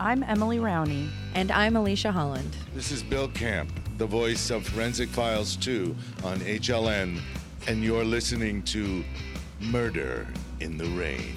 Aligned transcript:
I'm 0.00 0.22
Emily 0.22 0.58
Rowney. 0.58 1.08
And 1.34 1.50
I'm 1.50 1.74
Alicia 1.74 2.12
Holland. 2.12 2.56
This 2.72 2.92
is 2.92 3.02
Bill 3.02 3.26
Camp, 3.26 3.68
the 3.96 4.06
voice 4.06 4.48
of 4.50 4.64
Forensic 4.64 5.08
Files 5.08 5.56
2 5.56 5.94
on 6.22 6.38
HLN, 6.38 7.20
and 7.66 7.82
you're 7.82 8.04
listening 8.04 8.62
to 8.64 9.02
Murder 9.60 10.28
in 10.60 10.78
the 10.78 10.84
Rain. 10.90 11.34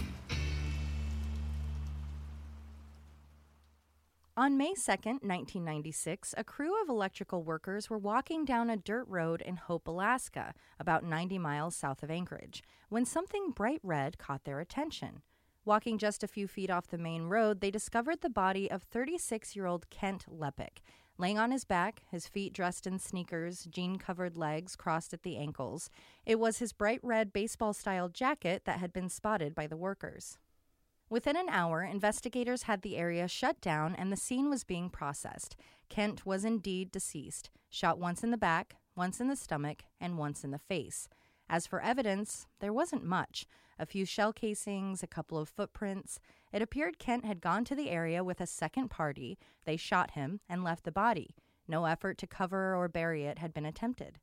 On 4.37 4.57
May 4.57 4.73
2nd, 4.73 5.23
1996, 5.23 6.35
a 6.37 6.43
crew 6.43 6.79
of 6.83 6.87
electrical 6.87 7.41
workers 7.41 7.89
were 7.89 7.97
walking 7.97 8.45
down 8.45 8.69
a 8.69 8.77
dirt 8.77 9.07
road 9.07 9.41
in 9.41 9.55
Hope, 9.55 9.87
Alaska, 9.87 10.53
about 10.79 11.03
90 11.03 11.39
miles 11.39 11.75
south 11.75 12.03
of 12.03 12.11
Anchorage, 12.11 12.61
when 12.89 13.05
something 13.05 13.49
bright 13.49 13.81
red 13.81 14.19
caught 14.19 14.43
their 14.43 14.59
attention. 14.59 15.23
Walking 15.63 15.99
just 15.99 16.23
a 16.23 16.27
few 16.27 16.47
feet 16.47 16.71
off 16.71 16.87
the 16.87 16.97
main 16.97 17.25
road, 17.25 17.61
they 17.61 17.69
discovered 17.69 18.21
the 18.21 18.31
body 18.31 18.69
of 18.69 18.81
36 18.81 19.55
year 19.55 19.67
old 19.67 19.87
Kent 19.91 20.25
Leppink, 20.27 20.81
laying 21.19 21.37
on 21.37 21.51
his 21.51 21.65
back, 21.65 22.01
his 22.09 22.27
feet 22.27 22.51
dressed 22.51 22.87
in 22.87 22.97
sneakers, 22.97 23.65
jean 23.65 23.97
covered 23.97 24.35
legs 24.35 24.75
crossed 24.75 25.13
at 25.13 25.21
the 25.21 25.37
ankles. 25.37 25.91
It 26.25 26.39
was 26.39 26.57
his 26.57 26.73
bright 26.73 26.99
red 27.03 27.31
baseball 27.31 27.73
style 27.73 28.09
jacket 28.09 28.63
that 28.65 28.79
had 28.79 28.91
been 28.91 29.07
spotted 29.07 29.53
by 29.53 29.67
the 29.67 29.77
workers. 29.77 30.39
Within 31.11 31.35
an 31.35 31.49
hour, 31.49 31.83
investigators 31.83 32.63
had 32.63 32.81
the 32.81 32.97
area 32.97 33.27
shut 33.27 33.61
down 33.61 33.93
and 33.93 34.11
the 34.11 34.17
scene 34.17 34.49
was 34.49 34.63
being 34.63 34.89
processed. 34.89 35.55
Kent 35.89 36.25
was 36.25 36.43
indeed 36.43 36.91
deceased, 36.91 37.51
shot 37.69 37.99
once 37.99 38.23
in 38.23 38.31
the 38.31 38.37
back, 38.37 38.77
once 38.95 39.19
in 39.19 39.27
the 39.27 39.35
stomach, 39.35 39.83
and 39.99 40.17
once 40.17 40.43
in 40.43 40.49
the 40.49 40.57
face. 40.57 41.07
As 41.47 41.67
for 41.67 41.81
evidence, 41.81 42.47
there 42.61 42.73
wasn't 42.73 43.03
much 43.03 43.45
a 43.79 43.85
few 43.85 44.05
shell 44.05 44.33
casings, 44.33 45.03
a 45.03 45.07
couple 45.07 45.37
of 45.37 45.49
footprints. 45.49 46.19
It 46.51 46.61
appeared 46.61 46.99
Kent 46.99 47.25
had 47.25 47.41
gone 47.41 47.65
to 47.65 47.75
the 47.75 47.89
area 47.89 48.23
with 48.23 48.41
a 48.41 48.47
second 48.47 48.89
party. 48.89 49.37
They 49.65 49.77
shot 49.77 50.11
him 50.11 50.39
and 50.49 50.63
left 50.63 50.83
the 50.83 50.91
body. 50.91 51.35
No 51.67 51.85
effort 51.85 52.17
to 52.19 52.27
cover 52.27 52.75
or 52.75 52.87
bury 52.87 53.25
it 53.25 53.39
had 53.39 53.53
been 53.53 53.65
attempted. 53.65 54.19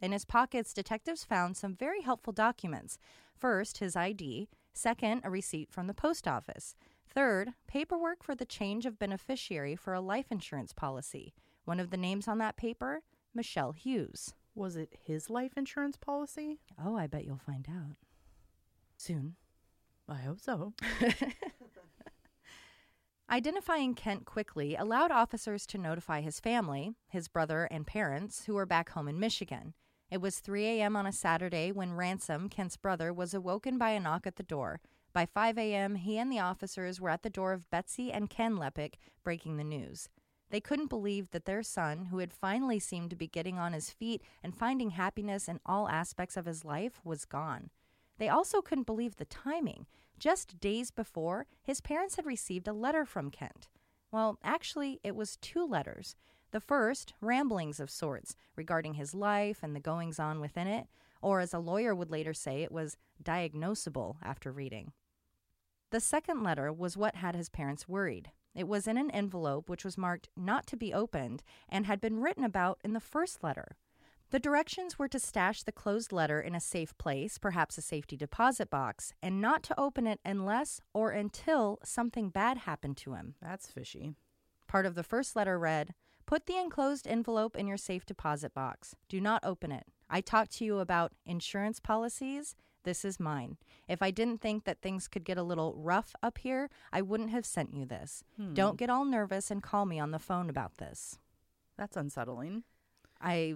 In 0.00 0.12
his 0.12 0.24
pockets, 0.24 0.74
detectives 0.74 1.24
found 1.24 1.56
some 1.56 1.74
very 1.74 2.02
helpful 2.02 2.32
documents. 2.32 2.98
First, 3.34 3.78
his 3.78 3.96
ID. 3.96 4.48
Second, 4.72 5.22
a 5.24 5.30
receipt 5.30 5.72
from 5.72 5.86
the 5.86 5.94
post 5.94 6.28
office. 6.28 6.74
Third, 7.06 7.50
paperwork 7.66 8.22
for 8.22 8.34
the 8.34 8.44
change 8.44 8.86
of 8.86 8.98
beneficiary 8.98 9.76
for 9.76 9.94
a 9.94 10.00
life 10.00 10.26
insurance 10.30 10.72
policy. 10.72 11.32
One 11.64 11.80
of 11.80 11.90
the 11.90 11.96
names 11.96 12.28
on 12.28 12.38
that 12.38 12.56
paper, 12.56 13.02
Michelle 13.34 13.72
Hughes. 13.72 14.34
Was 14.54 14.76
it 14.76 14.96
his 15.04 15.30
life 15.30 15.52
insurance 15.56 15.96
policy? 15.96 16.60
Oh, 16.82 16.96
I 16.96 17.06
bet 17.06 17.24
you'll 17.24 17.38
find 17.38 17.66
out. 17.68 17.96
Soon. 19.04 19.36
I 20.08 20.14
hope 20.14 20.40
so. 20.40 20.72
Identifying 23.30 23.94
Kent 23.94 24.24
quickly 24.24 24.76
allowed 24.76 25.10
officers 25.10 25.66
to 25.66 25.76
notify 25.76 26.22
his 26.22 26.40
family, 26.40 26.94
his 27.06 27.28
brother 27.28 27.68
and 27.70 27.86
parents, 27.86 28.46
who 28.46 28.54
were 28.54 28.64
back 28.64 28.88
home 28.88 29.06
in 29.06 29.20
Michigan. 29.20 29.74
It 30.10 30.22
was 30.22 30.38
3 30.38 30.64
a.m. 30.64 30.96
on 30.96 31.06
a 31.06 31.12
Saturday 31.12 31.70
when 31.70 31.92
Ransom, 31.92 32.48
Kent's 32.48 32.78
brother, 32.78 33.12
was 33.12 33.34
awoken 33.34 33.76
by 33.76 33.90
a 33.90 34.00
knock 34.00 34.26
at 34.26 34.36
the 34.36 34.42
door. 34.42 34.80
By 35.12 35.26
5 35.26 35.58
a.m., 35.58 35.96
he 35.96 36.16
and 36.16 36.32
the 36.32 36.40
officers 36.40 36.98
were 36.98 37.10
at 37.10 37.22
the 37.22 37.28
door 37.28 37.52
of 37.52 37.68
Betsy 37.68 38.10
and 38.10 38.30
Ken 38.30 38.56
Leppink, 38.56 38.94
breaking 39.22 39.58
the 39.58 39.64
news. 39.64 40.08
They 40.48 40.62
couldn't 40.62 40.88
believe 40.88 41.30
that 41.32 41.44
their 41.44 41.62
son, 41.62 42.06
who 42.06 42.20
had 42.20 42.32
finally 42.32 42.78
seemed 42.78 43.10
to 43.10 43.16
be 43.16 43.28
getting 43.28 43.58
on 43.58 43.74
his 43.74 43.90
feet 43.90 44.22
and 44.42 44.56
finding 44.56 44.92
happiness 44.92 45.46
in 45.46 45.60
all 45.66 45.90
aspects 45.90 46.38
of 46.38 46.46
his 46.46 46.64
life, 46.64 47.02
was 47.04 47.26
gone. 47.26 47.68
They 48.18 48.28
also 48.28 48.60
couldn't 48.60 48.86
believe 48.86 49.16
the 49.16 49.24
timing. 49.24 49.86
Just 50.18 50.60
days 50.60 50.90
before, 50.90 51.46
his 51.62 51.80
parents 51.80 52.16
had 52.16 52.26
received 52.26 52.68
a 52.68 52.72
letter 52.72 53.04
from 53.04 53.30
Kent. 53.30 53.68
Well, 54.12 54.38
actually, 54.44 55.00
it 55.02 55.16
was 55.16 55.36
two 55.36 55.66
letters. 55.66 56.14
The 56.52 56.60
first, 56.60 57.14
ramblings 57.20 57.80
of 57.80 57.90
sorts 57.90 58.36
regarding 58.54 58.94
his 58.94 59.12
life 59.12 59.58
and 59.62 59.74
the 59.74 59.80
goings 59.80 60.20
on 60.20 60.40
within 60.40 60.68
it, 60.68 60.86
or 61.20 61.40
as 61.40 61.52
a 61.52 61.58
lawyer 61.58 61.94
would 61.94 62.12
later 62.12 62.32
say, 62.32 62.62
it 62.62 62.70
was 62.70 62.96
diagnosable 63.22 64.16
after 64.22 64.52
reading. 64.52 64.92
The 65.90 66.00
second 66.00 66.42
letter 66.42 66.72
was 66.72 66.96
what 66.96 67.16
had 67.16 67.34
his 67.34 67.48
parents 67.48 67.88
worried. 67.88 68.30
It 68.54 68.68
was 68.68 68.86
in 68.86 68.96
an 68.96 69.10
envelope 69.10 69.68
which 69.68 69.84
was 69.84 69.98
marked 69.98 70.28
not 70.36 70.66
to 70.68 70.76
be 70.76 70.94
opened 70.94 71.42
and 71.68 71.86
had 71.86 72.00
been 72.00 72.20
written 72.20 72.44
about 72.44 72.78
in 72.84 72.92
the 72.92 73.00
first 73.00 73.42
letter. 73.42 73.76
The 74.34 74.40
directions 74.40 74.98
were 74.98 75.06
to 75.10 75.20
stash 75.20 75.62
the 75.62 75.70
closed 75.70 76.10
letter 76.10 76.40
in 76.40 76.56
a 76.56 76.60
safe 76.60 76.98
place, 76.98 77.38
perhaps 77.38 77.78
a 77.78 77.80
safety 77.80 78.16
deposit 78.16 78.68
box, 78.68 79.12
and 79.22 79.40
not 79.40 79.62
to 79.62 79.80
open 79.80 80.08
it 80.08 80.18
unless 80.24 80.80
or 80.92 81.12
until 81.12 81.78
something 81.84 82.30
bad 82.30 82.58
happened 82.58 82.96
to 82.96 83.14
him. 83.14 83.36
That's 83.40 83.70
fishy. 83.70 84.16
Part 84.66 84.86
of 84.86 84.96
the 84.96 85.04
first 85.04 85.36
letter 85.36 85.56
read 85.56 85.94
Put 86.26 86.46
the 86.46 86.58
enclosed 86.58 87.06
envelope 87.06 87.54
in 87.54 87.68
your 87.68 87.76
safe 87.76 88.04
deposit 88.04 88.52
box. 88.52 88.96
Do 89.08 89.20
not 89.20 89.44
open 89.44 89.70
it. 89.70 89.86
I 90.10 90.20
talked 90.20 90.50
to 90.54 90.64
you 90.64 90.80
about 90.80 91.12
insurance 91.24 91.78
policies. 91.78 92.56
This 92.82 93.04
is 93.04 93.20
mine. 93.20 93.56
If 93.86 94.02
I 94.02 94.10
didn't 94.10 94.40
think 94.40 94.64
that 94.64 94.82
things 94.82 95.06
could 95.06 95.22
get 95.22 95.38
a 95.38 95.44
little 95.44 95.76
rough 95.76 96.12
up 96.24 96.38
here, 96.38 96.70
I 96.92 97.02
wouldn't 97.02 97.30
have 97.30 97.46
sent 97.46 97.72
you 97.72 97.86
this. 97.86 98.24
Hmm. 98.36 98.52
Don't 98.52 98.78
get 98.78 98.90
all 98.90 99.04
nervous 99.04 99.52
and 99.52 99.62
call 99.62 99.86
me 99.86 100.00
on 100.00 100.10
the 100.10 100.18
phone 100.18 100.50
about 100.50 100.78
this. 100.78 101.20
That's 101.78 101.96
unsettling. 101.96 102.64
I 103.20 103.54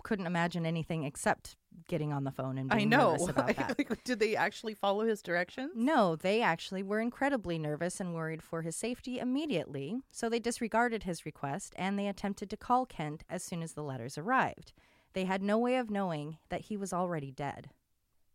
couldn't 0.00 0.26
imagine 0.26 0.66
anything 0.66 1.04
except 1.04 1.56
getting 1.88 2.12
on 2.12 2.24
the 2.24 2.30
phone 2.30 2.58
and 2.58 2.68
being 2.68 2.82
I 2.82 2.84
know. 2.84 3.12
nervous 3.12 3.28
about 3.28 3.56
that. 3.56 4.04
Did 4.04 4.18
they 4.20 4.36
actually 4.36 4.74
follow 4.74 5.04
his 5.06 5.22
directions? 5.22 5.72
No, 5.74 6.16
they 6.16 6.42
actually 6.42 6.82
were 6.82 7.00
incredibly 7.00 7.58
nervous 7.58 8.00
and 8.00 8.14
worried 8.14 8.42
for 8.42 8.62
his 8.62 8.76
safety 8.76 9.18
immediately, 9.18 10.00
so 10.10 10.28
they 10.28 10.38
disregarded 10.38 11.04
his 11.04 11.24
request 11.26 11.74
and 11.76 11.98
they 11.98 12.06
attempted 12.08 12.50
to 12.50 12.56
call 12.56 12.86
Kent 12.86 13.24
as 13.28 13.42
soon 13.42 13.62
as 13.62 13.72
the 13.72 13.82
letters 13.82 14.18
arrived. 14.18 14.72
They 15.12 15.24
had 15.24 15.42
no 15.42 15.58
way 15.58 15.76
of 15.76 15.90
knowing 15.90 16.38
that 16.50 16.62
he 16.62 16.76
was 16.76 16.92
already 16.92 17.32
dead. 17.32 17.70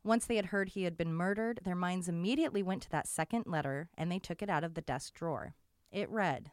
Once 0.04 0.26
they 0.26 0.36
had 0.36 0.48
heard 0.48 0.70
he 0.70 0.84
had 0.84 0.98
been 0.98 1.14
murdered, 1.14 1.60
their 1.64 1.76
minds 1.76 2.08
immediately 2.08 2.62
went 2.62 2.84
to 2.84 2.90
that 2.92 3.08
second 3.08 3.46
letter 3.48 3.90
and 3.98 4.12
they 4.12 4.20
took 4.20 4.42
it 4.42 4.50
out 4.50 4.64
of 4.64 4.74
the 4.76 4.82
desk 4.82 5.14
drawer. 5.14 5.56
It 5.92 6.10
read, 6.10 6.52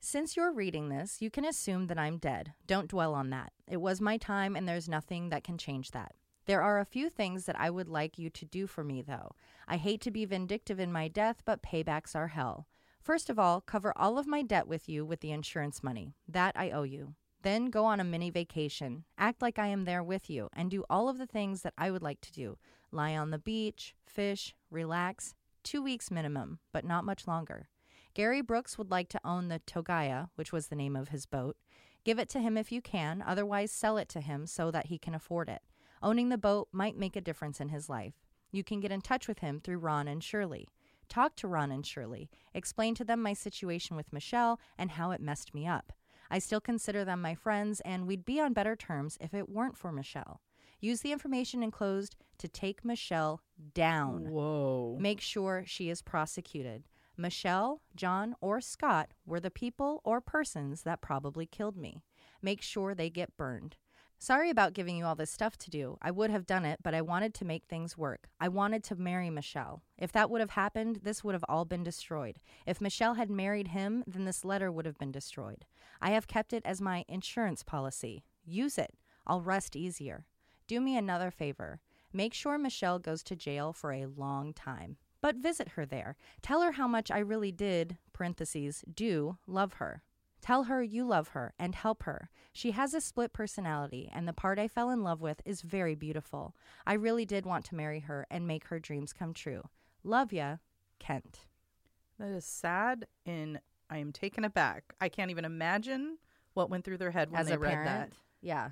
since 0.00 0.36
you're 0.36 0.52
reading 0.52 0.88
this, 0.88 1.20
you 1.20 1.30
can 1.30 1.44
assume 1.44 1.86
that 1.86 1.98
I'm 1.98 2.16
dead. 2.16 2.54
Don't 2.66 2.88
dwell 2.88 3.14
on 3.14 3.30
that. 3.30 3.52
It 3.68 3.80
was 3.80 4.00
my 4.00 4.16
time, 4.16 4.56
and 4.56 4.68
there's 4.68 4.88
nothing 4.88 5.28
that 5.28 5.44
can 5.44 5.58
change 5.58 5.90
that. 5.90 6.14
There 6.46 6.62
are 6.62 6.80
a 6.80 6.86
few 6.86 7.10
things 7.10 7.44
that 7.44 7.60
I 7.60 7.70
would 7.70 7.88
like 7.88 8.18
you 8.18 8.30
to 8.30 8.44
do 8.44 8.66
for 8.66 8.82
me, 8.82 9.02
though. 9.02 9.32
I 9.68 9.76
hate 9.76 10.00
to 10.02 10.10
be 10.10 10.24
vindictive 10.24 10.80
in 10.80 10.90
my 10.90 11.06
death, 11.06 11.42
but 11.44 11.62
paybacks 11.62 12.16
are 12.16 12.28
hell. 12.28 12.66
First 13.00 13.30
of 13.30 13.38
all, 13.38 13.60
cover 13.60 13.92
all 13.96 14.18
of 14.18 14.26
my 14.26 14.42
debt 14.42 14.66
with 14.66 14.88
you 14.88 15.04
with 15.04 15.20
the 15.20 15.32
insurance 15.32 15.82
money. 15.82 16.14
That 16.26 16.54
I 16.56 16.70
owe 16.70 16.82
you. 16.82 17.14
Then 17.42 17.66
go 17.66 17.84
on 17.84 18.00
a 18.00 18.04
mini 18.04 18.30
vacation. 18.30 19.04
Act 19.16 19.40
like 19.40 19.58
I 19.58 19.68
am 19.68 19.84
there 19.84 20.02
with 20.02 20.28
you 20.28 20.48
and 20.52 20.70
do 20.70 20.84
all 20.90 21.08
of 21.08 21.18
the 21.18 21.26
things 21.26 21.62
that 21.62 21.74
I 21.78 21.90
would 21.90 22.02
like 22.02 22.20
to 22.22 22.32
do 22.32 22.58
lie 22.92 23.16
on 23.16 23.30
the 23.30 23.38
beach, 23.38 23.94
fish, 24.04 24.54
relax. 24.70 25.34
Two 25.62 25.82
weeks 25.82 26.10
minimum, 26.10 26.58
but 26.72 26.84
not 26.84 27.04
much 27.04 27.28
longer. 27.28 27.68
Gary 28.14 28.40
Brooks 28.40 28.76
would 28.76 28.90
like 28.90 29.08
to 29.10 29.20
own 29.24 29.48
the 29.48 29.60
Togaya, 29.60 30.30
which 30.34 30.52
was 30.52 30.66
the 30.66 30.76
name 30.76 30.96
of 30.96 31.08
his 31.08 31.26
boat. 31.26 31.56
Give 32.04 32.18
it 32.18 32.28
to 32.30 32.40
him 32.40 32.56
if 32.56 32.72
you 32.72 32.80
can, 32.80 33.22
otherwise, 33.24 33.70
sell 33.70 33.96
it 33.96 34.08
to 34.10 34.20
him 34.20 34.46
so 34.46 34.70
that 34.70 34.86
he 34.86 34.98
can 34.98 35.14
afford 35.14 35.48
it. 35.48 35.62
Owning 36.02 36.30
the 36.30 36.38
boat 36.38 36.68
might 36.72 36.96
make 36.96 37.14
a 37.14 37.20
difference 37.20 37.60
in 37.60 37.68
his 37.68 37.88
life. 37.88 38.14
You 38.50 38.64
can 38.64 38.80
get 38.80 38.90
in 38.90 39.00
touch 39.00 39.28
with 39.28 39.40
him 39.40 39.60
through 39.60 39.78
Ron 39.78 40.08
and 40.08 40.24
Shirley. 40.24 40.68
Talk 41.08 41.36
to 41.36 41.48
Ron 41.48 41.70
and 41.70 41.84
Shirley. 41.84 42.30
Explain 42.54 42.94
to 42.96 43.04
them 43.04 43.22
my 43.22 43.32
situation 43.32 43.96
with 43.96 44.12
Michelle 44.12 44.58
and 44.78 44.92
how 44.92 45.10
it 45.10 45.20
messed 45.20 45.54
me 45.54 45.66
up. 45.66 45.92
I 46.30 46.38
still 46.38 46.60
consider 46.60 47.04
them 47.04 47.20
my 47.20 47.34
friends, 47.34 47.80
and 47.80 48.06
we'd 48.06 48.24
be 48.24 48.40
on 48.40 48.52
better 48.52 48.76
terms 48.76 49.18
if 49.20 49.34
it 49.34 49.48
weren't 49.48 49.76
for 49.76 49.92
Michelle. 49.92 50.40
Use 50.80 51.00
the 51.00 51.12
information 51.12 51.62
enclosed 51.62 52.16
to 52.38 52.48
take 52.48 52.84
Michelle 52.84 53.42
down. 53.74 54.30
Whoa. 54.30 54.96
Make 54.98 55.20
sure 55.20 55.64
she 55.66 55.90
is 55.90 56.00
prosecuted. 56.00 56.84
Michelle, 57.20 57.82
John, 57.94 58.34
or 58.40 58.60
Scott 58.60 59.10
were 59.26 59.40
the 59.40 59.50
people 59.50 60.00
or 60.04 60.20
persons 60.20 60.82
that 60.82 61.02
probably 61.02 61.46
killed 61.46 61.76
me. 61.76 62.02
Make 62.40 62.62
sure 62.62 62.94
they 62.94 63.10
get 63.10 63.36
burned. 63.36 63.76
Sorry 64.18 64.50
about 64.50 64.74
giving 64.74 64.96
you 64.96 65.06
all 65.06 65.14
this 65.14 65.30
stuff 65.30 65.56
to 65.58 65.70
do. 65.70 65.96
I 66.02 66.10
would 66.10 66.30
have 66.30 66.46
done 66.46 66.66
it, 66.66 66.80
but 66.82 66.94
I 66.94 67.00
wanted 67.00 67.32
to 67.34 67.44
make 67.44 67.64
things 67.64 67.96
work. 67.96 68.28
I 68.38 68.48
wanted 68.48 68.84
to 68.84 68.96
marry 68.96 69.30
Michelle. 69.30 69.82
If 69.96 70.12
that 70.12 70.28
would 70.30 70.40
have 70.40 70.50
happened, 70.50 71.00
this 71.02 71.24
would 71.24 71.34
have 71.34 71.44
all 71.48 71.64
been 71.64 71.82
destroyed. 71.82 72.38
If 72.66 72.82
Michelle 72.82 73.14
had 73.14 73.30
married 73.30 73.68
him, 73.68 74.04
then 74.06 74.26
this 74.26 74.44
letter 74.44 74.70
would 74.70 74.84
have 74.84 74.98
been 74.98 75.12
destroyed. 75.12 75.64
I 76.02 76.10
have 76.10 76.28
kept 76.28 76.52
it 76.52 76.62
as 76.66 76.82
my 76.82 77.04
insurance 77.08 77.62
policy. 77.62 78.22
Use 78.44 78.76
it. 78.76 78.94
I'll 79.26 79.40
rest 79.40 79.74
easier. 79.74 80.26
Do 80.66 80.80
me 80.80 80.96
another 80.96 81.30
favor. 81.30 81.80
Make 82.12 82.34
sure 82.34 82.58
Michelle 82.58 82.98
goes 82.98 83.22
to 83.24 83.36
jail 83.36 83.72
for 83.72 83.92
a 83.92 84.06
long 84.06 84.52
time. 84.52 84.96
But 85.22 85.36
visit 85.36 85.70
her 85.70 85.84
there. 85.84 86.16
Tell 86.42 86.62
her 86.62 86.72
how 86.72 86.88
much 86.88 87.10
I 87.10 87.18
really 87.18 87.52
did, 87.52 87.98
parentheses, 88.12 88.84
do 88.92 89.38
love 89.46 89.74
her. 89.74 90.02
Tell 90.40 90.64
her 90.64 90.82
you 90.82 91.04
love 91.04 91.28
her 91.28 91.52
and 91.58 91.74
help 91.74 92.04
her. 92.04 92.30
She 92.52 92.70
has 92.70 92.94
a 92.94 93.00
split 93.00 93.32
personality, 93.32 94.10
and 94.12 94.26
the 94.26 94.32
part 94.32 94.58
I 94.58 94.68
fell 94.68 94.88
in 94.90 95.02
love 95.02 95.20
with 95.20 95.42
is 95.44 95.60
very 95.60 95.94
beautiful. 95.94 96.56
I 96.86 96.94
really 96.94 97.26
did 97.26 97.44
want 97.44 97.66
to 97.66 97.74
marry 97.74 98.00
her 98.00 98.26
and 98.30 98.46
make 98.46 98.68
her 98.68 98.78
dreams 98.78 99.12
come 99.12 99.34
true. 99.34 99.62
Love 100.02 100.32
ya, 100.32 100.56
Kent. 100.98 101.40
That 102.18 102.28
is 102.30 102.44
sad 102.44 103.06
and 103.26 103.60
I 103.88 103.98
am 103.98 104.12
taken 104.12 104.44
aback. 104.44 104.94
I 105.00 105.08
can't 105.08 105.30
even 105.30 105.44
imagine 105.44 106.18
what 106.54 106.70
went 106.70 106.84
through 106.84 106.98
their 106.98 107.10
head 107.10 107.30
when 107.30 107.40
as 107.40 107.48
they 107.48 107.56
read 107.56 107.72
parent. 107.72 108.10
that. 108.10 108.16
Yeah. 108.40 108.70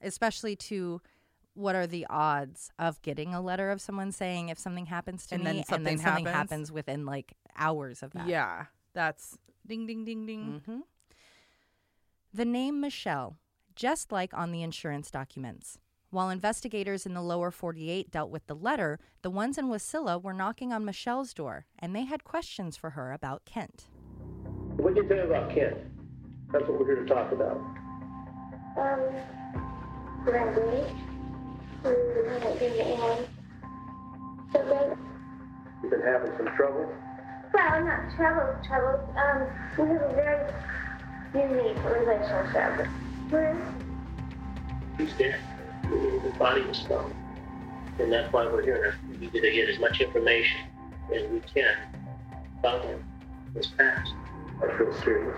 Especially 0.00 0.56
to 0.56 1.00
what 1.58 1.74
are 1.74 1.86
the 1.88 2.06
odds 2.08 2.70
of 2.78 3.02
getting 3.02 3.34
a 3.34 3.40
letter 3.40 3.70
of 3.70 3.80
someone 3.80 4.12
saying 4.12 4.48
if 4.48 4.58
something 4.58 4.86
happens 4.86 5.26
to 5.26 5.34
And 5.34 5.42
me 5.44 5.64
then 5.68 5.76
and 5.76 5.86
then 5.86 5.98
something 5.98 6.24
happens? 6.24 6.50
happens 6.50 6.72
within 6.72 7.04
like 7.04 7.32
hours 7.56 8.02
of 8.02 8.12
that. 8.12 8.28
Yeah, 8.28 8.66
that's 8.94 9.36
ding 9.66 9.86
ding 9.86 10.04
ding 10.04 10.24
ding. 10.24 10.62
hmm 10.64 10.80
The 12.32 12.44
name 12.44 12.80
Michelle, 12.80 13.36
just 13.74 14.12
like 14.12 14.32
on 14.34 14.52
the 14.52 14.62
insurance 14.62 15.10
documents. 15.10 15.78
While 16.10 16.30
investigators 16.30 17.04
in 17.04 17.12
the 17.12 17.20
lower 17.22 17.50
48 17.50 18.10
dealt 18.10 18.30
with 18.30 18.46
the 18.46 18.54
letter, 18.54 18.98
the 19.22 19.30
ones 19.30 19.58
in 19.58 19.66
Wasilla 19.68 20.22
were 20.22 20.32
knocking 20.32 20.72
on 20.72 20.84
Michelle's 20.84 21.34
door, 21.34 21.66
and 21.78 21.94
they 21.94 22.04
had 22.04 22.24
questions 22.24 22.76
for 22.78 22.90
her 22.90 23.12
about 23.12 23.44
Kent. 23.44 23.88
What 24.76 24.94
did 24.94 25.02
you 25.02 25.08
tell 25.08 25.18
me 25.18 25.24
about 25.24 25.50
Kent? 25.54 25.76
That's 26.50 26.64
what 26.66 26.78
we're 26.80 26.86
here 26.86 27.04
to 27.04 27.06
talk 27.14 27.30
about. 27.32 27.58
Um, 28.78 29.00
Randy, 30.24 30.86
You've 35.82 35.90
been 35.90 36.00
having 36.02 36.32
some 36.36 36.48
trouble. 36.56 36.92
well, 37.54 37.84
not 37.84 38.16
trouble, 38.16 38.56
trouble. 38.66 39.14
Um, 39.16 39.46
we 39.78 39.88
have 39.92 40.02
a 40.02 40.12
very 40.14 40.52
unique 41.34 41.84
relationship. 41.84 42.88
We're, 43.30 43.56
He's 44.98 45.12
dead. 45.14 45.38
The 45.84 46.32
body 46.38 46.62
was 46.62 46.80
found. 46.82 47.14
And 47.98 48.12
that's 48.12 48.32
why 48.32 48.46
we're 48.46 48.62
here. 48.62 48.96
We 49.10 49.16
need 49.18 49.32
to 49.32 49.40
get 49.40 49.68
as 49.68 49.78
much 49.78 50.00
information 50.00 50.60
as 51.14 51.22
we 51.30 51.40
can 51.40 51.74
about 52.58 52.84
him. 52.84 53.04
His 53.54 53.66
past. 53.68 54.12
I 54.62 54.76
feel 54.76 54.92
serious. 55.02 55.36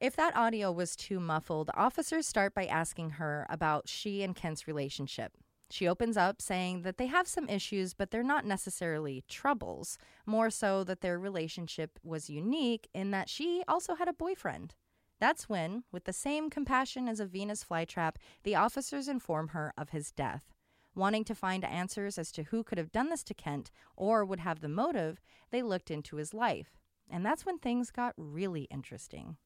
If 0.00 0.16
that 0.16 0.34
audio 0.34 0.72
was 0.72 0.96
too 0.96 1.20
muffled, 1.20 1.70
officers 1.74 2.26
start 2.26 2.54
by 2.54 2.64
asking 2.64 3.10
her 3.10 3.46
about 3.50 3.86
she 3.86 4.22
and 4.22 4.34
Kent's 4.34 4.66
relationship. 4.66 5.36
She 5.68 5.86
opens 5.86 6.16
up 6.16 6.40
saying 6.40 6.82
that 6.82 6.96
they 6.96 7.06
have 7.08 7.28
some 7.28 7.50
issues, 7.50 7.92
but 7.92 8.10
they're 8.10 8.22
not 8.22 8.46
necessarily 8.46 9.22
troubles, 9.28 9.98
more 10.24 10.48
so 10.48 10.84
that 10.84 11.02
their 11.02 11.18
relationship 11.18 11.98
was 12.02 12.30
unique 12.30 12.88
in 12.94 13.10
that 13.10 13.28
she 13.28 13.62
also 13.68 13.94
had 13.94 14.08
a 14.08 14.14
boyfriend. 14.14 14.74
That's 15.20 15.50
when, 15.50 15.84
with 15.92 16.04
the 16.04 16.14
same 16.14 16.48
compassion 16.48 17.06
as 17.06 17.20
a 17.20 17.26
Venus 17.26 17.62
flytrap, 17.62 18.16
the 18.42 18.56
officers 18.56 19.06
inform 19.06 19.48
her 19.48 19.74
of 19.76 19.90
his 19.90 20.10
death. 20.12 20.54
Wanting 20.94 21.24
to 21.24 21.34
find 21.34 21.62
answers 21.62 22.16
as 22.16 22.32
to 22.32 22.44
who 22.44 22.64
could 22.64 22.78
have 22.78 22.90
done 22.90 23.10
this 23.10 23.22
to 23.24 23.34
Kent 23.34 23.70
or 23.96 24.24
would 24.24 24.40
have 24.40 24.60
the 24.60 24.68
motive, 24.68 25.20
they 25.50 25.60
looked 25.60 25.90
into 25.90 26.16
his 26.16 26.32
life. 26.32 26.78
And 27.10 27.24
that's 27.24 27.44
when 27.44 27.58
things 27.58 27.90
got 27.90 28.14
really 28.16 28.62
interesting. 28.70 29.36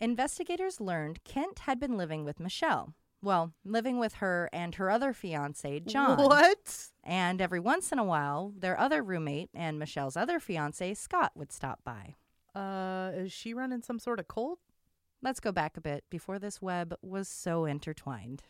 Investigators 0.00 0.80
learned 0.80 1.24
Kent 1.24 1.60
had 1.60 1.80
been 1.80 1.96
living 1.96 2.24
with 2.24 2.40
Michelle. 2.40 2.94
Well, 3.22 3.54
living 3.64 3.98
with 3.98 4.14
her 4.14 4.50
and 4.52 4.74
her 4.74 4.90
other 4.90 5.12
fiance, 5.12 5.80
John. 5.80 6.18
What? 6.18 6.90
And 7.02 7.40
every 7.40 7.60
once 7.60 7.90
in 7.92 7.98
a 7.98 8.04
while, 8.04 8.52
their 8.56 8.78
other 8.78 9.02
roommate 9.02 9.48
and 9.54 9.78
Michelle's 9.78 10.16
other 10.16 10.38
fiance, 10.38 10.94
Scott, 10.94 11.32
would 11.34 11.50
stop 11.50 11.80
by. 11.82 12.14
Uh, 12.54 13.12
is 13.14 13.32
she 13.32 13.54
running 13.54 13.82
some 13.82 13.98
sort 13.98 14.20
of 14.20 14.28
cult? 14.28 14.58
Let's 15.22 15.40
go 15.40 15.50
back 15.50 15.76
a 15.76 15.80
bit 15.80 16.04
before 16.10 16.38
this 16.38 16.60
web 16.60 16.94
was 17.02 17.26
so 17.26 17.64
intertwined. 17.64 18.42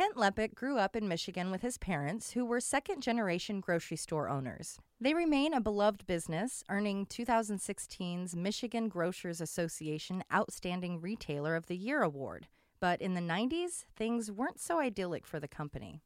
Kent 0.00 0.16
Leppink 0.16 0.54
grew 0.54 0.78
up 0.78 0.96
in 0.96 1.06
Michigan 1.08 1.50
with 1.50 1.60
his 1.60 1.76
parents, 1.76 2.30
who 2.30 2.46
were 2.46 2.58
second 2.58 3.02
generation 3.02 3.60
grocery 3.60 3.98
store 3.98 4.30
owners. 4.30 4.78
They 4.98 5.12
remain 5.12 5.52
a 5.52 5.60
beloved 5.60 6.06
business, 6.06 6.64
earning 6.70 7.04
2016's 7.04 8.34
Michigan 8.34 8.88
Grocers 8.88 9.42
Association 9.42 10.24
Outstanding 10.32 11.02
Retailer 11.02 11.54
of 11.54 11.66
the 11.66 11.76
Year 11.76 12.00
award. 12.00 12.48
But 12.80 13.02
in 13.02 13.12
the 13.12 13.20
90s, 13.20 13.84
things 13.94 14.32
weren't 14.32 14.58
so 14.58 14.80
idyllic 14.80 15.26
for 15.26 15.38
the 15.38 15.46
company. 15.46 16.00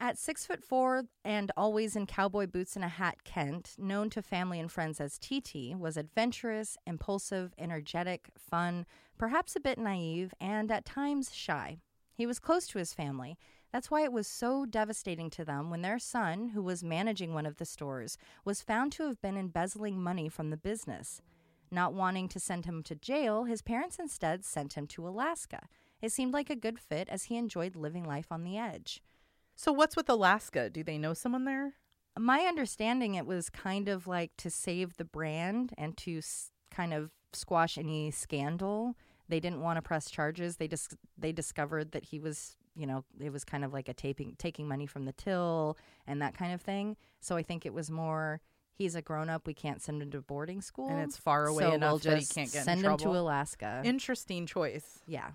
At 0.00 0.16
six 0.16 0.46
foot 0.46 0.64
four 0.64 1.02
and 1.22 1.52
always 1.54 1.94
in 1.94 2.06
cowboy 2.06 2.46
boots 2.46 2.76
and 2.76 2.84
a 2.86 2.88
hat, 2.88 3.24
Kent, 3.24 3.74
known 3.76 4.08
to 4.08 4.22
family 4.22 4.58
and 4.58 4.72
friends 4.72 5.02
as 5.02 5.18
TT, 5.18 5.76
was 5.76 5.98
adventurous, 5.98 6.78
impulsive, 6.86 7.52
energetic, 7.58 8.30
fun, 8.38 8.86
perhaps 9.18 9.54
a 9.54 9.60
bit 9.60 9.76
naive, 9.76 10.32
and 10.40 10.72
at 10.72 10.86
times 10.86 11.34
shy. 11.34 11.76
He 12.22 12.26
was 12.26 12.38
close 12.38 12.68
to 12.68 12.78
his 12.78 12.94
family. 12.94 13.36
That's 13.72 13.90
why 13.90 14.04
it 14.04 14.12
was 14.12 14.28
so 14.28 14.64
devastating 14.64 15.28
to 15.30 15.44
them 15.44 15.70
when 15.70 15.82
their 15.82 15.98
son, 15.98 16.50
who 16.50 16.62
was 16.62 16.84
managing 16.84 17.34
one 17.34 17.46
of 17.46 17.56
the 17.56 17.64
stores, 17.64 18.16
was 18.44 18.62
found 18.62 18.92
to 18.92 19.08
have 19.08 19.20
been 19.20 19.36
embezzling 19.36 20.00
money 20.00 20.28
from 20.28 20.50
the 20.50 20.56
business. 20.56 21.20
Not 21.68 21.94
wanting 21.94 22.28
to 22.28 22.38
send 22.38 22.64
him 22.64 22.84
to 22.84 22.94
jail, 22.94 23.42
his 23.42 23.60
parents 23.60 23.98
instead 23.98 24.44
sent 24.44 24.74
him 24.74 24.86
to 24.86 25.08
Alaska. 25.08 25.66
It 26.00 26.12
seemed 26.12 26.32
like 26.32 26.48
a 26.48 26.54
good 26.54 26.78
fit 26.78 27.08
as 27.08 27.24
he 27.24 27.36
enjoyed 27.36 27.74
living 27.74 28.04
life 28.04 28.30
on 28.30 28.44
the 28.44 28.56
edge. 28.56 29.02
So 29.56 29.72
what's 29.72 29.96
with 29.96 30.08
Alaska? 30.08 30.70
Do 30.70 30.84
they 30.84 30.98
know 30.98 31.14
someone 31.14 31.44
there? 31.44 31.72
My 32.16 32.42
understanding, 32.42 33.16
it 33.16 33.26
was 33.26 33.50
kind 33.50 33.88
of 33.88 34.06
like 34.06 34.30
to 34.36 34.48
save 34.48 34.96
the 34.96 35.04
brand 35.04 35.74
and 35.76 35.96
to 35.96 36.18
s- 36.18 36.52
kind 36.70 36.94
of 36.94 37.10
squash 37.32 37.76
any 37.76 38.12
scandal. 38.12 38.94
They 39.32 39.40
didn't 39.40 39.62
want 39.62 39.78
to 39.78 39.82
press 39.82 40.10
charges. 40.10 40.56
They 40.56 40.68
just 40.68 40.94
they 41.16 41.32
discovered 41.32 41.92
that 41.92 42.04
he 42.04 42.18
was, 42.18 42.58
you 42.76 42.86
know, 42.86 43.02
it 43.18 43.32
was 43.32 43.44
kind 43.44 43.64
of 43.64 43.72
like 43.72 43.88
a 43.88 43.94
taping 43.94 44.34
taking 44.36 44.68
money 44.68 44.84
from 44.84 45.06
the 45.06 45.12
till 45.12 45.78
and 46.06 46.20
that 46.20 46.36
kind 46.36 46.52
of 46.52 46.60
thing. 46.60 46.98
So 47.20 47.36
I 47.36 47.42
think 47.42 47.64
it 47.64 47.72
was 47.72 47.90
more 47.90 48.42
he's 48.74 48.94
a 48.94 49.00
grown 49.00 49.30
up. 49.30 49.46
We 49.46 49.54
can't 49.54 49.80
send 49.80 50.02
him 50.02 50.10
to 50.10 50.20
boarding 50.20 50.60
school, 50.60 50.90
And 50.90 51.00
it's 51.00 51.16
far 51.16 51.46
away 51.46 51.62
so 51.64 51.72
enough 51.72 51.90
we'll 51.90 51.98
that 52.00 52.14
he 52.16 52.20
just 52.20 52.34
can't 52.34 52.52
get 52.52 52.58
in 52.58 52.64
send 52.64 52.84
him 52.84 52.98
to 52.98 53.08
Alaska. 53.08 53.80
Interesting 53.86 54.44
choice. 54.44 55.00
Yeah. 55.06 55.30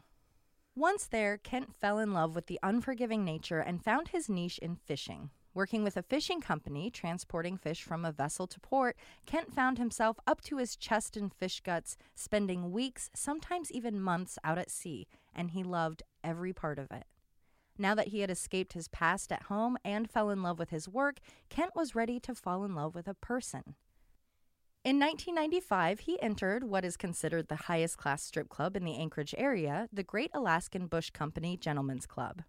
Once 0.75 1.07
there, 1.07 1.37
Kent 1.37 1.73
fell 1.73 1.97
in 1.97 2.13
love 2.13 2.35
with 2.35 2.45
the 2.45 2.59
unforgiving 2.61 3.25
nature 3.25 3.61
and 3.61 3.83
found 3.83 4.09
his 4.09 4.29
niche 4.29 4.59
in 4.59 4.75
fishing. 4.75 5.31
Working 5.57 5.83
with 5.83 5.97
a 5.97 6.03
fishing 6.03 6.39
company 6.39 6.91
transporting 6.91 7.57
fish 7.57 7.81
from 7.81 8.05
a 8.05 8.11
vessel 8.11 8.45
to 8.45 8.59
port, 8.59 8.95
Kent 9.25 9.51
found 9.51 9.79
himself 9.79 10.19
up 10.27 10.39
to 10.41 10.57
his 10.57 10.75
chest 10.75 11.17
in 11.17 11.31
fish 11.31 11.61
guts, 11.61 11.97
spending 12.13 12.71
weeks, 12.71 13.09
sometimes 13.15 13.71
even 13.71 13.99
months 13.99 14.37
out 14.43 14.59
at 14.59 14.69
sea, 14.69 15.07
and 15.33 15.49
he 15.49 15.63
loved 15.63 16.03
every 16.23 16.53
part 16.53 16.77
of 16.77 16.91
it. 16.91 17.05
Now 17.75 17.95
that 17.95 18.09
he 18.09 18.19
had 18.19 18.29
escaped 18.29 18.73
his 18.73 18.87
past 18.87 19.31
at 19.31 19.45
home 19.45 19.77
and 19.83 20.07
fell 20.07 20.29
in 20.29 20.43
love 20.43 20.59
with 20.59 20.69
his 20.69 20.87
work, 20.87 21.21
Kent 21.49 21.71
was 21.75 21.95
ready 21.95 22.19
to 22.19 22.35
fall 22.35 22.63
in 22.63 22.75
love 22.75 22.93
with 22.93 23.07
a 23.07 23.15
person. 23.15 23.73
In 24.85 24.99
1995, 24.99 26.01
he 26.01 26.21
entered 26.21 26.65
what 26.65 26.85
is 26.85 26.97
considered 26.97 27.47
the 27.47 27.63
highest 27.65 27.97
class 27.97 28.21
strip 28.21 28.47
club 28.47 28.77
in 28.77 28.85
the 28.85 28.99
Anchorage 28.99 29.33
area, 29.39 29.89
the 29.91 30.03
Great 30.03 30.29
Alaskan 30.35 30.85
Bush 30.85 31.09
Company 31.09 31.57
Gentlemen's 31.57 32.05
Club. 32.05 32.43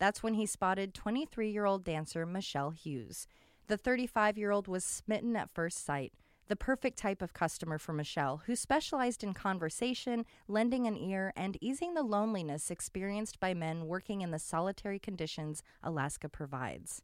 That's 0.00 0.22
when 0.22 0.34
he 0.34 0.46
spotted 0.46 0.94
23 0.94 1.50
year 1.50 1.66
old 1.66 1.84
dancer 1.84 2.24
Michelle 2.24 2.70
Hughes. 2.70 3.28
The 3.68 3.76
35 3.76 4.38
year 4.38 4.50
old 4.50 4.66
was 4.66 4.82
smitten 4.82 5.36
at 5.36 5.50
first 5.50 5.84
sight, 5.84 6.14
the 6.48 6.56
perfect 6.56 6.98
type 6.98 7.20
of 7.20 7.34
customer 7.34 7.78
for 7.78 7.92
Michelle, 7.92 8.38
who 8.46 8.56
specialized 8.56 9.22
in 9.22 9.34
conversation, 9.34 10.24
lending 10.48 10.86
an 10.86 10.96
ear, 10.96 11.34
and 11.36 11.58
easing 11.60 11.92
the 11.92 12.02
loneliness 12.02 12.70
experienced 12.70 13.38
by 13.38 13.52
men 13.52 13.86
working 13.86 14.22
in 14.22 14.30
the 14.30 14.38
solitary 14.38 14.98
conditions 14.98 15.62
Alaska 15.84 16.30
provides. 16.30 17.02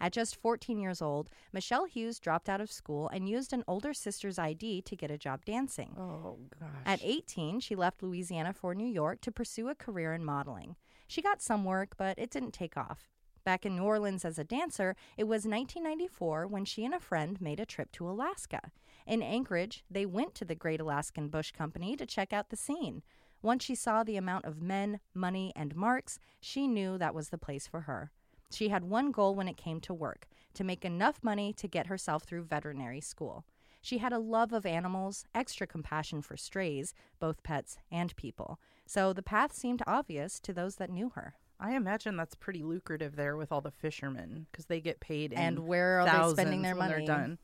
At 0.00 0.14
just 0.14 0.34
14 0.34 0.80
years 0.80 1.02
old, 1.02 1.28
Michelle 1.52 1.84
Hughes 1.84 2.18
dropped 2.18 2.48
out 2.48 2.62
of 2.62 2.72
school 2.72 3.08
and 3.08 3.28
used 3.28 3.52
an 3.52 3.64
older 3.68 3.92
sister's 3.92 4.38
ID 4.38 4.80
to 4.80 4.96
get 4.96 5.10
a 5.10 5.18
job 5.18 5.44
dancing. 5.44 5.94
Oh 5.98 6.38
gosh. 6.58 6.70
At 6.86 7.00
18, 7.02 7.60
she 7.60 7.76
left 7.76 8.02
Louisiana 8.02 8.54
for 8.54 8.74
New 8.74 8.88
York 8.88 9.20
to 9.20 9.30
pursue 9.30 9.68
a 9.68 9.74
career 9.74 10.14
in 10.14 10.24
modeling. 10.24 10.76
She 11.10 11.22
got 11.22 11.42
some 11.42 11.64
work, 11.64 11.96
but 11.96 12.16
it 12.20 12.30
didn't 12.30 12.52
take 12.52 12.76
off. 12.76 13.08
Back 13.42 13.66
in 13.66 13.74
New 13.74 13.82
Orleans 13.82 14.24
as 14.24 14.38
a 14.38 14.44
dancer, 14.44 14.94
it 15.16 15.24
was 15.24 15.44
1994 15.44 16.46
when 16.46 16.64
she 16.64 16.84
and 16.84 16.94
a 16.94 17.00
friend 17.00 17.40
made 17.40 17.58
a 17.58 17.66
trip 17.66 17.90
to 17.94 18.08
Alaska. 18.08 18.70
In 19.08 19.20
Anchorage, 19.20 19.82
they 19.90 20.06
went 20.06 20.36
to 20.36 20.44
the 20.44 20.54
Great 20.54 20.80
Alaskan 20.80 21.26
Bush 21.26 21.50
Company 21.50 21.96
to 21.96 22.06
check 22.06 22.32
out 22.32 22.50
the 22.50 22.56
scene. 22.56 23.02
Once 23.42 23.64
she 23.64 23.74
saw 23.74 24.04
the 24.04 24.16
amount 24.16 24.44
of 24.44 24.62
men, 24.62 25.00
money, 25.12 25.52
and 25.56 25.74
marks, 25.74 26.20
she 26.38 26.68
knew 26.68 26.96
that 26.96 27.14
was 27.14 27.30
the 27.30 27.38
place 27.38 27.66
for 27.66 27.80
her. 27.80 28.12
She 28.52 28.68
had 28.68 28.84
one 28.84 29.10
goal 29.10 29.34
when 29.34 29.48
it 29.48 29.56
came 29.56 29.80
to 29.80 29.92
work 29.92 30.28
to 30.54 30.62
make 30.62 30.84
enough 30.84 31.24
money 31.24 31.52
to 31.54 31.66
get 31.66 31.88
herself 31.88 32.22
through 32.22 32.44
veterinary 32.44 33.00
school. 33.00 33.44
She 33.82 33.98
had 33.98 34.12
a 34.12 34.18
love 34.20 34.52
of 34.52 34.64
animals, 34.64 35.24
extra 35.34 35.66
compassion 35.66 36.22
for 36.22 36.36
strays, 36.36 36.94
both 37.18 37.42
pets 37.42 37.78
and 37.90 38.14
people. 38.14 38.60
So 38.90 39.12
the 39.12 39.22
path 39.22 39.52
seemed 39.52 39.82
obvious 39.86 40.40
to 40.40 40.52
those 40.52 40.74
that 40.76 40.90
knew 40.90 41.10
her. 41.10 41.34
I 41.60 41.76
imagine 41.76 42.16
that's 42.16 42.34
pretty 42.34 42.64
lucrative 42.64 43.14
there 43.14 43.36
with 43.36 43.52
all 43.52 43.60
the 43.60 43.70
fishermen 43.70 44.48
because 44.50 44.64
they 44.66 44.80
get 44.80 44.98
paid. 44.98 45.32
in 45.32 45.38
And 45.38 45.58
where 45.60 46.00
are 46.00 46.26
they 46.26 46.32
spending 46.32 46.62
their 46.62 46.74
money? 46.74 46.94
They're 46.96 47.06
done. 47.06 47.38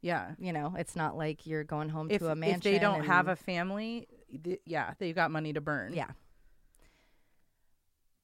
Yeah. 0.00 0.32
You 0.40 0.52
know, 0.52 0.74
it's 0.76 0.96
not 0.96 1.16
like 1.16 1.46
you're 1.46 1.62
going 1.62 1.88
home 1.88 2.08
If, 2.10 2.18
to 2.18 2.30
a 2.30 2.34
mansion. 2.34 2.56
if 2.56 2.62
they 2.64 2.80
don't 2.80 3.04
have 3.04 3.28
a 3.28 3.36
family, 3.36 4.08
th- 4.42 4.58
yeah, 4.66 4.94
they've 4.98 5.14
got 5.14 5.30
money 5.30 5.52
to 5.52 5.60
burn. 5.60 5.92
Yeah. 5.94 6.10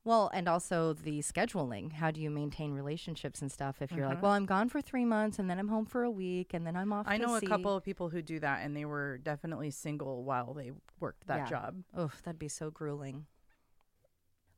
Well, 0.09 0.31
and 0.33 0.49
also 0.49 0.95
the 0.95 1.19
scheduling. 1.19 1.93
How 1.93 2.11
do 2.11 2.23
you 2.23 2.31
maintain 2.31 2.73
relationships 2.73 3.43
and 3.43 3.53
stuff 3.53 3.83
if 3.83 3.93
you're 3.93 4.07
like, 4.07 4.21
Mhm. 4.21 4.23
well, 4.23 4.33
I'm 4.33 4.47
gone 4.47 4.71
for 4.71 4.81
three 4.81 5.05
months 5.05 5.39
and 5.39 5.51
then 5.51 5.59
I'm 5.59 5.69
home 5.69 5.85
for 5.85 6.03
a 6.03 6.11
week 6.11 6.55
and 6.55 6.67
then 6.67 6.77
I'm 6.77 6.91
off. 6.95 7.07
I 7.07 7.19
know 7.19 7.35
a 7.35 7.41
sea." 7.41 7.47
couple 7.47 7.77
of 7.77 7.85
people 7.85 8.09
who 8.09 8.23
do 8.23 8.41
that, 8.41 8.65
and 8.65 8.75
they 8.75 8.87
were 8.87 9.19
definitely 9.19 9.71
single 9.71 10.25
while 10.25 10.55
they 10.55 10.73
worked 10.99 11.27
that 11.27 11.37
Yeah. 11.37 11.45
job. 11.51 11.85
Oof, 11.99 12.23
that'd 12.23 12.39
be 12.39 12.49
so 12.49 12.71
grueling. 12.71 13.27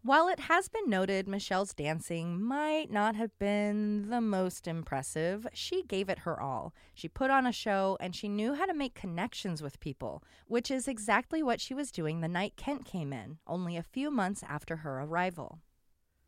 While 0.02 0.28
it 0.28 0.40
has 0.40 0.66
been 0.68 0.88
noted 0.88 1.28
Michelle's 1.28 1.74
dancing 1.74 2.42
might 2.42 2.90
not 2.90 3.16
have 3.16 3.38
been 3.38 4.08
the 4.08 4.22
most 4.22 4.66
impressive, 4.66 5.46
she 5.52 5.82
gave 5.82 6.08
it 6.08 6.20
her 6.20 6.40
all. 6.40 6.72
She 6.94 7.06
put 7.06 7.30
on 7.30 7.46
a 7.46 7.52
show 7.52 7.98
and 8.00 8.16
she 8.16 8.26
knew 8.26 8.54
how 8.54 8.64
to 8.64 8.72
make 8.72 8.94
connections 8.94 9.62
with 9.62 9.78
people, 9.78 10.24
which 10.46 10.70
is 10.70 10.88
exactly 10.88 11.42
what 11.42 11.60
she 11.60 11.74
was 11.74 11.90
doing 11.90 12.22
the 12.22 12.28
night 12.28 12.54
Kent 12.56 12.86
came 12.86 13.12
in, 13.12 13.40
only 13.46 13.76
a 13.76 13.82
few 13.82 14.10
months 14.10 14.42
after 14.48 14.76
her 14.76 15.02
arrival. 15.02 15.58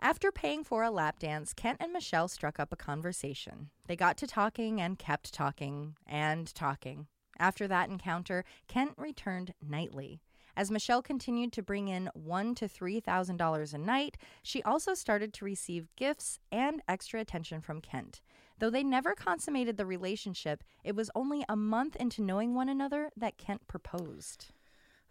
After 0.00 0.30
paying 0.30 0.64
for 0.64 0.82
a 0.82 0.90
lap 0.90 1.18
dance, 1.18 1.54
Kent 1.54 1.78
and 1.80 1.94
Michelle 1.94 2.28
struck 2.28 2.60
up 2.60 2.74
a 2.74 2.76
conversation. 2.76 3.70
They 3.86 3.96
got 3.96 4.18
to 4.18 4.26
talking 4.26 4.82
and 4.82 4.98
kept 4.98 5.32
talking 5.32 5.96
and 6.06 6.54
talking. 6.54 7.06
After 7.38 7.66
that 7.68 7.88
encounter, 7.88 8.44
Kent 8.68 8.92
returned 8.98 9.54
nightly. 9.66 10.20
As 10.56 10.70
Michelle 10.70 11.02
continued 11.02 11.52
to 11.54 11.62
bring 11.62 11.88
in 11.88 12.10
one 12.14 12.54
to 12.56 12.68
three 12.68 13.00
thousand 13.00 13.38
dollars 13.38 13.72
a 13.72 13.78
night, 13.78 14.16
she 14.42 14.62
also 14.62 14.92
started 14.94 15.32
to 15.34 15.44
receive 15.44 15.88
gifts 15.96 16.38
and 16.50 16.82
extra 16.86 17.20
attention 17.20 17.60
from 17.60 17.80
Kent. 17.80 18.20
Though 18.58 18.70
they 18.70 18.84
never 18.84 19.14
consummated 19.14 19.76
the 19.76 19.86
relationship, 19.86 20.62
it 20.84 20.94
was 20.94 21.10
only 21.14 21.44
a 21.48 21.56
month 21.56 21.96
into 21.96 22.22
knowing 22.22 22.54
one 22.54 22.68
another 22.68 23.10
that 23.16 23.38
Kent 23.38 23.66
proposed. 23.66 24.52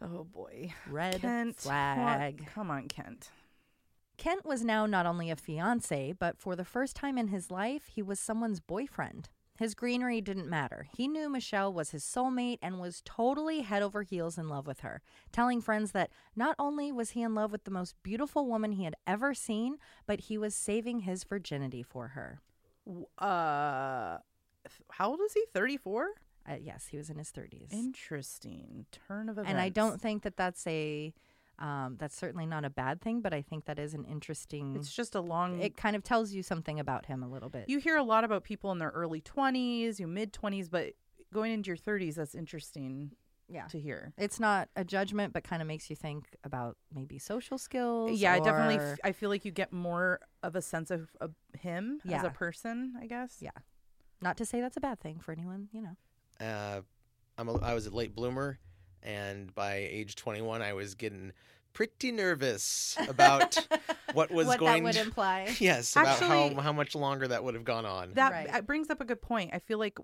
Oh 0.01 0.23
boy, 0.23 0.73
Red 0.87 1.21
Kent, 1.21 1.57
flag. 1.57 2.39
what- 2.41 2.47
Come 2.53 2.71
on, 2.71 2.87
Kent. 2.87 3.29
Kent 4.17 4.45
was 4.45 4.63
now 4.63 4.85
not 4.85 5.07
only 5.07 5.31
a 5.31 5.35
fiance, 5.35 6.11
but 6.13 6.37
for 6.37 6.55
the 6.55 6.63
first 6.65 6.95
time 6.95 7.17
in 7.17 7.29
his 7.29 7.49
life, 7.49 7.87
he 7.87 8.03
was 8.03 8.19
someone's 8.19 8.59
boyfriend. 8.59 9.29
His 9.61 9.75
greenery 9.75 10.21
didn't 10.21 10.49
matter. 10.49 10.87
He 10.97 11.07
knew 11.07 11.29
Michelle 11.29 11.71
was 11.71 11.91
his 11.91 12.03
soulmate 12.03 12.57
and 12.63 12.79
was 12.79 13.03
totally 13.05 13.61
head 13.61 13.83
over 13.83 14.01
heels 14.01 14.39
in 14.39 14.49
love 14.49 14.65
with 14.65 14.79
her, 14.79 15.03
telling 15.31 15.61
friends 15.61 15.91
that 15.91 16.09
not 16.35 16.55
only 16.57 16.91
was 16.91 17.11
he 17.11 17.21
in 17.21 17.35
love 17.35 17.51
with 17.51 17.65
the 17.65 17.69
most 17.69 17.93
beautiful 18.01 18.47
woman 18.47 18.71
he 18.71 18.85
had 18.85 18.95
ever 19.05 19.35
seen, 19.35 19.77
but 20.07 20.21
he 20.21 20.35
was 20.35 20.55
saving 20.55 21.01
his 21.01 21.23
virginity 21.23 21.83
for 21.83 22.07
her. 22.07 22.41
Uh, 23.19 24.17
how 24.93 25.09
old 25.11 25.19
is 25.21 25.33
he? 25.33 25.43
Thirty-four. 25.53 26.07
Uh, 26.49 26.55
yes, 26.59 26.87
he 26.87 26.97
was 26.97 27.11
in 27.11 27.19
his 27.19 27.31
30s. 27.31 27.71
Interesting 27.71 28.87
turn 29.07 29.29
of 29.29 29.37
events. 29.37 29.51
and 29.51 29.61
I 29.61 29.69
don't 29.69 30.01
think 30.01 30.23
that 30.23 30.37
that's 30.37 30.65
a. 30.65 31.13
Um, 31.61 31.95
that's 31.99 32.17
certainly 32.17 32.47
not 32.47 32.65
a 32.65 32.71
bad 32.71 33.01
thing, 33.01 33.21
but 33.21 33.33
I 33.35 33.43
think 33.43 33.65
that 33.65 33.77
is 33.77 33.93
an 33.93 34.03
interesting. 34.05 34.75
It's 34.75 34.91
just 34.91 35.13
a 35.13 35.21
long. 35.21 35.61
it 35.61 35.77
kind 35.77 35.95
of 35.95 36.03
tells 36.03 36.33
you 36.33 36.41
something 36.41 36.79
about 36.79 37.05
him 37.05 37.21
a 37.21 37.27
little 37.27 37.49
bit. 37.49 37.65
you 37.69 37.77
hear 37.77 37.97
a 37.97 38.03
lot 38.03 38.23
about 38.23 38.43
people 38.43 38.71
in 38.71 38.79
their 38.79 38.89
early 38.89 39.21
twenties, 39.21 39.99
you 39.99 40.07
mid 40.07 40.33
twenties, 40.33 40.69
but 40.69 40.93
going 41.31 41.51
into 41.51 41.67
your 41.67 41.77
thirties, 41.77 42.15
that's 42.15 42.33
interesting 42.33 43.11
yeah. 43.47 43.67
to 43.67 43.79
hear. 43.79 44.11
It's 44.17 44.39
not 44.39 44.69
a 44.75 44.83
judgment, 44.83 45.33
but 45.33 45.43
kind 45.43 45.61
of 45.61 45.67
makes 45.67 45.87
you 45.89 45.95
think 45.95 46.35
about 46.43 46.77
maybe 46.93 47.19
social 47.19 47.59
skills. 47.59 48.19
Yeah, 48.19 48.33
I 48.33 48.39
definitely. 48.39 48.77
or- 48.77 48.93
F- 48.93 48.99
I 49.03 49.11
feel 49.11 49.29
like 49.29 49.45
you 49.45 49.51
get 49.51 49.71
more 49.71 50.19
of 50.41 50.55
a 50.55 50.61
sense 50.63 50.89
of, 50.89 51.09
of 51.21 51.35
him 51.59 52.01
as 52.09 52.23
a 52.23 52.29
person. 52.31 52.95
I 52.99 53.05
guess. 53.05 53.37
Yeah. 53.39 53.51
not 54.21 54.37
to 54.37 54.45
say 54.45 54.61
that's 54.61 54.77
a 54.77 54.81
bad 54.81 54.99
thing 54.99 55.19
for 55.19 55.31
anyone, 55.31 55.67
you 55.71 55.81
know. 55.83 55.95
Uh, 56.45 56.81
I'm 57.37 57.49
a, 57.49 57.57
I 57.59 57.73
was 57.73 57.85
a 57.87 57.91
late 57.93 58.15
bloomer, 58.15 58.57
and 59.03 59.53
by 59.55 59.75
age 59.89 60.15
21, 60.15 60.61
I 60.61 60.73
was 60.73 60.95
getting 60.95 61.31
pretty 61.73 62.11
nervous 62.11 62.97
about 63.07 63.57
what 64.13 64.29
was 64.31 64.47
what 64.47 64.59
going. 64.59 64.83
that 64.83 64.87
would 64.87 64.93
to, 64.95 65.01
imply. 65.01 65.55
yes, 65.59 65.93
about 65.95 66.21
Actually- 66.21 66.55
how 66.55 66.61
how 66.61 66.73
much 66.73 66.95
longer 66.95 67.27
that 67.27 67.43
would 67.43 67.55
have 67.55 67.63
gone 67.63 67.85
on. 67.85 68.13
That 68.13 68.31
Right. 68.31 68.65
brings 68.65 68.89
up 68.89 69.01
a 69.01 69.05
good 69.05 69.21
point. 69.21 69.51
I 69.53 69.59
feel 69.59 69.79
like 69.79 69.97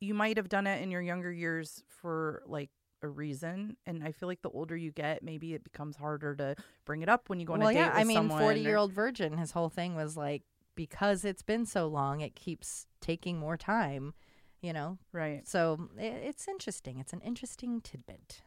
you 0.00 0.14
might 0.14 0.36
have 0.36 0.48
done 0.48 0.66
it 0.66 0.82
in 0.82 0.90
your 0.90 1.00
younger 1.00 1.32
years 1.32 1.82
for 1.88 2.42
like 2.46 2.70
a 3.02 3.08
reason, 3.08 3.76
and 3.86 4.02
I 4.04 4.12
feel 4.12 4.28
like 4.28 4.42
the 4.42 4.50
older 4.50 4.76
you 4.76 4.90
get, 4.90 5.22
maybe 5.22 5.54
it 5.54 5.64
becomes 5.64 5.96
harder 5.96 6.34
to 6.36 6.56
bring 6.84 7.02
it 7.02 7.08
up 7.08 7.28
when 7.28 7.38
you 7.40 7.46
go 7.46 7.52
on 7.54 7.60
well, 7.60 7.68
a 7.68 7.72
date 7.72 7.78
yeah, 7.80 7.88
with 7.90 8.00
I 8.00 8.04
mean, 8.04 8.28
forty-year-old 8.28 8.92
virgin. 8.92 9.36
His 9.38 9.52
whole 9.52 9.68
thing 9.68 9.94
was 9.94 10.16
like 10.16 10.42
because 10.74 11.24
it's 11.24 11.42
been 11.42 11.66
so 11.66 11.86
long, 11.86 12.20
it 12.20 12.34
keeps 12.34 12.86
taking 13.00 13.38
more 13.38 13.56
time. 13.56 14.12
You 14.64 14.72
know, 14.72 14.96
right? 15.12 15.46
So 15.46 15.76
mm, 15.76 15.88
i- 16.00 16.02
it's 16.28 16.48
interesting. 16.48 16.98
It's 16.98 17.12
an 17.12 17.20
interesting 17.20 17.82
tidbit. 17.82 18.40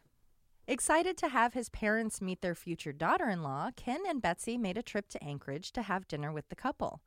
Excited 0.67 1.15
to 1.17 1.27
have 1.29 1.53
his 1.53 1.69
parents 1.69 2.21
meet 2.21 2.41
their 2.41 2.55
future 2.55 2.91
daughter 2.91 3.29
in 3.29 3.43
law, 3.43 3.69
Ken 3.75 4.01
and 4.07 4.19
Betsy 4.21 4.57
made 4.57 4.77
a 4.77 4.81
trip 4.81 5.09
to 5.09 5.24
Anchorage 5.24 5.71
to 5.74 5.83
have 5.83 6.07
dinner 6.07 6.31
with 6.31 6.50
the 6.50 6.55
couple. 6.55 7.01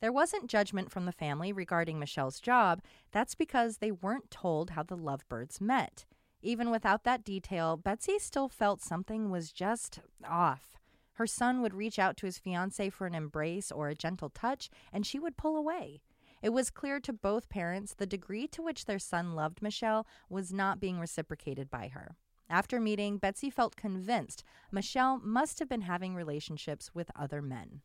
There 0.00 0.10
wasn't 0.12 0.48
judgment 0.48 0.90
from 0.90 1.04
the 1.04 1.12
family 1.12 1.52
regarding 1.52 1.98
Michelle's 1.98 2.40
job. 2.40 2.82
That's 3.12 3.34
because 3.34 3.78
they 3.78 3.92
weren't 3.92 4.30
told 4.30 4.70
how 4.70 4.82
the 4.82 4.96
lovebirds 4.96 5.60
met. 5.60 6.06
Even 6.40 6.70
without 6.70 7.04
that 7.04 7.22
detail, 7.22 7.76
Betsy 7.76 8.18
still 8.18 8.48
felt 8.48 8.80
something 8.82 9.30
was 9.30 9.52
just 9.52 10.00
off. 10.26 10.78
Her 11.12 11.26
son 11.26 11.60
would 11.60 11.74
reach 11.74 11.98
out 11.98 12.16
to 12.18 12.26
his 12.26 12.38
fiancee 12.38 12.90
for 12.90 13.06
an 13.06 13.14
embrace 13.14 13.70
or 13.70 13.88
a 13.88 13.94
gentle 13.94 14.30
touch, 14.30 14.70
and 14.92 15.06
she 15.06 15.18
would 15.18 15.36
pull 15.36 15.56
away. 15.56 16.00
It 16.44 16.52
was 16.52 16.68
clear 16.68 17.00
to 17.00 17.12
both 17.14 17.48
parents 17.48 17.94
the 17.94 18.04
degree 18.04 18.46
to 18.48 18.60
which 18.60 18.84
their 18.84 18.98
son 18.98 19.34
loved 19.34 19.62
Michelle 19.62 20.06
was 20.28 20.52
not 20.52 20.78
being 20.78 21.00
reciprocated 21.00 21.70
by 21.70 21.88
her. 21.88 22.16
After 22.50 22.78
meeting, 22.78 23.16
Betsy 23.16 23.48
felt 23.48 23.76
convinced 23.76 24.44
Michelle 24.70 25.18
must 25.20 25.58
have 25.58 25.70
been 25.70 25.80
having 25.80 26.14
relationships 26.14 26.90
with 26.92 27.10
other 27.16 27.40
men. 27.40 27.80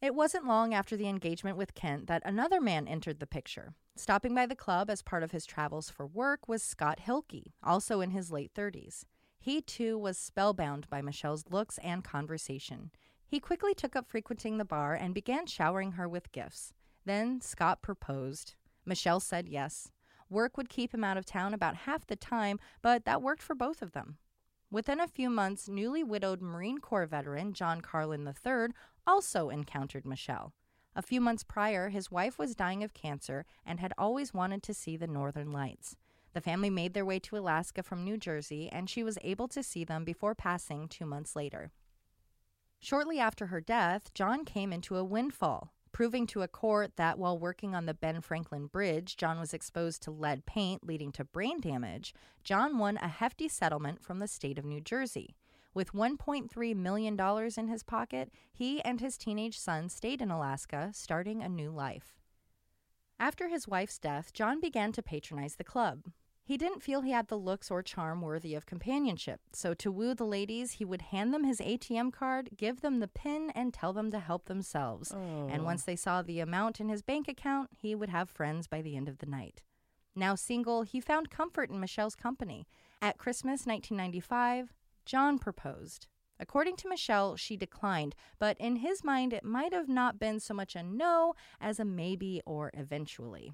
It 0.00 0.14
wasn't 0.14 0.46
long 0.46 0.72
after 0.72 0.96
the 0.96 1.08
engagement 1.08 1.56
with 1.56 1.74
Kent 1.74 2.06
that 2.06 2.22
another 2.24 2.60
man 2.60 2.86
entered 2.86 3.18
the 3.18 3.26
picture. 3.26 3.74
Stopping 3.96 4.36
by 4.36 4.46
the 4.46 4.54
club 4.54 4.88
as 4.88 5.02
part 5.02 5.24
of 5.24 5.32
his 5.32 5.44
travels 5.44 5.90
for 5.90 6.06
work 6.06 6.46
was 6.46 6.62
Scott 6.62 7.00
Hilke, 7.00 7.50
also 7.60 8.00
in 8.00 8.12
his 8.12 8.30
late 8.30 8.54
30s. 8.54 9.02
He 9.40 9.60
too 9.60 9.98
was 9.98 10.16
spellbound 10.16 10.88
by 10.88 11.02
Michelle's 11.02 11.50
looks 11.50 11.78
and 11.78 12.04
conversation. 12.04 12.92
He 13.26 13.40
quickly 13.40 13.74
took 13.74 13.96
up 13.96 14.06
frequenting 14.06 14.58
the 14.58 14.64
bar 14.64 14.94
and 14.94 15.12
began 15.12 15.46
showering 15.46 15.92
her 15.92 16.08
with 16.08 16.30
gifts. 16.30 16.72
Then 17.08 17.40
Scott 17.40 17.80
proposed. 17.80 18.54
Michelle 18.84 19.18
said 19.18 19.48
yes. 19.48 19.90
Work 20.28 20.58
would 20.58 20.68
keep 20.68 20.92
him 20.92 21.02
out 21.02 21.16
of 21.16 21.24
town 21.24 21.54
about 21.54 21.74
half 21.74 22.06
the 22.06 22.16
time, 22.16 22.60
but 22.82 23.06
that 23.06 23.22
worked 23.22 23.40
for 23.40 23.54
both 23.54 23.80
of 23.80 23.92
them. 23.92 24.18
Within 24.70 25.00
a 25.00 25.08
few 25.08 25.30
months, 25.30 25.70
newly 25.70 26.04
widowed 26.04 26.42
Marine 26.42 26.80
Corps 26.80 27.06
veteran 27.06 27.54
John 27.54 27.80
Carlin 27.80 28.26
III 28.28 28.74
also 29.06 29.48
encountered 29.48 30.04
Michelle. 30.04 30.52
A 30.94 31.00
few 31.00 31.18
months 31.18 31.44
prior, 31.44 31.88
his 31.88 32.10
wife 32.10 32.38
was 32.38 32.54
dying 32.54 32.84
of 32.84 32.92
cancer 32.92 33.46
and 33.64 33.80
had 33.80 33.94
always 33.96 34.34
wanted 34.34 34.62
to 34.64 34.74
see 34.74 34.98
the 34.98 35.06
northern 35.06 35.50
lights. 35.50 35.96
The 36.34 36.42
family 36.42 36.68
made 36.68 36.92
their 36.92 37.06
way 37.06 37.18
to 37.20 37.38
Alaska 37.38 37.82
from 37.82 38.04
New 38.04 38.18
Jersey, 38.18 38.68
and 38.70 38.90
she 38.90 39.02
was 39.02 39.16
able 39.22 39.48
to 39.48 39.62
see 39.62 39.82
them 39.82 40.04
before 40.04 40.34
passing 40.34 40.88
two 40.88 41.06
months 41.06 41.34
later. 41.34 41.70
Shortly 42.78 43.18
after 43.18 43.46
her 43.46 43.62
death, 43.62 44.12
John 44.12 44.44
came 44.44 44.74
into 44.74 44.96
a 44.96 45.04
windfall, 45.04 45.72
proving 45.92 46.26
to 46.28 46.42
a 46.42 46.48
court 46.48 46.92
that 46.96 47.18
while 47.18 47.38
working 47.38 47.74
on 47.74 47.86
the 47.86 47.94
Ben 47.94 48.20
Franklin 48.20 48.66
Bridge, 48.66 49.16
John 49.16 49.38
was 49.38 49.54
exposed 49.54 50.02
to 50.02 50.10
lead 50.10 50.46
paint, 50.46 50.86
leading 50.86 51.12
to 51.12 51.24
brain 51.24 51.60
damage. 51.60 52.14
John 52.44 52.78
won 52.78 52.96
a 52.98 53.08
hefty 53.08 53.48
settlement 53.48 54.02
from 54.02 54.18
the 54.18 54.28
state 54.28 54.58
of 54.58 54.64
New 54.64 54.80
Jersey. 54.80 55.36
With 55.74 55.92
$1.3 55.92 56.76
million 56.76 57.18
in 57.56 57.68
his 57.68 57.82
pocket, 57.82 58.32
he 58.52 58.80
and 58.82 59.00
his 59.00 59.16
teenage 59.16 59.58
son 59.58 59.88
stayed 59.88 60.20
in 60.20 60.30
Alaska, 60.30 60.90
starting 60.92 61.42
a 61.42 61.48
new 61.48 61.70
life. 61.70 62.18
After 63.20 63.48
his 63.48 63.68
wife's 63.68 63.98
death, 63.98 64.32
John 64.32 64.60
began 64.60 64.92
to 64.92 65.02
patronize 65.02 65.56
the 65.56 65.64
club. 65.64 66.04
He 66.48 66.56
didn't 66.56 66.82
feel 66.82 67.02
he 67.02 67.10
had 67.10 67.28
the 67.28 67.36
looks 67.36 67.70
or 67.70 67.82
charm 67.82 68.22
worthy 68.22 68.54
of 68.54 68.64
companionship, 68.64 69.42
so 69.52 69.74
to 69.74 69.92
woo 69.92 70.14
the 70.14 70.24
ladies, 70.24 70.72
he 70.72 70.84
would 70.86 71.02
hand 71.02 71.34
them 71.34 71.44
his 71.44 71.60
ATM 71.60 72.10
card, 72.10 72.48
give 72.56 72.80
them 72.80 73.00
the 73.00 73.06
PIN, 73.06 73.50
and 73.50 73.74
tell 73.74 73.92
them 73.92 74.10
to 74.12 74.18
help 74.18 74.46
themselves. 74.46 75.10
And 75.12 75.62
once 75.66 75.82
oh. 75.82 75.84
they 75.84 75.96
saw 75.96 76.22
the 76.22 76.40
amount 76.40 76.80
in 76.80 76.88
his 76.88 77.02
bank 77.02 77.28
account, 77.28 77.68
he 77.78 77.94
would 77.94 78.08
have 78.08 78.30
friends 78.30 78.66
by 78.66 78.80
the 78.80 78.96
end 78.96 79.10
of 79.10 79.18
the 79.18 79.26
night. 79.26 79.60
Now 80.16 80.34
single, 80.36 80.84
he 80.84 81.02
found 81.02 81.28
comfort 81.28 81.68
in 81.68 81.80
Michelle's 81.80 82.16
company. 82.16 82.66
At 83.02 83.18
Christmas 83.18 83.66
1995, 83.66 84.72
John 85.04 85.38
proposed. 85.38 86.06
According 86.40 86.76
to 86.76 86.88
Michelle, 86.88 87.36
she 87.36 87.58
declined, 87.58 88.14
but 88.38 88.56
in 88.58 88.76
his 88.76 89.04
mind, 89.04 89.34
it 89.34 89.44
might 89.44 89.74
have 89.74 89.90
not 89.90 90.18
been 90.18 90.40
so 90.40 90.54
much 90.54 90.74
a 90.74 90.82
no 90.82 91.34
as 91.60 91.78
a 91.78 91.84
maybe 91.84 92.40
or 92.46 92.70
eventually. 92.72 93.52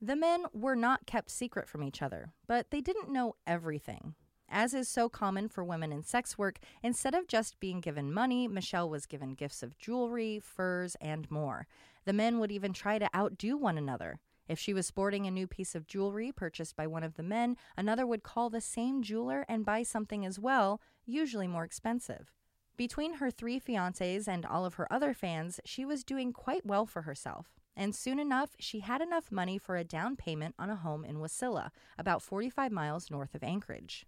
The 0.00 0.16
men 0.16 0.44
were 0.52 0.76
not 0.76 1.06
kept 1.06 1.30
secret 1.30 1.68
from 1.68 1.82
each 1.82 2.02
other, 2.02 2.32
but 2.46 2.70
they 2.70 2.80
didn't 2.80 3.10
know 3.10 3.36
everything. 3.46 4.14
As 4.48 4.74
is 4.74 4.88
so 4.88 5.08
common 5.08 5.48
for 5.48 5.64
women 5.64 5.90
in 5.90 6.02
sex 6.04 6.38
work, 6.38 6.58
instead 6.82 7.14
of 7.14 7.26
just 7.26 7.58
being 7.58 7.80
given 7.80 8.12
money, 8.12 8.46
Michelle 8.46 8.88
was 8.88 9.06
given 9.06 9.34
gifts 9.34 9.62
of 9.62 9.78
jewelry, 9.78 10.38
furs, 10.38 10.96
and 11.00 11.28
more. 11.30 11.66
The 12.04 12.12
men 12.12 12.38
would 12.38 12.52
even 12.52 12.72
try 12.72 12.98
to 12.98 13.08
outdo 13.16 13.56
one 13.56 13.76
another. 13.76 14.20
If 14.48 14.58
she 14.60 14.72
was 14.72 14.86
sporting 14.86 15.26
a 15.26 15.32
new 15.32 15.48
piece 15.48 15.74
of 15.74 15.88
jewelry 15.88 16.30
purchased 16.30 16.76
by 16.76 16.86
one 16.86 17.02
of 17.02 17.14
the 17.14 17.24
men, 17.24 17.56
another 17.76 18.06
would 18.06 18.22
call 18.22 18.50
the 18.50 18.60
same 18.60 19.02
jeweler 19.02 19.44
and 19.48 19.64
buy 19.64 19.82
something 19.82 20.24
as 20.24 20.38
well, 20.38 20.80
usually 21.04 21.48
more 21.48 21.64
expensive. 21.64 22.32
Between 22.76 23.14
her 23.14 23.30
three 23.30 23.58
fiancés 23.58 24.28
and 24.28 24.46
all 24.46 24.64
of 24.64 24.74
her 24.74 24.90
other 24.92 25.14
fans, 25.14 25.58
she 25.64 25.84
was 25.84 26.04
doing 26.04 26.32
quite 26.32 26.64
well 26.64 26.86
for 26.86 27.02
herself. 27.02 27.55
And 27.76 27.94
soon 27.94 28.18
enough, 28.18 28.56
she 28.58 28.80
had 28.80 29.02
enough 29.02 29.30
money 29.30 29.58
for 29.58 29.76
a 29.76 29.84
down 29.84 30.16
payment 30.16 30.54
on 30.58 30.70
a 30.70 30.76
home 30.76 31.04
in 31.04 31.18
Wasilla, 31.18 31.70
about 31.98 32.22
45 32.22 32.72
miles 32.72 33.10
north 33.10 33.34
of 33.34 33.44
Anchorage. 33.44 34.06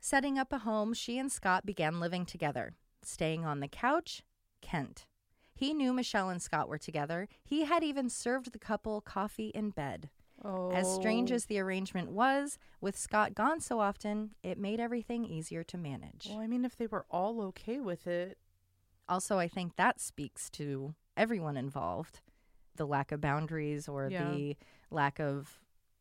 Setting 0.00 0.38
up 0.38 0.52
a 0.52 0.58
home, 0.58 0.92
she 0.92 1.18
and 1.18 1.30
Scott 1.30 1.64
began 1.64 2.00
living 2.00 2.26
together. 2.26 2.72
Staying 3.02 3.44
on 3.44 3.60
the 3.60 3.68
couch, 3.68 4.22
Kent. 4.60 5.06
He 5.54 5.72
knew 5.72 5.92
Michelle 5.92 6.28
and 6.28 6.42
Scott 6.42 6.68
were 6.68 6.78
together. 6.78 7.28
He 7.44 7.64
had 7.64 7.84
even 7.84 8.10
served 8.10 8.52
the 8.52 8.58
couple 8.58 9.00
coffee 9.00 9.48
in 9.54 9.70
bed. 9.70 10.10
Oh. 10.44 10.72
As 10.72 10.92
strange 10.92 11.30
oh. 11.30 11.36
as 11.36 11.46
the 11.46 11.60
arrangement 11.60 12.10
was, 12.10 12.58
with 12.80 12.98
Scott 12.98 13.34
gone 13.34 13.60
so 13.60 13.78
often, 13.78 14.30
it 14.42 14.58
made 14.58 14.80
everything 14.80 15.24
easier 15.24 15.62
to 15.64 15.78
manage. 15.78 16.26
Well, 16.28 16.40
I 16.40 16.48
mean, 16.48 16.64
if 16.64 16.76
they 16.76 16.88
were 16.88 17.06
all 17.10 17.40
okay 17.42 17.78
with 17.78 18.06
it, 18.08 18.38
Also, 19.08 19.38
I 19.38 19.48
think 19.48 19.76
that 19.76 20.00
speaks 20.00 20.50
to 20.50 20.94
everyone 21.16 21.56
involved 21.56 22.20
the 22.76 22.86
lack 22.86 23.12
of 23.12 23.20
boundaries 23.20 23.88
or 23.88 24.08
Yeah. 24.08 24.30
the 24.30 24.56
lack 24.90 25.18
of, 25.20 25.60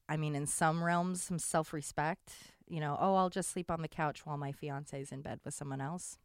I 0.09 0.17
mean, 0.17 0.35
in 0.35 0.45
some 0.45 0.83
realms, 0.83 1.21
some 1.23 1.39
self 1.39 1.73
respect. 1.73 2.33
You 2.67 2.79
know, 2.79 2.97
oh, 2.99 3.15
I'll 3.15 3.29
just 3.29 3.49
sleep 3.51 3.69
on 3.69 3.81
the 3.81 3.87
couch 3.87 4.25
while 4.25 4.37
my 4.37 4.51
fiance's 4.51 5.11
in 5.11 5.21
bed 5.21 5.39
with 5.43 5.53
someone 5.53 5.81
else. 5.81 6.17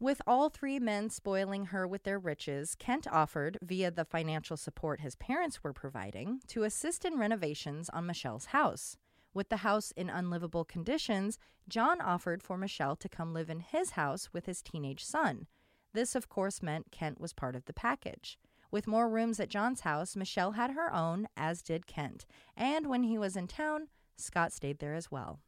With 0.00 0.20
all 0.26 0.48
three 0.48 0.78
men 0.78 1.08
spoiling 1.08 1.66
her 1.66 1.86
with 1.86 2.02
their 2.02 2.18
riches, 2.18 2.74
Kent 2.74 3.06
offered, 3.10 3.58
via 3.62 3.90
the 3.90 4.04
financial 4.04 4.56
support 4.56 5.00
his 5.00 5.14
parents 5.16 5.62
were 5.62 5.72
providing, 5.72 6.40
to 6.48 6.64
assist 6.64 7.04
in 7.04 7.18
renovations 7.18 7.88
on 7.90 8.06
Michelle's 8.06 8.46
house. 8.46 8.96
With 9.32 9.48
the 9.48 9.58
house 9.58 9.92
in 9.92 10.10
unlivable 10.10 10.64
conditions, 10.64 11.38
John 11.68 12.00
offered 12.00 12.42
for 12.42 12.56
Michelle 12.58 12.96
to 12.96 13.08
come 13.08 13.32
live 13.32 13.48
in 13.50 13.60
his 13.60 13.90
house 13.90 14.32
with 14.32 14.46
his 14.46 14.62
teenage 14.62 15.04
son. 15.04 15.46
This, 15.92 16.14
of 16.14 16.28
course, 16.28 16.62
meant 16.62 16.90
Kent 16.90 17.20
was 17.20 17.32
part 17.32 17.56
of 17.56 17.64
the 17.64 17.72
package. 17.72 18.38
With 18.74 18.88
more 18.88 19.08
rooms 19.08 19.38
at 19.38 19.50
John's 19.50 19.82
house, 19.82 20.16
Michelle 20.16 20.50
had 20.50 20.72
her 20.72 20.92
own, 20.92 21.28
as 21.36 21.62
did 21.62 21.86
Kent. 21.86 22.26
And 22.56 22.88
when 22.88 23.04
he 23.04 23.16
was 23.16 23.36
in 23.36 23.46
town, 23.46 23.86
Scott 24.16 24.52
stayed 24.52 24.80
there 24.80 24.94
as 24.94 25.12
well. 25.12 25.38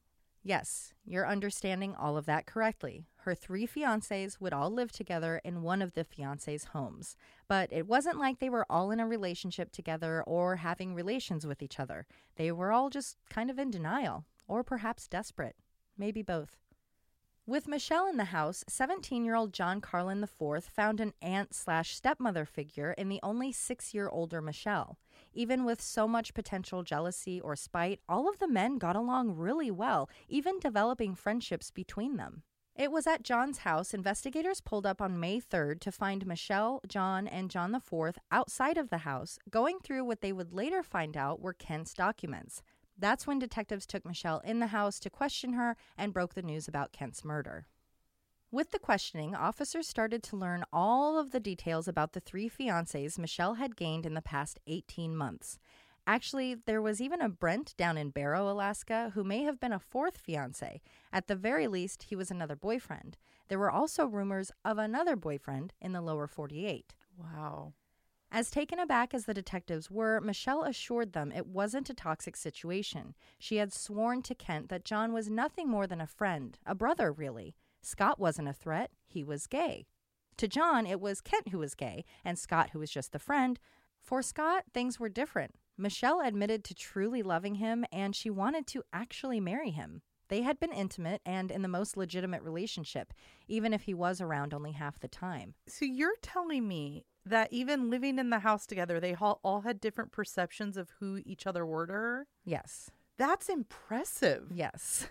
Yes, 0.44 0.94
you're 1.04 1.26
understanding 1.26 1.96
all 1.96 2.16
of 2.16 2.26
that 2.26 2.46
correctly. 2.46 3.02
Her 3.22 3.34
three 3.34 3.66
fiancés 3.66 4.40
would 4.40 4.52
all 4.52 4.70
live 4.70 4.92
together 4.92 5.40
in 5.44 5.62
one 5.62 5.82
of 5.82 5.94
the 5.94 6.04
fiancés' 6.04 6.66
homes. 6.66 7.16
But 7.48 7.72
it 7.72 7.88
wasn't 7.88 8.20
like 8.20 8.38
they 8.38 8.48
were 8.48 8.64
all 8.70 8.92
in 8.92 9.00
a 9.00 9.08
relationship 9.08 9.72
together 9.72 10.22
or 10.22 10.54
having 10.54 10.94
relations 10.94 11.44
with 11.44 11.64
each 11.64 11.80
other. 11.80 12.06
They 12.36 12.52
were 12.52 12.70
all 12.70 12.90
just 12.90 13.16
kind 13.28 13.50
of 13.50 13.58
in 13.58 13.72
denial, 13.72 14.24
or 14.46 14.62
perhaps 14.62 15.08
desperate. 15.08 15.56
Maybe 15.98 16.22
both. 16.22 16.58
With 17.48 17.68
Michelle 17.68 18.08
in 18.08 18.16
the 18.16 18.24
house, 18.24 18.64
17 18.66 19.24
year 19.24 19.36
old 19.36 19.52
John 19.52 19.80
Carlin 19.80 20.20
IV 20.20 20.64
found 20.64 20.98
an 20.98 21.12
aunt 21.22 21.54
slash 21.54 21.94
stepmother 21.94 22.44
figure 22.44 22.90
in 22.98 23.08
the 23.08 23.20
only 23.22 23.52
six 23.52 23.94
year 23.94 24.08
older 24.08 24.42
Michelle. 24.42 24.98
Even 25.32 25.64
with 25.64 25.80
so 25.80 26.08
much 26.08 26.34
potential 26.34 26.82
jealousy 26.82 27.40
or 27.40 27.54
spite, 27.54 28.00
all 28.08 28.28
of 28.28 28.40
the 28.40 28.48
men 28.48 28.78
got 28.78 28.96
along 28.96 29.36
really 29.36 29.70
well, 29.70 30.10
even 30.28 30.58
developing 30.58 31.14
friendships 31.14 31.70
between 31.70 32.16
them. 32.16 32.42
It 32.74 32.90
was 32.90 33.06
at 33.06 33.22
John's 33.22 33.58
house 33.58 33.94
investigators 33.94 34.60
pulled 34.60 34.84
up 34.84 35.00
on 35.00 35.20
May 35.20 35.40
3rd 35.40 35.78
to 35.82 35.92
find 35.92 36.26
Michelle, 36.26 36.80
John, 36.88 37.28
and 37.28 37.48
John 37.48 37.72
IV 37.76 38.18
outside 38.32 38.76
of 38.76 38.90
the 38.90 38.98
house, 38.98 39.38
going 39.48 39.78
through 39.78 40.04
what 40.04 40.20
they 40.20 40.32
would 40.32 40.52
later 40.52 40.82
find 40.82 41.16
out 41.16 41.40
were 41.40 41.54
Kent's 41.54 41.94
documents. 41.94 42.60
That's 42.98 43.26
when 43.26 43.38
detectives 43.38 43.86
took 43.86 44.04
Michelle 44.06 44.40
in 44.44 44.60
the 44.60 44.68
house 44.68 44.98
to 45.00 45.10
question 45.10 45.52
her 45.52 45.76
and 45.98 46.12
broke 46.12 46.34
the 46.34 46.42
news 46.42 46.66
about 46.66 46.92
Kent's 46.92 47.24
murder. 47.24 47.66
With 48.50 48.70
the 48.70 48.78
questioning, 48.78 49.34
officers 49.34 49.88
started 49.88 50.22
to 50.24 50.36
learn 50.36 50.64
all 50.72 51.18
of 51.18 51.30
the 51.30 51.40
details 51.40 51.88
about 51.88 52.12
the 52.12 52.20
three 52.20 52.48
fiancés 52.48 53.18
Michelle 53.18 53.54
had 53.54 53.76
gained 53.76 54.06
in 54.06 54.14
the 54.14 54.22
past 54.22 54.60
18 54.66 55.16
months. 55.16 55.58
Actually, 56.06 56.54
there 56.54 56.80
was 56.80 57.00
even 57.00 57.20
a 57.20 57.28
Brent 57.28 57.76
down 57.76 57.98
in 57.98 58.10
Barrow, 58.10 58.48
Alaska, 58.48 59.10
who 59.14 59.24
may 59.24 59.42
have 59.42 59.58
been 59.58 59.72
a 59.72 59.80
fourth 59.80 60.18
fiance. 60.18 60.80
At 61.12 61.26
the 61.26 61.34
very 61.34 61.66
least, 61.66 62.04
he 62.04 62.14
was 62.14 62.30
another 62.30 62.54
boyfriend. 62.54 63.18
There 63.48 63.58
were 63.58 63.70
also 63.70 64.06
rumors 64.06 64.52
of 64.64 64.78
another 64.78 65.16
boyfriend 65.16 65.72
in 65.80 65.92
the 65.92 66.00
lower 66.00 66.28
48. 66.28 66.94
wow. 67.18 67.72
As 68.30 68.50
taken 68.50 68.78
aback 68.78 69.14
as 69.14 69.24
the 69.24 69.34
detectives 69.34 69.90
were, 69.90 70.20
Michelle 70.20 70.64
assured 70.64 71.12
them 71.12 71.32
it 71.32 71.46
wasn't 71.46 71.90
a 71.90 71.94
toxic 71.94 72.36
situation. 72.36 73.14
She 73.38 73.56
had 73.56 73.72
sworn 73.72 74.22
to 74.22 74.34
Kent 74.34 74.68
that 74.68 74.84
John 74.84 75.12
was 75.12 75.30
nothing 75.30 75.68
more 75.68 75.86
than 75.86 76.00
a 76.00 76.06
friend, 76.06 76.58
a 76.66 76.74
brother, 76.74 77.12
really. 77.12 77.54
Scott 77.82 78.18
wasn't 78.18 78.48
a 78.48 78.52
threat, 78.52 78.90
he 79.06 79.22
was 79.22 79.46
gay. 79.46 79.86
To 80.38 80.48
John, 80.48 80.86
it 80.86 81.00
was 81.00 81.20
Kent 81.20 81.48
who 81.48 81.58
was 81.58 81.74
gay, 81.74 82.04
and 82.24 82.38
Scott 82.38 82.70
who 82.70 82.80
was 82.80 82.90
just 82.90 83.12
the 83.12 83.18
friend. 83.18 83.58
For 84.02 84.22
Scott, 84.22 84.64
things 84.74 85.00
were 85.00 85.08
different. 85.08 85.54
Michelle 85.78 86.20
admitted 86.20 86.64
to 86.64 86.74
truly 86.74 87.22
loving 87.22 87.56
him, 87.56 87.84
and 87.92 88.14
she 88.14 88.28
wanted 88.28 88.66
to 88.68 88.82
actually 88.92 89.40
marry 89.40 89.70
him. 89.70 90.02
They 90.28 90.42
had 90.42 90.58
been 90.58 90.72
intimate 90.72 91.22
and 91.24 91.50
in 91.50 91.62
the 91.62 91.68
most 91.68 91.96
legitimate 91.96 92.42
relationship, 92.42 93.12
even 93.46 93.72
if 93.72 93.82
he 93.82 93.94
was 93.94 94.20
around 94.20 94.52
only 94.52 94.72
half 94.72 94.98
the 94.98 95.08
time. 95.08 95.54
So 95.68 95.84
you're 95.84 96.16
telling 96.22 96.66
me 96.66 97.04
that 97.26 97.52
even 97.52 97.90
living 97.90 98.18
in 98.18 98.30
the 98.30 98.38
house 98.38 98.66
together, 98.66 99.00
they 99.00 99.14
all, 99.20 99.40
all 99.42 99.62
had 99.62 99.80
different 99.80 100.12
perceptions 100.12 100.76
of 100.76 100.90
who 101.00 101.20
each 101.26 101.46
other 101.46 101.66
were 101.66 101.86
to 101.86 101.92
her? 101.92 102.26
Yes. 102.44 102.90
That's 103.18 103.48
impressive. 103.48 104.44
Yes. 104.54 105.08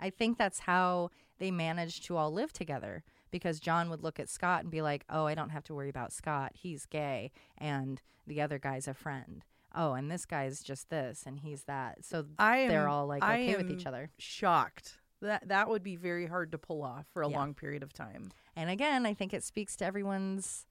I 0.00 0.10
think 0.10 0.36
that's 0.36 0.60
how 0.60 1.10
they 1.38 1.50
managed 1.50 2.04
to 2.06 2.16
all 2.16 2.32
live 2.32 2.52
together 2.52 3.04
because 3.30 3.60
John 3.60 3.90
would 3.90 4.02
look 4.02 4.18
at 4.18 4.28
Scott 4.28 4.62
and 4.62 4.70
be 4.70 4.82
like, 4.82 5.04
"Oh, 5.08 5.26
I 5.26 5.34
don't 5.34 5.50
have 5.50 5.64
to 5.64 5.74
worry 5.74 5.88
about 5.88 6.12
Scott. 6.12 6.52
He's 6.54 6.86
gay 6.86 7.32
and 7.56 8.00
the 8.26 8.40
other 8.40 8.58
guy's 8.58 8.88
a 8.88 8.94
friend. 8.94 9.44
Oh, 9.74 9.92
and 9.92 10.10
this 10.10 10.24
guy's 10.24 10.62
just 10.62 10.90
this 10.90 11.24
and 11.26 11.40
he's 11.40 11.64
that." 11.64 12.04
So 12.04 12.26
I 12.38 12.58
am, 12.58 12.68
they're 12.68 12.88
all 12.88 13.06
like 13.06 13.22
okay 13.22 13.56
with 13.56 13.70
each 13.70 13.86
other. 13.86 14.10
Shocked. 14.18 14.98
That 15.22 15.48
that 15.48 15.68
would 15.68 15.82
be 15.82 15.96
very 15.96 16.26
hard 16.26 16.52
to 16.52 16.58
pull 16.58 16.82
off 16.82 17.06
for 17.06 17.22
a 17.22 17.28
Yeah. 17.28 17.38
long 17.38 17.54
period 17.54 17.82
of 17.82 17.92
time. 17.92 18.30
And 18.54 18.68
again, 18.70 19.06
I 19.06 19.14
think 19.14 19.32
it 19.32 19.42
speaks 19.42 19.76
to 19.76 19.84
everyone's 19.84 20.66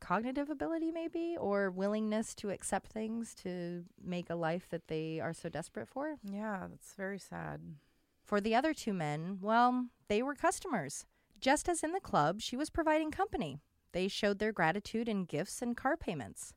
cognitive 0.00 0.50
ability 0.50 0.90
maybe 0.90 1.36
or 1.38 1.70
willingness 1.70 2.34
to 2.34 2.50
accept 2.50 2.90
things 2.90 3.34
to 3.36 3.84
make 4.02 4.28
a 4.28 4.34
life 4.34 4.68
that 4.70 4.88
they 4.88 5.20
are 5.20 5.32
so 5.32 5.48
desperate 5.48 5.88
for. 5.88 6.16
Yeah, 6.24 6.66
that's 6.68 6.94
very 6.94 7.18
sad. 7.18 7.76
For 8.24 8.40
the 8.40 8.54
other 8.54 8.74
two 8.74 8.92
men, 8.94 9.38
well, 9.40 9.88
they 10.08 10.22
were 10.22 10.34
customers. 10.34 11.06
Just 11.40 11.68
as 11.68 11.82
in 11.84 11.92
the 11.92 12.00
club, 12.00 12.40
she 12.40 12.56
was 12.56 12.70
providing 12.70 13.10
company. 13.10 13.60
They 13.92 14.08
showed 14.08 14.38
their 14.38 14.52
gratitude 14.52 15.08
in 15.08 15.24
gifts 15.24 15.60
and 15.62 15.76
car 15.76 15.96
payments. 15.96 16.54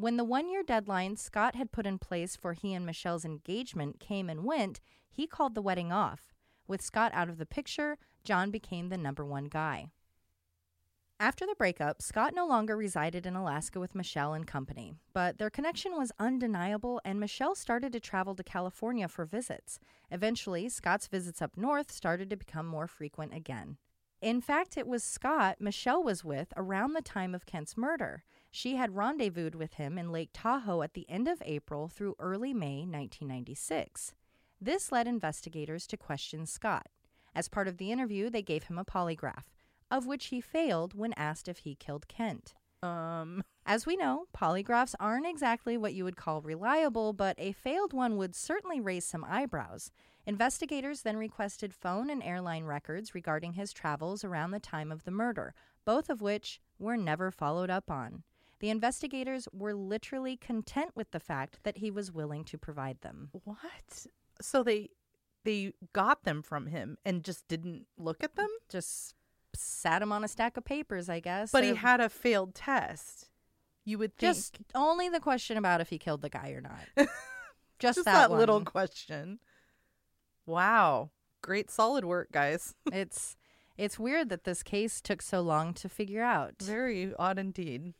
When 0.00 0.16
the 0.16 0.22
one 0.22 0.48
year 0.48 0.62
deadline 0.62 1.16
Scott 1.16 1.56
had 1.56 1.72
put 1.72 1.84
in 1.84 1.98
place 1.98 2.36
for 2.36 2.52
he 2.52 2.72
and 2.72 2.86
Michelle's 2.86 3.24
engagement 3.24 3.98
came 3.98 4.30
and 4.30 4.44
went, 4.44 4.78
he 5.10 5.26
called 5.26 5.56
the 5.56 5.60
wedding 5.60 5.90
off. 5.90 6.32
With 6.68 6.80
Scott 6.80 7.10
out 7.12 7.28
of 7.28 7.36
the 7.36 7.44
picture, 7.44 7.98
John 8.22 8.52
became 8.52 8.90
the 8.90 8.96
number 8.96 9.24
one 9.24 9.46
guy. 9.46 9.88
After 11.18 11.46
the 11.46 11.56
breakup, 11.56 12.00
Scott 12.00 12.32
no 12.32 12.46
longer 12.46 12.76
resided 12.76 13.26
in 13.26 13.34
Alaska 13.34 13.80
with 13.80 13.96
Michelle 13.96 14.34
and 14.34 14.46
company, 14.46 14.94
but 15.12 15.38
their 15.38 15.50
connection 15.50 15.96
was 15.96 16.12
undeniable, 16.20 17.00
and 17.04 17.18
Michelle 17.18 17.56
started 17.56 17.92
to 17.92 17.98
travel 17.98 18.36
to 18.36 18.44
California 18.44 19.08
for 19.08 19.24
visits. 19.24 19.80
Eventually, 20.12 20.68
Scott's 20.68 21.08
visits 21.08 21.42
up 21.42 21.56
north 21.56 21.90
started 21.90 22.30
to 22.30 22.36
become 22.36 22.66
more 22.66 22.86
frequent 22.86 23.34
again. 23.34 23.78
In 24.20 24.40
fact, 24.40 24.76
it 24.76 24.86
was 24.86 25.02
Scott 25.02 25.56
Michelle 25.60 26.04
was 26.04 26.24
with 26.24 26.52
around 26.56 26.92
the 26.92 27.02
time 27.02 27.34
of 27.34 27.46
Kent's 27.46 27.76
murder. 27.76 28.22
She 28.58 28.74
had 28.74 28.96
rendezvoused 28.96 29.54
with 29.54 29.74
him 29.74 29.96
in 29.98 30.10
Lake 30.10 30.30
Tahoe 30.32 30.82
at 30.82 30.94
the 30.94 31.08
end 31.08 31.28
of 31.28 31.40
April 31.46 31.86
through 31.86 32.16
early 32.18 32.52
May 32.52 32.78
1996. 32.78 34.14
This 34.60 34.90
led 34.90 35.06
investigators 35.06 35.86
to 35.86 35.96
question 35.96 36.44
Scott. 36.44 36.88
As 37.36 37.48
part 37.48 37.68
of 37.68 37.76
the 37.76 37.92
interview, 37.92 38.28
they 38.28 38.42
gave 38.42 38.64
him 38.64 38.76
a 38.76 38.84
polygraph, 38.84 39.44
of 39.92 40.08
which 40.08 40.26
he 40.26 40.40
failed 40.40 40.94
when 40.94 41.12
asked 41.12 41.46
if 41.46 41.58
he 41.58 41.76
killed 41.76 42.08
Kent. 42.08 42.56
Um, 42.82 43.44
As 43.64 43.86
we 43.86 43.96
know, 43.96 44.26
polygraphs 44.36 44.96
aren't 44.98 45.28
exactly 45.28 45.78
what 45.78 45.94
you 45.94 46.02
would 46.02 46.16
call 46.16 46.42
reliable, 46.42 47.12
but 47.12 47.36
a 47.38 47.52
failed 47.52 47.92
one 47.92 48.16
would 48.16 48.34
certainly 48.34 48.80
raise 48.80 49.04
some 49.04 49.24
eyebrows. 49.24 49.92
Investigators 50.26 51.02
then 51.02 51.16
requested 51.16 51.72
phone 51.72 52.10
and 52.10 52.24
airline 52.24 52.64
records 52.64 53.14
regarding 53.14 53.52
his 53.52 53.72
travels 53.72 54.24
around 54.24 54.50
the 54.50 54.58
time 54.58 54.90
of 54.90 55.04
the 55.04 55.12
murder, 55.12 55.54
both 55.84 56.10
of 56.10 56.20
which 56.20 56.60
were 56.76 56.96
never 56.96 57.30
followed 57.30 57.70
up 57.70 57.88
on. 57.88 58.24
The 58.60 58.70
investigators 58.70 59.48
were 59.52 59.74
literally 59.74 60.36
content 60.36 60.90
with 60.94 61.12
the 61.12 61.20
fact 61.20 61.60
that 61.62 61.78
he 61.78 61.90
was 61.90 62.10
willing 62.10 62.44
to 62.44 62.58
provide 62.58 63.00
them. 63.02 63.30
what? 63.44 64.06
So 64.40 64.62
they 64.62 64.90
they 65.44 65.72
got 65.92 66.24
them 66.24 66.42
from 66.42 66.66
him 66.66 66.98
and 67.04 67.24
just 67.24 67.46
didn't 67.48 67.86
look 67.96 68.22
at 68.22 68.34
them? 68.36 68.48
Just 68.68 69.14
sat 69.54 70.02
him 70.02 70.12
on 70.12 70.24
a 70.24 70.28
stack 70.28 70.56
of 70.56 70.64
papers, 70.64 71.08
I 71.08 71.20
guess. 71.20 71.50
But 71.50 71.64
he 71.64 71.74
had 71.74 72.00
a 72.00 72.08
failed 72.08 72.54
test. 72.54 73.30
You 73.84 73.98
would 73.98 74.16
think 74.16 74.34
just 74.34 74.58
only 74.74 75.08
the 75.08 75.20
question 75.20 75.56
about 75.56 75.80
if 75.80 75.88
he 75.88 75.98
killed 75.98 76.20
the 76.20 76.28
guy 76.28 76.50
or 76.50 76.60
not. 76.60 76.80
just, 77.78 77.96
just 77.98 78.04
that, 78.04 78.28
that, 78.28 78.30
little 78.30 78.62
question. 78.62 79.38
Wow. 80.44 81.10
Great 81.42 81.70
solid 81.70 82.04
work, 82.04 82.30
guys. 82.30 82.74
it's 82.92 83.36
It's 83.78 83.98
weird 83.98 84.28
that 84.28 84.44
this 84.44 84.62
case 84.62 85.00
took 85.00 85.22
so 85.22 85.40
long 85.40 85.72
to 85.74 85.88
figure 85.88 86.22
out. 86.22 86.56
Very 86.60 87.14
odd 87.18 87.38
indeed. 87.38 87.94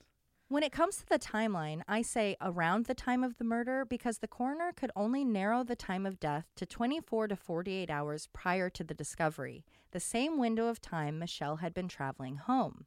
When 0.51 0.63
it 0.63 0.73
comes 0.73 0.97
to 0.97 1.07
the 1.07 1.19
timeline, 1.19 1.83
I 1.87 2.01
say 2.01 2.35
around 2.41 2.87
the 2.87 2.95
time 2.95 3.23
of 3.23 3.37
the 3.37 3.45
murder 3.45 3.85
because 3.85 4.19
the 4.19 4.27
coroner 4.27 4.73
could 4.75 4.91
only 4.97 5.23
narrow 5.23 5.63
the 5.63 5.77
time 5.77 6.07
of 6.07 6.19
death 6.19 6.47
to 6.57 6.65
24 6.65 7.29
to 7.29 7.37
48 7.37 7.91
hours 7.91 8.31
prior 8.33 8.71
to 8.71 8.83
the 8.83 8.95
discovery, 8.95 9.67
the 9.91 10.01
same 10.01 10.39
window 10.39 10.69
of 10.69 10.81
time 10.81 11.19
Michelle 11.19 11.57
had 11.57 11.75
been 11.75 11.87
traveling 11.87 12.37
home. 12.37 12.87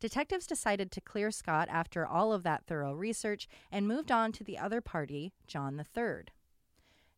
Detectives 0.00 0.48
decided 0.48 0.90
to 0.90 1.00
clear 1.00 1.30
Scott 1.30 1.68
after 1.70 2.04
all 2.04 2.32
of 2.32 2.42
that 2.42 2.66
thorough 2.66 2.92
research 2.92 3.46
and 3.70 3.86
moved 3.86 4.10
on 4.10 4.32
to 4.32 4.42
the 4.42 4.58
other 4.58 4.80
party, 4.80 5.32
John 5.46 5.78
III. 5.78 6.24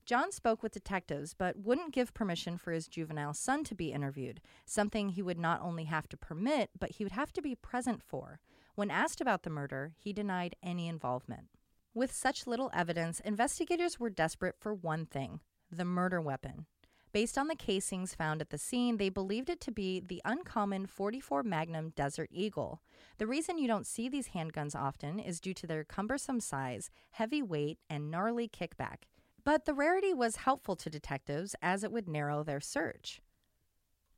John 0.04 0.32
spoke 0.32 0.62
with 0.62 0.72
detectives 0.72 1.32
but 1.32 1.60
wouldn't 1.60 1.94
give 1.94 2.12
permission 2.12 2.58
for 2.58 2.72
his 2.72 2.88
juvenile 2.88 3.32
son 3.32 3.64
to 3.64 3.74
be 3.74 3.92
interviewed, 3.92 4.42
something 4.66 5.08
he 5.08 5.22
would 5.22 5.38
not 5.38 5.62
only 5.62 5.84
have 5.84 6.10
to 6.10 6.16
permit, 6.18 6.68
but 6.78 6.92
he 6.92 7.04
would 7.04 7.12
have 7.12 7.32
to 7.32 7.40
be 7.40 7.54
present 7.54 8.02
for. 8.02 8.38
When 8.78 8.92
asked 8.92 9.20
about 9.20 9.42
the 9.42 9.50
murder, 9.50 9.94
he 9.98 10.12
denied 10.12 10.54
any 10.62 10.86
involvement. 10.86 11.48
With 11.94 12.12
such 12.12 12.46
little 12.46 12.70
evidence, 12.72 13.18
investigators 13.18 13.98
were 13.98 14.08
desperate 14.08 14.54
for 14.56 14.72
one 14.72 15.04
thing 15.04 15.40
the 15.68 15.84
murder 15.84 16.20
weapon. 16.20 16.66
Based 17.10 17.36
on 17.36 17.48
the 17.48 17.56
casings 17.56 18.14
found 18.14 18.40
at 18.40 18.50
the 18.50 18.56
scene, 18.56 18.96
they 18.96 19.08
believed 19.08 19.50
it 19.50 19.60
to 19.62 19.72
be 19.72 19.98
the 19.98 20.22
uncommon 20.24 20.86
44 20.86 21.42
Magnum 21.42 21.90
Desert 21.96 22.28
Eagle. 22.32 22.80
The 23.16 23.26
reason 23.26 23.58
you 23.58 23.66
don't 23.66 23.84
see 23.84 24.08
these 24.08 24.28
handguns 24.28 24.76
often 24.76 25.18
is 25.18 25.40
due 25.40 25.54
to 25.54 25.66
their 25.66 25.82
cumbersome 25.82 26.38
size, 26.38 26.88
heavy 27.10 27.42
weight, 27.42 27.80
and 27.90 28.12
gnarly 28.12 28.48
kickback. 28.48 29.08
But 29.42 29.64
the 29.64 29.74
rarity 29.74 30.14
was 30.14 30.36
helpful 30.36 30.76
to 30.76 30.88
detectives 30.88 31.56
as 31.60 31.82
it 31.82 31.90
would 31.90 32.08
narrow 32.08 32.44
their 32.44 32.60
search. 32.60 33.22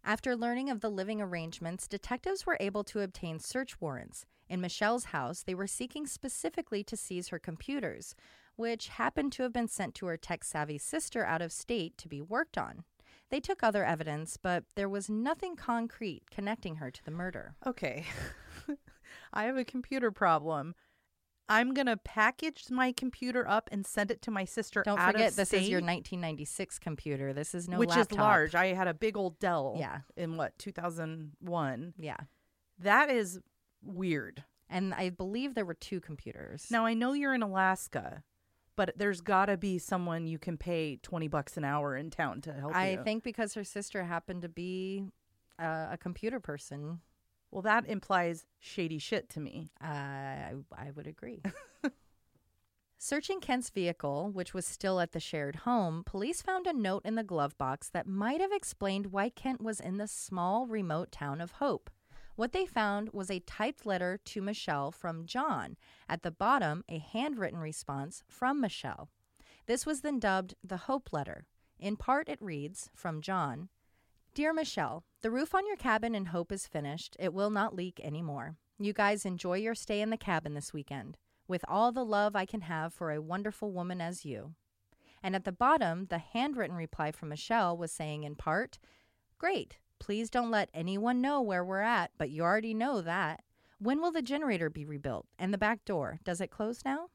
After 0.04 0.34
learning 0.34 0.70
of 0.70 0.80
the 0.80 0.90
living 0.90 1.20
arrangements, 1.20 1.86
detectives 1.86 2.46
were 2.46 2.56
able 2.58 2.84
to 2.84 3.00
obtain 3.00 3.38
search 3.38 3.80
warrants. 3.80 4.24
In 4.48 4.60
Michelle's 4.60 5.06
house, 5.06 5.42
they 5.42 5.54
were 5.54 5.66
seeking 5.66 6.06
specifically 6.06 6.82
to 6.84 6.96
seize 6.96 7.28
her 7.28 7.38
computers, 7.38 8.14
which 8.56 8.88
happened 8.88 9.32
to 9.32 9.42
have 9.42 9.52
been 9.52 9.68
sent 9.68 9.94
to 9.96 10.06
her 10.06 10.16
tech 10.16 10.42
savvy 10.42 10.78
sister 10.78 11.24
out 11.24 11.42
of 11.42 11.52
state 11.52 11.96
to 11.98 12.08
be 12.08 12.20
worked 12.20 12.58
on. 12.58 12.84
They 13.30 13.40
took 13.40 13.62
other 13.62 13.84
evidence, 13.84 14.36
but 14.36 14.64
there 14.74 14.88
was 14.88 15.08
nothing 15.08 15.54
concrete 15.54 16.24
connecting 16.30 16.76
her 16.76 16.90
to 16.90 17.04
the 17.04 17.12
murder. 17.12 17.54
Okay. 17.64 18.04
I 19.32 19.44
have 19.44 19.56
a 19.56 19.64
computer 19.64 20.10
problem. 20.10 20.74
I'm 21.50 21.74
going 21.74 21.86
to 21.86 21.96
package 21.96 22.66
my 22.70 22.92
computer 22.92 23.46
up 23.46 23.68
and 23.72 23.84
send 23.84 24.10
it 24.12 24.22
to 24.22 24.30
my 24.30 24.44
sister 24.44 24.82
Don't 24.84 24.98
out 24.98 25.12
forget, 25.12 25.30
of 25.30 25.36
this 25.36 25.52
is 25.52 25.68
your 25.68 25.80
1996 25.80 26.78
computer. 26.78 27.32
This 27.32 27.54
is 27.56 27.68
no 27.68 27.76
which 27.78 27.88
laptop. 27.90 28.12
is 28.12 28.18
large. 28.18 28.54
I 28.54 28.66
had 28.72 28.86
a 28.86 28.94
big 28.94 29.16
old 29.16 29.38
Dell 29.40 29.74
Yeah. 29.78 29.98
in 30.16 30.36
what, 30.36 30.56
2001. 30.60 31.94
Yeah. 31.98 32.16
That 32.78 33.10
is 33.10 33.40
weird. 33.82 34.44
And 34.68 34.94
I 34.94 35.10
believe 35.10 35.54
there 35.54 35.64
were 35.64 35.74
two 35.74 36.00
computers. 36.00 36.68
Now 36.70 36.86
I 36.86 36.94
know 36.94 37.12
you're 37.14 37.34
in 37.34 37.42
Alaska, 37.42 38.22
but 38.76 38.92
there's 38.96 39.20
got 39.20 39.46
to 39.46 39.56
be 39.56 39.78
someone 39.78 40.28
you 40.28 40.38
can 40.38 40.56
pay 40.56 40.96
20 41.02 41.26
bucks 41.26 41.56
an 41.56 41.64
hour 41.64 41.96
in 41.96 42.10
town 42.10 42.40
to 42.42 42.52
help 42.52 42.76
I 42.76 42.92
you. 42.92 43.02
think 43.02 43.24
because 43.24 43.54
her 43.54 43.64
sister 43.64 44.04
happened 44.04 44.42
to 44.42 44.48
be 44.48 45.04
uh, 45.58 45.88
a 45.90 45.98
computer 46.00 46.38
person, 46.38 47.00
well, 47.50 47.62
that 47.62 47.86
implies 47.86 48.46
shady 48.58 48.98
shit 48.98 49.28
to 49.30 49.40
me. 49.40 49.70
uh, 49.82 49.86
I, 49.86 50.54
I 50.76 50.90
would 50.94 51.06
agree. 51.06 51.42
Searching 53.02 53.40
Kent's 53.40 53.70
vehicle, 53.70 54.30
which 54.30 54.52
was 54.52 54.66
still 54.66 55.00
at 55.00 55.12
the 55.12 55.20
shared 55.20 55.56
home, 55.56 56.02
police 56.04 56.42
found 56.42 56.66
a 56.66 56.72
note 56.74 57.02
in 57.04 57.14
the 57.14 57.24
glove 57.24 57.56
box 57.56 57.88
that 57.88 58.06
might 58.06 58.42
have 58.42 58.52
explained 58.52 59.06
why 59.06 59.30
Kent 59.30 59.62
was 59.62 59.80
in 59.80 59.96
the 59.96 60.06
small, 60.06 60.66
remote 60.66 61.10
town 61.10 61.40
of 61.40 61.52
Hope. 61.52 61.88
What 62.36 62.52
they 62.52 62.66
found 62.66 63.10
was 63.12 63.30
a 63.30 63.40
typed 63.40 63.86
letter 63.86 64.18
to 64.26 64.42
Michelle 64.42 64.90
from 64.90 65.24
John. 65.24 65.76
At 66.08 66.22
the 66.22 66.30
bottom, 66.30 66.84
a 66.88 66.98
handwritten 66.98 67.58
response 67.58 68.22
from 68.28 68.60
Michelle. 68.60 69.08
This 69.66 69.86
was 69.86 70.02
then 70.02 70.18
dubbed 70.18 70.54
the 70.62 70.76
Hope 70.76 71.10
Letter. 71.12 71.46
In 71.78 71.96
part, 71.96 72.28
it 72.28 72.40
reads 72.40 72.90
from 72.94 73.22
John 73.22 73.70
Dear 74.32 74.52
Michelle, 74.52 75.02
the 75.22 75.30
roof 75.30 75.56
on 75.56 75.66
your 75.66 75.76
cabin 75.76 76.14
in 76.14 76.26
Hope 76.26 76.52
is 76.52 76.68
finished. 76.68 77.16
It 77.18 77.34
will 77.34 77.50
not 77.50 77.74
leak 77.74 78.00
anymore. 78.00 78.54
You 78.78 78.92
guys 78.92 79.26
enjoy 79.26 79.58
your 79.58 79.74
stay 79.74 80.00
in 80.00 80.10
the 80.10 80.16
cabin 80.16 80.54
this 80.54 80.72
weekend. 80.72 81.18
With 81.48 81.64
all 81.66 81.90
the 81.90 82.04
love 82.04 82.36
I 82.36 82.46
can 82.46 82.60
have 82.60 82.94
for 82.94 83.10
a 83.10 83.20
wonderful 83.20 83.72
woman 83.72 84.00
as 84.00 84.24
you. 84.24 84.54
And 85.20 85.34
at 85.34 85.44
the 85.44 85.50
bottom, 85.50 86.06
the 86.06 86.18
handwritten 86.18 86.76
reply 86.76 87.10
from 87.10 87.30
Michelle 87.30 87.76
was 87.76 87.90
saying 87.90 88.22
in 88.22 88.36
part, 88.36 88.78
Great. 89.36 89.78
Please 89.98 90.30
don't 90.30 90.50
let 90.50 90.70
anyone 90.72 91.20
know 91.20 91.42
where 91.42 91.64
we're 91.64 91.80
at, 91.80 92.12
but 92.16 92.30
you 92.30 92.42
already 92.42 92.72
know 92.72 93.00
that. 93.00 93.42
When 93.80 94.00
will 94.00 94.12
the 94.12 94.22
generator 94.22 94.70
be 94.70 94.84
rebuilt? 94.84 95.26
And 95.40 95.52
the 95.52 95.58
back 95.58 95.84
door, 95.84 96.20
does 96.22 96.40
it 96.40 96.52
close 96.52 96.84
now? 96.84 97.08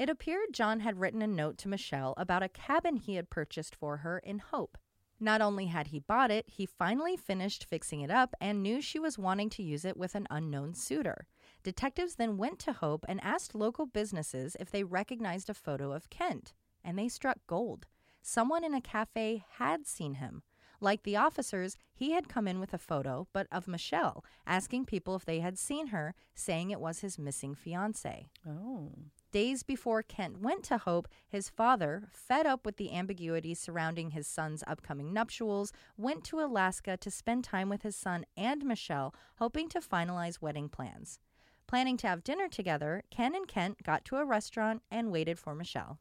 It 0.00 0.10
appeared 0.10 0.52
John 0.52 0.80
had 0.80 0.98
written 0.98 1.22
a 1.22 1.28
note 1.28 1.58
to 1.58 1.68
Michelle 1.68 2.14
about 2.16 2.42
a 2.42 2.48
cabin 2.48 2.96
he 2.96 3.14
had 3.14 3.30
purchased 3.30 3.76
for 3.76 3.98
her 3.98 4.18
in 4.18 4.40
Hope. 4.40 4.76
Not 5.20 5.40
only 5.40 5.66
had 5.66 5.88
he 5.88 5.98
bought 5.98 6.30
it, 6.30 6.48
he 6.48 6.64
finally 6.64 7.16
finished 7.16 7.64
fixing 7.64 8.02
it 8.02 8.10
up 8.10 8.34
and 8.40 8.62
knew 8.62 8.80
she 8.80 9.00
was 9.00 9.18
wanting 9.18 9.50
to 9.50 9.62
use 9.62 9.84
it 9.84 9.96
with 9.96 10.14
an 10.14 10.28
unknown 10.30 10.74
suitor. 10.74 11.26
Detectives 11.64 12.14
then 12.14 12.36
went 12.36 12.58
to 12.60 12.72
Hope 12.72 13.04
and 13.08 13.22
asked 13.22 13.54
local 13.54 13.86
businesses 13.86 14.56
if 14.60 14.70
they 14.70 14.84
recognized 14.84 15.50
a 15.50 15.54
photo 15.54 15.92
of 15.92 16.08
Kent, 16.08 16.54
and 16.84 16.96
they 16.96 17.08
struck 17.08 17.38
gold. 17.48 17.86
Someone 18.22 18.62
in 18.62 18.74
a 18.74 18.80
cafe 18.80 19.44
had 19.58 19.86
seen 19.86 20.14
him. 20.14 20.42
Like 20.80 21.02
the 21.02 21.16
officers, 21.16 21.76
he 21.92 22.12
had 22.12 22.28
come 22.28 22.46
in 22.46 22.60
with 22.60 22.72
a 22.72 22.78
photo, 22.78 23.26
but 23.32 23.48
of 23.50 23.66
Michelle, 23.66 24.24
asking 24.46 24.84
people 24.84 25.16
if 25.16 25.24
they 25.24 25.40
had 25.40 25.58
seen 25.58 25.88
her, 25.88 26.14
saying 26.34 26.70
it 26.70 26.80
was 26.80 27.00
his 27.00 27.18
missing 27.18 27.54
fiance. 27.54 28.28
Oh. 28.46 28.92
Days 29.32 29.62
before 29.62 30.02
Kent 30.02 30.40
went 30.40 30.62
to 30.64 30.78
Hope, 30.78 31.08
his 31.28 31.48
father, 31.48 32.08
fed 32.12 32.46
up 32.46 32.64
with 32.64 32.76
the 32.76 32.94
ambiguity 32.94 33.54
surrounding 33.54 34.12
his 34.12 34.26
son's 34.26 34.62
upcoming 34.66 35.12
nuptials, 35.12 35.72
went 35.96 36.22
to 36.24 36.40
Alaska 36.40 36.96
to 36.96 37.10
spend 37.10 37.44
time 37.44 37.68
with 37.68 37.82
his 37.82 37.96
son 37.96 38.24
and 38.36 38.64
Michelle, 38.64 39.14
hoping 39.36 39.68
to 39.70 39.80
finalize 39.80 40.40
wedding 40.40 40.68
plans. 40.68 41.18
Planning 41.66 41.98
to 41.98 42.06
have 42.06 42.24
dinner 42.24 42.48
together, 42.48 43.02
Ken 43.10 43.34
and 43.34 43.46
Kent 43.46 43.82
got 43.82 44.04
to 44.06 44.16
a 44.16 44.24
restaurant 44.24 44.82
and 44.90 45.10
waited 45.10 45.38
for 45.38 45.54
Michelle. 45.54 45.98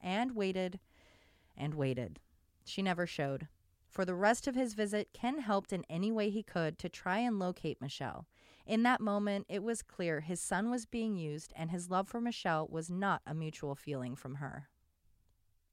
And 0.00 0.34
waited 0.34 0.80
and 1.56 1.74
waited. 1.74 2.18
She 2.64 2.82
never 2.82 3.06
showed. 3.06 3.46
For 3.96 4.04
the 4.04 4.14
rest 4.14 4.46
of 4.46 4.54
his 4.54 4.74
visit, 4.74 5.14
Ken 5.14 5.38
helped 5.38 5.72
in 5.72 5.82
any 5.88 6.12
way 6.12 6.28
he 6.28 6.42
could 6.42 6.78
to 6.80 6.88
try 6.90 7.20
and 7.20 7.38
locate 7.38 7.80
Michelle. 7.80 8.26
In 8.66 8.82
that 8.82 9.00
moment, 9.00 9.46
it 9.48 9.62
was 9.62 9.80
clear 9.80 10.20
his 10.20 10.38
son 10.38 10.68
was 10.68 10.84
being 10.84 11.16
used 11.16 11.54
and 11.56 11.70
his 11.70 11.88
love 11.88 12.06
for 12.06 12.20
Michelle 12.20 12.68
was 12.68 12.90
not 12.90 13.22
a 13.26 13.32
mutual 13.32 13.74
feeling 13.74 14.14
from 14.14 14.34
her. 14.34 14.68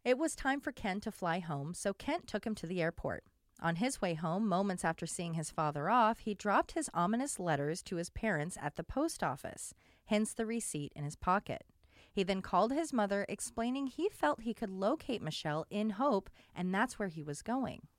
It 0.05 0.17
was 0.17 0.37
time 0.37 0.61
for 0.61 0.71
Ken 0.71 1.01
to 1.01 1.11
fly 1.11 1.39
home, 1.39 1.73
so 1.73 1.93
Kent 1.93 2.25
took 2.25 2.47
him 2.47 2.55
to 2.55 2.65
the 2.65 2.81
airport. 2.81 3.25
On 3.61 3.75
his 3.75 4.01
way 4.01 4.13
home, 4.13 4.47
moments 4.47 4.85
after 4.85 5.05
seeing 5.05 5.33
his 5.33 5.51
father 5.51 5.89
off, 5.89 6.19
he 6.19 6.33
dropped 6.33 6.71
his 6.71 6.89
ominous 6.93 7.41
letters 7.41 7.83
to 7.83 7.97
his 7.97 8.09
parents 8.09 8.57
at 8.61 8.77
the 8.77 8.85
post 8.85 9.21
office, 9.21 9.73
hence 10.05 10.33
the 10.33 10.45
receipt 10.45 10.93
in 10.95 11.03
his 11.03 11.17
pocket. 11.17 11.65
He 12.09 12.23
then 12.23 12.41
called 12.41 12.71
his 12.71 12.93
mother, 12.93 13.25
explaining 13.27 13.87
he 13.87 14.07
felt 14.07 14.43
he 14.43 14.53
could 14.53 14.69
locate 14.69 15.21
Michelle 15.21 15.65
in 15.69 15.89
Hope, 15.89 16.29
and 16.55 16.73
that's 16.73 16.97
where 16.97 17.09
he 17.09 17.21
was 17.21 17.41
going. 17.41 17.89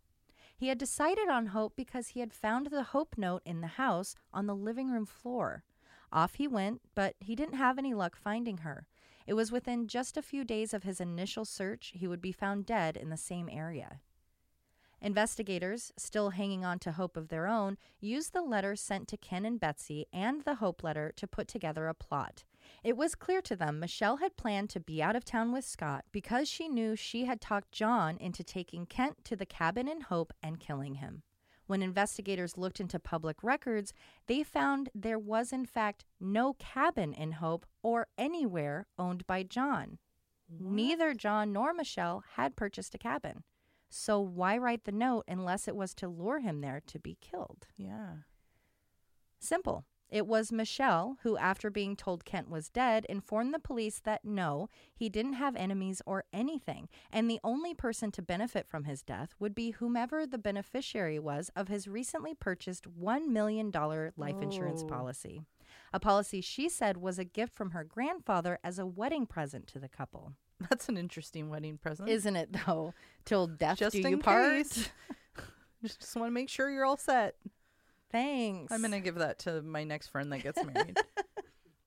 He 0.56 0.68
had 0.68 0.78
decided 0.78 1.28
on 1.28 1.46
Hope 1.46 1.74
because 1.76 2.08
he 2.08 2.20
had 2.20 2.32
found 2.32 2.66
the 2.66 2.84
Hope 2.84 3.18
note 3.18 3.42
in 3.44 3.60
the 3.60 3.66
house 3.66 4.14
on 4.32 4.46
the 4.46 4.54
living 4.54 4.90
room 4.90 5.06
floor. 5.06 5.64
Off 6.12 6.34
he 6.34 6.46
went, 6.46 6.80
but 6.94 7.16
he 7.18 7.34
didn't 7.34 7.56
have 7.56 7.76
any 7.76 7.92
luck 7.92 8.16
finding 8.16 8.58
her. 8.58 8.86
It 9.26 9.34
was 9.34 9.50
within 9.50 9.88
just 9.88 10.16
a 10.16 10.22
few 10.22 10.44
days 10.44 10.72
of 10.72 10.84
his 10.84 11.00
initial 11.00 11.44
search 11.44 11.92
he 11.94 12.06
would 12.06 12.20
be 12.20 12.32
found 12.32 12.66
dead 12.66 12.96
in 12.96 13.10
the 13.10 13.16
same 13.16 13.48
area. 13.50 14.00
Investigators, 15.00 15.92
still 15.98 16.30
hanging 16.30 16.64
on 16.64 16.78
to 16.78 16.92
hope 16.92 17.16
of 17.16 17.28
their 17.28 17.46
own, 17.46 17.76
used 18.00 18.32
the 18.32 18.42
letter 18.42 18.74
sent 18.76 19.08
to 19.08 19.16
Ken 19.16 19.44
and 19.44 19.60
Betsy 19.60 20.06
and 20.12 20.42
the 20.42 20.56
Hope 20.56 20.82
letter 20.82 21.12
to 21.16 21.26
put 21.26 21.48
together 21.48 21.88
a 21.88 21.94
plot. 21.94 22.44
It 22.82 22.96
was 22.96 23.14
clear 23.14 23.40
to 23.42 23.56
them 23.56 23.80
Michelle 23.80 24.18
had 24.18 24.36
planned 24.36 24.70
to 24.70 24.80
be 24.80 25.02
out 25.02 25.16
of 25.16 25.24
town 25.24 25.52
with 25.52 25.64
Scott 25.64 26.04
because 26.12 26.48
she 26.48 26.68
knew 26.68 26.96
she 26.96 27.24
had 27.24 27.40
talked 27.40 27.72
John 27.72 28.16
into 28.18 28.44
taking 28.44 28.86
Kent 28.86 29.24
to 29.24 29.36
the 29.36 29.46
cabin 29.46 29.88
in 29.88 30.02
Hope 30.02 30.32
and 30.42 30.60
killing 30.60 30.94
him. 30.94 31.22
When 31.66 31.82
investigators 31.82 32.58
looked 32.58 32.80
into 32.80 32.98
public 32.98 33.42
records, 33.42 33.94
they 34.26 34.42
found 34.42 34.90
there 34.94 35.18
was, 35.18 35.52
in 35.52 35.64
fact, 35.64 36.04
no 36.20 36.54
cabin 36.54 37.14
in 37.14 37.32
Hope 37.32 37.64
or 37.82 38.08
anywhere 38.18 38.86
owned 38.98 39.26
by 39.26 39.44
John. 39.44 39.98
Neither 40.48 41.14
John 41.14 41.52
nor 41.52 41.72
Michelle 41.72 42.22
had 42.34 42.56
purchased 42.56 42.94
a 42.94 42.98
cabin. 42.98 43.44
So 43.88 44.20
why 44.20 44.58
write 44.58 44.84
the 44.84 44.92
note 44.92 45.24
unless 45.26 45.66
it 45.68 45.76
was 45.76 45.94
to 45.94 46.08
lure 46.08 46.40
him 46.40 46.60
there 46.60 46.82
to 46.86 46.98
be 46.98 47.16
killed? 47.20 47.66
Yeah. 47.76 48.16
Simple. 49.38 49.84
It 50.10 50.26
was 50.26 50.52
Michelle 50.52 51.16
who, 51.22 51.36
after 51.36 51.70
being 51.70 51.96
told 51.96 52.24
Kent 52.24 52.48
was 52.48 52.68
dead, 52.68 53.04
informed 53.08 53.52
the 53.52 53.58
police 53.58 53.98
that 54.00 54.24
no, 54.24 54.68
he 54.94 55.08
didn't 55.08 55.32
have 55.34 55.56
enemies 55.56 56.00
or 56.06 56.24
anything, 56.32 56.88
and 57.10 57.28
the 57.28 57.40
only 57.42 57.74
person 57.74 58.12
to 58.12 58.22
benefit 58.22 58.68
from 58.68 58.84
his 58.84 59.02
death 59.02 59.34
would 59.40 59.54
be 59.54 59.72
whomever 59.72 60.26
the 60.26 60.38
beneficiary 60.38 61.18
was 61.18 61.50
of 61.56 61.68
his 61.68 61.88
recently 61.88 62.34
purchased 62.34 62.86
$1 63.00 63.26
million 63.26 63.72
life 64.16 64.40
insurance 64.40 64.82
Oh. 64.84 64.88
policy. 64.88 65.42
A 65.92 65.98
policy 65.98 66.40
she 66.40 66.68
said 66.68 66.96
was 66.98 67.18
a 67.18 67.24
gift 67.24 67.54
from 67.54 67.70
her 67.70 67.82
grandfather 67.82 68.58
as 68.62 68.78
a 68.78 68.86
wedding 68.86 69.26
present 69.26 69.66
to 69.68 69.78
the 69.78 69.88
couple. 69.88 70.32
That's 70.68 70.88
an 70.88 70.96
interesting 70.96 71.48
wedding 71.50 71.78
present. 71.78 72.08
Isn't 72.08 72.36
it, 72.36 72.50
though? 72.66 72.94
Till 73.24 73.46
death 73.48 73.78
Just 73.78 73.96
do 73.96 74.08
you 74.08 74.18
part? 74.18 74.66
Just 75.82 76.16
want 76.16 76.28
to 76.28 76.32
make 76.34 76.48
sure 76.48 76.70
you're 76.70 76.84
all 76.84 76.96
set. 76.96 77.34
Thanks. 78.14 78.72
I'm 78.72 78.80
going 78.80 78.92
to 78.92 79.00
give 79.00 79.16
that 79.16 79.40
to 79.40 79.60
my 79.62 79.82
next 79.82 80.06
friend 80.06 80.30
that 80.32 80.44
gets 80.44 80.64
married. 80.64 80.96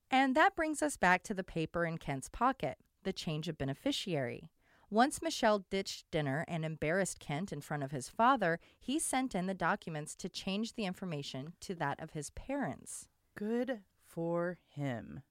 And 0.10 0.36
that 0.36 0.56
brings 0.56 0.82
us 0.82 0.96
back 0.96 1.22
to 1.24 1.34
the 1.34 1.44
paper 1.44 1.86
in 1.86 1.98
Kent's 1.98 2.30
pocket 2.30 2.78
the 3.04 3.12
change 3.12 3.48
of 3.48 3.58
beneficiary. 3.58 4.50
Once 4.90 5.22
Michelle 5.22 5.66
ditched 5.70 6.10
dinner 6.12 6.46
and 6.48 6.64
embarrassed 6.64 7.20
Kent 7.20 7.52
in 7.52 7.60
front 7.60 7.84
of 7.84 7.92
his 7.92 8.08
father, 8.08 8.60
he 8.80 9.00
sent 9.00 9.36
in 9.36 9.48
the 9.48 9.54
documents 9.54 10.16
to 10.16 10.30
change 10.30 10.76
the 10.76 10.86
information 10.86 11.54
to 11.60 11.76
that 11.76 12.02
of 12.02 12.12
his 12.12 12.30
parents. 12.32 13.08
Good 13.38 13.82
for 14.02 14.58
him. 14.66 15.24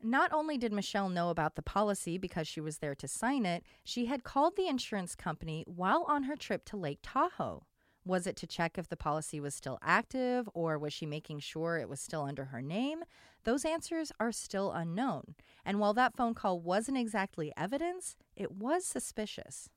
Not 0.00 0.32
only 0.32 0.56
did 0.56 0.72
Michelle 0.72 1.08
know 1.08 1.30
about 1.30 1.56
the 1.56 1.62
policy 1.62 2.18
because 2.18 2.46
she 2.46 2.60
was 2.60 2.78
there 2.78 2.94
to 2.94 3.08
sign 3.08 3.44
it, 3.44 3.64
she 3.82 4.06
had 4.06 4.22
called 4.22 4.54
the 4.56 4.68
insurance 4.68 5.16
company 5.16 5.64
while 5.66 6.04
on 6.08 6.24
her 6.24 6.36
trip 6.36 6.64
to 6.66 6.76
Lake 6.76 7.00
Tahoe. 7.02 7.64
Was 8.08 8.26
it 8.26 8.36
to 8.36 8.46
check 8.46 8.78
if 8.78 8.88
the 8.88 8.96
policy 8.96 9.38
was 9.38 9.54
still 9.54 9.78
active 9.82 10.48
or 10.54 10.78
was 10.78 10.94
she 10.94 11.04
making 11.04 11.40
sure 11.40 11.76
it 11.76 11.90
was 11.90 12.00
still 12.00 12.22
under 12.22 12.46
her 12.46 12.62
name? 12.62 13.04
Those 13.44 13.66
answers 13.66 14.10
are 14.18 14.32
still 14.32 14.72
unknown. 14.72 15.34
And 15.62 15.78
while 15.78 15.92
that 15.92 16.16
phone 16.16 16.32
call 16.32 16.58
wasn't 16.58 16.96
exactly 16.96 17.52
evidence, 17.54 18.16
it 18.34 18.50
was 18.50 18.86
suspicious. 18.86 19.68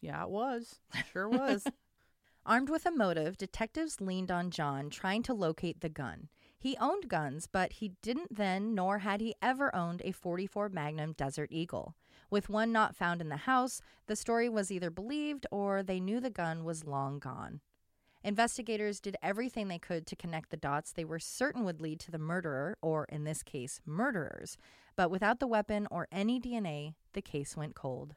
Yeah, 0.00 0.22
it 0.22 0.30
was. 0.30 0.80
Sure 1.12 1.28
was. 1.28 1.66
Armed 2.46 2.70
with 2.70 2.86
a 2.86 2.90
motive, 2.90 3.36
detectives 3.36 4.00
leaned 4.00 4.32
on 4.32 4.50
John 4.50 4.88
trying 4.88 5.22
to 5.24 5.34
locate 5.34 5.82
the 5.82 5.90
gun. 5.90 6.28
He 6.58 6.76
owned 6.78 7.08
guns, 7.08 7.46
but 7.46 7.74
he 7.74 7.92
didn't 8.00 8.34
then, 8.34 8.74
nor 8.74 9.00
had 9.00 9.20
he 9.20 9.34
ever 9.42 9.74
owned 9.76 10.00
a 10.06 10.12
44 10.12 10.70
Magnum 10.70 11.12
Desert 11.12 11.50
Eagle. 11.52 11.94
With 12.32 12.48
one 12.48 12.72
not 12.72 12.96
found 12.96 13.20
in 13.20 13.28
the 13.28 13.36
house, 13.36 13.82
the 14.06 14.16
story 14.16 14.48
was 14.48 14.72
either 14.72 14.88
believed 14.88 15.46
or 15.50 15.82
they 15.82 16.00
knew 16.00 16.18
the 16.18 16.30
gun 16.30 16.64
was 16.64 16.86
long 16.86 17.18
gone. 17.18 17.60
Investigators 18.24 19.00
did 19.00 19.18
everything 19.22 19.68
they 19.68 19.78
could 19.78 20.06
to 20.06 20.16
connect 20.16 20.48
the 20.48 20.56
dots 20.56 20.92
they 20.92 21.04
were 21.04 21.18
certain 21.18 21.62
would 21.62 21.82
lead 21.82 22.00
to 22.00 22.10
the 22.10 22.16
murderer, 22.16 22.78
or 22.80 23.04
in 23.10 23.24
this 23.24 23.42
case, 23.42 23.82
murderers. 23.84 24.56
But 24.96 25.10
without 25.10 25.40
the 25.40 25.46
weapon 25.46 25.86
or 25.90 26.08
any 26.10 26.40
DNA, 26.40 26.94
the 27.12 27.20
case 27.20 27.54
went 27.54 27.74
cold. 27.74 28.14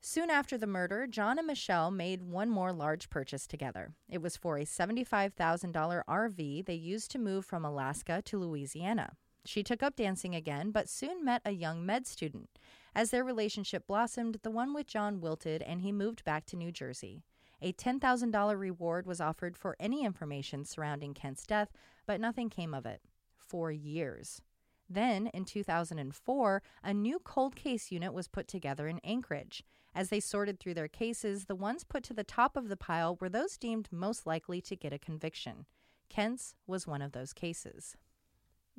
Soon 0.00 0.30
after 0.30 0.56
the 0.56 0.68
murder, 0.68 1.08
John 1.08 1.36
and 1.36 1.48
Michelle 1.48 1.90
made 1.90 2.22
one 2.22 2.50
more 2.50 2.72
large 2.72 3.10
purchase 3.10 3.48
together. 3.48 3.94
It 4.08 4.22
was 4.22 4.36
for 4.36 4.58
a 4.58 4.64
$75,000 4.64 6.02
RV 6.08 6.66
they 6.66 6.74
used 6.74 7.10
to 7.10 7.18
move 7.18 7.44
from 7.44 7.64
Alaska 7.64 8.22
to 8.26 8.38
Louisiana. 8.38 9.14
She 9.44 9.64
took 9.64 9.82
up 9.82 9.96
dancing 9.96 10.36
again, 10.36 10.70
but 10.70 10.88
soon 10.88 11.24
met 11.24 11.42
a 11.44 11.50
young 11.50 11.84
med 11.84 12.06
student. 12.06 12.48
As 12.94 13.10
their 13.10 13.24
relationship 13.24 13.86
blossomed, 13.86 14.38
the 14.42 14.50
one 14.50 14.72
with 14.72 14.86
John 14.86 15.20
wilted 15.20 15.62
and 15.62 15.82
he 15.82 15.90
moved 15.90 16.24
back 16.24 16.46
to 16.46 16.56
New 16.56 16.70
Jersey. 16.70 17.24
A 17.60 17.72
$10,000 17.72 18.58
reward 18.58 19.06
was 19.06 19.20
offered 19.20 19.56
for 19.56 19.76
any 19.80 20.04
information 20.04 20.64
surrounding 20.64 21.14
Kent's 21.14 21.46
death, 21.46 21.72
but 22.06 22.20
nothing 22.20 22.50
came 22.50 22.74
of 22.74 22.86
it. 22.86 23.00
For 23.36 23.72
years. 23.72 24.40
Then, 24.88 25.28
in 25.28 25.44
2004, 25.44 26.62
a 26.82 26.94
new 26.94 27.18
cold 27.18 27.56
case 27.56 27.90
unit 27.90 28.12
was 28.12 28.28
put 28.28 28.46
together 28.46 28.86
in 28.86 29.00
Anchorage. 29.00 29.64
As 29.94 30.10
they 30.10 30.20
sorted 30.20 30.60
through 30.60 30.74
their 30.74 30.88
cases, 30.88 31.46
the 31.46 31.54
ones 31.54 31.84
put 31.84 32.02
to 32.04 32.14
the 32.14 32.24
top 32.24 32.56
of 32.56 32.68
the 32.68 32.76
pile 32.76 33.16
were 33.20 33.28
those 33.28 33.56
deemed 33.56 33.88
most 33.90 34.26
likely 34.26 34.60
to 34.60 34.76
get 34.76 34.92
a 34.92 34.98
conviction. 34.98 35.66
Kent's 36.08 36.54
was 36.66 36.86
one 36.86 37.02
of 37.02 37.12
those 37.12 37.32
cases. 37.32 37.96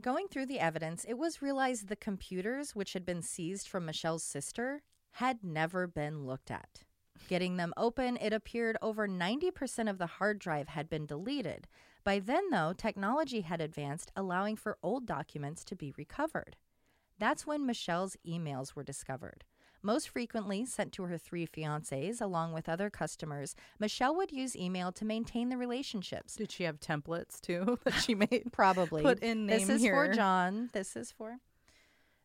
Going 0.01 0.27
through 0.27 0.47
the 0.47 0.59
evidence, 0.59 1.05
it 1.07 1.17
was 1.17 1.41
realized 1.41 1.87
the 1.87 1.95
computers, 1.95 2.75
which 2.75 2.93
had 2.93 3.05
been 3.05 3.21
seized 3.21 3.67
from 3.67 3.85
Michelle's 3.85 4.23
sister, 4.23 4.83
had 5.13 5.43
never 5.43 5.87
been 5.87 6.25
looked 6.25 6.51
at. 6.51 6.83
Getting 7.29 7.55
them 7.55 7.73
open, 7.77 8.17
it 8.19 8.33
appeared 8.33 8.77
over 8.81 9.07
90% 9.07 9.89
of 9.89 9.97
the 9.97 10.05
hard 10.05 10.37
drive 10.37 10.67
had 10.67 10.89
been 10.89 11.05
deleted. 11.05 11.67
By 12.03 12.19
then, 12.19 12.49
though, 12.49 12.73
technology 12.73 13.41
had 13.41 13.61
advanced, 13.61 14.11
allowing 14.17 14.57
for 14.57 14.77
old 14.83 15.05
documents 15.05 15.63
to 15.63 15.75
be 15.75 15.93
recovered. 15.97 16.57
That's 17.17 17.47
when 17.47 17.65
Michelle's 17.65 18.17
emails 18.27 18.75
were 18.75 18.83
discovered. 18.83 19.45
Most 19.85 20.09
frequently 20.09 20.65
sent 20.65 20.93
to 20.93 21.03
her 21.03 21.15
three 21.15 21.45
fiancés, 21.45 22.19
along 22.19 22.53
with 22.53 22.67
other 22.67 22.89
customers, 22.89 23.55
Michelle 23.77 24.15
would 24.15 24.31
use 24.31 24.55
email 24.55 24.91
to 24.91 25.05
maintain 25.05 25.49
the 25.49 25.57
relationships. 25.57 26.35
Did 26.35 26.51
she 26.51 26.63
have 26.63 26.79
templates 26.79 27.39
too 27.39 27.77
that 27.83 27.93
she 27.93 28.15
made? 28.15 28.45
Probably. 28.51 29.03
Put 29.03 29.19
in 29.19 29.45
name 29.45 29.67
This 29.67 29.69
is 29.69 29.85
for. 29.85 30.11
John. 30.11 30.71
This 30.73 30.95
is 30.95 31.11
for 31.11 31.37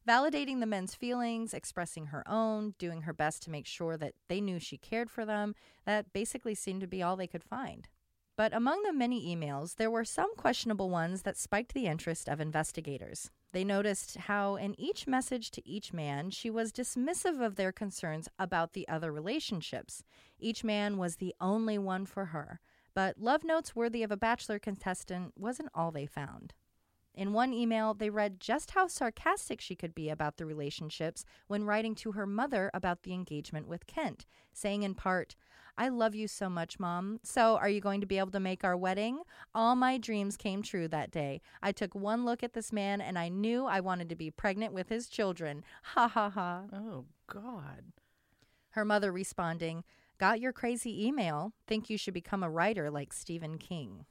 validating 0.09 0.61
the 0.61 0.67
men's 0.67 0.95
feelings, 0.95 1.53
expressing 1.53 2.07
her 2.07 2.27
own, 2.27 2.75
doing 2.79 3.03
her 3.03 3.13
best 3.13 3.43
to 3.43 3.51
make 3.51 3.67
sure 3.67 3.99
that 3.99 4.15
they 4.29 4.41
knew 4.41 4.59
she 4.59 4.79
cared 4.79 5.11
for 5.11 5.27
them. 5.27 5.55
That 5.85 6.15
basically 6.15 6.55
seemed 6.55 6.81
to 6.81 6.87
be 6.87 7.03
all 7.03 7.15
they 7.15 7.27
could 7.27 7.45
find. 7.45 7.87
But 8.37 8.55
among 8.55 8.85
the 8.85 8.93
many 8.95 9.37
emails, 9.37 9.77
there 9.77 9.91
were 9.91 10.07
some 10.07 10.35
questionable 10.35 10.89
ones 10.89 11.23
that 11.23 11.37
spiked 11.37 11.75
the 11.75 11.87
interest 11.87 12.27
of 12.27 12.41
investigators. 12.41 13.31
They 13.53 13.65
noticed 13.65 14.17
how, 14.17 14.57
in 14.57 14.79
each 14.79 15.07
message 15.07 15.51
to 15.53 15.69
each 15.69 15.93
man, 15.93 16.31
she 16.31 16.51
was 16.51 16.73
dismissive 16.73 17.45
of 17.45 17.57
their 17.57 17.73
concerns 17.73 18.29
about 18.39 18.73
the 18.73 18.87
other 18.87 19.13
relationships. 19.13 20.05
Each 20.39 20.63
man 20.63 20.99
was 20.99 21.17
the 21.17 21.35
only 21.41 21.77
one 21.77 22.07
for 22.07 22.27
her. 22.27 22.61
But 22.95 23.19
love 23.19 23.43
notes 23.43 23.75
worthy 23.75 24.03
of 24.03 24.11
a 24.11 24.17
bachelor 24.17 24.59
contestant 24.59 25.33
wasn't 25.37 25.71
all 25.75 25.91
they 25.91 26.07
found. 26.07 26.55
In 27.21 27.35
one 27.35 27.53
email, 27.53 27.93
they 27.93 28.09
read 28.09 28.41
just 28.41 28.71
how 28.71 28.87
sarcastic 28.87 29.61
she 29.61 29.77
could 29.77 29.95
be 29.95 30.09
about 30.09 30.39
the 30.39 30.47
relationships 30.47 31.27
when 31.49 31.65
writing 31.65 31.95
to 31.97 32.13
her 32.13 32.25
mother 32.25 32.71
about 32.73 33.03
the 33.03 33.13
engagement 33.13 33.69
with 33.69 33.87
Kent, 33.87 34.25
saying 34.55 34.85
in 34.85 34.95
part, 34.95 35.37
I 35.77 35.91
love 35.91 36.15
you 36.15 36.27
so 36.27 36.49
much, 36.49 36.79
Mom. 36.79 37.21
So, 37.23 37.59
are 37.59 37.69
you 37.69 37.83
going 37.83 38.01
to 38.01 38.07
be 38.07 38.17
able 38.17 38.31
to 38.31 38.41
make 38.41 38.65
our 38.65 38.75
wedding? 38.75 39.21
All 39.55 39.77
my 39.77 39.99
dreams 39.99 40.39
came 40.39 40.63
true 40.63 40.89
that 40.89 41.11
day. 41.11 41.43
I 41.63 41.73
took 41.73 41.95
one 41.95 42.25
look 42.25 42.43
at 42.43 42.55
this 42.55 42.73
man 42.73 43.03
and 43.03 43.19
I 43.19 43.29
knew 43.29 43.67
I 43.67 43.81
wanted 43.81 44.09
to 44.09 44.17
be 44.17 44.31
pregnant 44.31 44.73
with 44.73 44.89
his 44.89 45.07
children. 45.07 45.63
Ha 45.83 46.09
ha 46.09 46.31
ha. 46.31 46.63
Oh 46.73 47.05
God. 47.27 47.93
Her 48.71 48.87
mother 48.87 49.13
responding, 49.13 49.85
Got 50.17 50.41
your 50.41 50.55
crazy 50.55 51.07
email. 51.07 51.53
Think 51.67 51.91
you 51.91 51.99
should 51.99 52.15
become 52.15 52.43
a 52.43 52.49
writer 52.49 52.91
like 52.91 53.13
Stephen 53.13 53.59
King. 53.59 54.07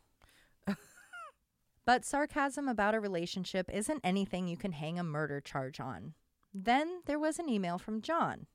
But 1.90 2.06
sarcasm 2.06 2.68
about 2.68 2.94
a 2.94 3.00
relationship 3.00 3.68
isn't 3.74 4.00
anything 4.04 4.48
you 4.48 4.56
can 4.56 4.74
hang 4.74 5.00
a 5.00 5.04
murder 5.04 5.42
charge 5.42 5.80
on. 5.80 6.14
Then 6.54 7.02
there 7.08 7.18
was 7.18 7.40
an 7.40 7.50
email 7.50 7.80
from 7.80 8.04
John. 8.04 8.46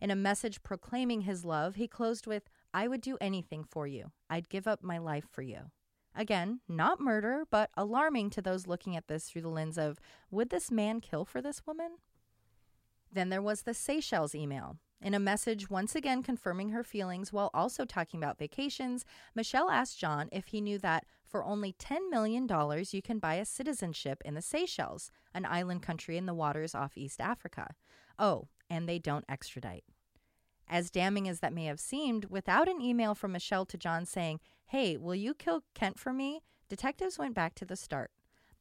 In 0.00 0.10
a 0.10 0.16
message 0.16 0.62
proclaiming 0.62 1.20
his 1.20 1.44
love, 1.44 1.74
he 1.74 1.86
closed 1.86 2.26
with, 2.26 2.48
I 2.72 2.88
would 2.88 3.02
do 3.02 3.18
anything 3.20 3.62
for 3.62 3.86
you. 3.86 4.12
I'd 4.30 4.48
give 4.48 4.66
up 4.66 4.82
my 4.82 4.96
life 4.96 5.26
for 5.30 5.42
you. 5.42 5.70
Again, 6.14 6.60
not 6.66 6.98
murder, 6.98 7.44
but 7.50 7.68
alarming 7.76 8.30
to 8.30 8.40
those 8.40 8.66
looking 8.66 8.96
at 8.96 9.06
this 9.06 9.28
through 9.28 9.42
the 9.42 9.48
lens 9.48 9.76
of, 9.76 10.00
would 10.30 10.48
this 10.48 10.70
man 10.70 11.02
kill 11.02 11.26
for 11.26 11.42
this 11.42 11.66
woman? 11.66 11.98
Then 13.12 13.28
there 13.28 13.42
was 13.42 13.64
the 13.64 13.74
Seychelles 13.74 14.34
email. 14.34 14.78
In 15.00 15.14
a 15.14 15.20
message 15.20 15.70
once 15.70 15.94
again 15.94 16.24
confirming 16.24 16.70
her 16.70 16.82
feelings 16.82 17.32
while 17.32 17.50
also 17.54 17.84
talking 17.84 18.18
about 18.18 18.38
vacations, 18.38 19.04
Michelle 19.32 19.70
asked 19.70 19.98
John 19.98 20.28
if 20.32 20.48
he 20.48 20.60
knew 20.60 20.76
that 20.78 21.06
for 21.24 21.44
only 21.44 21.72
$10 21.72 22.10
million 22.10 22.48
you 22.90 23.00
can 23.00 23.20
buy 23.20 23.34
a 23.34 23.44
citizenship 23.44 24.20
in 24.24 24.34
the 24.34 24.42
Seychelles, 24.42 25.12
an 25.32 25.46
island 25.46 25.82
country 25.82 26.16
in 26.16 26.26
the 26.26 26.34
waters 26.34 26.74
off 26.74 26.96
East 26.98 27.20
Africa. 27.20 27.76
Oh, 28.18 28.48
and 28.68 28.88
they 28.88 28.98
don't 28.98 29.24
extradite. 29.28 29.84
As 30.66 30.90
damning 30.90 31.28
as 31.28 31.40
that 31.40 31.52
may 31.52 31.66
have 31.66 31.80
seemed, 31.80 32.24
without 32.26 32.68
an 32.68 32.80
email 32.80 33.14
from 33.14 33.32
Michelle 33.32 33.66
to 33.66 33.78
John 33.78 34.04
saying, 34.04 34.40
Hey, 34.66 34.96
will 34.96 35.14
you 35.14 35.32
kill 35.32 35.62
Kent 35.74 35.98
for 35.98 36.12
me? 36.12 36.40
Detectives 36.68 37.18
went 37.18 37.34
back 37.34 37.54
to 37.54 37.64
the 37.64 37.76
start. 37.76 38.10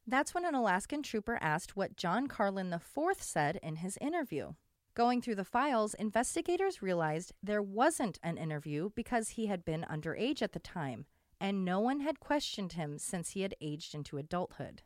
That's 0.06 0.34
when 0.34 0.46
an 0.46 0.56
Alaskan 0.56 1.02
trooper 1.02 1.38
asked 1.42 1.76
what 1.76 1.98
John 1.98 2.28
Carlin 2.28 2.72
IV 2.72 3.22
said 3.22 3.60
in 3.62 3.78
his 3.78 3.98
interview. 4.00 4.54
Going 4.98 5.22
through 5.22 5.36
the 5.36 5.44
files, 5.44 5.94
investigators 5.94 6.82
realized 6.82 7.32
there 7.44 7.62
wasn't 7.62 8.18
an 8.24 8.36
interview 8.36 8.90
because 8.96 9.30
he 9.30 9.46
had 9.46 9.64
been 9.64 9.86
underage 9.88 10.42
at 10.42 10.54
the 10.54 10.60
time, 10.60 11.06
and 11.40 11.64
no 11.64 11.80
one 11.80 12.00
had 12.00 12.20
questioned 12.20 12.74
him 12.74 12.98
since 12.98 13.30
he 13.30 13.42
had 13.42 13.54
aged 13.62 13.94
into 13.94 14.18
adulthood. 14.18 14.82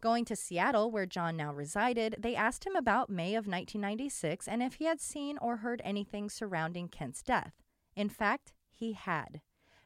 Going 0.00 0.24
to 0.26 0.36
Seattle, 0.36 0.92
where 0.92 1.06
John 1.06 1.36
now 1.36 1.52
resided, 1.52 2.14
they 2.20 2.36
asked 2.36 2.64
him 2.64 2.76
about 2.76 3.10
May 3.10 3.34
of 3.34 3.48
1996 3.48 4.46
and 4.46 4.62
if 4.62 4.74
he 4.74 4.84
had 4.84 5.00
seen 5.00 5.38
or 5.38 5.56
heard 5.56 5.82
anything 5.84 6.30
surrounding 6.30 6.86
Kent's 6.86 7.20
death. 7.20 7.54
In 7.96 8.08
fact, 8.08 8.52
he 8.70 8.92
had. 8.92 9.40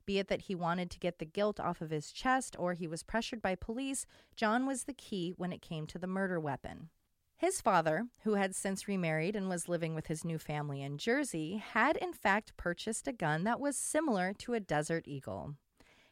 Be 0.04 0.18
it 0.18 0.28
that 0.28 0.42
he 0.42 0.54
wanted 0.54 0.90
to 0.90 0.98
get 0.98 1.18
the 1.18 1.24
guilt 1.24 1.58
off 1.58 1.80
of 1.80 1.88
his 1.88 2.12
chest 2.12 2.56
or 2.58 2.74
he 2.74 2.86
was 2.86 3.02
pressured 3.02 3.40
by 3.40 3.54
police, 3.54 4.04
John 4.36 4.66
was 4.66 4.84
the 4.84 4.92
key 4.92 5.32
when 5.38 5.50
it 5.50 5.62
came 5.62 5.86
to 5.86 5.98
the 5.98 6.06
murder 6.06 6.38
weapon. 6.38 6.90
His 7.38 7.60
father, 7.60 8.06
who 8.22 8.34
had 8.34 8.54
since 8.54 8.88
remarried 8.88 9.36
and 9.36 9.46
was 9.46 9.68
living 9.68 9.94
with 9.94 10.06
his 10.06 10.24
new 10.24 10.38
family 10.38 10.80
in 10.80 10.96
Jersey, 10.96 11.58
had 11.58 11.98
in 11.98 12.14
fact 12.14 12.56
purchased 12.56 13.06
a 13.06 13.12
gun 13.12 13.44
that 13.44 13.60
was 13.60 13.76
similar 13.76 14.32
to 14.38 14.54
a 14.54 14.60
Desert 14.60 15.06
Eagle. 15.06 15.54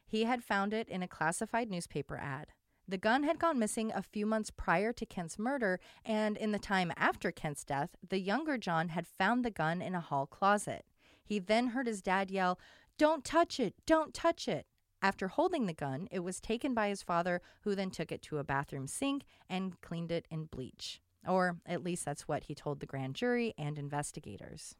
He 0.07 0.25
had 0.25 0.45
found 0.45 0.75
it 0.75 0.87
in 0.87 1.03
a 1.03 1.09
classified 1.09 1.71
newspaper 1.71 2.19
ad. 2.19 2.49
The 2.87 2.99
gun 2.99 3.23
had 3.23 3.39
gone 3.39 3.59
missing 3.59 3.91
a 3.91 4.03
few 4.03 4.27
months 4.27 4.51
prior 4.51 4.93
to 4.93 5.07
Kent's 5.07 5.39
murder, 5.39 5.81
and 6.05 6.37
in 6.37 6.53
the 6.53 6.59
time 6.59 6.93
after 6.95 7.33
Kent's 7.33 7.65
death, 7.65 7.97
the 8.07 8.21
younger 8.21 8.59
John 8.59 8.91
had 8.91 9.07
found 9.07 9.47
the 9.47 9.51
gun 9.51 9.81
in 9.81 9.95
a 9.95 10.03
hall 10.03 10.27
closet. 10.27 10.85
He 11.25 11.39
then 11.39 11.69
heard 11.69 11.87
his 11.87 12.03
dad 12.03 12.31
yell, 12.31 12.59
Don't 12.99 13.25
touch 13.25 13.59
it! 13.59 13.75
Don't 13.87 14.13
touch 14.13 14.47
it! 14.47 14.67
After 15.01 15.29
holding 15.29 15.65
the 15.65 15.73
gun, 15.73 16.07
it 16.11 16.21
was 16.21 16.39
taken 16.39 16.75
by 16.75 16.89
his 16.89 17.03
father, 17.03 17.41
who 17.63 17.75
then 17.75 17.91
took 17.91 18.13
it 18.13 18.21
to 18.23 18.37
a 18.37 18.45
bathroom 18.45 18.87
sink 18.87 19.25
and 19.49 19.81
cleaned 19.81 20.13
it 20.13 20.27
in 20.31 20.45
bleach. 20.45 21.01
Or 21.27 21.59
at 21.67 21.83
least 21.83 22.05
that's 22.05 22.29
what 22.29 22.45
he 22.45 22.55
told 22.55 22.81
the 22.81 22.87
grand 22.87 23.15
jury 23.15 23.55
and 23.57 23.79
investigators. 23.79 24.77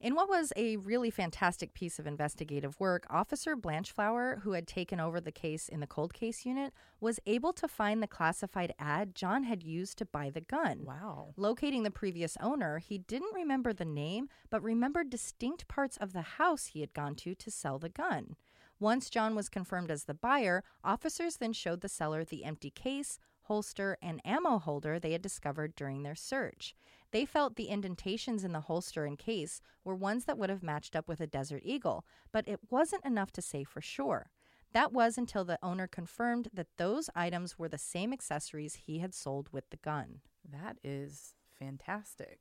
In 0.00 0.14
what 0.14 0.30
was 0.30 0.50
a 0.56 0.78
really 0.78 1.10
fantastic 1.10 1.74
piece 1.74 1.98
of 1.98 2.06
investigative 2.06 2.80
work, 2.80 3.04
Officer 3.10 3.54
Branchflower, 3.54 4.40
who 4.40 4.52
had 4.52 4.66
taken 4.66 4.98
over 4.98 5.20
the 5.20 5.30
case 5.30 5.68
in 5.68 5.80
the 5.80 5.86
cold 5.86 6.14
case 6.14 6.46
unit, 6.46 6.72
was 7.00 7.20
able 7.26 7.52
to 7.52 7.68
find 7.68 8.02
the 8.02 8.06
classified 8.06 8.72
ad 8.78 9.14
John 9.14 9.42
had 9.42 9.62
used 9.62 9.98
to 9.98 10.06
buy 10.06 10.30
the 10.30 10.40
gun. 10.40 10.86
Wow. 10.86 11.34
Locating 11.36 11.82
the 11.82 11.90
previous 11.90 12.38
owner, 12.40 12.78
he 12.78 12.96
didn't 12.96 13.34
remember 13.34 13.74
the 13.74 13.84
name, 13.84 14.30
but 14.48 14.62
remembered 14.62 15.10
distinct 15.10 15.68
parts 15.68 15.98
of 15.98 16.14
the 16.14 16.22
house 16.22 16.68
he 16.68 16.80
had 16.80 16.94
gone 16.94 17.14
to 17.16 17.34
to 17.34 17.50
sell 17.50 17.78
the 17.78 17.90
gun. 17.90 18.36
Once 18.78 19.10
John 19.10 19.34
was 19.34 19.50
confirmed 19.50 19.90
as 19.90 20.04
the 20.04 20.14
buyer, 20.14 20.64
officers 20.82 21.36
then 21.36 21.52
showed 21.52 21.82
the 21.82 21.90
seller 21.90 22.24
the 22.24 22.46
empty 22.46 22.70
case, 22.70 23.18
holster, 23.50 23.98
and 24.00 24.20
ammo 24.24 24.60
holder 24.60 25.00
they 25.00 25.10
had 25.10 25.20
discovered 25.20 25.74
during 25.74 26.04
their 26.04 26.14
search. 26.14 26.72
They 27.10 27.24
felt 27.24 27.56
the 27.56 27.64
indentations 27.64 28.44
in 28.44 28.52
the 28.52 28.60
holster 28.60 29.04
and 29.04 29.18
case 29.18 29.60
were 29.82 29.96
ones 29.96 30.26
that 30.26 30.38
would 30.38 30.50
have 30.50 30.62
matched 30.62 30.94
up 30.94 31.08
with 31.08 31.20
a 31.20 31.26
Desert 31.26 31.62
Eagle, 31.64 32.06
but 32.30 32.46
it 32.46 32.60
wasn't 32.70 33.04
enough 33.04 33.32
to 33.32 33.42
say 33.42 33.64
for 33.64 33.80
sure. 33.80 34.30
That 34.72 34.92
was 34.92 35.18
until 35.18 35.44
the 35.44 35.58
owner 35.64 35.88
confirmed 35.88 36.46
that 36.54 36.68
those 36.76 37.10
items 37.16 37.58
were 37.58 37.68
the 37.68 37.76
same 37.76 38.12
accessories 38.12 38.76
he 38.86 39.00
had 39.00 39.14
sold 39.14 39.48
with 39.50 39.68
the 39.70 39.78
gun. 39.78 40.20
That 40.48 40.76
is 40.84 41.34
fantastic. 41.58 42.38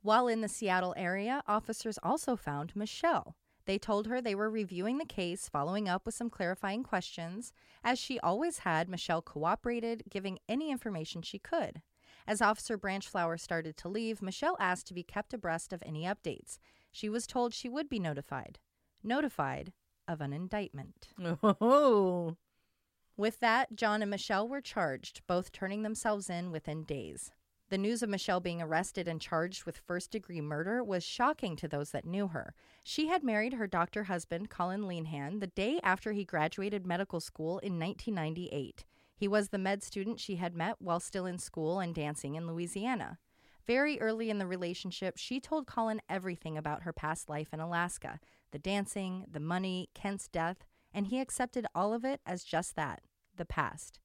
While 0.00 0.26
in 0.26 0.40
the 0.40 0.48
Seattle 0.48 0.94
area, 0.96 1.42
officers 1.46 1.98
also 2.02 2.34
found 2.34 2.74
Michelle. 2.74 3.36
They 3.66 3.78
told 3.78 4.06
her 4.06 4.20
they 4.20 4.34
were 4.34 4.48
reviewing 4.48 4.98
the 4.98 5.04
case, 5.04 5.48
following 5.48 5.88
up 5.88 6.06
with 6.06 6.14
some 6.14 6.30
clarifying 6.30 6.84
questions. 6.84 7.52
As 7.84 7.98
she 7.98 8.18
always 8.20 8.58
had, 8.58 8.88
Michelle 8.88 9.22
cooperated, 9.22 10.04
giving 10.08 10.38
any 10.48 10.70
information 10.70 11.20
she 11.20 11.38
could. 11.38 11.82
As 12.28 12.40
Officer 12.40 12.78
Branchflower 12.78 13.38
started 13.38 13.76
to 13.78 13.88
leave, 13.88 14.22
Michelle 14.22 14.56
asked 14.58 14.86
to 14.88 14.94
be 14.94 15.02
kept 15.02 15.34
abreast 15.34 15.72
of 15.72 15.82
any 15.84 16.04
updates. 16.04 16.58
She 16.90 17.08
was 17.08 17.26
told 17.26 17.52
she 17.52 17.68
would 17.68 17.88
be 17.88 17.98
notified. 17.98 18.58
Notified 19.02 19.72
of 20.08 20.20
an 20.20 20.32
indictment. 20.32 21.08
Oh. 21.42 22.36
With 23.16 23.40
that, 23.40 23.74
John 23.74 24.02
and 24.02 24.10
Michelle 24.10 24.46
were 24.46 24.60
charged, 24.60 25.22
both 25.26 25.50
turning 25.50 25.82
themselves 25.82 26.28
in 26.28 26.50
within 26.50 26.84
days. 26.84 27.32
The 27.68 27.78
news 27.78 28.00
of 28.02 28.08
Michelle 28.08 28.38
being 28.38 28.62
arrested 28.62 29.08
and 29.08 29.20
charged 29.20 29.64
with 29.64 29.76
first 29.76 30.12
degree 30.12 30.40
murder 30.40 30.84
was 30.84 31.02
shocking 31.02 31.56
to 31.56 31.66
those 31.66 31.90
that 31.90 32.04
knew 32.04 32.28
her. 32.28 32.54
She 32.84 33.08
had 33.08 33.24
married 33.24 33.54
her 33.54 33.66
doctor 33.66 34.04
husband, 34.04 34.50
Colin 34.50 34.82
Linehan, 34.82 35.40
the 35.40 35.48
day 35.48 35.80
after 35.82 36.12
he 36.12 36.24
graduated 36.24 36.86
medical 36.86 37.18
school 37.18 37.58
in 37.58 37.76
1998. 37.78 38.84
He 39.16 39.26
was 39.26 39.48
the 39.48 39.58
med 39.58 39.82
student 39.82 40.20
she 40.20 40.36
had 40.36 40.54
met 40.54 40.76
while 40.78 41.00
still 41.00 41.26
in 41.26 41.38
school 41.38 41.80
and 41.80 41.92
dancing 41.92 42.36
in 42.36 42.46
Louisiana. 42.46 43.18
Very 43.66 44.00
early 44.00 44.30
in 44.30 44.38
the 44.38 44.46
relationship, 44.46 45.16
she 45.16 45.40
told 45.40 45.66
Colin 45.66 46.00
everything 46.08 46.56
about 46.56 46.84
her 46.84 46.92
past 46.92 47.28
life 47.28 47.52
in 47.52 47.58
Alaska 47.58 48.20
the 48.52 48.58
dancing, 48.60 49.24
the 49.28 49.40
money, 49.40 49.90
Kent's 49.92 50.28
death, 50.28 50.64
and 50.94 51.08
he 51.08 51.18
accepted 51.18 51.66
all 51.74 51.92
of 51.92 52.04
it 52.04 52.20
as 52.24 52.44
just 52.44 52.76
that 52.76 53.02
the 53.36 53.44
past. 53.44 53.98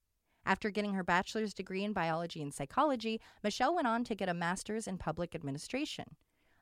After 0.46 0.70
getting 0.70 0.94
her 0.94 1.04
bachelor's 1.04 1.54
degree 1.54 1.84
in 1.84 1.94
biology 1.94 2.42
and 2.42 2.54
psychology, 2.54 3.22
Michelle 3.44 3.76
went 3.76 3.88
on 3.88 4.04
to 4.06 4.16
get 4.16 4.30
a 4.30 4.34
master's 4.34 4.88
in 4.88 4.98
public 4.98 5.36
administration. 5.36 6.16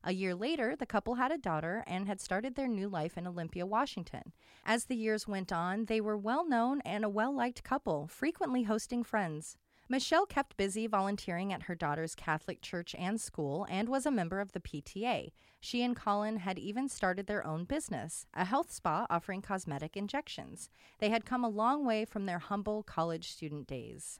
A 0.03 0.13
year 0.13 0.33
later, 0.33 0.75
the 0.75 0.85
couple 0.85 1.15
had 1.15 1.31
a 1.31 1.37
daughter 1.37 1.83
and 1.85 2.07
had 2.07 2.21
started 2.21 2.55
their 2.55 2.67
new 2.67 2.87
life 2.87 3.17
in 3.17 3.27
Olympia, 3.27 3.65
Washington. 3.65 4.31
As 4.65 4.85
the 4.85 4.95
years 4.95 5.27
went 5.27 5.51
on, 5.51 5.85
they 5.85 5.99
were 5.99 6.17
well 6.17 6.47
known 6.47 6.79
and 6.81 7.03
a 7.03 7.09
well 7.09 7.35
liked 7.35 7.63
couple, 7.63 8.07
frequently 8.07 8.63
hosting 8.63 9.03
friends. 9.03 9.57
Michelle 9.91 10.27
kept 10.27 10.55
busy 10.55 10.85
volunteering 10.85 11.51
at 11.51 11.63
her 11.63 11.73
daughter's 11.73 12.13
Catholic 12.13 12.61
church 12.61 12.93
and 12.93 13.19
school 13.19 13.65
and 13.71 13.89
was 13.89 14.05
a 14.05 14.11
member 14.11 14.39
of 14.39 14.51
the 14.51 14.59
PTA. 14.59 15.31
She 15.59 15.81
and 15.81 15.95
Colin 15.95 16.37
had 16.37 16.59
even 16.59 16.87
started 16.87 17.25
their 17.25 17.45
own 17.45 17.63
business, 17.63 18.27
a 18.35 18.45
health 18.45 18.71
spa 18.71 19.07
offering 19.09 19.41
cosmetic 19.41 19.97
injections. 19.97 20.69
They 20.99 21.09
had 21.09 21.25
come 21.25 21.43
a 21.43 21.49
long 21.49 21.87
way 21.87 22.05
from 22.05 22.27
their 22.27 22.37
humble 22.37 22.83
college 22.83 23.31
student 23.31 23.65
days. 23.65 24.19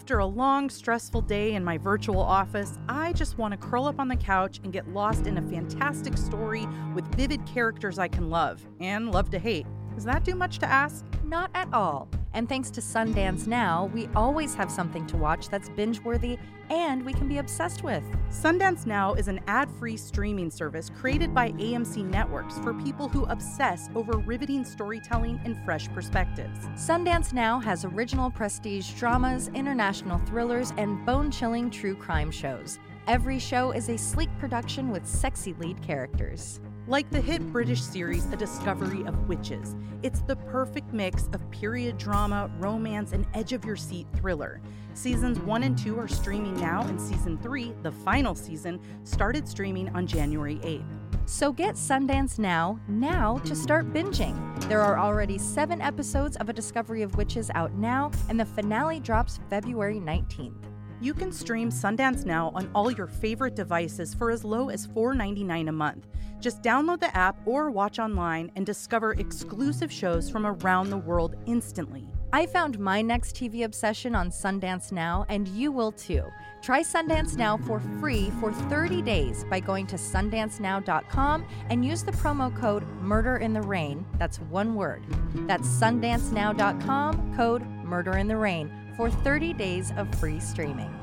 After 0.00 0.18
a 0.18 0.26
long, 0.26 0.70
stressful 0.70 1.20
day 1.20 1.52
in 1.52 1.62
my 1.62 1.76
virtual 1.76 2.20
office, 2.20 2.78
I 2.88 3.12
just 3.12 3.36
want 3.36 3.52
to 3.52 3.58
curl 3.58 3.84
up 3.84 4.00
on 4.00 4.08
the 4.08 4.16
couch 4.16 4.58
and 4.64 4.72
get 4.72 4.88
lost 4.88 5.26
in 5.26 5.36
a 5.36 5.42
fantastic 5.42 6.16
story 6.16 6.66
with 6.94 7.04
vivid 7.16 7.44
characters 7.44 7.98
I 7.98 8.08
can 8.08 8.30
love 8.30 8.66
and 8.80 9.12
love 9.12 9.28
to 9.28 9.38
hate. 9.38 9.66
Does 9.94 10.04
that 10.04 10.24
do 10.24 10.34
much 10.34 10.58
to 10.60 10.66
ask? 10.66 11.04
Not 11.24 11.50
at 11.54 11.72
all. 11.72 12.08
And 12.32 12.48
thanks 12.48 12.70
to 12.70 12.80
Sundance 12.80 13.46
Now, 13.46 13.90
we 13.92 14.08
always 14.14 14.54
have 14.54 14.70
something 14.70 15.06
to 15.08 15.16
watch 15.16 15.48
that's 15.48 15.68
binge 15.68 16.00
worthy 16.00 16.38
and 16.70 17.04
we 17.04 17.12
can 17.12 17.28
be 17.28 17.38
obsessed 17.38 17.82
with. 17.82 18.04
Sundance 18.30 18.86
Now 18.86 19.14
is 19.14 19.26
an 19.26 19.40
ad 19.48 19.68
free 19.72 19.96
streaming 19.96 20.50
service 20.50 20.88
created 20.88 21.34
by 21.34 21.50
AMC 21.52 22.04
Networks 22.04 22.58
for 22.60 22.72
people 22.72 23.08
who 23.08 23.24
obsess 23.24 23.90
over 23.96 24.18
riveting 24.18 24.64
storytelling 24.64 25.40
and 25.44 25.56
fresh 25.64 25.88
perspectives. 25.88 26.66
Sundance 26.76 27.32
Now 27.32 27.58
has 27.58 27.84
original 27.84 28.30
prestige 28.30 28.88
dramas, 28.92 29.50
international 29.54 30.18
thrillers, 30.18 30.72
and 30.76 31.04
bone 31.04 31.30
chilling 31.32 31.70
true 31.70 31.96
crime 31.96 32.30
shows. 32.30 32.78
Every 33.08 33.40
show 33.40 33.72
is 33.72 33.88
a 33.88 33.98
sleek 33.98 34.30
production 34.38 34.90
with 34.90 35.04
sexy 35.04 35.54
lead 35.54 35.82
characters. 35.82 36.60
Like 36.90 37.08
the 37.08 37.20
hit 37.20 37.52
British 37.52 37.80
series 37.80 38.26
A 38.32 38.36
Discovery 38.36 39.04
of 39.04 39.28
Witches, 39.28 39.76
it's 40.02 40.22
the 40.22 40.34
perfect 40.34 40.92
mix 40.92 41.28
of 41.32 41.48
period 41.52 41.96
drama, 41.98 42.50
romance, 42.58 43.12
and 43.12 43.28
edge 43.32 43.52
of 43.52 43.64
your 43.64 43.76
seat 43.76 44.08
thriller. 44.16 44.60
Seasons 44.94 45.38
1 45.38 45.62
and 45.62 45.78
2 45.78 45.96
are 46.00 46.08
streaming 46.08 46.56
now, 46.56 46.82
and 46.82 47.00
season 47.00 47.38
3, 47.38 47.72
the 47.84 47.92
final 47.92 48.34
season, 48.34 48.80
started 49.04 49.48
streaming 49.48 49.88
on 49.90 50.04
January 50.04 50.56
8th. 50.64 50.82
So 51.26 51.52
get 51.52 51.76
Sundance 51.76 52.40
Now, 52.40 52.80
now 52.88 53.38
to 53.44 53.54
start 53.54 53.92
binging. 53.92 54.36
There 54.68 54.80
are 54.80 54.98
already 54.98 55.38
seven 55.38 55.80
episodes 55.80 56.36
of 56.38 56.48
A 56.48 56.52
Discovery 56.52 57.02
of 57.02 57.14
Witches 57.14 57.52
out 57.54 57.72
now, 57.74 58.10
and 58.28 58.40
the 58.40 58.44
finale 58.44 58.98
drops 58.98 59.38
February 59.48 60.00
19th. 60.00 60.56
You 61.02 61.14
can 61.14 61.32
stream 61.32 61.70
Sundance 61.70 62.26
Now 62.26 62.52
on 62.54 62.70
all 62.74 62.90
your 62.90 63.06
favorite 63.06 63.56
devices 63.56 64.12
for 64.12 64.30
as 64.30 64.44
low 64.44 64.68
as 64.68 64.86
$4.99 64.86 65.68
a 65.68 65.72
month. 65.72 66.06
Just 66.40 66.62
download 66.62 67.00
the 67.00 67.14
app 67.16 67.36
or 67.46 67.70
watch 67.70 67.98
online 67.98 68.52
and 68.56 68.66
discover 68.66 69.12
exclusive 69.14 69.90
shows 69.90 70.28
from 70.28 70.46
around 70.46 70.90
the 70.90 70.98
world 70.98 71.36
instantly. 71.46 72.06
I 72.32 72.46
found 72.46 72.78
my 72.78 73.02
next 73.02 73.34
TV 73.34 73.64
obsession 73.64 74.14
on 74.14 74.30
Sundance 74.30 74.92
Now, 74.92 75.26
and 75.28 75.48
you 75.48 75.72
will 75.72 75.90
too. 75.90 76.22
Try 76.62 76.82
Sundance 76.82 77.36
Now 77.36 77.56
for 77.56 77.80
free 77.98 78.30
for 78.38 78.52
30 78.52 79.00
days 79.00 79.44
by 79.48 79.58
going 79.58 79.86
to 79.88 79.96
sundancenow.com 79.96 81.46
and 81.70 81.84
use 81.84 82.04
the 82.04 82.12
promo 82.12 82.54
code 82.54 82.86
Murder 83.00 83.38
in 83.38 83.54
the 83.54 83.62
Rain. 83.62 84.04
That's 84.18 84.38
one 84.38 84.74
word. 84.74 85.02
That's 85.46 85.66
sundancenow.com, 85.66 87.36
code 87.36 87.66
Murder 87.84 88.18
in 88.18 88.28
the 88.28 88.36
Rain, 88.36 88.70
for 88.96 89.10
30 89.10 89.54
days 89.54 89.92
of 89.96 90.14
free 90.16 90.38
streaming. 90.38 90.99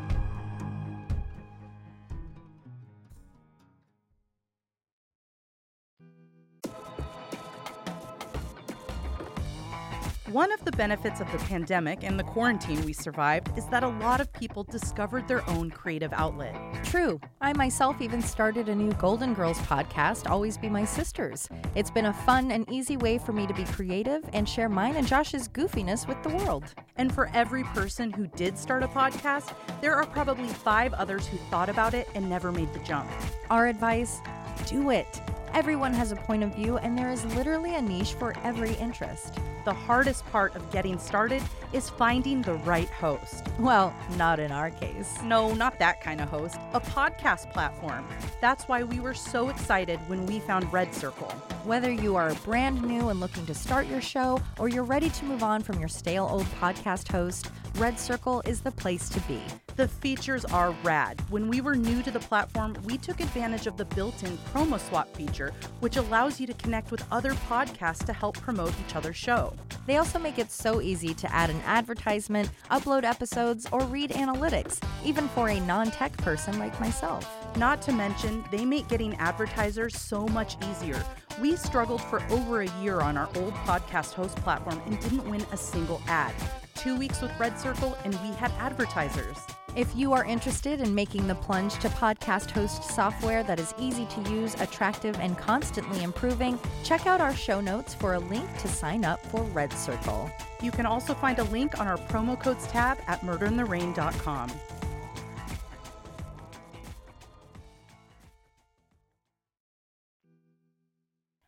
One 10.31 10.51
of 10.51 10.65
the 10.65 10.73
benefits 10.73 11.21
of 11.21 11.31
the 11.31 11.37
pandemic 11.37 12.03
and 12.03 12.19
the 12.19 12.23
quarantine 12.25 12.83
we 12.83 12.91
survived 12.91 13.57
is 13.57 13.65
that 13.67 13.83
a 13.83 13.87
lot 13.87 14.19
of 14.19 14.33
people 14.33 14.65
discovered 14.65 15.25
their 15.25 15.49
own 15.49 15.71
creative 15.71 16.11
outlet. 16.11 16.53
True. 16.83 17.21
I 17.39 17.53
myself 17.53 18.01
even 18.01 18.21
started 18.21 18.67
a 18.67 18.75
new 18.75 18.91
Golden 18.95 19.33
Girls 19.33 19.57
podcast, 19.59 20.29
Always 20.29 20.57
Be 20.57 20.67
My 20.67 20.83
Sisters. 20.83 21.47
It's 21.75 21.89
been 21.89 22.07
a 22.07 22.13
fun 22.13 22.51
and 22.51 22.69
easy 22.69 22.97
way 22.97 23.17
for 23.17 23.31
me 23.31 23.47
to 23.47 23.53
be 23.53 23.63
creative 23.63 24.21
and 24.33 24.49
share 24.49 24.67
mine 24.67 24.97
and 24.97 25.07
Josh's 25.07 25.47
goofiness 25.47 26.05
with 26.09 26.21
the 26.23 26.35
world. 26.43 26.75
And 26.97 27.15
for 27.15 27.29
every 27.33 27.63
person 27.63 28.11
who 28.11 28.27
did 28.27 28.57
start 28.57 28.83
a 28.83 28.89
podcast, 28.89 29.55
there 29.79 29.95
are 29.95 30.05
probably 30.05 30.49
five 30.49 30.93
others 30.95 31.25
who 31.25 31.37
thought 31.49 31.69
about 31.69 31.93
it 31.93 32.09
and 32.15 32.29
never 32.29 32.51
made 32.51 32.73
the 32.73 32.79
jump. 32.79 33.09
Our 33.49 33.67
advice 33.67 34.19
do 34.65 34.89
it. 34.89 35.21
Everyone 35.53 35.93
has 35.93 36.11
a 36.11 36.17
point 36.17 36.43
of 36.43 36.53
view, 36.53 36.77
and 36.77 36.97
there 36.97 37.09
is 37.09 37.23
literally 37.33 37.75
a 37.75 37.81
niche 37.81 38.13
for 38.13 38.35
every 38.43 38.73
interest. 38.73 39.39
The 39.67 39.73
hardest 39.73 40.25
part 40.31 40.55
of 40.55 40.71
getting 40.71 40.97
started 40.97 41.43
is 41.73 41.89
finding 41.89 42.41
the 42.41 42.53
right 42.53 42.89
host. 42.89 43.43
Well, 43.59 43.93
not 44.15 44.39
in 44.39 44.49
our 44.49 44.71
case. 44.71 45.21
No, 45.21 45.53
not 45.53 45.77
that 45.79 45.99
kind 45.99 46.21
of 46.21 46.29
host, 46.29 46.55
a 46.71 46.79
podcast 46.79 47.51
platform. 47.51 48.07
That's 48.39 48.69
why 48.69 48.83
we 48.83 49.01
were 49.01 49.13
so 49.13 49.49
excited 49.49 49.99
when 50.07 50.25
we 50.25 50.39
found 50.39 50.71
Red 50.71 50.95
Circle. 50.95 51.33
Whether 51.63 51.91
you 51.91 52.15
are 52.15 52.33
brand 52.45 52.81
new 52.81 53.09
and 53.09 53.19
looking 53.19 53.45
to 53.45 53.53
start 53.53 53.87
your 53.87 54.01
show, 54.01 54.41
or 54.57 54.69
you're 54.69 54.83
ready 54.83 55.09
to 55.09 55.25
move 55.25 55.43
on 55.43 55.61
from 55.61 55.79
your 55.79 55.89
stale 55.89 56.27
old 56.31 56.45
podcast 56.61 57.09
host, 57.09 57.51
Red 57.75 57.99
Circle 57.99 58.41
is 58.45 58.61
the 58.61 58.71
place 58.71 59.09
to 59.09 59.19
be. 59.21 59.41
The 59.75 59.87
features 59.87 60.45
are 60.45 60.75
rad. 60.83 61.21
When 61.29 61.47
we 61.47 61.61
were 61.61 61.75
new 61.75 62.01
to 62.03 62.09
the 62.09 62.19
platform, 62.19 62.75
we 62.85 62.97
took 62.97 63.19
advantage 63.19 63.67
of 63.67 63.77
the 63.77 63.85
built 63.85 64.23
in 64.23 64.37
promo 64.53 64.79
swap 64.79 65.13
feature, 65.15 65.53
which 65.81 65.97
allows 65.97 66.39
you 66.39 66.47
to 66.47 66.53
connect 66.53 66.89
with 66.89 67.03
other 67.11 67.33
podcasts 67.33 68.05
to 68.05 68.13
help 68.13 68.37
promote 68.37 68.73
each 68.85 68.95
other's 68.95 69.17
show. 69.17 69.53
They 69.85 69.97
also 69.97 70.19
make 70.19 70.39
it 70.39 70.51
so 70.51 70.81
easy 70.81 71.13
to 71.13 71.31
add 71.33 71.49
an 71.49 71.61
advertisement, 71.65 72.49
upload 72.71 73.03
episodes, 73.03 73.67
or 73.71 73.81
read 73.81 74.11
analytics, 74.11 74.81
even 75.05 75.27
for 75.29 75.49
a 75.49 75.59
non 75.59 75.91
tech 75.91 76.15
person 76.17 76.57
like 76.59 76.79
myself. 76.79 77.46
Not 77.57 77.81
to 77.83 77.91
mention, 77.91 78.45
they 78.51 78.63
make 78.65 78.87
getting 78.87 79.15
advertisers 79.15 79.97
so 79.97 80.27
much 80.27 80.57
easier. 80.69 81.03
We 81.41 81.55
struggled 81.55 82.03
for 82.03 82.21
over 82.29 82.61
a 82.61 82.81
year 82.81 83.01
on 83.01 83.17
our 83.17 83.27
old 83.35 83.53
podcast 83.55 84.13
host 84.13 84.35
platform 84.37 84.79
and 84.85 84.99
didn't 84.99 85.27
win 85.27 85.43
a 85.51 85.57
single 85.57 85.99
ad. 86.07 86.35
Two 86.75 86.95
weeks 86.95 87.19
with 87.19 87.31
Red 87.39 87.59
Circle, 87.59 87.97
and 88.05 88.13
we 88.21 88.29
had 88.35 88.51
advertisers. 88.59 89.39
If 89.75 89.95
you 89.95 90.13
are 90.13 90.23
interested 90.23 90.81
in 90.81 90.93
making 90.93 91.25
the 91.25 91.33
plunge 91.33 91.73
to 91.79 91.89
podcast 91.89 92.51
host 92.51 92.83
software 92.83 93.41
that 93.43 93.59
is 93.59 93.73
easy 93.79 94.05
to 94.05 94.31
use, 94.31 94.53
attractive, 94.61 95.19
and 95.19 95.35
constantly 95.35 96.03
improving, 96.03 96.59
check 96.83 97.07
out 97.07 97.21
our 97.21 97.35
show 97.35 97.59
notes 97.59 97.95
for 97.95 98.13
a 98.13 98.19
link 98.19 98.47
to 98.59 98.67
sign 98.67 99.03
up 99.03 99.25
for 99.27 99.41
Red 99.45 99.73
Circle. 99.73 100.29
You 100.61 100.69
can 100.69 100.85
also 100.85 101.15
find 101.15 101.39
a 101.39 101.43
link 101.45 101.79
on 101.79 101.87
our 101.87 101.97
promo 101.97 102.39
codes 102.39 102.67
tab 102.67 102.99
at 103.07 103.21
murderintherain.com. 103.21 104.51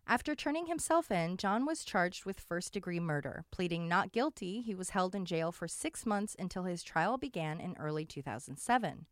After 0.10 0.34
turning 0.34 0.66
himself 0.66 1.12
in, 1.12 1.38
John 1.38 1.68
was 1.68 1.86
charged 1.86 2.26
with 2.26 2.40
first 2.40 2.74
degree 2.74 3.00
murder. 3.00 3.46
Pleading 3.52 3.88
not 3.88 4.12
guilty, 4.12 4.62
he 4.62 4.74
was 4.74 4.90
held 4.90 5.14
in 5.14 5.24
jail 5.24 5.52
for 5.52 5.68
six 5.68 6.04
months 6.04 6.36
until 6.40 6.64
his 6.64 6.82
trial 6.82 7.20
began 7.20 7.60
in 7.60 7.78
early 7.78 8.06
2007. 8.06 9.06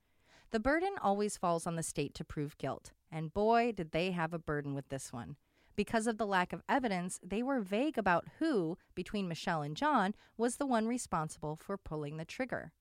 The 0.49 0.59
burden 0.59 0.95
always 0.99 1.37
falls 1.37 1.67
on 1.67 1.75
the 1.75 1.83
state 1.83 2.15
to 2.15 2.25
prove 2.25 2.57
guilt, 2.57 2.93
and 3.11 3.31
boy, 3.31 3.73
did 3.73 3.91
they 3.91 4.09
have 4.09 4.33
a 4.33 4.39
burden 4.39 4.73
with 4.73 4.89
this 4.89 5.13
one. 5.13 5.35
Because 5.75 6.07
of 6.07 6.17
the 6.17 6.25
lack 6.25 6.51
of 6.51 6.63
evidence, 6.67 7.19
they 7.23 7.43
were 7.43 7.61
vague 7.61 7.99
about 7.99 8.25
who, 8.39 8.79
between 8.95 9.27
Michelle 9.27 9.61
and 9.61 9.77
John, 9.77 10.15
was 10.35 10.55
the 10.55 10.65
one 10.65 10.87
responsible 10.87 11.55
for 11.55 11.77
pulling 11.77 12.17
the 12.17 12.25
trigger. 12.25 12.71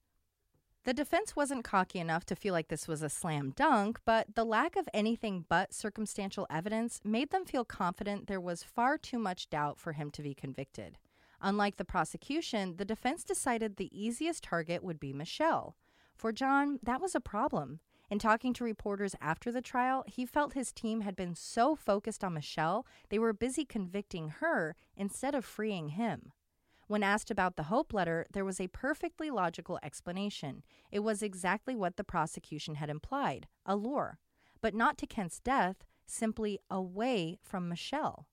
The 0.86 0.94
defense 0.94 1.34
wasn't 1.34 1.64
cocky 1.64 1.98
enough 1.98 2.24
to 2.26 2.36
feel 2.36 2.52
like 2.52 2.68
this 2.68 2.86
was 2.86 3.02
a 3.02 3.08
slam 3.08 3.52
dunk, 3.56 3.98
but 4.04 4.36
the 4.36 4.44
lack 4.44 4.76
of 4.76 4.88
anything 4.94 5.44
but 5.48 5.74
circumstantial 5.74 6.46
evidence 6.48 7.00
made 7.02 7.30
them 7.30 7.44
feel 7.44 7.64
confident 7.64 8.28
there 8.28 8.40
was 8.40 8.62
far 8.62 8.96
too 8.96 9.18
much 9.18 9.50
doubt 9.50 9.80
for 9.80 9.94
him 9.94 10.12
to 10.12 10.22
be 10.22 10.32
convicted. 10.32 10.96
Unlike 11.42 11.78
the 11.78 11.84
prosecution, 11.84 12.76
the 12.76 12.84
defense 12.84 13.24
decided 13.24 13.76
the 13.76 13.90
easiest 13.92 14.44
target 14.44 14.84
would 14.84 15.00
be 15.00 15.12
Michelle. 15.12 15.74
For 16.14 16.30
John, 16.30 16.78
that 16.84 17.00
was 17.00 17.16
a 17.16 17.20
problem. 17.20 17.80
In 18.08 18.20
talking 18.20 18.52
to 18.52 18.62
reporters 18.62 19.16
after 19.20 19.50
the 19.50 19.60
trial, 19.60 20.04
he 20.06 20.24
felt 20.24 20.52
his 20.52 20.70
team 20.70 21.00
had 21.00 21.16
been 21.16 21.34
so 21.34 21.74
focused 21.74 22.22
on 22.22 22.34
Michelle, 22.34 22.86
they 23.08 23.18
were 23.18 23.32
busy 23.32 23.64
convicting 23.64 24.28
her 24.28 24.76
instead 24.96 25.34
of 25.34 25.44
freeing 25.44 25.88
him. 25.88 26.30
When 26.88 27.02
asked 27.02 27.30
about 27.30 27.56
the 27.56 27.64
Hope 27.64 27.92
letter, 27.92 28.26
there 28.32 28.44
was 28.44 28.60
a 28.60 28.68
perfectly 28.68 29.30
logical 29.30 29.78
explanation. 29.82 30.62
It 30.92 31.00
was 31.00 31.22
exactly 31.22 31.74
what 31.74 31.96
the 31.96 32.04
prosecution 32.04 32.76
had 32.76 32.88
implied 32.88 33.48
a 33.64 33.74
lure, 33.74 34.18
but 34.60 34.74
not 34.74 34.96
to 34.98 35.06
Kent's 35.06 35.40
death, 35.40 35.84
simply 36.06 36.60
away 36.70 37.38
from 37.42 37.68
Michelle. 37.68 38.28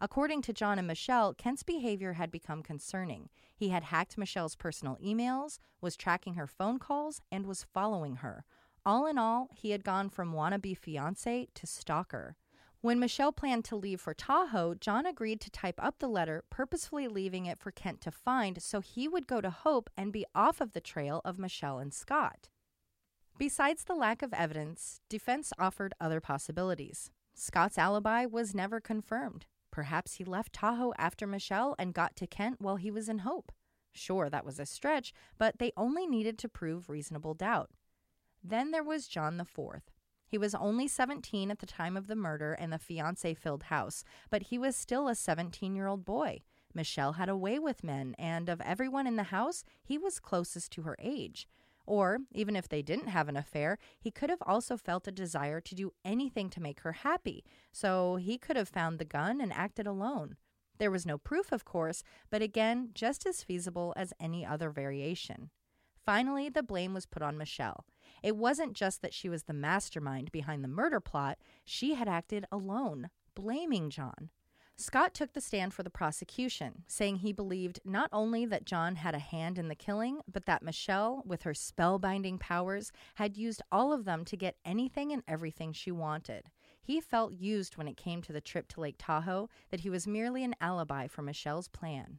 According 0.00 0.40
to 0.42 0.54
John 0.54 0.78
and 0.78 0.88
Michelle, 0.88 1.34
Kent's 1.34 1.62
behavior 1.62 2.14
had 2.14 2.30
become 2.30 2.62
concerning. 2.62 3.28
He 3.54 3.68
had 3.68 3.84
hacked 3.84 4.16
Michelle's 4.16 4.56
personal 4.56 4.96
emails, 5.04 5.58
was 5.82 5.94
tracking 5.94 6.34
her 6.34 6.46
phone 6.46 6.78
calls, 6.78 7.20
and 7.30 7.44
was 7.44 7.66
following 7.74 8.16
her. 8.16 8.46
All 8.86 9.06
in 9.06 9.18
all, 9.18 9.48
he 9.54 9.72
had 9.72 9.84
gone 9.84 10.08
from 10.08 10.32
wannabe 10.32 10.74
fiance 10.74 11.48
to 11.54 11.66
stalker. 11.66 12.36
When 12.82 12.98
Michelle 12.98 13.32
planned 13.32 13.66
to 13.66 13.76
leave 13.76 14.00
for 14.00 14.14
Tahoe, 14.14 14.74
John 14.74 15.04
agreed 15.04 15.42
to 15.42 15.50
type 15.50 15.78
up 15.82 15.98
the 15.98 16.08
letter, 16.08 16.44
purposefully 16.48 17.08
leaving 17.08 17.44
it 17.44 17.58
for 17.58 17.70
Kent 17.70 18.00
to 18.02 18.10
find 18.10 18.62
so 18.62 18.80
he 18.80 19.06
would 19.06 19.26
go 19.26 19.42
to 19.42 19.50
Hope 19.50 19.90
and 19.98 20.10
be 20.10 20.24
off 20.34 20.62
of 20.62 20.72
the 20.72 20.80
trail 20.80 21.20
of 21.22 21.38
Michelle 21.38 21.78
and 21.78 21.92
Scott. 21.92 22.48
Besides 23.36 23.84
the 23.84 23.94
lack 23.94 24.22
of 24.22 24.32
evidence, 24.32 25.02
defense 25.10 25.52
offered 25.58 25.92
other 26.00 26.20
possibilities. 26.20 27.10
Scott's 27.34 27.76
alibi 27.76 28.24
was 28.24 28.54
never 28.54 28.80
confirmed. 28.80 29.44
Perhaps 29.70 30.14
he 30.14 30.24
left 30.24 30.54
Tahoe 30.54 30.94
after 30.96 31.26
Michelle 31.26 31.74
and 31.78 31.92
got 31.92 32.16
to 32.16 32.26
Kent 32.26 32.62
while 32.62 32.76
he 32.76 32.90
was 32.90 33.10
in 33.10 33.18
Hope. 33.18 33.52
Sure, 33.92 34.30
that 34.30 34.44
was 34.44 34.58
a 34.58 34.64
stretch, 34.64 35.12
but 35.36 35.58
they 35.58 35.72
only 35.76 36.06
needed 36.06 36.38
to 36.38 36.48
prove 36.48 36.88
reasonable 36.88 37.34
doubt. 37.34 37.70
Then 38.42 38.70
there 38.70 38.84
was 38.84 39.06
John 39.06 39.36
the 39.36 39.44
Fourth. 39.44 39.89
He 40.30 40.38
was 40.38 40.54
only 40.54 40.86
17 40.86 41.50
at 41.50 41.58
the 41.58 41.66
time 41.66 41.96
of 41.96 42.06
the 42.06 42.14
murder 42.14 42.54
in 42.54 42.70
the 42.70 42.78
fiance 42.78 43.34
filled 43.34 43.64
house, 43.64 44.04
but 44.30 44.44
he 44.44 44.58
was 44.58 44.76
still 44.76 45.08
a 45.08 45.16
17 45.16 45.74
year 45.74 45.88
old 45.88 46.04
boy. 46.04 46.42
Michelle 46.72 47.14
had 47.14 47.28
a 47.28 47.36
way 47.36 47.58
with 47.58 47.82
men, 47.82 48.14
and 48.16 48.48
of 48.48 48.60
everyone 48.60 49.08
in 49.08 49.16
the 49.16 49.24
house, 49.24 49.64
he 49.82 49.98
was 49.98 50.20
closest 50.20 50.70
to 50.70 50.82
her 50.82 50.96
age. 51.00 51.48
Or, 51.84 52.18
even 52.32 52.54
if 52.54 52.68
they 52.68 52.80
didn't 52.80 53.08
have 53.08 53.28
an 53.28 53.36
affair, 53.36 53.76
he 53.98 54.12
could 54.12 54.30
have 54.30 54.42
also 54.46 54.76
felt 54.76 55.08
a 55.08 55.12
desire 55.12 55.60
to 55.62 55.74
do 55.74 55.92
anything 56.04 56.48
to 56.50 56.62
make 56.62 56.82
her 56.82 56.92
happy, 56.92 57.42
so 57.72 58.14
he 58.14 58.38
could 58.38 58.54
have 58.54 58.68
found 58.68 59.00
the 59.00 59.04
gun 59.04 59.40
and 59.40 59.52
acted 59.52 59.88
alone. 59.88 60.36
There 60.78 60.92
was 60.92 61.04
no 61.04 61.18
proof, 61.18 61.50
of 61.50 61.64
course, 61.64 62.04
but 62.30 62.40
again, 62.40 62.90
just 62.94 63.26
as 63.26 63.42
feasible 63.42 63.92
as 63.96 64.12
any 64.20 64.46
other 64.46 64.70
variation. 64.70 65.50
Finally, 65.98 66.50
the 66.50 66.62
blame 66.62 66.94
was 66.94 67.04
put 67.04 67.22
on 67.22 67.36
Michelle. 67.36 67.84
It 68.22 68.36
wasn't 68.36 68.74
just 68.74 69.02
that 69.02 69.14
she 69.14 69.28
was 69.28 69.44
the 69.44 69.52
mastermind 69.52 70.32
behind 70.32 70.62
the 70.64 70.68
murder 70.68 71.00
plot, 71.00 71.38
she 71.64 71.94
had 71.94 72.08
acted 72.08 72.46
alone, 72.50 73.10
blaming 73.34 73.90
John. 73.90 74.30
Scott 74.80 75.12
took 75.12 75.34
the 75.34 75.42
stand 75.42 75.74
for 75.74 75.82
the 75.82 75.90
prosecution, 75.90 76.84
saying 76.88 77.16
he 77.16 77.34
believed 77.34 77.80
not 77.84 78.08
only 78.14 78.46
that 78.46 78.64
John 78.64 78.96
had 78.96 79.14
a 79.14 79.18
hand 79.18 79.58
in 79.58 79.68
the 79.68 79.74
killing, 79.74 80.20
but 80.26 80.46
that 80.46 80.62
Michelle, 80.62 81.22
with 81.26 81.42
her 81.42 81.52
spellbinding 81.52 82.40
powers, 82.40 82.90
had 83.16 83.36
used 83.36 83.60
all 83.70 83.92
of 83.92 84.06
them 84.06 84.24
to 84.24 84.38
get 84.38 84.56
anything 84.64 85.12
and 85.12 85.22
everything 85.28 85.74
she 85.74 85.92
wanted. 85.92 86.46
He 86.82 86.98
felt 86.98 87.34
used 87.34 87.76
when 87.76 87.88
it 87.88 87.98
came 87.98 88.22
to 88.22 88.32
the 88.32 88.40
trip 88.40 88.68
to 88.68 88.80
Lake 88.80 88.96
Tahoe, 88.98 89.50
that 89.68 89.80
he 89.80 89.90
was 89.90 90.06
merely 90.06 90.42
an 90.44 90.56
alibi 90.62 91.08
for 91.08 91.20
Michelle's 91.20 91.68
plan. 91.68 92.18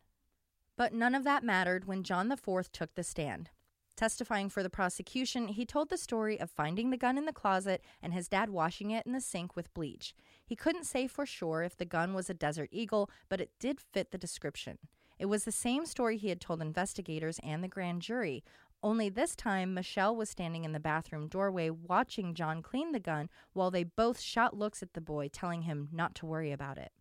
But 0.77 0.93
none 0.93 1.15
of 1.15 1.23
that 1.23 1.43
mattered 1.43 1.85
when 1.85 2.03
John 2.03 2.31
IV 2.31 2.71
took 2.71 2.93
the 2.93 3.03
stand. 3.03 3.49
Testifying 3.95 4.49
for 4.49 4.63
the 4.63 4.69
prosecution, 4.69 5.49
he 5.49 5.65
told 5.65 5.89
the 5.89 5.97
story 5.97 6.39
of 6.39 6.49
finding 6.49 6.89
the 6.89 6.97
gun 6.97 7.17
in 7.17 7.25
the 7.25 7.33
closet 7.33 7.83
and 8.01 8.13
his 8.13 8.27
dad 8.27 8.49
washing 8.49 8.91
it 8.91 9.05
in 9.05 9.11
the 9.11 9.21
sink 9.21 9.55
with 9.55 9.73
bleach. 9.73 10.15
He 10.45 10.55
couldn't 10.55 10.85
say 10.85 11.07
for 11.07 11.25
sure 11.25 11.61
if 11.63 11.77
the 11.77 11.85
gun 11.85 12.13
was 12.13 12.29
a 12.29 12.33
Desert 12.33 12.69
Eagle, 12.71 13.09
but 13.29 13.41
it 13.41 13.51
did 13.59 13.79
fit 13.79 14.11
the 14.11 14.17
description. 14.17 14.77
It 15.19 15.25
was 15.25 15.43
the 15.43 15.51
same 15.51 15.85
story 15.85 16.17
he 16.17 16.29
had 16.29 16.41
told 16.41 16.61
investigators 16.61 17.39
and 17.43 17.63
the 17.63 17.67
grand 17.67 18.01
jury, 18.01 18.43
only 18.83 19.09
this 19.09 19.35
time 19.35 19.75
Michelle 19.75 20.15
was 20.15 20.29
standing 20.29 20.63
in 20.63 20.71
the 20.71 20.79
bathroom 20.79 21.27
doorway 21.27 21.69
watching 21.69 22.33
John 22.33 22.63
clean 22.63 22.91
the 22.91 22.99
gun 22.99 23.29
while 23.53 23.69
they 23.69 23.83
both 23.83 24.19
shot 24.19 24.57
looks 24.57 24.81
at 24.81 24.93
the 24.93 25.01
boy, 25.01 25.27
telling 25.27 25.63
him 25.63 25.89
not 25.91 26.15
to 26.15 26.25
worry 26.25 26.51
about 26.51 26.79
it. 26.79 26.91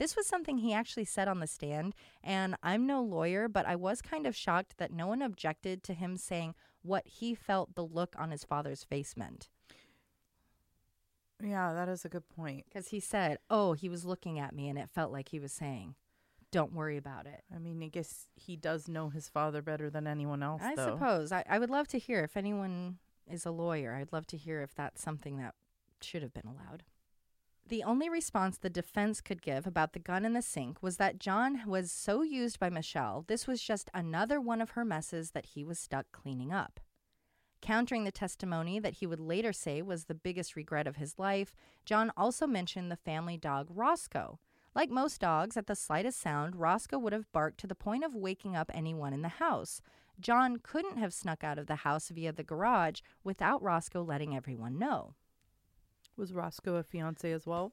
This 0.00 0.16
was 0.16 0.26
something 0.26 0.56
he 0.56 0.72
actually 0.72 1.04
said 1.04 1.28
on 1.28 1.40
the 1.40 1.46
stand, 1.46 1.94
and 2.24 2.56
I'm 2.62 2.86
no 2.86 3.02
lawyer, 3.02 3.48
but 3.48 3.66
I 3.66 3.76
was 3.76 4.00
kind 4.00 4.26
of 4.26 4.34
shocked 4.34 4.78
that 4.78 4.90
no 4.90 5.06
one 5.06 5.20
objected 5.20 5.82
to 5.82 5.92
him 5.92 6.16
saying 6.16 6.54
what 6.80 7.06
he 7.06 7.34
felt 7.34 7.74
the 7.74 7.84
look 7.84 8.14
on 8.18 8.30
his 8.30 8.42
father's 8.42 8.82
face 8.82 9.14
meant. 9.14 9.50
Yeah, 11.42 11.74
that 11.74 11.90
is 11.90 12.06
a 12.06 12.08
good 12.08 12.30
point. 12.30 12.64
Because 12.64 12.88
he 12.88 12.98
said, 12.98 13.40
Oh, 13.50 13.74
he 13.74 13.90
was 13.90 14.06
looking 14.06 14.38
at 14.38 14.54
me, 14.54 14.70
and 14.70 14.78
it 14.78 14.88
felt 14.88 15.12
like 15.12 15.28
he 15.28 15.38
was 15.38 15.52
saying, 15.52 15.96
don't 16.50 16.72
worry 16.72 16.96
about 16.96 17.26
it. 17.26 17.44
I 17.54 17.58
mean, 17.58 17.82
I 17.82 17.88
guess 17.88 18.26
he 18.34 18.56
does 18.56 18.88
know 18.88 19.10
his 19.10 19.28
father 19.28 19.60
better 19.60 19.90
than 19.90 20.06
anyone 20.06 20.42
else. 20.42 20.62
I 20.64 20.74
though. 20.74 20.94
suppose. 20.94 21.30
I, 21.30 21.44
I 21.46 21.58
would 21.58 21.70
love 21.70 21.88
to 21.88 21.98
hear 21.98 22.24
if 22.24 22.38
anyone 22.38 22.96
is 23.30 23.44
a 23.44 23.50
lawyer. 23.50 23.94
I'd 23.94 24.12
love 24.12 24.26
to 24.28 24.36
hear 24.36 24.62
if 24.62 24.74
that's 24.74 25.00
something 25.00 25.36
that 25.36 25.54
should 26.00 26.22
have 26.22 26.34
been 26.34 26.46
allowed. 26.46 26.82
The 27.70 27.84
only 27.84 28.08
response 28.08 28.58
the 28.58 28.68
defense 28.68 29.20
could 29.20 29.42
give 29.42 29.64
about 29.64 29.92
the 29.92 30.00
gun 30.00 30.24
in 30.24 30.32
the 30.32 30.42
sink 30.42 30.82
was 30.82 30.96
that 30.96 31.20
John 31.20 31.62
was 31.68 31.92
so 31.92 32.22
used 32.22 32.58
by 32.58 32.68
Michelle, 32.68 33.24
this 33.28 33.46
was 33.46 33.62
just 33.62 33.88
another 33.94 34.40
one 34.40 34.60
of 34.60 34.70
her 34.70 34.84
messes 34.84 35.30
that 35.30 35.46
he 35.46 35.62
was 35.62 35.78
stuck 35.78 36.10
cleaning 36.10 36.52
up. 36.52 36.80
Countering 37.62 38.02
the 38.02 38.10
testimony 38.10 38.80
that 38.80 38.94
he 38.94 39.06
would 39.06 39.20
later 39.20 39.52
say 39.52 39.82
was 39.82 40.06
the 40.06 40.16
biggest 40.16 40.56
regret 40.56 40.88
of 40.88 40.96
his 40.96 41.16
life, 41.16 41.54
John 41.84 42.10
also 42.16 42.44
mentioned 42.44 42.90
the 42.90 42.96
family 42.96 43.36
dog 43.36 43.68
Roscoe. 43.70 44.40
Like 44.74 44.90
most 44.90 45.20
dogs, 45.20 45.56
at 45.56 45.68
the 45.68 45.76
slightest 45.76 46.20
sound, 46.20 46.56
Roscoe 46.56 46.98
would 46.98 47.12
have 47.12 47.30
barked 47.30 47.60
to 47.60 47.68
the 47.68 47.76
point 47.76 48.02
of 48.02 48.16
waking 48.16 48.56
up 48.56 48.72
anyone 48.74 49.12
in 49.12 49.22
the 49.22 49.28
house. 49.28 49.80
John 50.18 50.56
couldn't 50.60 50.98
have 50.98 51.14
snuck 51.14 51.44
out 51.44 51.56
of 51.56 51.68
the 51.68 51.76
house 51.76 52.08
via 52.08 52.32
the 52.32 52.42
garage 52.42 53.00
without 53.22 53.62
Roscoe 53.62 54.02
letting 54.02 54.34
everyone 54.34 54.76
know. 54.76 55.14
Was 56.20 56.34
Roscoe 56.34 56.74
a 56.76 56.82
fiance 56.82 57.32
as 57.32 57.46
well? 57.46 57.72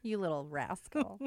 You 0.00 0.18
little 0.18 0.46
rascal. 0.46 1.18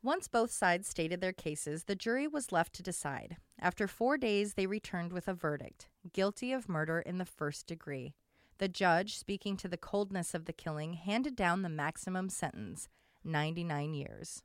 Once 0.00 0.28
both 0.28 0.52
sides 0.52 0.86
stated 0.86 1.20
their 1.20 1.32
cases, 1.32 1.84
the 1.84 1.96
jury 1.96 2.28
was 2.28 2.52
left 2.52 2.72
to 2.74 2.84
decide. 2.84 3.36
After 3.58 3.88
four 3.88 4.16
days, 4.16 4.54
they 4.54 4.66
returned 4.68 5.12
with 5.12 5.26
a 5.26 5.34
verdict 5.34 5.88
guilty 6.12 6.52
of 6.52 6.68
murder 6.68 7.00
in 7.00 7.18
the 7.18 7.24
first 7.24 7.66
degree. 7.66 8.14
The 8.58 8.68
judge, 8.68 9.18
speaking 9.18 9.56
to 9.56 9.66
the 9.66 9.76
coldness 9.76 10.34
of 10.34 10.44
the 10.44 10.52
killing, 10.52 10.92
handed 10.92 11.34
down 11.34 11.62
the 11.62 11.68
maximum 11.68 12.28
sentence 12.28 12.88
99 13.24 13.92
years. 13.92 14.44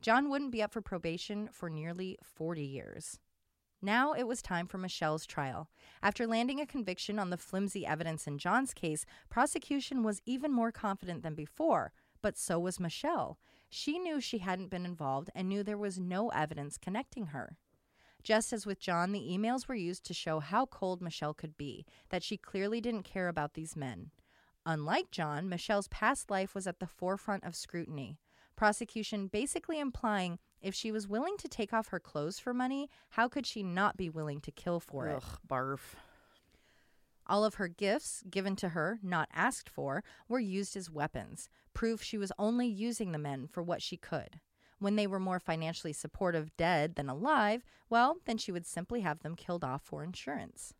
John 0.00 0.30
wouldn't 0.30 0.52
be 0.52 0.62
up 0.62 0.72
for 0.72 0.80
probation 0.80 1.50
for 1.52 1.68
nearly 1.68 2.16
40 2.22 2.62
years. 2.62 3.18
Now 3.84 4.12
it 4.12 4.28
was 4.28 4.40
time 4.40 4.68
for 4.68 4.78
Michelle's 4.78 5.26
trial. 5.26 5.68
After 6.04 6.24
landing 6.24 6.60
a 6.60 6.66
conviction 6.66 7.18
on 7.18 7.30
the 7.30 7.36
flimsy 7.36 7.84
evidence 7.84 8.28
in 8.28 8.38
John's 8.38 8.72
case, 8.72 9.04
prosecution 9.28 10.04
was 10.04 10.22
even 10.24 10.52
more 10.52 10.70
confident 10.70 11.24
than 11.24 11.34
before, 11.34 11.92
but 12.22 12.38
so 12.38 12.60
was 12.60 12.78
Michelle. 12.78 13.38
She 13.68 13.98
knew 13.98 14.20
she 14.20 14.38
hadn't 14.38 14.70
been 14.70 14.86
involved 14.86 15.30
and 15.34 15.48
knew 15.48 15.64
there 15.64 15.76
was 15.76 15.98
no 15.98 16.28
evidence 16.28 16.78
connecting 16.78 17.26
her. 17.26 17.56
Just 18.22 18.52
as 18.52 18.66
with 18.66 18.78
John, 18.78 19.10
the 19.10 19.28
emails 19.28 19.66
were 19.66 19.74
used 19.74 20.04
to 20.04 20.14
show 20.14 20.38
how 20.38 20.66
cold 20.66 21.02
Michelle 21.02 21.34
could 21.34 21.56
be, 21.56 21.84
that 22.10 22.22
she 22.22 22.36
clearly 22.36 22.80
didn't 22.80 23.02
care 23.02 23.26
about 23.26 23.54
these 23.54 23.74
men. 23.74 24.12
Unlike 24.64 25.10
John, 25.10 25.48
Michelle's 25.48 25.88
past 25.88 26.30
life 26.30 26.54
was 26.54 26.68
at 26.68 26.78
the 26.78 26.86
forefront 26.86 27.42
of 27.42 27.56
scrutiny. 27.56 28.18
Prosecution 28.54 29.26
basically 29.26 29.80
implying 29.80 30.38
if 30.62 30.74
she 30.74 30.92
was 30.92 31.08
willing 31.08 31.36
to 31.38 31.48
take 31.48 31.72
off 31.72 31.88
her 31.88 32.00
clothes 32.00 32.38
for 32.38 32.54
money, 32.54 32.88
how 33.10 33.28
could 33.28 33.46
she 33.46 33.62
not 33.62 33.96
be 33.96 34.08
willing 34.08 34.40
to 34.42 34.50
kill 34.50 34.80
for 34.80 35.08
it? 35.08 35.16
Ugh, 35.16 35.38
barf. 35.48 35.80
All 37.26 37.44
of 37.44 37.54
her 37.54 37.68
gifts, 37.68 38.22
given 38.28 38.56
to 38.56 38.70
her, 38.70 38.98
not 39.02 39.28
asked 39.32 39.68
for, 39.68 40.02
were 40.28 40.40
used 40.40 40.76
as 40.76 40.90
weapons, 40.90 41.48
proof 41.72 42.02
she 42.02 42.18
was 42.18 42.32
only 42.38 42.66
using 42.66 43.12
the 43.12 43.18
men 43.18 43.46
for 43.46 43.62
what 43.62 43.82
she 43.82 43.96
could. 43.96 44.40
When 44.78 44.96
they 44.96 45.06
were 45.06 45.20
more 45.20 45.38
financially 45.38 45.92
supportive 45.92 46.56
dead 46.56 46.96
than 46.96 47.08
alive, 47.08 47.64
well, 47.88 48.16
then 48.24 48.38
she 48.38 48.50
would 48.50 48.66
simply 48.66 49.02
have 49.02 49.20
them 49.20 49.36
killed 49.36 49.62
off 49.62 49.82
for 49.82 50.02
insurance. 50.02 50.74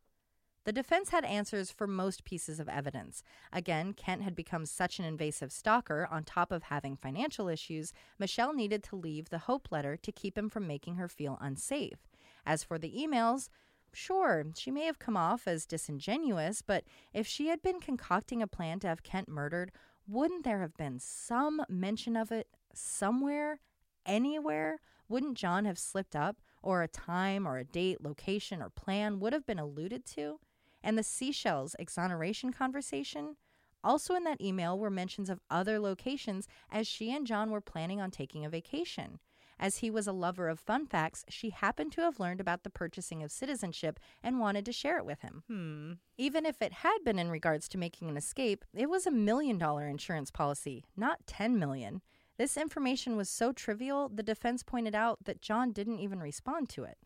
The 0.65 0.73
defense 0.73 1.11
had 1.11 1.25
answers 1.25 1.73
for 1.73 1.89
most 1.89 2.25
pieces 2.25 2.61
of 2.61 2.69
evidence. 2.69 3.25
Again, 3.53 3.95
Kent 3.95 4.23
had 4.23 4.37
become 4.37 4.65
such 4.65 5.01
an 5.01 5.05
invasive 5.05 5.51
stalker, 5.51 6.07
on 6.09 6.23
top 6.23 6.53
of 6.53 6.65
having 6.65 6.97
financial 6.97 7.49
issues, 7.49 7.93
Michelle 8.19 8.55
needed 8.55 8.85
to 8.85 8.97
leave 8.97 9.29
the 9.29 9.39
hope 9.39 9.73
letter 9.73 9.97
to 9.97 10.13
keep 10.13 10.39
him 10.39 10.49
from 10.49 10.69
making 10.69 10.97
her 10.97 11.09
feel 11.09 11.37
unsafe. 11.41 12.07
As 12.47 12.63
for 12.63 12.79
the 12.79 12.93
emails, 12.97 13.49
Sure, 13.95 14.47
she 14.57 14.71
may 14.71 14.87
have 14.87 14.99
come 14.99 15.19
off 15.19 15.47
as 15.47 15.67
disingenuous, 15.67 16.63
but 16.63 16.85
if 17.13 17.27
she 17.27 17.49
had 17.49 17.61
been 17.61 17.79
concocting 17.79 18.41
a 18.41 18.47
plan 18.47 18.81
to 18.81 18.87
have 18.87 19.03
Kent 19.03 19.29
murdered, 19.29 19.71
wouldn't 20.07 20.45
there 20.45 20.61
have 20.61 20.77
been 20.77 20.99
some 20.99 21.63
mention 21.69 22.17
of 22.17 22.33
it 22.33 22.49
somewhere, 22.73 23.61
anywhere? 24.07 24.81
Wouldn't 25.09 25.37
John 25.37 25.67
have 25.67 25.79
slipped 25.79 26.17
up, 26.17 26.41
or 26.63 26.83
a 26.83 26.89
time 26.89 27.47
or 27.47 27.59
a 27.59 27.65
date, 27.65 28.03
location, 28.03 28.63
or 28.63 28.71
plan 28.71 29.21
would 29.21 29.35
have 29.35 29.45
been 29.45 29.59
alluded 29.59 30.07
to? 30.07 30.41
And 30.83 30.99
the 30.99 31.03
seashells 31.03 31.77
exoneration 31.79 32.53
conversation? 32.53 33.37
Also, 33.85 34.15
in 34.15 34.25
that 34.25 34.41
email 34.41 34.79
were 34.79 34.91
mentions 34.91 35.29
of 35.29 35.41
other 35.51 35.79
locations 35.79 36.47
as 36.71 36.87
she 36.87 37.13
and 37.15 37.27
John 37.27 37.51
were 37.51 37.61
planning 37.61 38.01
on 38.01 38.11
taking 38.11 38.45
a 38.45 38.51
vacation. 38.51 39.19
As 39.59 39.79
he 39.79 39.91
was 39.91 40.09
a 40.09 40.13
lover 40.13 40.49
of 40.49 40.59
fun 40.59 40.87
facts, 40.87 41.25
she 41.29 41.51
happened 41.51 41.93
to 41.93 42.01
have 42.01 42.19
learned 42.19 42.41
about 42.41 42.65
the 42.65 42.71
purchasing 42.71 43.23
of 43.23 43.31
citizenship 43.31 44.01
and 44.23 44.41
wanted 44.41 44.65
to 44.67 44.73
share 44.73 44.99
it 44.99 45.07
with 45.07 45.21
him. 45.21 45.45
Hmm. 45.47 45.93
Even 46.19 46.45
if 46.47 46.61
it 46.61 46.73
had 46.73 46.99
been 47.05 47.19
in 47.19 47.31
regards 47.31 47.69
to 47.69 47.79
making 47.79 48.09
an 48.09 48.17
escape, 48.17 48.65
it 48.75 48.91
was 48.91 49.07
a 49.07 49.13
million 49.13 49.59
dollar 49.59 49.87
insurance 49.87 50.31
policy, 50.31 50.85
not 50.97 51.27
10 51.27 51.59
million. 51.59 52.03
This 52.39 52.57
information 52.57 53.17
was 53.17 53.29
so 53.29 53.53
trivial, 53.53 54.09
the 54.09 54.23
defense 54.23 54.63
pointed 54.63 54.97
out 54.97 55.25
that 55.25 55.43
John 55.43 55.71
didn't 55.71 56.01
even 56.01 56.19
respond 56.21 56.69
to 56.71 56.83
it. 56.85 56.99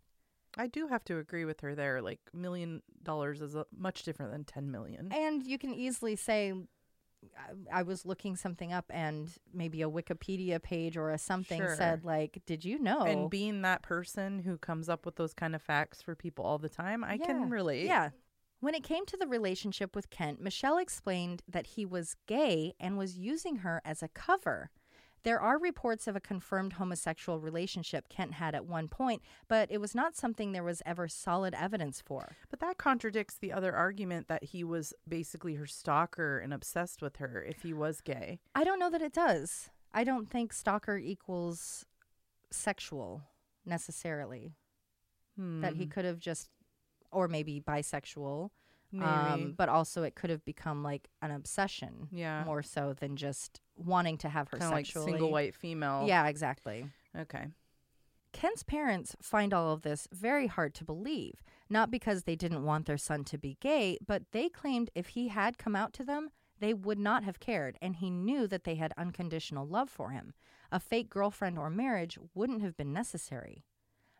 I 0.56 0.66
do 0.66 0.86
have 0.88 1.04
to 1.04 1.18
agree 1.18 1.44
with 1.44 1.60
her 1.60 1.74
there. 1.74 2.00
Like, 2.02 2.20
million 2.32 2.82
dollars 3.02 3.40
is 3.42 3.54
a, 3.54 3.66
much 3.76 4.02
different 4.04 4.32
than 4.32 4.44
10 4.44 4.70
million. 4.70 5.10
And 5.12 5.46
you 5.46 5.58
can 5.58 5.74
easily 5.74 6.16
say, 6.16 6.52
I- 7.36 7.80
I 7.80 7.82
was 7.82 8.06
looking 8.06 8.36
something 8.36 8.72
up, 8.72 8.84
and 8.90 9.30
maybe 9.52 9.82
a 9.82 9.90
Wikipedia 9.90 10.62
page 10.62 10.96
or 10.96 11.10
a 11.10 11.18
something 11.18 11.60
Sure. 11.60 11.74
said, 11.76 12.04
like, 12.04 12.40
did 12.46 12.64
you 12.64 12.78
know? 12.78 13.02
And 13.02 13.28
being 13.30 13.62
that 13.62 13.82
person 13.82 14.40
who 14.40 14.58
comes 14.58 14.88
up 14.88 15.04
with 15.04 15.16
those 15.16 15.34
kind 15.34 15.54
of 15.54 15.62
facts 15.62 16.00
for 16.02 16.14
people 16.14 16.44
all 16.44 16.58
the 16.58 16.68
time, 16.68 17.02
I 17.04 17.14
Yeah. 17.14 17.26
can 17.26 17.50
relate. 17.50 17.86
Yeah. 17.86 18.10
When 18.60 18.74
it 18.74 18.82
came 18.84 19.04
to 19.06 19.16
the 19.16 19.26
relationship 19.26 19.94
with 19.94 20.08
Kent, 20.08 20.40
Michelle 20.40 20.78
explained 20.78 21.42
that 21.46 21.66
he 21.68 21.84
was 21.84 22.16
gay 22.26 22.72
and 22.80 22.96
was 22.96 23.18
using 23.18 23.56
her 23.56 23.82
as 23.84 24.02
a 24.02 24.08
cover. 24.08 24.70
There 25.26 25.40
are 25.40 25.58
reports 25.58 26.06
of 26.06 26.14
a 26.14 26.20
confirmed 26.20 26.74
homosexual 26.74 27.40
relationship 27.40 28.08
Kent 28.08 28.34
had 28.34 28.54
at 28.54 28.64
one 28.64 28.86
point, 28.86 29.22
but 29.48 29.68
it 29.72 29.80
was 29.80 29.92
not 29.92 30.14
something 30.14 30.52
there 30.52 30.62
was 30.62 30.84
ever 30.86 31.08
solid 31.08 31.52
evidence 31.52 32.00
for. 32.00 32.36
But 32.48 32.60
that 32.60 32.78
contradicts 32.78 33.34
the 33.36 33.52
other 33.52 33.74
argument 33.74 34.28
that 34.28 34.44
he 34.44 34.62
was 34.62 34.94
basically 35.08 35.56
her 35.56 35.66
stalker 35.66 36.38
and 36.38 36.54
obsessed 36.54 37.02
with 37.02 37.16
her 37.16 37.42
if 37.42 37.62
he 37.62 37.72
was 37.72 38.00
gay. 38.00 38.38
I 38.54 38.62
don't 38.62 38.78
know 38.78 38.88
that 38.88 39.02
it 39.02 39.12
does. 39.12 39.68
I 39.92 40.04
don't 40.04 40.30
think 40.30 40.52
stalker 40.52 40.96
equals 40.96 41.84
sexual 42.52 43.22
necessarily. 43.64 44.54
That 45.36 45.74
he 45.74 45.86
Hmm. 45.86 45.90
could 45.90 46.04
have 46.04 46.20
just, 46.20 46.50
or 47.10 47.26
maybe 47.26 47.60
bisexual. 47.60 48.50
Um, 49.02 49.54
but 49.56 49.68
also, 49.68 50.02
it 50.02 50.14
could 50.14 50.30
have 50.30 50.44
become 50.44 50.82
like 50.82 51.08
an 51.22 51.30
obsession, 51.30 52.08
Yeah. 52.10 52.44
more 52.44 52.62
so 52.62 52.92
than 52.92 53.16
just 53.16 53.60
wanting 53.76 54.18
to 54.18 54.28
have 54.28 54.48
her 54.48 54.58
kind 54.58 54.70
of 54.72 54.76
like 54.76 54.86
single 54.86 55.30
white 55.30 55.54
female. 55.54 56.04
Yeah, 56.06 56.26
exactly. 56.26 56.88
Okay. 57.16 57.46
Kent's 58.32 58.62
parents 58.62 59.16
find 59.22 59.54
all 59.54 59.72
of 59.72 59.82
this 59.82 60.06
very 60.12 60.46
hard 60.46 60.74
to 60.74 60.84
believe, 60.84 61.42
not 61.70 61.90
because 61.90 62.24
they 62.24 62.36
didn't 62.36 62.64
want 62.64 62.86
their 62.86 62.98
son 62.98 63.24
to 63.24 63.38
be 63.38 63.56
gay, 63.60 63.96
but 64.06 64.24
they 64.32 64.48
claimed 64.48 64.90
if 64.94 65.08
he 65.08 65.28
had 65.28 65.56
come 65.58 65.74
out 65.74 65.92
to 65.94 66.04
them, 66.04 66.30
they 66.58 66.72
would 66.74 66.98
not 66.98 67.24
have 67.24 67.40
cared, 67.40 67.78
and 67.82 67.96
he 67.96 68.10
knew 68.10 68.46
that 68.46 68.64
they 68.64 68.74
had 68.76 68.92
unconditional 68.96 69.66
love 69.66 69.88
for 69.90 70.10
him. 70.10 70.32
A 70.72 70.80
fake 70.80 71.08
girlfriend 71.10 71.58
or 71.58 71.70
marriage 71.70 72.18
wouldn't 72.34 72.62
have 72.62 72.76
been 72.76 72.92
necessary. 72.92 73.64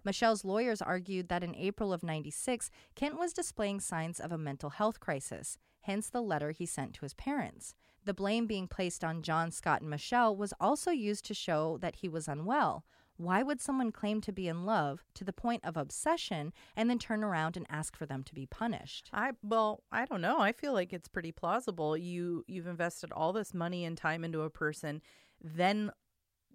Michelle's 0.07 0.45
lawyers 0.45 0.81
argued 0.81 1.29
that 1.29 1.43
in 1.43 1.57
April 1.57 1.93
of 1.93 2.05
96, 2.05 2.71
Kent 2.95 3.19
was 3.19 3.33
displaying 3.33 3.81
signs 3.81 4.21
of 4.21 4.31
a 4.31 4.39
mental 4.39 4.71
health 4.71 5.01
crisis, 5.01 5.59
hence 5.81 6.09
the 6.09 6.23
letter 6.23 6.53
he 6.53 6.65
sent 6.65 6.95
to 6.95 7.01
his 7.01 7.13
parents. 7.15 7.75
The 8.05 8.15
blame 8.15 8.47
being 8.47 8.69
placed 8.69 9.03
on 9.03 9.23
John, 9.23 9.51
Scott, 9.51 9.81
and 9.81 9.91
Michelle 9.91 10.37
was 10.37 10.55
also 10.61 10.93
used 10.93 11.25
to 11.25 11.35
show 11.35 11.77
that 11.79 11.97
he 11.97 12.09
was 12.09 12.29
unwell. 12.29 12.85
Why 13.17 13.43
would 13.43 13.61
someone 13.61 13.91
claim 13.91 14.21
to 14.21 14.33
be 14.33 14.47
in 14.47 14.65
love 14.65 15.03
to 15.15 15.25
the 15.25 15.33
point 15.33 15.65
of 15.65 15.77
obsession 15.77 16.53
and 16.77 16.89
then 16.89 17.01
turn 17.01 17.25
around 17.25 17.57
and 17.57 17.67
ask 17.69 17.97
for 17.97 18.07
them 18.07 18.23
to 18.25 18.35
be 18.35 18.47
punished? 18.47 19.11
I 19.13 19.33
well, 19.43 19.83
I 19.91 20.05
don't 20.05 20.21
know. 20.21 20.39
I 20.39 20.53
feel 20.53 20.73
like 20.73 20.93
it's 20.93 21.09
pretty 21.09 21.33
plausible. 21.33 21.97
You 21.97 22.45
you've 22.47 22.69
invested 22.69 23.11
all 23.11 23.33
this 23.33 23.53
money 23.53 23.85
and 23.85 23.99
time 23.99 24.23
into 24.23 24.43
a 24.43 24.51
person, 24.51 25.03
then 25.43 25.91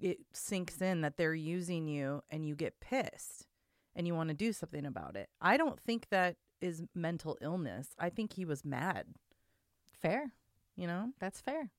it 0.02 0.20
sinks 0.34 0.82
in 0.82 1.02
that 1.02 1.18
they're 1.18 1.34
using 1.34 1.88
you 1.88 2.24
and 2.30 2.46
you 2.46 2.56
get 2.56 2.80
pissed 2.80 3.48
and 3.96 4.08
you 4.08 4.16
want 4.16 4.30
to 4.30 4.36
do 4.36 4.52
something 4.52 4.86
about 4.86 5.16
it. 5.16 5.30
I 5.40 5.58
don't 5.58 5.80
think 5.80 6.08
that 6.10 6.38
is 6.60 6.84
mental 6.96 7.38
illness. 7.42 7.90
I 8.00 8.10
think 8.10 8.34
he 8.34 8.46
was 8.46 8.66
mad, 8.66 9.06
Fair. 9.92 10.34
you 10.76 10.88
know? 10.88 11.12
That's 11.20 11.42
fair. 11.42 11.72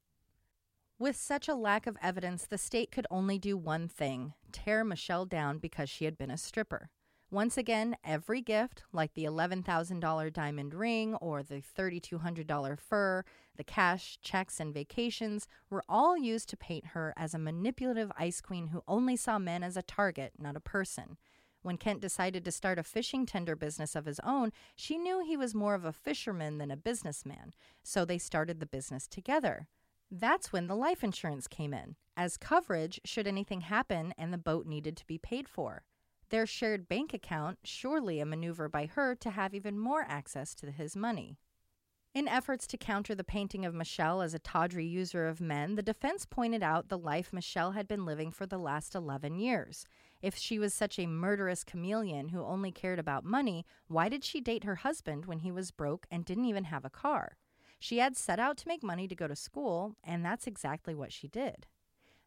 With 0.99 1.17
such 1.17 1.49
a 1.49 1.55
lack 1.55 1.87
of 1.87 1.97
evidence, 2.01 2.47
the 2.47 2.59
state 2.59 2.93
could 2.93 3.07
only 3.11 3.39
do 3.39 3.57
one 3.57 3.89
thing 3.89 4.35
tear 4.53 4.85
Michelle 4.85 5.27
down 5.27 5.59
because 5.59 5.91
she 5.91 6.05
had 6.05 6.17
been 6.17 6.31
a 6.31 6.39
stripper. 6.39 6.91
Once 7.33 7.57
again, 7.57 7.97
every 8.05 8.43
gift, 8.43 8.83
like 8.93 9.15
the 9.15 9.25
$11,000 9.25 10.33
diamond 10.35 10.75
ring 10.75 11.15
or 11.15 11.43
the 11.43 11.63
$3,200 11.63 12.79
fur, 12.79 13.25
the 13.57 13.65
cash, 13.65 14.19
checks, 14.21 14.61
and 14.61 14.75
vacations, 14.75 15.49
were 15.71 15.83
all 15.89 16.15
used 16.15 16.47
to 16.51 16.59
paint 16.59 16.89
her 16.89 17.15
as 17.17 17.33
a 17.33 17.39
manipulative 17.39 18.13
ice 18.19 18.43
queen 18.43 18.67
who 18.67 18.83
only 18.87 19.17
saw 19.17 19.39
men 19.39 19.63
as 19.63 19.79
a 19.79 19.83
target, 19.83 20.35
not 20.39 20.57
a 20.57 20.61
person. 20.61 21.17
When 21.63 21.79
Kent 21.79 22.03
decided 22.03 22.45
to 22.45 22.53
start 22.53 22.79
a 22.79 22.83
fishing 22.83 23.25
tender 23.25 23.57
business 23.57 23.97
of 23.97 24.05
his 24.05 24.21
own, 24.23 24.53
she 24.77 24.99
knew 24.99 25.25
he 25.25 25.39
was 25.39 25.55
more 25.55 25.75
of 25.75 25.87
a 25.87 25.93
fisherman 25.93 26.59
than 26.59 26.71
a 26.71 26.77
businessman, 26.77 27.55
so 27.83 28.05
they 28.05 28.19
started 28.19 28.61
the 28.61 28.67
business 28.67 29.07
together. 29.07 29.69
That's 30.11 30.53
when 30.53 30.67
the 30.67 30.77
life 30.77 31.03
insurance 31.03 31.47
came 31.47 31.73
in, 31.73 31.97
as 32.15 32.37
coverage 32.37 33.01
should 33.07 33.27
anything 33.27 33.63
happen 33.63 34.13
and 34.19 34.35
the 34.35 34.39
boat 34.39 34.67
needed 34.67 34.99
to 34.99 35.07
be 35.07 35.17
paid 35.17 35.49
for. 35.49 35.85
Their 36.33 36.47
shared 36.47 36.89
bank 36.89 37.13
account, 37.13 37.59
surely 37.63 38.19
a 38.19 38.25
maneuver 38.25 38.67
by 38.67 38.87
her 38.87 39.15
to 39.17 39.31
have 39.33 39.55
even 39.55 39.79
more 39.79 40.07
access 40.09 40.55
to 40.55 40.71
his 40.71 40.97
money. 40.97 41.37
In 42.15 42.27
efforts 42.27 42.67
to 42.69 42.79
counter 42.79 43.15
the 43.15 43.23
painting 43.23 43.67
of 43.67 43.75
Michelle 43.75 44.23
as 44.23 44.33
a 44.33 44.39
tawdry 44.39 44.87
user 44.87 45.29
of 45.29 45.43
men, 45.43 45.75
the 45.75 45.83
defense 45.83 46.25
pointed 46.25 46.63
out 46.63 46.89
the 46.89 46.97
life 46.97 47.35
Michelle 47.35 47.73
had 47.73 47.87
been 47.87 48.07
living 48.07 48.33
for 48.33 48.47
the 48.47 48.57
last 48.57 48.95
11 48.95 49.35
years. 49.35 49.85
If 50.23 50.35
she 50.35 50.59
was 50.59 50.73
such 50.73 50.99
a 50.99 51.07
murderous 51.07 51.65
chameleon 51.65 52.31
who 52.31 52.43
only 52.43 52.73
cared 52.73 52.99
about 52.99 53.27
money, 53.27 53.67
why 53.89 54.09
did 54.09 54.25
she 54.25 54.41
date 54.41 54.65
her 54.65 54.77
husband 54.77 55.27
when 55.27 55.41
he 55.41 55.53
was 55.53 55.71
broke 55.71 56.07
and 56.11 56.25
didn't 56.25 56.47
even 56.47 56.65
have 56.65 56.87
a 56.87 56.91
car? 56.91 57.37
She 57.79 57.99
had 57.99 58.17
set 58.17 58.39
out 58.39 58.57
to 58.57 58.69
make 58.69 58.83
money 58.83 59.07
to 59.07 59.15
go 59.15 59.29
to 59.29 59.37
school, 59.37 59.97
and 60.03 60.25
that's 60.25 60.47
exactly 60.47 60.95
what 60.95 61.13
she 61.13 61.29
did. 61.29 61.67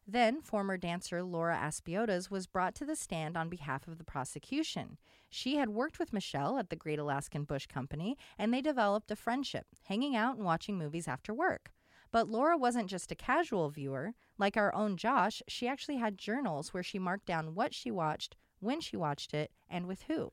Then, 0.08 0.40
former 0.40 0.76
dancer 0.76 1.24
Laura 1.24 1.56
Aspiotas 1.56 2.30
was 2.30 2.46
brought 2.46 2.76
to 2.76 2.84
the 2.84 2.94
stand 2.94 3.36
on 3.36 3.48
behalf 3.48 3.88
of 3.88 3.98
the 3.98 4.04
prosecution. 4.04 4.98
She 5.28 5.56
had 5.56 5.70
worked 5.70 5.98
with 5.98 6.12
Michelle 6.12 6.58
at 6.58 6.70
the 6.70 6.76
Great 6.76 7.00
Alaskan 7.00 7.42
Bush 7.42 7.66
Company, 7.66 8.16
and 8.38 8.54
they 8.54 8.60
developed 8.60 9.10
a 9.10 9.16
friendship, 9.16 9.66
hanging 9.84 10.14
out 10.14 10.36
and 10.36 10.44
watching 10.44 10.78
movies 10.78 11.08
after 11.08 11.34
work. 11.34 11.72
But 12.12 12.28
Laura 12.28 12.56
wasn't 12.56 12.88
just 12.88 13.10
a 13.10 13.16
casual 13.16 13.68
viewer. 13.68 14.14
Like 14.38 14.56
our 14.56 14.72
own 14.74 14.96
Josh, 14.96 15.42
she 15.48 15.66
actually 15.66 15.96
had 15.96 16.18
journals 16.18 16.72
where 16.72 16.84
she 16.84 17.00
marked 17.00 17.26
down 17.26 17.56
what 17.56 17.74
she 17.74 17.90
watched, 17.90 18.36
when 18.60 18.80
she 18.80 18.96
watched 18.96 19.34
it, 19.34 19.50
and 19.68 19.86
with 19.86 20.02
who. 20.02 20.30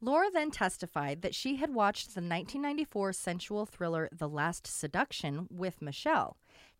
Laura 0.00 0.30
then 0.30 0.50
testified 0.50 1.22
that 1.22 1.34
she 1.34 1.56
had 1.56 1.74
watched 1.74 2.08
the 2.08 2.20
1994 2.20 3.14
sensual 3.14 3.66
thriller 3.66 4.08
The 4.12 4.28
Last 4.28 4.66
Seduction 4.66 5.48
with 5.50 5.82
Michelle. 5.82 6.36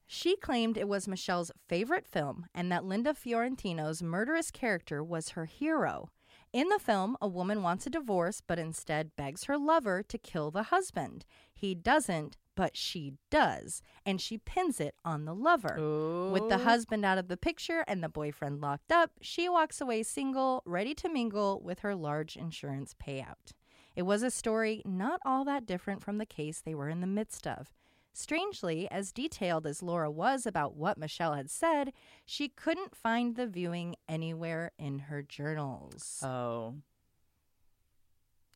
She 0.07 0.37
claimed 0.37 0.77
it 0.77 0.89
was 0.89 1.09
Michelle's 1.09 1.51
favorite 1.69 2.07
film 2.07 2.47
and 2.55 2.71
that 2.71 2.85
Linda 2.85 3.13
Fiorentino's 3.13 4.03
murderous 4.03 4.51
character 4.51 5.03
was 5.03 5.31
her 5.31 5.47
hero. 5.47 6.11
In 6.53 6.69
the 6.69 6.79
film, 6.79 7.17
a 7.21 7.29
woman 7.29 7.63
wants 7.63 7.87
a 7.87 7.91
divorce 7.91 8.41
but 8.41 8.59
instead 8.59 9.17
begs 9.17 9.45
her 9.45 9.59
lover 9.59 10.03
to 10.05 10.17
kill 10.19 10.51
the 10.51 10.65
husband. 10.65 11.25
He 11.53 11.75
doesn't, 11.75 12.37
but 12.55 12.77
she 12.77 13.15
does, 13.31 13.83
and 14.07 14.21
she 14.21 14.39
pins 14.39 14.81
it 14.81 14.95
on 15.05 15.25
the 15.25 15.35
lover. 15.35 16.31
With 16.33 16.49
the 16.49 16.59
husband 16.59 17.05
out 17.05 17.19
of 17.19 17.29
the 17.29 17.37
picture 17.37 17.85
and 17.87 18.03
the 18.03 18.09
boyfriend 18.09 18.61
locked 18.61 18.91
up, 18.91 19.11
she 19.21 19.49
walks 19.49 19.81
away 19.81 20.03
single, 20.03 20.63
ready 20.65 20.95
to 20.95 21.09
mingle 21.09 21.61
with 21.63 21.81
her 21.81 21.95
large 21.95 22.37
insurance 22.37 22.95
payout. 22.95 23.53
It 23.95 24.03
was 24.03 24.23
a 24.23 24.31
story 24.31 24.83
not 24.85 25.21
all 25.25 25.45
that 25.45 25.67
different 25.67 26.03
from 26.03 26.19
the 26.19 26.27
case 26.27 26.61
they 26.61 26.75
were 26.75 26.89
in 26.89 27.01
the 27.01 27.07
midst 27.07 27.47
of. 27.47 27.73
Strangely, 28.17 28.91
as 28.91 29.13
detailed 29.13 29.67
as 29.67 29.83
Laura 29.83 30.11
was 30.11 30.47
about 30.47 30.75
what 30.75 30.97
Michelle 30.97 31.35
had 31.35 31.51
said, 31.51 31.93
she 32.25 32.49
couldn't 32.49 32.97
find 32.97 33.37
the 33.37 33.47
viewing 33.47 33.95
anywhere 34.09 34.73
in 34.79 35.01
her 35.01 35.23
journals. 35.23 36.23
Oh. 36.25 36.77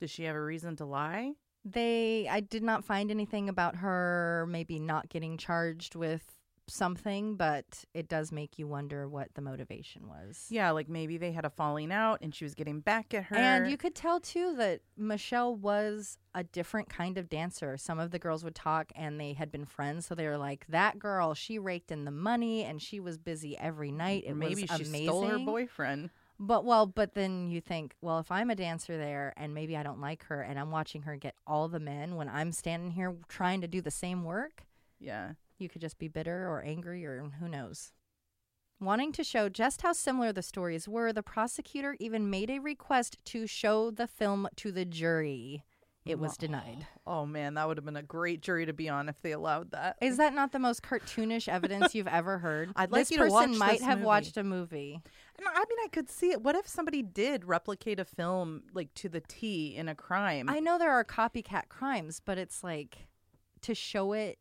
Does 0.00 0.10
she 0.10 0.24
have 0.24 0.34
a 0.34 0.42
reason 0.42 0.76
to 0.76 0.86
lie? 0.86 1.34
They 1.62 2.26
I 2.26 2.40
did 2.40 2.62
not 2.62 2.86
find 2.86 3.10
anything 3.10 3.50
about 3.50 3.76
her 3.76 4.46
maybe 4.48 4.78
not 4.78 5.10
getting 5.10 5.36
charged 5.36 5.94
with 5.94 6.39
something, 6.70 7.36
but 7.36 7.84
it 7.94 8.08
does 8.08 8.32
make 8.32 8.58
you 8.58 8.66
wonder 8.66 9.08
what 9.08 9.28
the 9.34 9.42
motivation 9.42 10.08
was. 10.08 10.46
Yeah, 10.50 10.70
like 10.70 10.88
maybe 10.88 11.18
they 11.18 11.32
had 11.32 11.44
a 11.44 11.50
falling 11.50 11.92
out 11.92 12.20
and 12.22 12.34
she 12.34 12.44
was 12.44 12.54
getting 12.54 12.80
back 12.80 13.12
at 13.14 13.24
her. 13.24 13.36
And 13.36 13.70
you 13.70 13.76
could 13.76 13.94
tell 13.94 14.20
too 14.20 14.54
that 14.56 14.80
Michelle 14.96 15.54
was 15.54 16.18
a 16.34 16.44
different 16.44 16.88
kind 16.88 17.18
of 17.18 17.28
dancer. 17.28 17.76
Some 17.76 17.98
of 17.98 18.10
the 18.10 18.18
girls 18.18 18.44
would 18.44 18.54
talk 18.54 18.92
and 18.94 19.20
they 19.20 19.32
had 19.32 19.50
been 19.50 19.66
friends, 19.66 20.06
so 20.06 20.14
they 20.14 20.26
were 20.26 20.38
like, 20.38 20.64
"That 20.68 20.98
girl, 20.98 21.34
she 21.34 21.58
raked 21.58 21.90
in 21.90 22.04
the 22.04 22.10
money 22.10 22.64
and 22.64 22.80
she 22.80 23.00
was 23.00 23.18
busy 23.18 23.58
every 23.58 23.90
night. 23.90 24.24
It 24.26 24.34
maybe 24.34 24.62
was 24.62 24.70
she 24.78 24.84
amazing." 24.84 25.06
stole 25.06 25.26
her 25.28 25.38
boyfriend. 25.38 26.10
But 26.42 26.64
well, 26.64 26.86
but 26.86 27.12
then 27.12 27.50
you 27.50 27.60
think, 27.60 27.94
well, 28.00 28.18
if 28.18 28.30
I'm 28.32 28.48
a 28.48 28.54
dancer 28.54 28.96
there 28.96 29.34
and 29.36 29.52
maybe 29.52 29.76
I 29.76 29.82
don't 29.82 30.00
like 30.00 30.24
her 30.24 30.40
and 30.40 30.58
I'm 30.58 30.70
watching 30.70 31.02
her 31.02 31.14
get 31.16 31.34
all 31.46 31.68
the 31.68 31.78
men 31.78 32.16
when 32.16 32.30
I'm 32.30 32.50
standing 32.52 32.92
here 32.92 33.14
trying 33.28 33.60
to 33.60 33.68
do 33.68 33.82
the 33.82 33.90
same 33.90 34.24
work, 34.24 34.64
Yeah. 34.98 35.32
You 35.60 35.68
could 35.68 35.80
just 35.80 35.98
be 35.98 36.08
bitter 36.08 36.48
or 36.48 36.62
angry 36.62 37.04
or 37.04 37.22
who 37.40 37.48
knows. 37.48 37.92
Wanting 38.80 39.12
to 39.12 39.24
show 39.24 39.48
just 39.48 39.82
how 39.82 39.92
similar 39.92 40.32
the 40.32 40.42
stories 40.42 40.88
were, 40.88 41.12
the 41.12 41.22
prosecutor 41.22 41.96
even 42.00 42.30
made 42.30 42.48
a 42.48 42.58
request 42.60 43.18
to 43.26 43.46
show 43.46 43.90
the 43.90 44.06
film 44.06 44.48
to 44.56 44.72
the 44.72 44.86
jury. 44.86 45.64
It 46.06 46.18
was 46.18 46.36
denied. 46.36 46.86
Oh 47.06 47.26
man, 47.26 47.54
that 47.54 47.68
would 47.68 47.76
have 47.76 47.84
been 47.84 47.96
a 47.96 48.02
great 48.02 48.40
jury 48.40 48.64
to 48.66 48.72
be 48.72 48.88
on 48.88 49.08
if 49.08 49.20
they 49.20 49.32
allowed 49.32 49.72
that. 49.72 49.96
Is 50.00 50.16
that 50.16 50.34
not 50.34 50.50
the 50.50 50.58
most 50.58 50.82
cartoonish 50.82 51.46
evidence 51.46 51.94
you've 51.94 52.08
ever 52.08 52.38
heard? 52.38 52.72
I'd 52.76 52.90
like 52.90 53.02
this 53.02 53.10
you 53.10 53.18
to 53.18 53.24
person 53.24 53.50
watch 53.50 53.58
might 53.58 53.72
this 53.78 53.82
have 53.82 53.98
movie. 53.98 54.06
watched 54.06 54.36
a 54.38 54.42
movie. 54.42 55.02
No, 55.40 55.46
I 55.46 55.58
mean, 55.58 55.78
I 55.84 55.88
could 55.92 56.08
see 56.08 56.30
it. 56.30 56.42
What 56.42 56.56
if 56.56 56.66
somebody 56.66 57.02
did 57.02 57.44
replicate 57.44 58.00
a 58.00 58.04
film 58.06 58.62
like 58.72 58.92
to 58.94 59.08
the 59.10 59.20
T 59.20 59.76
in 59.76 59.88
a 59.88 59.94
crime? 59.94 60.48
I 60.48 60.58
know 60.58 60.78
there 60.78 60.90
are 60.90 61.04
copycat 61.04 61.68
crimes, 61.68 62.20
but 62.24 62.38
it's 62.38 62.64
like 62.64 63.06
to 63.60 63.74
show 63.74 64.14
it 64.14 64.38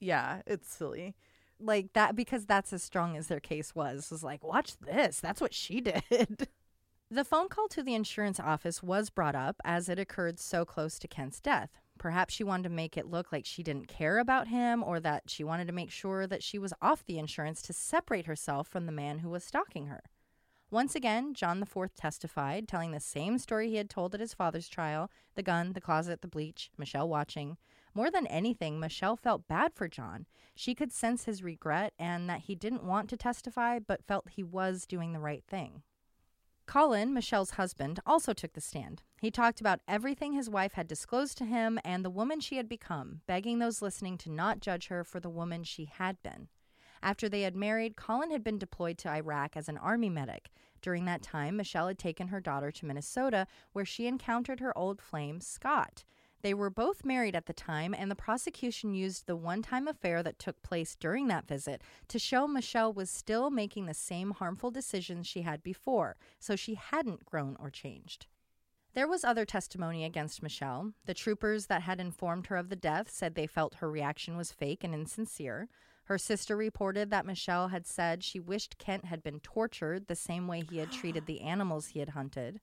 yeah, 0.00 0.42
it's 0.46 0.68
silly. 0.68 1.14
like 1.60 1.92
that 1.94 2.14
because 2.16 2.44
that's 2.46 2.72
as 2.72 2.82
strong 2.82 3.16
as 3.16 3.28
their 3.28 3.40
case 3.40 3.74
was 3.74 4.10
was 4.10 4.22
like 4.22 4.44
watch 4.44 4.76
this 4.78 5.20
that's 5.20 5.40
what 5.40 5.54
she 5.54 5.80
did. 5.82 6.48
The 7.10 7.24
phone 7.24 7.48
call 7.48 7.68
to 7.68 7.82
the 7.82 7.94
insurance 7.94 8.40
office 8.40 8.82
was 8.82 9.10
brought 9.10 9.36
up 9.36 9.56
as 9.64 9.88
it 9.88 9.98
occurred 9.98 10.38
so 10.40 10.64
close 10.64 10.98
to 10.98 11.08
kent's 11.08 11.40
death. 11.40 11.70
Perhaps 11.98 12.34
she 12.34 12.44
wanted 12.44 12.64
to 12.64 12.68
make 12.70 12.96
it 12.96 13.06
look 13.10 13.30
like 13.32 13.46
she 13.46 13.62
didn't 13.62 13.86
care 13.88 14.18
about 14.18 14.48
him 14.48 14.82
or 14.82 14.98
that 15.00 15.30
she 15.30 15.44
wanted 15.44 15.66
to 15.68 15.72
make 15.72 15.90
sure 15.90 16.26
that 16.26 16.42
she 16.42 16.58
was 16.58 16.74
off 16.82 17.04
the 17.06 17.18
insurance 17.18 17.62
to 17.62 17.72
separate 17.72 18.26
herself 18.26 18.66
from 18.68 18.86
the 18.86 18.92
man 18.92 19.20
who 19.20 19.30
was 19.30 19.44
stalking 19.44 19.86
her. 19.86 20.02
Once 20.70 20.94
again 20.96 21.32
john 21.32 21.62
IV 21.62 21.94
testified 21.94 22.66
telling 22.66 22.90
the 22.90 23.00
same 23.00 23.38
story 23.38 23.68
he 23.68 23.76
had 23.76 23.88
told 23.88 24.14
at 24.14 24.20
his 24.20 24.34
father's 24.34 24.68
trial 24.68 25.10
the 25.36 25.42
gun 25.42 25.72
the 25.74 25.80
closet 25.80 26.22
the 26.22 26.28
bleach 26.28 26.70
michelle 26.76 27.08
watching 27.08 27.56
more 27.96 28.10
than 28.10 28.26
anything, 28.26 28.78
Michelle 28.78 29.16
felt 29.16 29.48
bad 29.48 29.72
for 29.74 29.88
John. 29.88 30.26
She 30.54 30.74
could 30.74 30.92
sense 30.92 31.24
his 31.24 31.42
regret 31.42 31.94
and 31.98 32.28
that 32.28 32.42
he 32.42 32.54
didn't 32.54 32.84
want 32.84 33.08
to 33.08 33.16
testify, 33.16 33.78
but 33.78 34.04
felt 34.04 34.28
he 34.28 34.42
was 34.42 34.86
doing 34.86 35.12
the 35.14 35.18
right 35.18 35.42
thing. 35.48 35.82
Colin, 36.66 37.14
Michelle's 37.14 37.52
husband, 37.52 38.00
also 38.04 38.34
took 38.34 38.52
the 38.52 38.60
stand. 38.60 39.02
He 39.20 39.30
talked 39.30 39.60
about 39.60 39.80
everything 39.88 40.32
his 40.32 40.50
wife 40.50 40.74
had 40.74 40.86
disclosed 40.86 41.38
to 41.38 41.46
him 41.46 41.78
and 41.84 42.04
the 42.04 42.10
woman 42.10 42.40
she 42.40 42.58
had 42.58 42.68
become, 42.68 43.22
begging 43.26 43.60
those 43.60 43.80
listening 43.80 44.18
to 44.18 44.30
not 44.30 44.60
judge 44.60 44.88
her 44.88 45.02
for 45.02 45.18
the 45.18 45.30
woman 45.30 45.64
she 45.64 45.86
had 45.86 46.20
been. 46.22 46.48
After 47.02 47.28
they 47.28 47.42
had 47.42 47.56
married, 47.56 47.96
Colin 47.96 48.30
had 48.30 48.44
been 48.44 48.58
deployed 48.58 48.98
to 48.98 49.08
Iraq 49.08 49.56
as 49.56 49.68
an 49.68 49.78
army 49.78 50.10
medic. 50.10 50.50
During 50.82 51.04
that 51.06 51.22
time, 51.22 51.56
Michelle 51.56 51.88
had 51.88 51.98
taken 51.98 52.28
her 52.28 52.40
daughter 52.40 52.70
to 52.72 52.86
Minnesota, 52.86 53.46
where 53.72 53.84
she 53.84 54.06
encountered 54.06 54.60
her 54.60 54.76
old 54.76 55.00
flame, 55.00 55.40
Scott. 55.40 56.04
They 56.46 56.54
were 56.54 56.70
both 56.70 57.04
married 57.04 57.34
at 57.34 57.46
the 57.46 57.52
time, 57.52 57.92
and 57.92 58.08
the 58.08 58.14
prosecution 58.14 58.94
used 58.94 59.26
the 59.26 59.34
one 59.34 59.62
time 59.62 59.88
affair 59.88 60.22
that 60.22 60.38
took 60.38 60.62
place 60.62 60.94
during 60.94 61.26
that 61.26 61.48
visit 61.48 61.82
to 62.06 62.20
show 62.20 62.46
Michelle 62.46 62.92
was 62.92 63.10
still 63.10 63.50
making 63.50 63.86
the 63.86 63.94
same 63.94 64.30
harmful 64.30 64.70
decisions 64.70 65.26
she 65.26 65.42
had 65.42 65.60
before, 65.64 66.14
so 66.38 66.54
she 66.54 66.76
hadn't 66.76 67.24
grown 67.24 67.56
or 67.58 67.68
changed. 67.68 68.26
There 68.94 69.08
was 69.08 69.24
other 69.24 69.44
testimony 69.44 70.04
against 70.04 70.40
Michelle. 70.40 70.92
The 71.04 71.14
troopers 71.14 71.66
that 71.66 71.82
had 71.82 71.98
informed 71.98 72.46
her 72.46 72.56
of 72.56 72.68
the 72.68 72.76
death 72.76 73.10
said 73.10 73.34
they 73.34 73.48
felt 73.48 73.78
her 73.78 73.90
reaction 73.90 74.36
was 74.36 74.52
fake 74.52 74.84
and 74.84 74.94
insincere. 74.94 75.68
Her 76.06 76.18
sister 76.18 76.56
reported 76.56 77.10
that 77.10 77.26
Michelle 77.26 77.68
had 77.68 77.84
said 77.84 78.22
she 78.22 78.38
wished 78.38 78.78
Kent 78.78 79.06
had 79.06 79.24
been 79.24 79.40
tortured 79.40 80.06
the 80.06 80.14
same 80.14 80.46
way 80.46 80.62
he 80.62 80.78
had 80.78 80.92
treated 80.92 81.26
the 81.26 81.40
animals 81.40 81.88
he 81.88 81.98
had 81.98 82.10
hunted. 82.10 82.60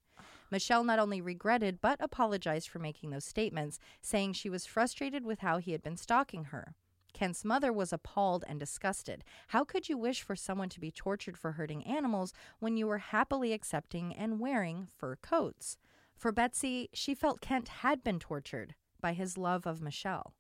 Michelle 0.50 0.86
not 0.86 0.98
only 0.98 1.20
regretted 1.20 1.82
but 1.82 2.00
apologized 2.00 2.70
for 2.70 2.80
making 2.80 3.10
those 3.10 3.26
statements, 3.26 3.80
saying 4.02 4.32
she 4.34 4.50
was 4.50 4.66
frustrated 4.66 5.26
with 5.26 5.40
how 5.40 5.58
he 5.58 5.74
had 5.74 5.84
been 5.84 5.98
stalking 5.98 6.46
her. 6.46 6.74
Kent's 7.12 7.44
mother 7.44 7.74
was 7.74 7.92
appalled 7.92 8.46
and 8.48 8.62
disgusted. 8.62 9.26
How 9.50 9.66
could 9.66 9.90
you 9.90 9.98
wish 9.98 10.22
for 10.22 10.38
someone 10.38 10.70
to 10.70 10.80
be 10.80 10.90
tortured 10.90 11.38
for 11.38 11.52
hurting 11.52 11.86
animals 11.86 12.34
when 12.60 12.78
you 12.78 12.88
were 12.88 13.00
happily 13.00 13.52
accepting 13.52 14.16
and 14.16 14.40
wearing 14.40 14.88
fur 14.98 15.18
coats? 15.18 15.78
For 16.16 16.32
Betsy, 16.32 16.90
she 16.94 17.14
felt 17.14 17.42
Kent 17.42 17.68
had 17.68 18.06
been 18.06 18.20
tortured 18.20 18.76
by 19.02 19.12
his 19.12 19.38
love 19.38 19.68
of 19.68 19.82
Michelle. 19.82 20.34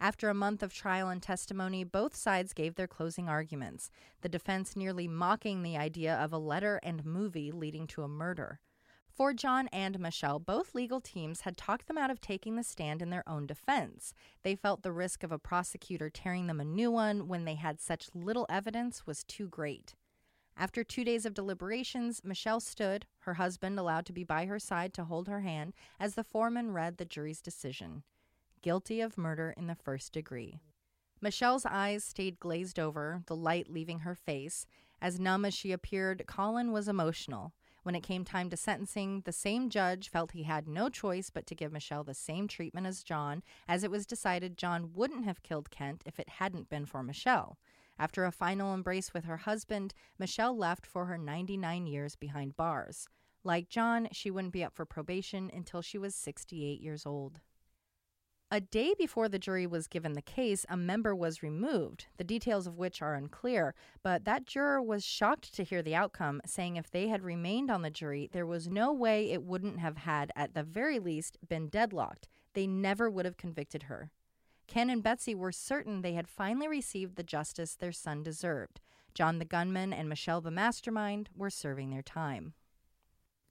After 0.00 0.28
a 0.28 0.34
month 0.34 0.62
of 0.62 0.72
trial 0.72 1.08
and 1.08 1.20
testimony, 1.20 1.82
both 1.82 2.14
sides 2.14 2.52
gave 2.52 2.76
their 2.76 2.86
closing 2.86 3.28
arguments, 3.28 3.90
the 4.20 4.28
defense 4.28 4.76
nearly 4.76 5.08
mocking 5.08 5.62
the 5.62 5.76
idea 5.76 6.14
of 6.14 6.32
a 6.32 6.38
letter 6.38 6.78
and 6.84 7.04
movie 7.04 7.50
leading 7.50 7.88
to 7.88 8.02
a 8.02 8.08
murder. 8.08 8.60
For 9.10 9.34
John 9.34 9.66
and 9.72 9.98
Michelle, 9.98 10.38
both 10.38 10.76
legal 10.76 11.00
teams 11.00 11.40
had 11.40 11.56
talked 11.56 11.88
them 11.88 11.98
out 11.98 12.12
of 12.12 12.20
taking 12.20 12.54
the 12.54 12.62
stand 12.62 13.02
in 13.02 13.10
their 13.10 13.28
own 13.28 13.48
defense. 13.48 14.14
They 14.44 14.54
felt 14.54 14.84
the 14.84 14.92
risk 14.92 15.24
of 15.24 15.32
a 15.32 15.38
prosecutor 15.40 16.08
tearing 16.08 16.46
them 16.46 16.60
a 16.60 16.64
new 16.64 16.92
one 16.92 17.26
when 17.26 17.44
they 17.44 17.56
had 17.56 17.80
such 17.80 18.14
little 18.14 18.46
evidence 18.48 19.04
was 19.04 19.24
too 19.24 19.48
great. 19.48 19.96
After 20.56 20.84
two 20.84 21.02
days 21.02 21.26
of 21.26 21.34
deliberations, 21.34 22.20
Michelle 22.22 22.60
stood, 22.60 23.06
her 23.20 23.34
husband 23.34 23.80
allowed 23.80 24.06
to 24.06 24.12
be 24.12 24.22
by 24.22 24.46
her 24.46 24.60
side 24.60 24.94
to 24.94 25.04
hold 25.04 25.26
her 25.26 25.40
hand, 25.40 25.74
as 25.98 26.14
the 26.14 26.22
foreman 26.22 26.70
read 26.70 26.98
the 26.98 27.04
jury's 27.04 27.40
decision 27.40 28.04
guilty 28.62 29.00
of 29.00 29.18
murder 29.18 29.54
in 29.56 29.66
the 29.66 29.74
first 29.74 30.12
degree. 30.12 30.60
Michelle's 31.20 31.66
eyes 31.66 32.04
stayed 32.04 32.38
glazed 32.38 32.78
over, 32.78 33.22
the 33.26 33.36
light 33.36 33.70
leaving 33.70 34.00
her 34.00 34.14
face. 34.14 34.66
As 35.00 35.18
numb 35.18 35.44
as 35.44 35.54
she 35.54 35.72
appeared, 35.72 36.24
Colin 36.26 36.72
was 36.72 36.88
emotional. 36.88 37.52
When 37.82 37.94
it 37.94 38.02
came 38.02 38.24
time 38.24 38.50
to 38.50 38.56
sentencing, 38.56 39.22
the 39.24 39.32
same 39.32 39.70
judge 39.70 40.10
felt 40.10 40.32
he 40.32 40.42
had 40.42 40.68
no 40.68 40.88
choice 40.88 41.30
but 41.30 41.46
to 41.46 41.54
give 41.54 41.72
Michelle 41.72 42.04
the 42.04 42.14
same 42.14 42.46
treatment 42.46 42.86
as 42.86 43.02
John, 43.02 43.42
as 43.66 43.82
it 43.82 43.90
was 43.90 44.06
decided 44.06 44.58
John 44.58 44.92
wouldn't 44.94 45.24
have 45.24 45.42
killed 45.42 45.70
Kent 45.70 46.02
if 46.04 46.20
it 46.20 46.28
hadn't 46.28 46.68
been 46.68 46.86
for 46.86 47.02
Michelle. 47.02 47.58
After 47.98 48.24
a 48.24 48.32
final 48.32 48.74
embrace 48.74 49.12
with 49.12 49.24
her 49.24 49.38
husband, 49.38 49.94
Michelle 50.18 50.56
left 50.56 50.86
for 50.86 51.06
her 51.06 51.18
99 51.18 51.86
years 51.86 52.14
behind 52.14 52.56
bars. 52.56 53.08
Like 53.42 53.68
John, 53.68 54.08
she 54.12 54.30
wouldn't 54.30 54.52
be 54.52 54.62
up 54.62 54.74
for 54.74 54.84
probation 54.84 55.50
until 55.52 55.80
she 55.80 55.98
was 55.98 56.14
68 56.14 56.80
years 56.80 57.06
old. 57.06 57.40
A 58.50 58.62
day 58.62 58.94
before 58.96 59.28
the 59.28 59.38
jury 59.38 59.66
was 59.66 59.88
given 59.88 60.14
the 60.14 60.22
case, 60.22 60.64
a 60.70 60.76
member 60.76 61.14
was 61.14 61.42
removed, 61.42 62.06
the 62.16 62.24
details 62.24 62.66
of 62.66 62.78
which 62.78 63.02
are 63.02 63.14
unclear, 63.14 63.74
but 64.02 64.24
that 64.24 64.46
juror 64.46 64.80
was 64.80 65.04
shocked 65.04 65.52
to 65.54 65.64
hear 65.64 65.82
the 65.82 65.94
outcome, 65.94 66.40
saying 66.46 66.76
if 66.76 66.90
they 66.90 67.08
had 67.08 67.22
remained 67.22 67.70
on 67.70 67.82
the 67.82 67.90
jury, 67.90 68.30
there 68.32 68.46
was 68.46 68.66
no 68.66 68.90
way 68.90 69.30
it 69.30 69.42
wouldn't 69.42 69.80
have 69.80 69.98
had, 69.98 70.32
at 70.34 70.54
the 70.54 70.62
very 70.62 70.98
least, 70.98 71.36
been 71.46 71.68
deadlocked. 71.68 72.26
They 72.54 72.66
never 72.66 73.10
would 73.10 73.26
have 73.26 73.36
convicted 73.36 73.82
her. 73.82 74.10
Ken 74.66 74.88
and 74.88 75.02
Betsy 75.02 75.34
were 75.34 75.52
certain 75.52 76.00
they 76.00 76.14
had 76.14 76.26
finally 76.26 76.68
received 76.68 77.16
the 77.16 77.22
justice 77.22 77.74
their 77.74 77.92
son 77.92 78.22
deserved. 78.22 78.80
John 79.12 79.40
the 79.40 79.44
gunman 79.44 79.92
and 79.92 80.08
Michelle 80.08 80.40
the 80.40 80.50
mastermind 80.50 81.28
were 81.36 81.50
serving 81.50 81.90
their 81.90 82.02
time. 82.02 82.54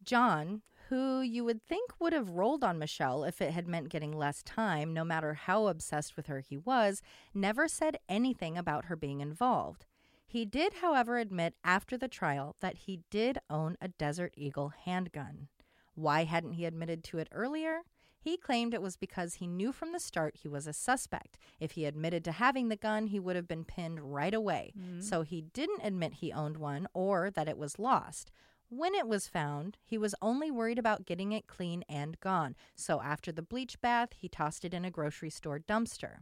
John, 0.03 0.63
who 0.89 1.21
you 1.21 1.43
would 1.43 1.61
think 1.61 1.91
would 1.99 2.13
have 2.13 2.29
rolled 2.29 2.63
on 2.63 2.79
Michelle 2.79 3.23
if 3.23 3.41
it 3.41 3.51
had 3.51 3.67
meant 3.67 3.89
getting 3.89 4.11
less 4.11 4.43
time, 4.43 4.93
no 4.93 5.03
matter 5.03 5.33
how 5.33 5.67
obsessed 5.67 6.15
with 6.15 6.27
her 6.27 6.39
he 6.39 6.57
was, 6.57 7.01
never 7.33 7.67
said 7.67 7.97
anything 8.07 8.57
about 8.57 8.85
her 8.85 8.95
being 8.95 9.19
involved. 9.19 9.85
He 10.25 10.45
did, 10.45 10.75
however, 10.75 11.17
admit 11.17 11.55
after 11.63 11.97
the 11.97 12.07
trial 12.07 12.55
that 12.59 12.79
he 12.79 13.01
did 13.09 13.39
own 13.49 13.77
a 13.81 13.87
Desert 13.87 14.33
Eagle 14.35 14.73
handgun. 14.85 15.47
Why 15.95 16.25
hadn't 16.25 16.53
he 16.53 16.65
admitted 16.65 17.03
to 17.05 17.17
it 17.17 17.29
earlier? 17.31 17.81
He 18.19 18.35
claimed 18.35 18.73
it 18.73 18.81
was 18.81 18.97
because 18.97 19.35
he 19.35 19.47
knew 19.47 19.71
from 19.71 19.93
the 19.93 19.99
start 19.99 20.35
he 20.41 20.49
was 20.49 20.67
a 20.67 20.73
suspect. 20.73 21.37
If 21.59 21.71
he 21.71 21.85
admitted 21.85 22.25
to 22.25 22.33
having 22.33 22.67
the 22.67 22.75
gun, 22.75 23.07
he 23.07 23.19
would 23.19 23.37
have 23.37 23.47
been 23.47 23.63
pinned 23.63 24.13
right 24.13 24.33
away. 24.33 24.73
Mm-hmm. 24.77 25.01
So 25.01 25.21
he 25.21 25.41
didn't 25.41 25.81
admit 25.83 26.15
he 26.15 26.33
owned 26.33 26.57
one 26.57 26.87
or 26.93 27.31
that 27.31 27.47
it 27.47 27.57
was 27.57 27.79
lost. 27.79 28.31
When 28.69 28.93
it 28.93 29.07
was 29.07 29.27
found, 29.27 29.77
he 29.85 29.97
was 29.97 30.13
only 30.21 30.51
worried 30.51 30.77
about 30.77 31.05
getting 31.05 31.31
it 31.31 31.47
clean 31.47 31.83
and 31.87 32.19
gone. 32.19 32.55
So 32.75 33.01
after 33.01 33.31
the 33.31 33.41
bleach 33.41 33.79
bath, 33.79 34.09
he 34.17 34.27
tossed 34.27 34.65
it 34.65 34.73
in 34.73 34.83
a 34.83 34.91
grocery 34.91 35.29
store 35.29 35.59
dumpster. 35.59 36.19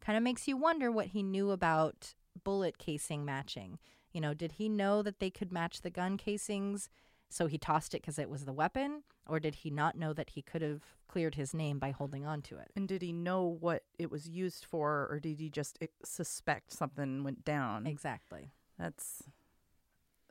Kind 0.00 0.16
of 0.16 0.24
makes 0.24 0.48
you 0.48 0.56
wonder 0.56 0.90
what 0.90 1.08
he 1.08 1.22
knew 1.22 1.50
about 1.50 2.14
bullet 2.42 2.78
casing 2.78 3.24
matching. 3.24 3.78
You 4.12 4.20
know, 4.20 4.34
did 4.34 4.52
he 4.52 4.68
know 4.68 5.02
that 5.02 5.20
they 5.20 5.30
could 5.30 5.52
match 5.52 5.82
the 5.82 5.90
gun 5.90 6.16
casings? 6.16 6.88
So 7.30 7.46
he 7.46 7.58
tossed 7.58 7.94
it 7.94 8.02
because 8.02 8.18
it 8.18 8.30
was 8.30 8.44
the 8.44 8.52
weapon? 8.52 9.04
Or 9.26 9.40
did 9.40 9.56
he 9.56 9.70
not 9.70 9.96
know 9.96 10.12
that 10.12 10.30
he 10.30 10.42
could 10.42 10.62
have 10.62 10.82
cleared 11.08 11.34
his 11.36 11.54
name 11.54 11.78
by 11.78 11.90
holding 11.90 12.26
on 12.26 12.42
to 12.42 12.58
it? 12.58 12.70
And 12.76 12.86
did 12.86 13.02
he 13.02 13.12
know 13.12 13.44
what 13.44 13.84
it 13.98 14.10
was 14.10 14.28
used 14.28 14.64
for, 14.64 15.08
or 15.10 15.18
did 15.20 15.40
he 15.40 15.48
just 15.48 15.78
eh, 15.80 15.86
suspect 16.04 16.72
something 16.72 17.24
went 17.24 17.44
down? 17.44 17.86
Exactly. 17.86 18.52
That's. 18.78 19.24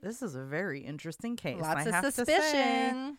This 0.03 0.21
is 0.21 0.35
a 0.35 0.43
very 0.43 0.81
interesting 0.81 1.37
case. 1.37 1.61
Lots 1.61 1.85
I 1.85 1.89
of 1.89 1.93
have 1.93 2.03
to 2.03 2.11
say. 2.11 2.25
suspicion. 2.25 3.17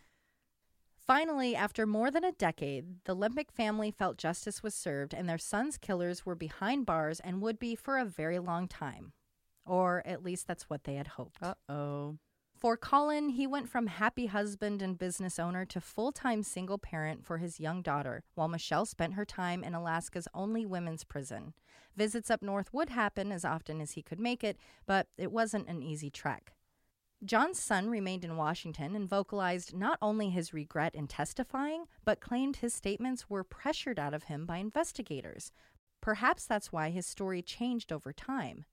Finally, 1.06 1.56
after 1.56 1.86
more 1.86 2.10
than 2.10 2.24
a 2.24 2.32
decade, 2.32 3.02
the 3.04 3.16
Leppink 3.16 3.50
family 3.50 3.90
felt 3.90 4.18
justice 4.18 4.62
was 4.62 4.74
served 4.74 5.14
and 5.14 5.26
their 5.26 5.38
son's 5.38 5.78
killers 5.78 6.26
were 6.26 6.34
behind 6.34 6.84
bars 6.84 7.20
and 7.20 7.40
would 7.40 7.58
be 7.58 7.74
for 7.74 7.98
a 7.98 8.04
very 8.04 8.38
long 8.38 8.68
time. 8.68 9.12
Or 9.64 10.02
at 10.04 10.22
least 10.22 10.46
that's 10.46 10.68
what 10.68 10.84
they 10.84 10.96
had 10.96 11.08
hoped. 11.08 11.42
Uh 11.42 11.54
oh. 11.70 12.18
For 12.54 12.76
Colin, 12.76 13.30
he 13.30 13.46
went 13.46 13.68
from 13.68 13.86
happy 13.86 14.26
husband 14.26 14.80
and 14.80 14.98
business 14.98 15.38
owner 15.38 15.64
to 15.66 15.80
full 15.80 16.12
time 16.12 16.42
single 16.42 16.78
parent 16.78 17.24
for 17.24 17.38
his 17.38 17.60
young 17.60 17.80
daughter, 17.82 18.22
while 18.34 18.48
Michelle 18.48 18.86
spent 18.86 19.14
her 19.14 19.24
time 19.24 19.64
in 19.64 19.74
Alaska's 19.74 20.28
only 20.34 20.64
women's 20.66 21.04
prison. 21.04 21.54
Visits 21.96 22.30
up 22.30 22.42
north 22.42 22.72
would 22.72 22.90
happen 22.90 23.32
as 23.32 23.44
often 23.44 23.80
as 23.80 23.92
he 23.92 24.02
could 24.02 24.20
make 24.20 24.44
it, 24.44 24.58
but 24.86 25.08
it 25.16 25.32
wasn't 25.32 25.68
an 25.68 25.82
easy 25.82 26.10
trek. 26.10 26.52
John's 27.24 27.58
son 27.58 27.88
remained 27.88 28.24
in 28.24 28.36
Washington 28.36 28.94
and 28.94 29.08
vocalized 29.08 29.74
not 29.74 29.98
only 30.02 30.28
his 30.28 30.52
regret 30.52 30.94
in 30.94 31.06
testifying, 31.06 31.84
but 32.04 32.20
claimed 32.20 32.56
his 32.56 32.74
statements 32.74 33.30
were 33.30 33.42
pressured 33.42 33.98
out 33.98 34.12
of 34.12 34.24
him 34.24 34.44
by 34.44 34.58
investigators. 34.58 35.50
Perhaps 36.02 36.44
that's 36.44 36.70
why 36.70 36.90
his 36.90 37.06
story 37.06 37.40
changed 37.40 37.90
over 37.90 38.12
time. 38.12 38.66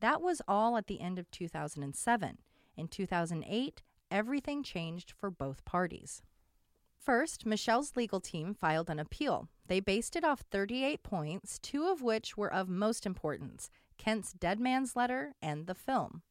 That 0.00 0.20
was 0.20 0.42
all 0.46 0.76
at 0.76 0.86
the 0.86 1.00
end 1.00 1.18
of 1.18 1.30
2007. 1.30 2.38
In 2.76 2.88
2008, 2.88 3.82
everything 4.10 4.62
changed 4.62 5.12
for 5.18 5.30
both 5.30 5.64
parties. 5.64 6.20
First, 6.98 7.46
Michelle's 7.46 7.96
legal 7.96 8.20
team 8.20 8.52
filed 8.52 8.90
an 8.90 8.98
appeal. 8.98 9.48
They 9.66 9.80
based 9.80 10.14
it 10.14 10.24
off 10.24 10.44
38 10.50 11.02
points, 11.02 11.58
two 11.58 11.86
of 11.86 12.02
which 12.02 12.36
were 12.36 12.52
of 12.52 12.68
most 12.68 13.06
importance 13.06 13.70
Kent's 13.96 14.32
dead 14.32 14.60
man's 14.60 14.94
letter 14.94 15.34
and 15.40 15.66
the 15.66 15.74
film. 15.74 16.22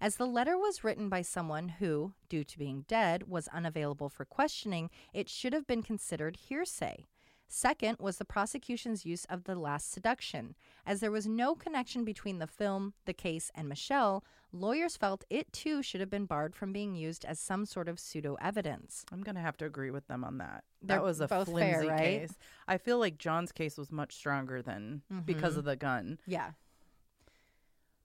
As 0.00 0.16
the 0.16 0.26
letter 0.26 0.56
was 0.58 0.84
written 0.84 1.08
by 1.08 1.22
someone 1.22 1.68
who, 1.68 2.12
due 2.28 2.44
to 2.44 2.58
being 2.58 2.84
dead, 2.88 3.28
was 3.28 3.48
unavailable 3.48 4.08
for 4.08 4.24
questioning, 4.24 4.90
it 5.12 5.28
should 5.28 5.52
have 5.52 5.66
been 5.66 5.82
considered 5.82 6.36
hearsay. 6.48 7.04
Second 7.48 7.98
was 8.00 8.16
the 8.18 8.24
prosecution's 8.24 9.06
use 9.06 9.24
of 9.26 9.44
the 9.44 9.54
last 9.54 9.92
seduction. 9.92 10.56
As 10.84 10.98
there 10.98 11.12
was 11.12 11.28
no 11.28 11.54
connection 11.54 12.04
between 12.04 12.40
the 12.40 12.46
film, 12.48 12.92
the 13.04 13.12
case, 13.14 13.52
and 13.54 13.68
Michelle, 13.68 14.24
lawyers 14.52 14.96
felt 14.96 15.22
it 15.30 15.52
too 15.52 15.80
should 15.80 16.00
have 16.00 16.10
been 16.10 16.26
barred 16.26 16.56
from 16.56 16.72
being 16.72 16.96
used 16.96 17.24
as 17.24 17.38
some 17.38 17.64
sort 17.64 17.88
of 17.88 18.00
pseudo 18.00 18.36
evidence. 18.40 19.04
I'm 19.12 19.22
gonna 19.22 19.42
have 19.42 19.56
to 19.58 19.64
agree 19.64 19.92
with 19.92 20.08
them 20.08 20.24
on 20.24 20.38
that. 20.38 20.64
They're 20.82 20.96
that 20.96 21.04
was 21.04 21.20
a 21.20 21.28
flimsy 21.28 21.52
fair, 21.60 21.80
right? 21.86 21.98
case. 21.98 22.34
I 22.66 22.78
feel 22.78 22.98
like 22.98 23.16
John's 23.16 23.52
case 23.52 23.78
was 23.78 23.92
much 23.92 24.16
stronger 24.16 24.60
than 24.60 25.02
because 25.24 25.54
Mhm. 25.54 25.58
of 25.58 25.64
the 25.66 25.76
gun. 25.76 26.18
Yeah. 26.26 26.50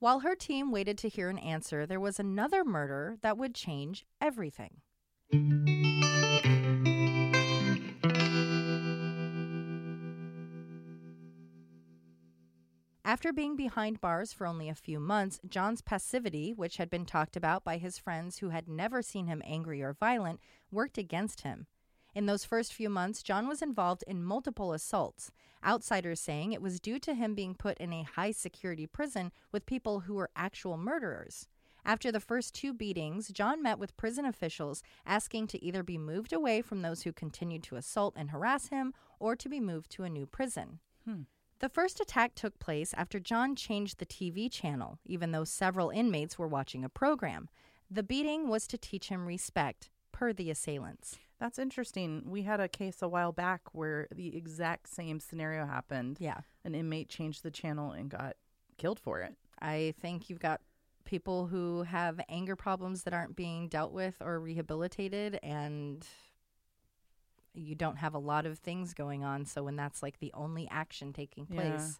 While 0.01 0.21
her 0.21 0.33
team 0.33 0.71
waited 0.71 0.97
to 0.97 1.09
hear 1.09 1.29
an 1.29 1.37
answer, 1.37 1.85
there 1.85 1.99
was 1.99 2.19
another 2.19 2.63
murder 2.63 3.17
that 3.21 3.37
would 3.37 3.53
change 3.53 4.03
everything. 4.19 4.81
After 13.05 13.31
being 13.31 13.55
behind 13.55 14.01
bars 14.01 14.33
for 14.33 14.47
only 14.47 14.69
a 14.69 14.73
few 14.73 14.99
months, 14.99 15.39
John's 15.47 15.83
passivity, 15.83 16.51
which 16.51 16.77
had 16.77 16.89
been 16.89 17.05
talked 17.05 17.37
about 17.37 17.63
by 17.63 17.77
his 17.77 17.99
friends 17.99 18.39
who 18.39 18.49
had 18.49 18.67
never 18.67 19.03
seen 19.03 19.27
him 19.27 19.43
angry 19.45 19.83
or 19.83 19.93
violent, 19.93 20.39
worked 20.71 20.97
against 20.97 21.41
him. 21.41 21.67
In 22.13 22.25
those 22.25 22.43
first 22.43 22.73
few 22.73 22.89
months, 22.89 23.23
John 23.23 23.47
was 23.47 23.61
involved 23.61 24.03
in 24.05 24.23
multiple 24.23 24.73
assaults, 24.73 25.31
outsiders 25.65 26.19
saying 26.19 26.51
it 26.51 26.61
was 26.61 26.79
due 26.79 26.99
to 26.99 27.13
him 27.13 27.35
being 27.35 27.55
put 27.55 27.77
in 27.77 27.93
a 27.93 28.03
high 28.03 28.31
security 28.31 28.85
prison 28.85 29.31
with 29.51 29.65
people 29.65 30.01
who 30.01 30.15
were 30.15 30.29
actual 30.35 30.77
murderers. 30.77 31.47
After 31.85 32.11
the 32.11 32.19
first 32.19 32.53
two 32.53 32.73
beatings, 32.73 33.29
John 33.29 33.63
met 33.63 33.79
with 33.79 33.97
prison 33.97 34.25
officials 34.25 34.83
asking 35.05 35.47
to 35.47 35.63
either 35.63 35.83
be 35.83 35.97
moved 35.97 36.33
away 36.33 36.61
from 36.61 36.81
those 36.81 37.03
who 37.03 37.13
continued 37.13 37.63
to 37.63 37.75
assault 37.75 38.13
and 38.17 38.29
harass 38.29 38.67
him 38.67 38.93
or 39.19 39.35
to 39.35 39.49
be 39.49 39.59
moved 39.59 39.89
to 39.91 40.03
a 40.03 40.09
new 40.09 40.25
prison. 40.25 40.79
Hmm. 41.05 41.21
The 41.59 41.69
first 41.69 41.99
attack 41.99 42.35
took 42.35 42.59
place 42.59 42.93
after 42.95 43.19
John 43.19 43.55
changed 43.55 43.99
the 43.99 44.05
TV 44.05 44.51
channel, 44.51 44.99
even 45.05 45.31
though 45.31 45.43
several 45.43 45.89
inmates 45.89 46.37
were 46.37 46.47
watching 46.47 46.83
a 46.83 46.89
program. 46.89 47.49
The 47.89 48.03
beating 48.03 48.47
was 48.47 48.67
to 48.67 48.77
teach 48.77 49.09
him 49.09 49.25
respect, 49.27 49.89
per 50.11 50.33
the 50.33 50.49
assailants. 50.49 51.17
That's 51.39 51.57
interesting. 51.57 52.23
We 52.27 52.43
had 52.43 52.59
a 52.59 52.67
case 52.67 53.01
a 53.01 53.07
while 53.07 53.31
back 53.31 53.61
where 53.73 54.07
the 54.13 54.35
exact 54.37 54.89
same 54.89 55.19
scenario 55.19 55.65
happened. 55.65 56.17
Yeah. 56.19 56.41
An 56.63 56.75
inmate 56.75 57.09
changed 57.09 57.41
the 57.43 57.49
channel 57.51 57.91
and 57.91 58.09
got 58.09 58.35
killed 58.77 58.99
for 58.99 59.21
it. 59.21 59.35
I 59.59 59.93
think 59.99 60.29
you've 60.29 60.39
got 60.39 60.61
people 61.03 61.47
who 61.47 61.81
have 61.83 62.21
anger 62.29 62.55
problems 62.55 63.03
that 63.03 63.13
aren't 63.13 63.35
being 63.35 63.67
dealt 63.69 63.91
with 63.91 64.15
or 64.21 64.39
rehabilitated, 64.39 65.39
and 65.41 66.05
you 67.53 67.73
don't 67.75 67.97
have 67.97 68.13
a 68.13 68.19
lot 68.19 68.45
of 68.45 68.59
things 68.59 68.93
going 68.93 69.23
on. 69.23 69.45
So 69.45 69.63
when 69.63 69.75
that's 69.75 70.01
like 70.03 70.19
the 70.19 70.31
only 70.33 70.67
action 70.69 71.11
taking 71.11 71.47
Yeah. 71.49 71.55
place, 71.55 71.99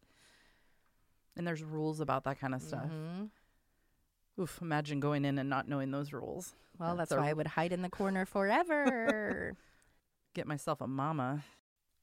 And 1.38 1.48
there's 1.48 1.64
rules 1.64 2.02
about 2.02 2.26
that 2.26 2.40
kind 2.42 2.54
of 2.54 2.62
stuff. 2.62 2.92
Mhm. 2.92 3.30
Oof, 4.40 4.60
imagine 4.62 5.00
going 5.00 5.26
in 5.26 5.38
and 5.38 5.50
not 5.50 5.68
knowing 5.68 5.92
those 5.92 6.14
rules. 6.14 6.56
Well, 6.80 6.96
that's, 6.96 7.10
That's 7.10 7.22
why 7.22 7.30
I 7.30 7.34
would 7.34 7.48
hide 7.48 7.74
in 7.74 7.82
the 7.82 7.90
corner 7.90 8.26
forever. 8.26 9.56
Get 10.34 10.48
myself 10.48 10.82
a 10.82 10.88
mama. 10.88 11.44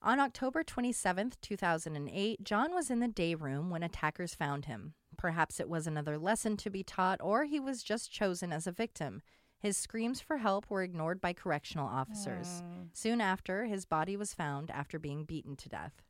On 0.00 0.20
October 0.20 0.62
27th, 0.62 1.34
2008, 1.40 2.44
John 2.44 2.72
was 2.72 2.90
in 2.90 3.00
the 3.00 3.08
day 3.08 3.34
room 3.34 3.70
when 3.70 3.82
attackers 3.82 4.34
found 4.34 4.66
him. 4.66 4.94
Perhaps 5.16 5.58
it 5.58 5.68
was 5.68 5.86
another 5.88 6.16
lesson 6.18 6.56
to 6.58 6.70
be 6.70 6.84
taught, 6.84 7.20
or 7.20 7.44
he 7.44 7.58
was 7.58 7.82
just 7.82 8.12
chosen 8.12 8.52
as 8.52 8.68
a 8.68 8.72
victim. 8.72 9.22
His 9.58 9.76
screams 9.76 10.20
for 10.20 10.36
help 10.36 10.70
were 10.70 10.84
ignored 10.84 11.20
by 11.20 11.32
correctional 11.32 11.88
officers. 11.88 12.60
Hmm. 12.60 12.82
Soon 12.92 13.20
after, 13.20 13.64
his 13.64 13.86
body 13.86 14.16
was 14.16 14.34
found 14.34 14.70
after 14.70 15.00
being 15.00 15.24
beaten 15.24 15.56
to 15.56 15.68
death. 15.68 16.02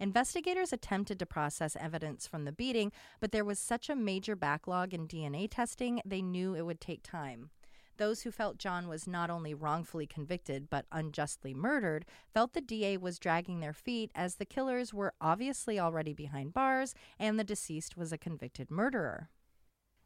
Investigators 0.00 0.72
attempted 0.72 1.18
to 1.18 1.26
process 1.26 1.76
evidence 1.76 2.26
from 2.26 2.44
the 2.44 2.52
beating, 2.52 2.92
but 3.20 3.32
there 3.32 3.44
was 3.44 3.58
such 3.58 3.90
a 3.90 3.96
major 3.96 4.36
backlog 4.36 4.94
in 4.94 5.08
DNA 5.08 5.48
testing, 5.50 6.00
they 6.04 6.22
knew 6.22 6.54
it 6.54 6.64
would 6.64 6.80
take 6.80 7.02
time. 7.02 7.50
Those 7.96 8.22
who 8.22 8.30
felt 8.30 8.58
John 8.58 8.86
was 8.86 9.08
not 9.08 9.28
only 9.28 9.54
wrongfully 9.54 10.06
convicted 10.06 10.70
but 10.70 10.86
unjustly 10.92 11.52
murdered 11.52 12.06
felt 12.32 12.52
the 12.52 12.60
DA 12.60 12.96
was 12.96 13.18
dragging 13.18 13.58
their 13.58 13.72
feet 13.72 14.12
as 14.14 14.36
the 14.36 14.44
killers 14.44 14.94
were 14.94 15.14
obviously 15.20 15.80
already 15.80 16.12
behind 16.12 16.54
bars 16.54 16.94
and 17.18 17.40
the 17.40 17.44
deceased 17.44 17.96
was 17.96 18.12
a 18.12 18.18
convicted 18.18 18.70
murderer. 18.70 19.30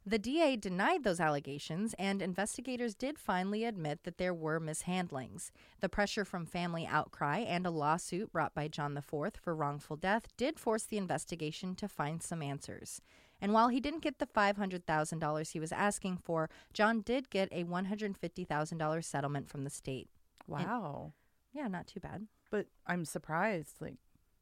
The 0.05 0.19
DA 0.19 0.57
denied 0.57 1.05
those 1.05 1.21
allegations, 1.21 1.95
and 1.97 2.21
investigators 2.21 2.95
did 2.97 3.19
finally 3.21 3.65
admit 3.65 4.03
that 4.03 4.19
there 4.19 4.35
were 4.35 4.59
mishandlings. 4.59 5.53
The 5.81 5.89
pressure 5.89 6.25
from 6.25 6.45
family 6.45 6.85
outcry 6.87 7.39
and 7.39 7.65
a 7.67 7.71
lawsuit 7.71 8.33
brought 8.33 8.53
by 8.53 8.67
John 8.67 8.97
IV 8.97 9.35
for 9.41 9.55
wrongful 9.55 9.97
death 9.97 10.27
did 10.37 10.59
force 10.59 10.83
the 10.85 10.99
investigation 10.99 11.77
to 11.77 11.87
find 11.89 12.21
some 12.21 12.43
answers. 12.43 13.01
And 13.41 13.53
while 13.53 13.69
he 13.69 13.79
didn't 13.81 14.03
get 14.03 14.19
the 14.19 14.27
$500,000 14.27 15.53
he 15.53 15.61
was 15.61 15.73
asking 15.73 16.17
for, 16.19 16.51
John 16.73 17.01
did 17.03 17.31
get 17.31 17.49
a 17.53 17.63
$150,000 17.65 19.05
settlement 19.05 19.49
from 19.49 19.63
the 19.65 19.71
state. 19.71 20.09
Wow. 20.49 21.13
Yeah, 21.53 21.69
not 21.69 21.87
too 21.87 22.01
bad. 22.01 22.27
but 22.51 22.67
I'm 22.87 23.05
surprised. 23.05 23.77
Like, 23.81 23.97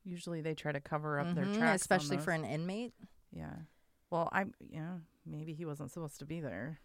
usually 0.04 0.40
they 0.40 0.54
try 0.54 0.72
to 0.72 0.80
cover 0.80 1.20
up 1.20 1.34
their 1.34 1.44
Mhm, 1.46 1.58
tracks. 1.58 1.82
especially 1.82 2.18
for 2.18 2.32
an 2.32 2.44
inmate. 2.44 2.92
Yeah. 3.30 3.54
Well, 4.10 4.28
I'm, 4.32 4.54
yeah, 4.68 4.98
maybe 5.24 5.54
he 5.54 5.64
wasn't 5.64 5.90
supposed 5.90 6.18
to 6.18 6.26
be 6.26 6.40
there. 6.40 6.80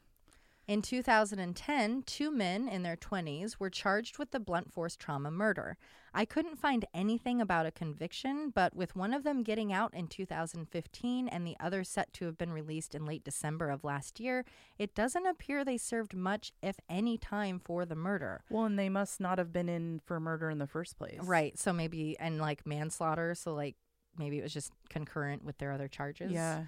In 0.68 0.82
2010, 0.82 2.04
two 2.08 2.32
men 2.32 2.68
in 2.68 2.82
their 2.82 2.96
20s 2.96 3.60
were 3.60 3.70
charged 3.70 4.18
with 4.18 4.32
the 4.32 4.40
blunt 4.40 4.74
force 4.74 4.96
trauma 4.96 5.30
murder. 5.30 5.78
I 6.12 6.26
couldn't 6.26 6.58
find 6.58 6.86
anything 6.92 7.40
about 7.40 7.68
a 7.68 7.72
conviction, 7.72 8.50
but 8.50 8.76
with 8.76 8.96
one 8.96 9.14
of 9.14 9.24
them 9.24 9.44
getting 9.44 9.72
out 9.72 9.94
in 9.94 10.08
2015 10.08 11.28
and 11.28 11.46
the 11.46 11.56
other 11.60 11.84
set 11.84 12.14
to 12.14 12.26
have 12.26 12.38
been 12.38 12.52
released 12.52 12.96
in 12.96 13.06
late 13.06 13.24
December 13.24 13.70
of 13.70 13.84
last 13.84 14.20
year, 14.20 14.44
it 14.80 14.96
doesn't 14.96 15.28
appear 15.28 15.64
they 15.64 15.78
served 15.78 16.16
much, 16.16 16.52
if 16.64 16.78
any, 16.90 17.20
time 17.20 17.60
for 17.64 17.86
the 17.86 17.96
murder. 17.96 18.44
Well, 18.50 18.66
and 18.66 18.80
they 18.80 18.90
must 18.90 19.20
not 19.20 19.38
have 19.38 19.54
been 19.54 19.70
in 19.70 20.02
for 20.04 20.20
murder 20.20 20.50
in 20.50 20.58
the 20.58 20.68
first 20.68 20.98
place. 20.98 21.20
Right. 21.22 21.60
So 21.60 21.74
maybe, 21.74 22.18
and 22.20 22.40
like 22.40 22.66
manslaughter. 22.66 23.36
So, 23.36 23.54
like, 23.54 23.76
maybe 24.18 24.40
it 24.40 24.44
was 24.44 24.54
just 24.54 24.72
concurrent 24.90 25.44
with 25.44 25.60
their 25.60 25.72
other 25.72 25.88
charges. 25.88 26.32
Yeah. 26.32 26.64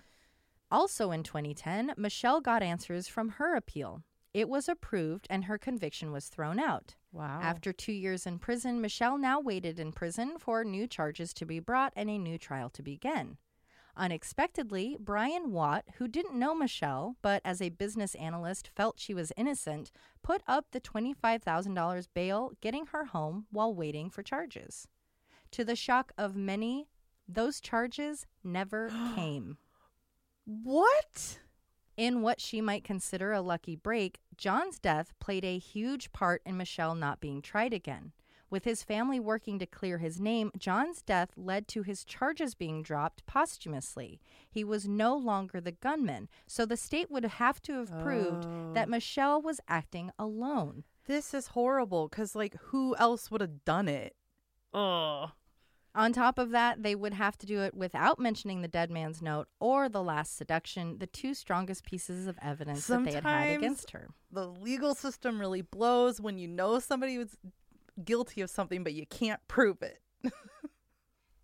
Also 0.69 1.11
in 1.11 1.23
2010, 1.23 1.93
Michelle 1.97 2.41
got 2.41 2.61
answers 2.61 3.07
from 3.07 3.29
her 3.29 3.55
appeal. 3.55 4.03
It 4.33 4.49
was 4.49 4.67
approved 4.67 5.25
and 5.29 5.45
her 5.45 5.57
conviction 5.57 6.11
was 6.11 6.27
thrown 6.27 6.59
out. 6.59 6.95
Wow. 7.11 7.39
After 7.41 7.71
two 7.71 7.93
years 7.93 8.27
in 8.27 8.37
prison, 8.37 8.81
Michelle 8.81 9.17
now 9.17 9.39
waited 9.39 9.79
in 9.79 9.91
prison 9.91 10.37
for 10.37 10.63
new 10.63 10.85
charges 10.85 11.33
to 11.35 11.45
be 11.45 11.59
brought 11.59 11.93
and 11.95 12.09
a 12.09 12.17
new 12.17 12.37
trial 12.37 12.69
to 12.71 12.83
begin. 12.83 13.37
Unexpectedly, 13.95 14.95
Brian 14.99 15.51
Watt, 15.51 15.85
who 15.97 16.07
didn't 16.07 16.37
know 16.37 16.53
Michelle, 16.53 17.15
but 17.23 17.41
as 17.43 17.61
a 17.61 17.69
business 17.69 18.13
analyst 18.15 18.69
felt 18.75 18.99
she 18.99 19.15
was 19.15 19.31
innocent, 19.35 19.89
put 20.21 20.43
up 20.47 20.67
the 20.71 20.79
$25,000 20.79 22.07
bail, 22.13 22.51
getting 22.61 22.85
her 22.87 23.05
home 23.05 23.47
while 23.49 23.73
waiting 23.73 24.11
for 24.11 24.21
charges. 24.21 24.87
To 25.51 25.63
the 25.63 25.75
shock 25.75 26.11
of 26.15 26.35
many, 26.35 26.89
those 27.27 27.59
charges 27.59 28.27
never 28.43 28.89
came. 29.15 29.57
What? 30.47 31.39
In 31.97 32.21
what 32.21 32.39
she 32.39 32.61
might 32.61 32.85
consider 32.85 33.33
a 33.33 33.41
lucky 33.41 33.75
break, 33.75 34.19
John's 34.37 34.79
death 34.79 35.13
played 35.19 35.43
a 35.43 35.57
huge 35.57 36.13
part 36.13 36.41
in 36.45 36.55
Michelle 36.55 36.95
not 36.95 37.19
being 37.19 37.41
tried 37.41 37.73
again. 37.73 38.13
With 38.49 38.63
his 38.63 38.81
family 38.81 39.19
working 39.19 39.59
to 39.59 39.65
clear 39.65 39.97
his 39.97 40.21
name, 40.21 40.51
John's 40.57 41.01
death 41.01 41.31
led 41.35 41.67
to 41.69 41.83
his 41.83 42.05
charges 42.05 42.55
being 42.55 42.81
dropped 42.81 43.25
posthumously. 43.25 44.21
He 44.49 44.63
was 44.63 44.87
no 44.87 45.17
longer 45.17 45.59
the 45.59 45.73
gunman, 45.73 46.29
so 46.47 46.65
the 46.65 46.77
state 46.77 47.11
would 47.11 47.25
have 47.25 47.61
to 47.63 47.73
have 47.79 47.99
proved 48.01 48.47
that 48.73 48.87
oh. 48.87 48.91
Michelle 48.91 49.41
was 49.41 49.59
acting 49.67 50.11
alone. 50.17 50.85
This 51.07 51.33
is 51.33 51.47
horrible 51.47 52.07
because, 52.07 52.35
like, 52.35 52.55
who 52.67 52.95
else 52.95 53.29
would 53.29 53.41
have 53.41 53.65
done 53.65 53.89
it? 53.89 54.15
Oh. 54.73 55.31
On 55.97 56.13
top 56.13 56.37
of 56.37 56.51
that, 56.51 56.83
they 56.83 56.93
would 56.93 57.15
have 57.15 57.39
to 57.39 57.47
do 57.47 57.61
it 57.61 57.73
without 57.73 58.19
mentioning 58.19 58.61
the 58.61 58.67
dead 58.67 58.91
man's 58.91 59.19
note 59.19 59.47
or 59.59 59.89
the 59.89 60.03
last 60.03 60.37
seduction, 60.37 60.99
the 60.99 61.07
two 61.07 61.33
strongest 61.33 61.83
pieces 61.83 62.27
of 62.27 62.37
evidence 62.39 62.85
that 62.85 63.03
they 63.03 63.13
had 63.13 63.23
had 63.23 63.57
against 63.57 63.89
her. 63.89 64.09
The 64.31 64.45
legal 64.45 64.93
system 64.93 65.39
really 65.39 65.63
blows 65.63 66.21
when 66.21 66.37
you 66.37 66.47
know 66.47 66.77
somebody 66.77 67.17
was 67.17 67.35
guilty 68.05 68.41
of 68.41 68.51
something, 68.51 68.83
but 68.83 68.93
you 68.93 69.07
can't 69.07 69.41
prove 69.47 69.81
it. 69.81 69.99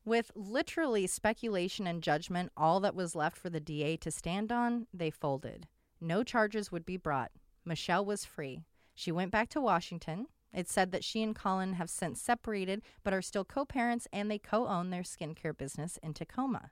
With 0.05 0.29
literally 0.35 1.07
speculation 1.07 1.87
and 1.87 2.03
judgment 2.03 2.51
all 2.55 2.79
that 2.81 2.93
was 2.93 3.15
left 3.15 3.37
for 3.37 3.49
the 3.49 3.59
DA 3.59 3.97
to 3.97 4.11
stand 4.11 4.51
on, 4.51 4.85
they 4.93 5.09
folded. 5.09 5.67
No 5.99 6.23
charges 6.23 6.71
would 6.71 6.85
be 6.85 6.97
brought. 6.97 7.31
Michelle 7.65 8.05
was 8.05 8.23
free. 8.23 8.59
She 8.93 9.11
went 9.11 9.31
back 9.31 9.49
to 9.49 9.61
Washington. 9.61 10.27
It's 10.53 10.71
said 10.71 10.91
that 10.91 11.03
she 11.03 11.23
and 11.23 11.35
Colin 11.35 11.73
have 11.73 11.89
since 11.89 12.21
separated 12.21 12.81
but 13.03 13.13
are 13.13 13.21
still 13.21 13.43
co 13.45 13.65
parents 13.65 14.07
and 14.13 14.29
they 14.29 14.39
co 14.39 14.67
own 14.67 14.89
their 14.89 15.01
skincare 15.01 15.57
business 15.57 15.97
in 16.03 16.13
Tacoma. 16.13 16.71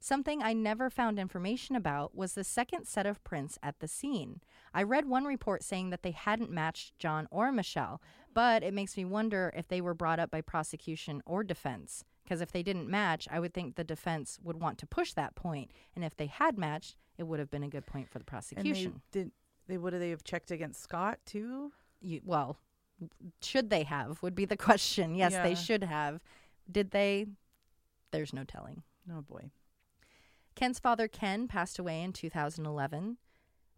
Something 0.00 0.42
I 0.42 0.52
never 0.52 0.90
found 0.90 1.18
information 1.20 1.76
about 1.76 2.16
was 2.16 2.34
the 2.34 2.42
second 2.42 2.86
set 2.88 3.06
of 3.06 3.22
prints 3.22 3.56
at 3.62 3.78
the 3.78 3.86
scene. 3.86 4.40
I 4.74 4.82
read 4.82 5.04
one 5.08 5.24
report 5.24 5.62
saying 5.62 5.90
that 5.90 6.02
they 6.02 6.10
hadn't 6.10 6.50
matched 6.50 6.98
John 6.98 7.28
or 7.30 7.52
Michelle, 7.52 8.02
but 8.34 8.64
it 8.64 8.74
makes 8.74 8.96
me 8.96 9.04
wonder 9.04 9.52
if 9.56 9.68
they 9.68 9.80
were 9.80 9.94
brought 9.94 10.18
up 10.18 10.28
by 10.30 10.40
prosecution 10.40 11.22
or 11.24 11.44
defense. 11.44 12.04
Because 12.24 12.40
if 12.40 12.50
they 12.50 12.64
didn't 12.64 12.88
match, 12.88 13.28
I 13.30 13.38
would 13.38 13.54
think 13.54 13.76
the 13.76 13.84
defense 13.84 14.40
would 14.42 14.60
want 14.60 14.78
to 14.78 14.86
push 14.86 15.12
that 15.12 15.36
point, 15.36 15.70
and 15.94 16.04
if 16.04 16.16
they 16.16 16.26
had 16.26 16.58
matched, 16.58 16.96
it 17.16 17.24
would 17.24 17.38
have 17.38 17.50
been 17.50 17.62
a 17.64 17.68
good 17.68 17.86
point 17.86 18.08
for 18.08 18.18
the 18.18 18.22
And 18.22 18.26
prosecution. 18.26 19.02
they 19.12 19.20
did. 19.20 19.30
They 19.68 19.78
would 19.78 19.92
they 19.94 20.10
have 20.10 20.24
checked 20.24 20.50
against 20.50 20.82
Scott 20.82 21.20
too? 21.24 21.70
You, 22.00 22.20
well, 22.24 22.56
should 23.42 23.70
they 23.70 23.82
have? 23.84 24.22
Would 24.22 24.34
be 24.34 24.44
the 24.44 24.56
question. 24.68 25.14
Yes, 25.14 25.32
Yeah. 25.32 25.42
they 25.42 25.54
should 25.54 25.84
have. 25.84 26.20
Did 26.70 26.90
they? 26.90 27.26
There's 28.10 28.32
no 28.32 28.44
telling. 28.44 28.82
Oh 29.12 29.22
boy. 29.22 29.50
Ken's 30.54 30.78
father, 30.78 31.08
Ken, 31.08 31.48
passed 31.48 31.78
away 31.78 32.02
in 32.02 32.12
2011. 32.12 33.16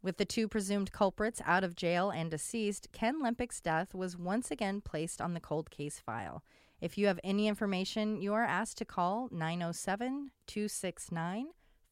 With 0.03 0.17
the 0.19 0.25
two 0.25 0.49
presumed 0.49 0.93
culprits 0.93 1.41
out 1.47 1.65
of 1.65 1.77
jail 1.77 2.11
and 2.11 2.31
deceased, 2.31 2.89
Ken 2.93 3.23
Leppink's 3.23 3.61
death 3.61 3.95
was 3.95 4.19
once 4.19 4.51
again 4.51 4.81
placed 4.81 5.21
on 5.21 5.33
the 5.35 5.41
cold 5.41 5.71
case 5.71 5.99
file. 5.99 6.43
If 6.81 6.99
you 6.99 7.07
have 7.07 7.21
any 7.25 7.47
information, 7.49 8.21
you 8.21 8.35
are 8.35 8.45
asked 8.45 8.77
to 8.79 8.85
call 8.85 9.29
907 9.31 10.31
269 10.47 11.47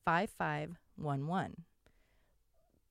5511. 0.05 1.64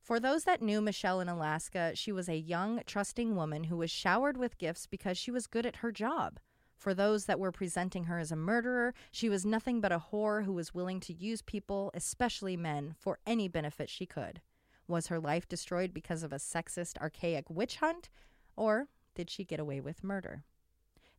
For 0.02 0.18
those 0.18 0.42
that 0.44 0.60
knew 0.60 0.80
Michelle 0.80 1.20
in 1.20 1.28
Alaska, 1.28 1.92
she 1.94 2.10
was 2.10 2.28
a 2.28 2.36
young, 2.36 2.82
trusting 2.86 3.36
woman 3.36 3.64
who 3.64 3.76
was 3.76 3.88
showered 3.88 4.36
with 4.36 4.58
gifts 4.58 4.88
because 4.88 5.16
she 5.16 5.30
was 5.30 5.46
good 5.46 5.64
at 5.64 5.76
her 5.76 5.92
job. 5.92 6.40
For 6.76 6.92
those 6.92 7.26
that 7.26 7.38
were 7.38 7.52
presenting 7.52 8.04
her 8.04 8.18
as 8.18 8.32
a 8.32 8.36
murderer, 8.36 8.94
she 9.12 9.28
was 9.28 9.46
nothing 9.46 9.80
but 9.80 9.92
a 9.92 10.02
whore 10.10 10.44
who 10.44 10.52
was 10.52 10.74
willing 10.74 10.98
to 11.00 11.12
use 11.12 11.40
people, 11.40 11.92
especially 11.94 12.56
men, 12.56 12.96
for 12.98 13.20
any 13.24 13.46
benefit 13.46 13.88
she 13.88 14.04
could. 14.04 14.40
Was 14.88 15.06
her 15.06 15.20
life 15.20 15.46
destroyed 15.46 15.94
because 15.94 16.24
of 16.24 16.32
a 16.32 16.40
sexist, 16.40 16.98
archaic 16.98 17.48
witch 17.48 17.76
hunt? 17.76 18.08
Or 18.56 18.88
did 19.14 19.30
she 19.30 19.44
get 19.44 19.60
away 19.60 19.80
with 19.80 20.02
murder? 20.02 20.42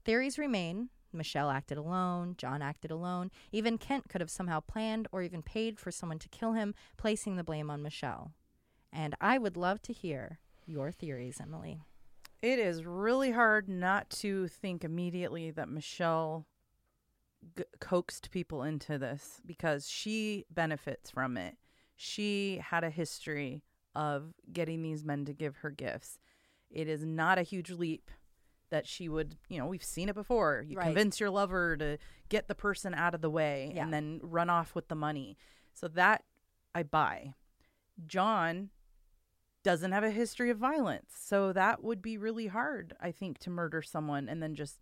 Theories 0.03 0.37
remain. 0.37 0.89
Michelle 1.13 1.49
acted 1.49 1.77
alone, 1.77 2.35
John 2.37 2.61
acted 2.61 2.91
alone, 2.91 3.31
even 3.53 3.77
Kent 3.77 4.09
could 4.09 4.19
have 4.19 4.31
somehow 4.31 4.59
planned 4.59 5.07
or 5.13 5.21
even 5.21 5.41
paid 5.41 5.79
for 5.79 5.89
someone 5.89 6.19
to 6.19 6.27
kill 6.27 6.51
him, 6.51 6.75
placing 6.97 7.37
the 7.37 7.45
blame 7.45 7.69
on 7.69 7.81
Michelle. 7.81 8.33
And 8.93 9.15
I 9.19 9.37
would 9.39 9.57
love 9.57 9.81
to 9.83 9.93
hear 9.93 10.39
your 10.65 10.91
theories, 10.91 11.39
Emily. 11.41 11.81
It 12.41 12.59
is 12.59 12.83
really 12.85 13.31
hard 13.31 13.67
not 13.67 14.09
to 14.21 14.47
think 14.47 14.83
immediately 14.83 15.49
that 15.51 15.67
Michelle 15.69 16.45
g- 17.57 17.63
coaxed 17.79 18.29
people 18.31 18.61
into 18.63 18.97
this 18.97 19.41
because 19.45 19.89
she 19.89 20.45
benefits 20.51 21.09
from 21.09 21.37
it. 21.37 21.57
She 21.95 22.61
had 22.63 22.83
a 22.83 22.89
history 22.89 23.63
of 23.95 24.33
getting 24.51 24.81
these 24.81 25.03
men 25.03 25.25
to 25.25 25.33
give 25.33 25.57
her 25.57 25.71
gifts. 25.71 26.19
It 26.69 26.87
is 26.87 27.03
not 27.05 27.37
a 27.37 27.43
huge 27.43 27.71
leap 27.71 28.11
that 28.69 28.87
she 28.87 29.07
would, 29.07 29.37
you 29.49 29.57
know, 29.59 29.67
we've 29.67 29.83
seen 29.83 30.09
it 30.09 30.15
before. 30.15 30.63
You 30.67 30.77
Right. 30.77 30.85
convince 30.85 31.19
your 31.19 31.29
lover 31.29 31.77
to 31.77 31.97
get 32.29 32.47
the 32.47 32.55
person 32.55 32.93
out 32.93 33.13
of 33.15 33.21
the 33.21 33.29
way 33.29 33.71
Yeah. 33.75 33.83
and 33.83 33.93
then 33.93 34.19
run 34.23 34.49
off 34.49 34.75
with 34.75 34.87
the 34.87 34.95
money. 34.95 35.37
So 35.73 35.87
that 35.89 36.23
I 36.75 36.83
buy. 36.83 37.35
John 38.07 38.71
doesn't 39.63 39.91
have 39.91 40.03
a 40.03 40.11
history 40.11 40.49
of 40.49 40.57
violence. 40.57 41.13
So 41.17 41.53
that 41.53 41.83
would 41.83 42.01
be 42.01 42.17
really 42.17 42.47
hard, 42.47 42.93
I 43.01 43.11
think, 43.11 43.39
to 43.39 43.49
murder 43.49 43.81
someone 43.81 44.27
and 44.27 44.41
then 44.43 44.55
just 44.55 44.79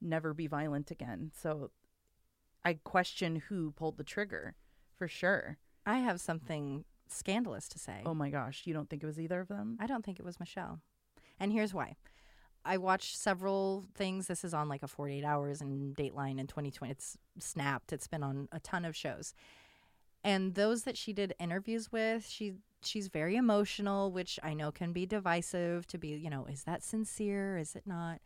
never 0.00 0.32
be 0.32 0.46
violent 0.46 0.90
again. 0.90 1.32
So 1.40 1.70
I 2.64 2.74
question 2.84 3.42
who 3.48 3.72
pulled 3.72 3.96
the 3.96 4.04
trigger 4.04 4.54
for 4.96 5.08
sure. 5.08 5.58
I 5.84 5.98
have 5.98 6.20
something 6.20 6.84
scandalous 7.08 7.68
to 7.68 7.78
say. 7.78 8.02
Oh 8.06 8.14
my 8.14 8.30
gosh, 8.30 8.62
you 8.64 8.74
don't 8.74 8.88
think 8.88 9.02
it 9.02 9.06
was 9.06 9.20
either 9.20 9.40
of 9.40 9.48
them? 9.48 9.76
I 9.80 9.86
don't 9.86 10.04
think 10.04 10.18
it 10.18 10.24
was 10.24 10.38
Michelle. 10.38 10.80
And 11.38 11.52
here's 11.52 11.74
why. 11.74 11.96
I 12.64 12.76
watched 12.76 13.16
several 13.16 13.86
things. 13.94 14.26
This 14.26 14.44
is 14.44 14.52
on 14.52 14.68
like 14.68 14.82
a 14.82 14.88
48 14.88 15.24
hours 15.24 15.60
and 15.60 15.96
Dateline 15.96 16.38
in 16.38 16.46
2020. 16.46 16.90
It's 16.90 17.16
snapped. 17.38 17.92
It's 17.92 18.06
been 18.06 18.22
on 18.22 18.48
a 18.52 18.60
ton 18.60 18.84
of 18.84 18.94
shows. 18.94 19.32
And 20.22 20.54
those 20.54 20.82
that 20.82 20.96
she 20.96 21.12
did 21.12 21.34
interviews 21.38 21.90
with, 21.90 22.26
she 22.28 22.54
she's 22.82 23.08
very 23.08 23.36
emotional, 23.36 24.10
which 24.10 24.38
I 24.42 24.54
know 24.54 24.70
can 24.72 24.92
be 24.92 25.06
divisive 25.06 25.86
to 25.88 25.98
be, 25.98 26.08
you 26.08 26.30
know, 26.30 26.46
is 26.46 26.64
that 26.64 26.82
sincere? 26.82 27.56
Is 27.56 27.74
it 27.74 27.86
not? 27.86 28.20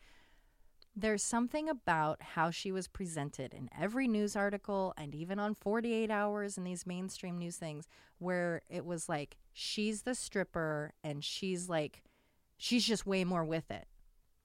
There's 0.97 1.25
something 1.25 1.69
about 1.69 2.23
how 2.23 2.51
she 2.51 2.71
was 2.71 2.87
presented 2.87 3.53
in 3.53 3.69
every 3.77 4.07
news 4.07 4.37
article 4.37 4.95
and 4.97 5.13
even 5.13 5.41
on 5.41 5.55
48 5.55 6.09
hours 6.09 6.57
and 6.57 6.65
these 6.65 6.87
mainstream 6.87 7.37
news 7.37 7.57
things 7.57 7.89
where 8.19 8.63
it 8.69 8.85
was 8.85 9.09
like 9.09 9.37
she's 9.53 10.03
the 10.03 10.15
stripper 10.15 10.93
and 11.03 11.25
she's 11.25 11.69
like 11.69 12.05
she's 12.57 12.85
just 12.85 13.07
way 13.07 13.25
more 13.25 13.45
with 13.45 13.73
it. 13.73 13.87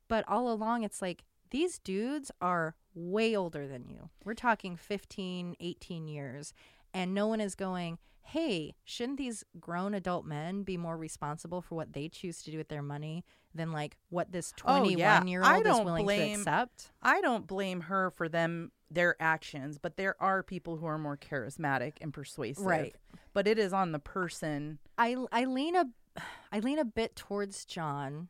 But 0.08 0.28
all 0.28 0.52
along 0.52 0.84
it's 0.84 1.04
like 1.04 1.24
these 1.52 1.78
dudes 1.78 2.32
are 2.42 2.76
way 2.96 3.36
older 3.36 3.68
than 3.68 3.88
you. 3.88 4.10
We're 4.24 4.34
talking 4.34 4.76
15, 4.76 5.56
18 5.60 6.08
years 6.08 6.54
and 6.94 7.14
no 7.14 7.28
one 7.28 7.42
is 7.42 7.56
going, 7.56 7.98
"Hey, 8.22 8.76
shouldn't 8.84 9.18
these 9.18 9.44
grown 9.60 9.94
adult 9.94 10.26
men 10.26 10.64
be 10.64 10.78
more 10.78 10.98
responsible 10.98 11.62
for 11.62 11.76
what 11.76 11.94
they 11.94 12.10
choose 12.10 12.42
to 12.44 12.52
do 12.52 12.58
with 12.58 12.70
their 12.70 12.82
money 12.84 13.24
than 13.54 13.72
like 13.72 13.98
what 14.10 14.32
this 14.32 14.54
Oh, 14.66 14.84
yeah. 14.84 15.20
21-year-old 15.22 15.68
I 15.68 15.70
is 15.70 15.86
willing 15.86 16.06
blame- 16.06 16.36
to 16.36 16.40
accept?" 16.42 16.92
I 17.02 17.22
don't 17.22 17.48
blame 17.48 17.82
her 17.82 18.12
for 18.12 18.30
them 18.30 18.72
their 18.92 19.16
actions, 19.20 19.78
but 19.78 19.98
there 19.98 20.16
are 20.22 20.42
people 20.42 20.78
who 20.78 20.86
are 20.88 20.98
more 20.98 21.16
charismatic 21.18 21.94
and 22.02 22.12
persuasive. 22.14 22.66
Right. 22.66 22.96
But 23.34 23.48
it 23.48 23.60
is 23.60 23.72
on 23.74 23.92
the 23.92 24.00
person. 24.00 24.80
I 24.98 25.16
I 25.32 25.46
lean 25.46 25.76
a 25.76 25.86
I 26.52 26.60
lean 26.60 26.80
a 26.80 26.86
bit 26.86 27.16
towards 27.16 27.66
John, 27.66 28.30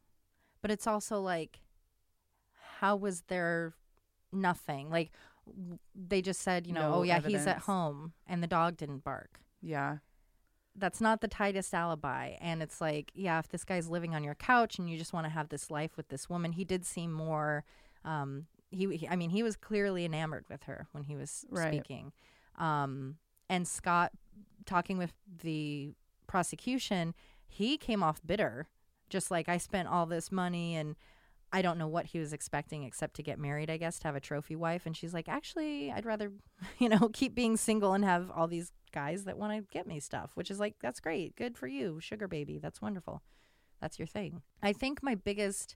but 0.61 0.69
it's 0.71 0.85
also 0.87 1.21
like 1.21 1.61
how 2.79 2.95
was 2.95 3.21
there 3.23 3.73
nothing? 4.31 4.89
Like 4.89 5.11
they 5.95 6.21
just 6.21 6.41
said, 6.41 6.65
you 6.67 6.73
know, 6.73 6.89
No 6.89 6.93
oh 6.95 7.03
yeah, 7.03 7.15
he's 7.19 7.35
at 7.41 7.47
evidence. 7.47 7.65
home 7.65 8.13
and 8.27 8.41
the 8.43 8.47
dog 8.47 8.77
didn't 8.77 9.03
bark. 9.03 9.39
Yeah. 9.61 9.97
That's 10.75 11.01
not 11.01 11.19
the 11.21 11.27
tightest 11.27 11.73
alibi 11.73 12.35
and 12.39 12.61
it's 12.63 12.79
like, 12.79 13.11
yeah, 13.13 13.39
if 13.39 13.49
this 13.49 13.63
guy's 13.65 13.89
living 13.89 14.15
on 14.15 14.23
your 14.23 14.35
couch 14.35 14.79
and 14.79 14.89
you 14.89 14.97
just 14.97 15.11
want 15.13 15.25
to 15.25 15.29
have 15.29 15.49
this 15.49 15.69
life 15.69 15.97
with 15.97 16.07
this 16.09 16.29
woman, 16.29 16.53
he 16.53 16.63
did 16.63 16.85
seem 16.85 17.11
more 17.11 17.63
um 18.05 18.45
he, 18.71 18.95
he 18.97 19.07
I 19.07 19.15
mean, 19.15 19.31
he 19.31 19.43
was 19.43 19.55
clearly 19.57 20.05
enamored 20.05 20.45
with 20.49 20.63
her 20.63 20.87
when 20.91 21.03
he 21.05 21.15
was 21.15 21.45
Right. 21.49 21.73
speaking. 21.73 22.13
Um 22.57 23.17
and 23.49 23.67
Scott 23.67 24.11
talking 24.65 24.97
with 24.97 25.13
the 25.41 25.95
prosecution, 26.27 27.13
he 27.47 27.77
came 27.77 28.03
off 28.03 28.21
bitter. 28.25 28.67
Just 29.09 29.31
like 29.31 29.49
I 29.49 29.57
spent 29.57 29.87
all 29.87 30.05
this 30.05 30.31
money 30.31 30.75
and 30.75 30.95
I 31.51 31.61
don't 31.61 31.77
know 31.77 31.87
what 31.87 32.07
he 32.07 32.19
was 32.19 32.33
expecting 32.33 32.83
except 32.83 33.15
to 33.15 33.23
get 33.23 33.39
married, 33.39 33.69
I 33.69 33.77
guess, 33.77 33.99
to 33.99 34.07
have 34.07 34.15
a 34.15 34.19
trophy 34.19 34.55
wife. 34.55 34.85
And 34.85 34.95
she's 34.95 35.13
like, 35.13 35.27
actually, 35.27 35.91
I'd 35.91 36.05
rather, 36.05 36.31
you 36.79 36.89
know, 36.89 37.09
keep 37.13 37.33
being 37.35 37.57
single 37.57 37.93
and 37.93 38.05
have 38.05 38.29
all 38.31 38.47
these 38.47 38.71
guys 38.91 39.23
that 39.25 39.37
want 39.37 39.53
to 39.53 39.73
get 39.73 39.87
me 39.87 39.99
stuff, 39.99 40.31
which 40.35 40.51
is 40.51 40.59
like, 40.59 40.75
that's 40.81 40.99
great. 40.99 41.35
Good 41.35 41.57
for 41.57 41.67
you. 41.67 41.99
Sugar 41.99 42.27
baby. 42.27 42.59
That's 42.59 42.81
wonderful. 42.81 43.21
That's 43.81 43.97
your 43.97 44.07
thing. 44.07 44.41
I 44.61 44.73
think 44.73 45.01
my 45.01 45.15
biggest 45.15 45.75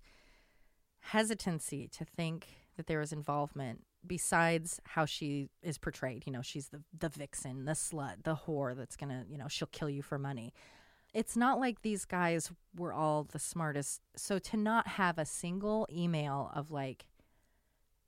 hesitancy 0.99 1.87
to 1.89 2.05
think 2.05 2.47
that 2.77 2.87
there 2.87 2.99
was 2.99 3.11
involvement 3.11 3.81
besides 4.05 4.79
how 4.85 5.05
she 5.05 5.49
is 5.61 5.77
portrayed, 5.77 6.23
you 6.25 6.31
know, 6.31 6.41
she's 6.41 6.69
the 6.69 6.81
the 6.97 7.09
vixen, 7.09 7.65
the 7.65 7.71
slut, 7.71 8.23
the 8.23 8.35
whore 8.47 8.75
that's 8.75 8.95
to, 8.97 9.25
you 9.29 9.37
know, 9.37 9.47
she'll 9.47 9.69
kill 9.71 9.89
you 9.89 10.01
for 10.01 10.17
money. 10.17 10.53
It's 11.13 11.37
not 11.37 11.59
like 11.59 11.81
these 11.81 12.05
guys 12.05 12.51
were 12.75 12.93
all 12.93 13.23
the 13.23 13.39
smartest. 13.39 14.01
So 14.15 14.39
to 14.39 14.57
not 14.57 14.87
have 14.87 15.17
a 15.17 15.25
single 15.25 15.87
email 15.91 16.51
of 16.55 16.71
like 16.71 17.05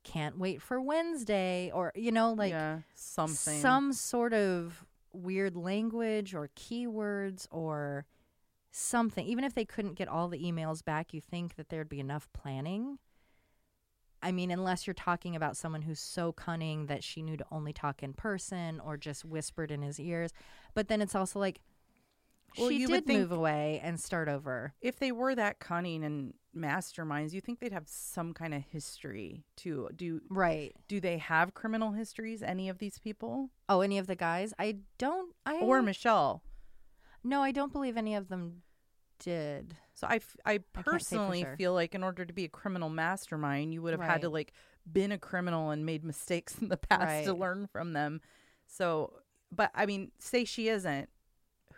can't 0.04 0.38
wait 0.38 0.62
for 0.62 0.80
Wednesday 0.80 1.72
or 1.74 1.92
you 1.96 2.12
know 2.12 2.34
like 2.34 2.52
yeah. 2.52 2.80
Something. 2.94 3.60
some 3.60 3.94
sort 3.94 4.34
of 4.34 4.86
weird 5.14 5.56
language 5.56 6.34
or 6.34 6.50
keywords 6.56 7.48
or 7.52 8.06
something. 8.72 9.26
Even 9.26 9.44
if 9.44 9.54
they 9.54 9.66
couldn't 9.66 9.96
get 9.96 10.08
all 10.08 10.28
the 10.28 10.44
emails 10.44 10.84
back, 10.84 11.14
you 11.14 11.22
think 11.22 11.56
that 11.56 11.70
there'd 11.70 11.90
be 11.90 12.00
enough 12.00 12.28
planning. 12.34 13.00
I 14.22 14.32
mean, 14.32 14.50
unless 14.50 14.88
you're 14.88 14.94
talking 14.94 15.36
about 15.36 15.56
someone 15.56 15.84
who's 15.84 16.00
so 16.00 16.32
cunning 16.32 16.88
that 16.88 17.04
she 17.04 17.22
knew 17.22 17.38
to 17.38 17.46
only 17.52 17.74
talk 17.74 18.02
in 18.02 18.14
person 18.14 18.80
or 18.80 18.98
just 18.98 19.24
whispered 19.24 19.72
in 19.72 19.82
his 19.82 20.00
ears. 20.00 20.34
But 20.74 20.88
then 20.88 21.02
it's 21.02 21.14
also 21.16 21.40
like, 21.40 21.62
Well, 22.58 22.70
she 22.70 22.78
you 22.78 22.88
would 22.90 23.06
did 23.06 23.18
move 23.18 23.32
away 23.32 23.80
and 23.84 24.00
start 24.00 24.28
over. 24.28 24.74
if 24.82 24.98
they 25.00 25.12
were 25.12 25.36
that 25.36 25.60
cunning 25.60 26.04
and 26.04 26.34
masterminds, 26.56 27.34
you 27.34 27.42
think 27.42 27.60
they'd 27.60 27.72
have 27.74 27.88
some 27.88 28.34
kind 28.34 28.54
of 28.54 28.62
history 28.64 29.44
to 29.58 29.90
Do 29.96 30.22
Right. 30.30 30.74
do 30.88 31.00
they 31.02 31.18
have 31.18 31.54
criminal 31.54 31.92
histories? 31.92 32.42
Any 32.42 32.70
of 32.70 32.78
these 32.78 32.98
people 33.00 33.50
Oh, 33.68 33.82
any 33.82 33.98
of 33.98 34.08
the 34.08 34.16
guys? 34.16 34.54
I 34.58 34.78
don't. 34.98 35.34
I 35.46 35.58
or 35.60 35.82
Michelle? 35.82 36.44
no, 37.24 37.42
I 37.42 37.52
don't 37.52 37.74
believe 37.74 37.98
any 37.98 38.16
of 38.16 38.30
them 38.30 38.62
did. 39.20 39.76
So 39.94 40.08
I, 40.08 40.16
f- 40.18 40.36
I 40.46 40.52
can't 40.58 40.64
say 40.64 40.82
for 40.84 40.84
personally 40.92 41.42
sure. 41.42 41.56
feel 41.58 41.74
like 41.74 41.96
in 41.96 42.04
order 42.04 42.26
to 42.26 42.34
be 42.34 42.46
a 42.46 42.50
criminal 42.50 42.90
mastermind, 42.90 43.74
you 43.74 43.82
would 43.82 43.94
have 43.94 44.02
had 44.02 44.22
to 44.22 44.30
like 44.30 44.52
been 44.92 45.12
a 45.12 45.18
criminal 45.18 45.72
and 45.72 45.86
made 45.86 46.04
mistakes 46.04 46.58
in 46.60 46.68
the 46.70 46.78
past 46.90 47.26
to 47.26 47.34
learn 47.34 47.68
from 47.68 47.94
them. 47.94 48.22
So, 48.68 49.14
but 49.52 49.72
I 49.74 49.86
mean, 49.86 50.12
say 50.20 50.44
she 50.46 50.68
isn't. 50.68 51.10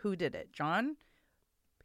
Who 0.01 0.15
did 0.15 0.35
it? 0.35 0.51
John. 0.53 0.97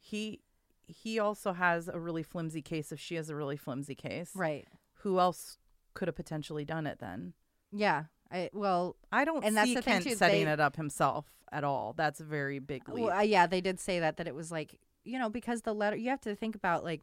He 0.00 0.40
he 0.86 1.18
also 1.18 1.52
has 1.52 1.88
a 1.88 1.98
really 1.98 2.22
flimsy 2.22 2.60
case. 2.62 2.92
If 2.92 3.00
she 3.00 3.14
has 3.14 3.30
a 3.30 3.36
really 3.36 3.56
flimsy 3.56 3.94
case, 3.94 4.32
Right. 4.34 4.66
Who 5.02 5.18
else 5.18 5.58
could 5.94 6.08
have 6.08 6.14
potentially 6.14 6.64
done 6.64 6.86
it 6.86 6.98
then? 6.98 7.32
Yeah. 7.72 8.04
I 8.30 8.50
well, 8.52 8.96
I 9.10 9.24
don't 9.24 9.44
And 9.44 9.56
that's 9.56 9.68
see 9.68 9.74
the 9.74 9.82
thing, 9.82 9.94
Kent 9.94 10.04
too, 10.04 10.14
setting 10.14 10.44
they- 10.46 10.52
it 10.52 10.60
up 10.60 10.76
himself 10.76 11.26
at 11.50 11.64
all. 11.64 11.92
That's 11.96 12.20
a 12.20 12.24
very 12.24 12.58
big 12.58 12.88
leap. 12.88 13.04
Well, 13.06 13.16
uh, 13.18 13.22
yeah, 13.22 13.46
they 13.46 13.60
did 13.60 13.78
say 13.78 14.00
that 14.00 14.16
that 14.16 14.26
it 14.26 14.34
was 14.34 14.50
like 14.50 14.78
you 15.04 15.18
know 15.18 15.28
because 15.30 15.62
the 15.62 15.74
letter 15.74 15.96
you 15.96 16.10
have 16.10 16.20
to 16.22 16.34
think 16.34 16.54
about 16.54 16.84
like 16.84 17.02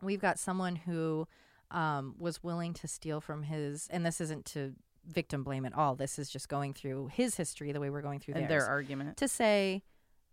we've 0.00 0.20
got 0.20 0.38
someone 0.38 0.76
who 0.76 1.26
um, 1.70 2.14
was 2.18 2.42
willing 2.42 2.74
to 2.74 2.88
steal 2.88 3.20
from 3.20 3.44
his 3.44 3.88
and 3.90 4.04
this 4.04 4.20
isn't 4.20 4.44
to 4.46 4.74
victim 5.06 5.42
blame 5.42 5.64
at 5.64 5.74
all. 5.74 5.94
This 5.96 6.18
is 6.18 6.28
just 6.30 6.48
going 6.48 6.72
through 6.74 7.08
his 7.12 7.36
history 7.36 7.72
the 7.72 7.80
way 7.80 7.90
we're 7.90 8.02
going 8.02 8.20
through 8.20 8.34
and 8.34 8.48
theirs 8.48 8.64
their 8.64 8.70
argument. 8.70 9.16
to 9.18 9.28
say. 9.28 9.82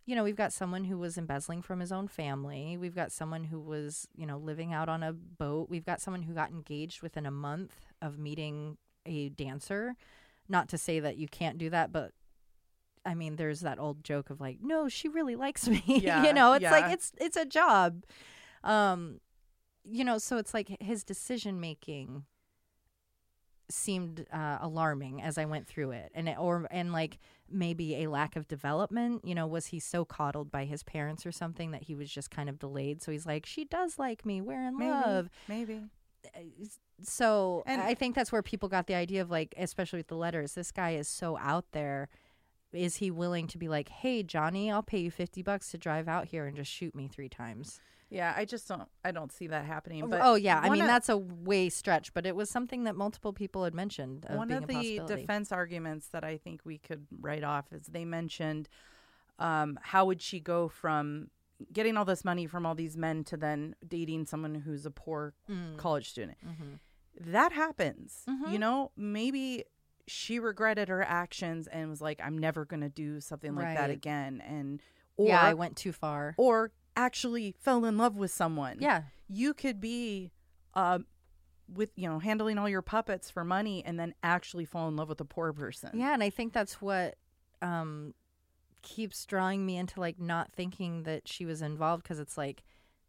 You 0.10 0.16
know, 0.16 0.24
we've 0.24 0.36
got 0.36 0.52
someone 0.52 0.86
who 0.86 0.98
was 0.98 1.20
embezzling 1.20 1.62
from 1.62 1.80
his 1.80 1.92
own 1.92 2.08
family. 2.08 2.78
We've 2.78 2.96
got 2.96 3.12
someone 3.12 3.44
who 3.44 3.60
was, 3.60 4.08
you 4.16 4.26
know, 4.26 4.40
living 4.40 4.74
out 4.74 4.90
on 4.90 5.04
a 5.04 5.14
boat. 5.14 5.70
We've 5.70 5.86
got 5.86 6.02
someone 6.02 6.24
who 6.24 6.34
got 6.34 6.50
engaged 6.50 7.04
within 7.04 7.28
a 7.28 7.32
month 7.32 7.76
of 8.02 8.18
meeting 8.18 8.78
a 9.06 9.30
dancer. 9.30 9.96
Not 10.48 10.68
to 10.70 10.80
say 10.80 11.00
that 11.00 11.18
you 11.18 11.28
can't 11.28 11.60
do 11.60 11.70
that, 11.70 11.92
but 11.92 12.14
I 13.06 13.14
mean, 13.14 13.36
there's 13.36 13.60
that 13.60 13.78
old 13.78 14.04
joke 14.04 14.32
of 14.32 14.42
like, 14.42 14.58
no, 14.64 14.90
she 14.90 15.10
really 15.10 15.36
likes 15.36 15.68
me. 15.68 15.84
Yeah, 15.86 16.26
you 16.26 16.34
know, 16.34 16.54
it's 16.54 16.64
yeah. 16.64 16.72
like 16.72 16.92
it's 16.92 17.12
it's 17.22 17.38
a 17.38 17.46
job. 17.46 18.04
Um, 18.64 19.20
you 19.84 20.04
know, 20.04 20.18
so 20.18 20.38
it's 20.38 20.56
like 20.56 20.76
his 20.82 21.04
decision 21.04 21.60
making 21.60 22.26
seemed 23.70 24.26
uh, 24.34 24.58
alarming 24.60 25.22
as 25.22 25.38
I 25.38 25.46
went 25.46 25.68
through 25.68 25.92
it, 25.92 26.12
and 26.16 26.28
it, 26.28 26.38
or 26.40 26.66
and 26.72 26.92
like 26.92 27.20
maybe 27.52 28.04
a 28.04 28.08
lack 28.10 28.36
of 28.36 28.48
development. 28.48 29.26
You 29.26 29.36
know, 29.36 29.48
was 29.48 29.68
he 29.68 29.80
so 29.80 30.06
coddled 30.06 30.52
by 30.52 30.66
his 30.66 30.84
parents 30.84 31.26
or 31.26 31.32
something 31.32 31.72
that 31.72 31.84
he 31.84 31.96
was 31.96 32.10
just 32.10 32.30
kind 32.32 32.50
of 32.50 32.60
delayed? 32.60 33.02
So 33.02 33.12
he's 33.12 33.26
like, 33.26 33.46
she 33.46 33.66
does 33.66 33.98
like 34.00 34.26
me. 34.26 34.42
We're 34.42 34.68
in 34.68 34.78
Maybe, 34.78 34.92
love 34.92 35.30
maybe. 35.48 35.82
Eh, 36.36 36.40
so 37.02 37.64
And- 37.66 37.82
I 37.82 37.94
think 37.94 38.16
that's 38.16 38.32
where 38.32 38.42
people 38.44 38.70
got 38.70 38.88
the 38.88 38.96
idea 38.96 39.22
of 39.22 39.30
like, 39.32 39.54
especially 39.58 39.98
with 40.00 40.08
the 40.08 40.16
letters, 40.18 40.54
this 40.54 40.72
guy 40.72 40.92
is 40.92 41.08
so 41.08 41.38
out 41.38 41.66
there. 41.72 42.10
Is 42.72 42.98
he 42.98 43.10
willing 43.10 43.48
to 43.48 43.58
be 43.58 43.68
like, 43.68 43.90
hey, 43.90 44.22
Johnny, 44.22 44.72
I'll 44.72 44.84
pay 44.84 45.00
you 45.00 45.10
50 45.10 45.42
bucks 45.42 45.72
to 45.72 45.78
drive 45.78 46.08
out 46.08 46.28
here 46.28 46.46
and 46.46 46.56
just 46.56 46.70
shoot 46.72 46.94
me 46.94 47.08
three 47.08 47.30
times? 47.30 47.80
Yeah, 48.10 48.34
I 48.36 48.46
just 48.46 48.68
don't. 48.68 48.88
I 49.06 49.12
don't 49.12 49.32
see 49.32 49.48
that 49.48 49.66
happening. 49.66 50.10
But 50.10 50.22
oh, 50.24 50.34
yeah. 50.36 50.60
I 50.60 50.70
mean, 50.70 50.82
of- 50.82 50.88
that's 50.88 51.10
a 51.10 51.18
way 51.18 51.70
stretch, 51.70 52.14
but 52.14 52.26
it 52.26 52.36
was 52.36 52.50
something 52.50 52.86
that 52.86 52.96
multiple 52.96 53.34
people 53.34 53.64
had 53.64 53.74
mentioned. 53.76 54.26
Of 54.26 54.38
one 54.38 54.52
of 54.52 54.66
the 54.68 55.00
defense 55.08 55.52
arguments 55.52 56.08
that 56.08 56.24
I 56.24 56.38
think 56.38 56.62
we 56.64 56.80
could 56.80 57.06
write 57.22 57.44
off 57.44 57.72
is 57.72 57.84
they 57.88 58.06
mentioned 58.06 58.68
um, 59.38 59.80
how 59.82 60.06
would 60.06 60.22
she 60.22 60.40
go 60.40 60.68
from 60.68 61.30
getting 61.72 61.98
all 61.98 62.06
this 62.06 62.24
money 62.26 62.46
from 62.48 62.66
all 62.66 62.74
these 62.76 62.96
men 62.98 63.24
to 63.26 63.38
then 63.38 63.76
dating 63.88 64.26
someone 64.26 64.56
who's 64.56 64.86
a 64.86 64.92
poor 64.92 65.34
Mm. 65.50 65.78
college 65.78 66.10
student. 66.10 66.38
Mhm. 66.46 66.80
That 67.20 67.52
happens. 67.52 68.24
Mhm. 68.30 68.52
You 68.54 68.60
know, 68.60 68.92
maybe 68.96 69.66
she 70.08 70.40
regretted 70.40 70.88
her 70.90 71.04
actions 71.04 71.68
and 71.68 71.90
was 71.90 72.02
like, 72.02 72.20
I'm 72.24 72.38
never 72.38 72.66
going 72.66 72.82
to 72.82 72.90
do 72.90 73.20
something 73.22 73.56
like 73.56 73.76
that 73.78 73.90
again. 73.90 74.42
And, 74.42 74.82
or 75.18 75.28
yeah, 75.28 75.42
I 75.42 75.54
went 75.54 75.76
too 75.78 75.92
far. 75.92 76.34
or 76.38 76.72
actually 77.06 77.56
fell 77.60 77.86
in 77.86 77.98
love 77.98 78.18
with 78.18 78.32
someone. 78.32 78.78
Yeah. 78.80 79.04
you 79.28 79.54
could 79.54 79.80
be 79.80 80.32
uh, 80.74 81.00
with 81.72 81.92
you 81.96 82.08
know 82.10 82.20
handling 82.20 82.58
all 82.58 82.68
your 82.70 82.82
puppets 82.82 83.30
for 83.30 83.44
money 83.44 83.84
and 83.86 84.00
then 84.00 84.14
actually 84.24 84.66
fall 84.66 84.88
in 84.88 84.96
love 84.96 85.10
with 85.10 85.22
a 85.22 85.26
poor 85.26 85.54
person. 85.54 85.92
Yeah, 85.94 86.14
and 86.14 86.24
I 86.24 86.30
think 86.30 86.54
that's 86.54 86.82
what 86.82 87.16
um 87.62 88.14
keeps 88.82 89.26
drawing 89.26 89.66
me 89.66 89.76
into 89.78 90.00
like 90.00 90.20
not 90.20 90.52
thinking 90.54 91.04
that 91.04 91.28
she 91.28 91.46
was 91.46 91.62
involved 91.62 92.04
because 92.04 92.20
it's 92.20 92.38
like 92.38 92.64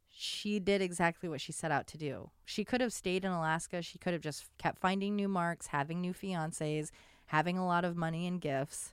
she 0.09 0.59
did 0.59 0.83
exactly 0.83 1.29
what 1.29 1.41
she 1.41 1.53
set 1.53 1.71
out 1.71 1.87
to 1.87 1.97
do. 1.97 2.31
She 2.45 2.65
could 2.65 2.81
have 2.81 2.93
stayed 2.93 3.25
in 3.25 3.31
Alaska. 3.31 3.81
She 3.81 3.97
could 3.99 4.13
have 4.13 4.23
just 4.23 4.47
kept 4.59 4.81
finding 4.81 5.15
new 5.15 5.29
marks, 5.29 5.69
having 5.69 6.01
new 6.01 6.13
fiancés, 6.13 6.91
having 7.27 7.57
a 7.57 7.65
lot 7.67 7.85
of 7.85 7.97
money 7.97 8.27
and 8.27 8.41
gifts, 8.41 8.93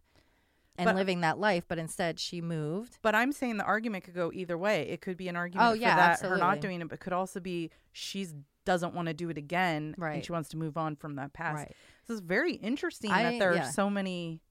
and 0.78 0.86
But- 0.86 0.95
living 0.95 1.21
that 1.21 1.39
life. 1.39 1.65
But 1.67 1.80
instead, 1.80 2.19
she 2.19 2.41
moved. 2.41 2.99
But 3.01 3.15
I'm 3.15 3.32
saying 3.32 3.57
the 3.57 3.63
argument 3.63 4.03
could 4.03 4.13
go 4.13 4.32
either 4.34 4.57
way. 4.57 4.84
It 4.89 5.01
could 5.01 5.17
be 5.17 5.28
an 5.28 5.36
argument 5.36 5.67
Oh, 5.67 5.71
for 5.73 5.78
yeah, 5.78 5.95
that 5.95 6.19
her 6.21 6.38
not 6.38 6.61
doing 6.61 6.82
it, 6.82 6.88
but 6.89 6.99
could 6.99 7.13
also 7.13 7.39
be 7.39 7.71
she 7.91 8.28
doesn't 8.65 8.93
want 8.93 9.07
to 9.07 9.13
do 9.13 9.30
it 9.30 9.38
again 9.38 9.95
Right. 9.97 10.15
and 10.15 10.25
she 10.25 10.32
wants 10.34 10.49
to 10.49 10.57
move 10.57 10.75
on 10.78 10.95
from 10.97 11.15
that 11.15 11.32
past. 11.34 11.55
Right. 11.55 11.75
This 12.07 12.15
is 12.15 12.19
very 12.21 12.53
interesting 12.55 13.11
I- 13.11 13.23
that 13.23 13.39
there 13.39 13.55
yeah. 13.55 13.67
are 13.67 13.71
so 13.71 13.89
many 13.89 14.41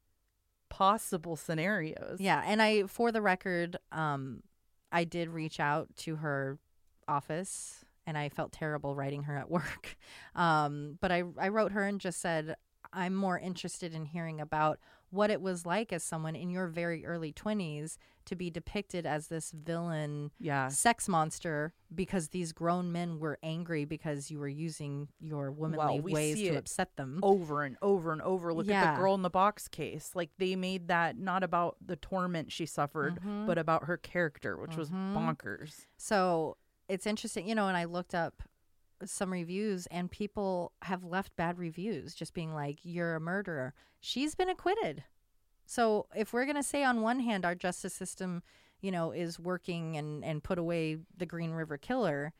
possible 0.68 1.36
scenarios. 1.36 2.20
Yeah, 2.20 2.42
and 2.44 2.60
I, 2.60 2.84
for 2.86 3.12
the 3.12 3.22
record, 3.22 3.76
um, 3.92 4.42
I 4.90 5.04
did 5.04 5.28
reach 5.28 5.60
out 5.60 5.94
to 5.98 6.16
her 6.16 6.58
office, 7.06 7.84
and 8.06 8.16
I 8.18 8.28
felt 8.28 8.52
terrible 8.52 8.94
writing 8.94 9.24
her 9.24 9.36
at 9.36 9.50
work. 9.50 9.96
Um, 10.34 10.98
but 11.00 11.10
I, 11.10 11.22
I 11.38 11.48
wrote 11.48 11.72
her 11.72 11.82
and 11.84 11.98
just 11.98 12.20
said, 12.20 12.56
I'm 12.96 13.14
more 13.14 13.38
interested 13.38 13.94
in 13.94 14.06
hearing 14.06 14.40
about 14.40 14.78
what 15.10 15.30
it 15.30 15.40
was 15.40 15.64
like 15.64 15.92
as 15.92 16.02
someone 16.02 16.34
in 16.34 16.50
your 16.50 16.66
very 16.66 17.06
early 17.06 17.32
20s 17.32 17.96
to 18.24 18.34
be 18.34 18.50
depicted 18.50 19.06
as 19.06 19.28
this 19.28 19.52
villain 19.52 20.32
Yeah. 20.40 20.66
sex 20.68 21.06
monster 21.08 21.74
because 21.94 22.30
these 22.30 22.52
grown 22.52 22.90
men 22.90 23.20
were 23.20 23.38
angry 23.42 23.84
because 23.84 24.30
you 24.32 24.40
were 24.40 24.48
using 24.48 25.08
your 25.20 25.52
womanly 25.52 26.00
we 26.00 26.12
ways 26.12 26.36
see 26.36 26.48
to 26.48 26.56
upset 26.56 26.96
them. 26.96 27.20
Over 27.22 27.62
and 27.62 27.76
over 27.82 28.10
and 28.12 28.20
over. 28.22 28.52
Look 28.52 28.68
at 28.68 28.94
the 28.96 29.00
girl 29.00 29.14
in 29.14 29.22
the 29.22 29.30
box 29.30 29.68
case. 29.68 30.10
Like 30.14 30.30
they 30.38 30.56
made 30.56 30.88
that 30.88 31.16
not 31.16 31.44
about 31.44 31.76
the 31.84 31.96
torment 31.96 32.50
she 32.50 32.66
suffered, 32.66 33.20
Mm-hmm. 33.20 33.46
but 33.46 33.58
about 33.58 33.84
her 33.84 33.96
character, 33.96 34.56
which 34.56 34.76
was 34.76 34.90
bonkers. 34.90 35.86
So 35.98 36.56
it's 36.88 37.06
interesting, 37.06 37.48
you 37.48 37.54
know, 37.54 37.68
and 37.68 37.76
I 37.76 37.84
looked 37.84 38.14
up 38.14 38.42
some 39.04 39.32
reviews 39.32 39.86
and 39.86 40.10
people 40.10 40.72
have 40.82 41.04
left 41.04 41.36
bad 41.36 41.58
reviews 41.58 42.14
just 42.14 42.34
being 42.34 42.54
like, 42.54 42.78
you're 42.82 43.16
a 43.16 43.20
murderer. 43.20 43.74
She's 44.00 44.34
been 44.34 44.48
acquitted. 44.48 45.04
So 45.66 46.06
if 46.14 46.32
we're 46.32 46.44
going 46.44 46.56
to 46.56 46.62
say 46.62 46.84
on 46.84 47.02
one 47.02 47.20
hand 47.20 47.44
our 47.44 47.54
justice 47.54 47.94
system, 47.94 48.42
you 48.80 48.90
know, 48.90 49.10
is 49.12 49.38
working 49.38 49.96
and, 49.96 50.24
and 50.24 50.42
put 50.42 50.58
away 50.58 50.98
the 51.16 51.26
Green 51.26 51.52
River 51.52 51.76
killer, 51.76 52.32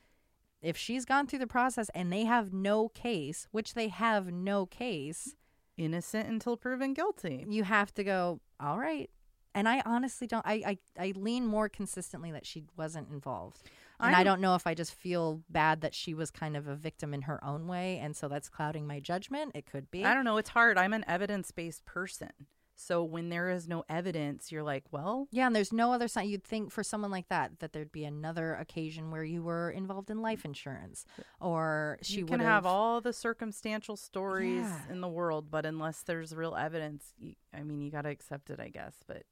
if 0.62 0.76
she's 0.76 1.04
gone 1.04 1.26
through 1.26 1.40
the 1.40 1.46
process 1.46 1.90
and 1.94 2.12
they 2.12 2.24
have 2.24 2.52
no 2.52 2.88
case, 2.88 3.48
which 3.50 3.74
they 3.74 3.88
have 3.88 4.32
no 4.32 4.66
case, 4.66 5.34
Innocent 5.76 6.26
until 6.26 6.56
proven 6.56 6.94
guilty. 6.94 7.44
you 7.48 7.64
have 7.64 7.92
to 7.94 8.02
go, 8.02 8.40
all 8.58 8.78
right. 8.78 9.10
And 9.54 9.68
I 9.68 9.82
honestly 9.84 10.26
don't, 10.26 10.46
I, 10.46 10.78
I, 10.98 11.08
I 11.08 11.12
lean 11.14 11.46
more 11.46 11.68
consistently 11.68 12.32
that 12.32 12.46
she 12.46 12.64
wasn't 12.76 13.10
involved. 13.10 13.62
And 14.00 14.14
I 14.14 14.24
don't 14.24 14.40
know 14.40 14.54
if 14.54 14.66
I 14.66 14.74
just 14.74 14.94
feel 14.94 15.42
bad 15.48 15.80
that 15.80 15.94
she 15.94 16.12
was 16.14 16.30
kind 16.30 16.56
of 16.56 16.66
a 16.68 16.74
victim 16.76 17.14
in 17.14 17.22
her 17.22 17.42
own 17.44 17.66
way. 17.66 17.98
And 17.98 18.14
so 18.16 18.28
that's 18.28 18.48
clouding 18.48 18.86
my 18.86 19.00
judgment. 19.00 19.52
It 19.54 19.66
could 19.66 19.90
be. 19.90 20.04
I 20.04 20.14
don't 20.14 20.24
know. 20.24 20.36
It's 20.36 20.50
hard. 20.50 20.76
I'm 20.78 20.92
an 20.92 21.04
evidence 21.08 21.50
based 21.50 21.84
person. 21.84 22.30
So 22.78 23.02
when 23.02 23.30
there 23.30 23.48
is 23.48 23.66
no 23.66 23.84
evidence, 23.88 24.52
you're 24.52 24.62
like, 24.62 24.84
well, 24.90 25.28
Yeah, 25.30 25.46
and 25.46 25.56
there's 25.56 25.72
no 25.72 25.94
other 25.94 26.08
sign. 26.08 26.28
You'd 26.28 26.44
think 26.44 26.70
for 26.70 26.82
someone 26.82 27.10
like 27.10 27.28
that 27.30 27.60
that 27.60 27.72
there'd 27.72 27.90
be 27.90 28.04
another 28.04 28.52
occasion 28.52 29.10
where 29.10 29.24
you 29.24 29.42
were 29.42 29.70
involved 29.70 30.10
in 30.10 30.20
life 30.20 30.44
insurance, 30.44 31.06
or 31.40 31.96
she 32.02 32.22
can 32.22 32.38
have 32.40 32.66
all 32.66 33.00
the 33.00 33.14
circumstantial 33.14 33.96
stories 33.96 34.60
Yeah. 34.66 34.90
in 34.90 35.00
the 35.00 35.08
world, 35.08 35.50
but 35.50 35.64
unless 35.64 36.02
there's 36.02 36.34
real 36.36 36.54
evidence, 36.54 37.14
I 37.54 37.62
mean, 37.62 37.80
you 37.80 37.90
got 37.90 38.02
to 38.02 38.10
accept 38.10 38.50
it, 38.50 38.60
I 38.60 38.68
guess. 38.68 38.96
But 39.06 39.22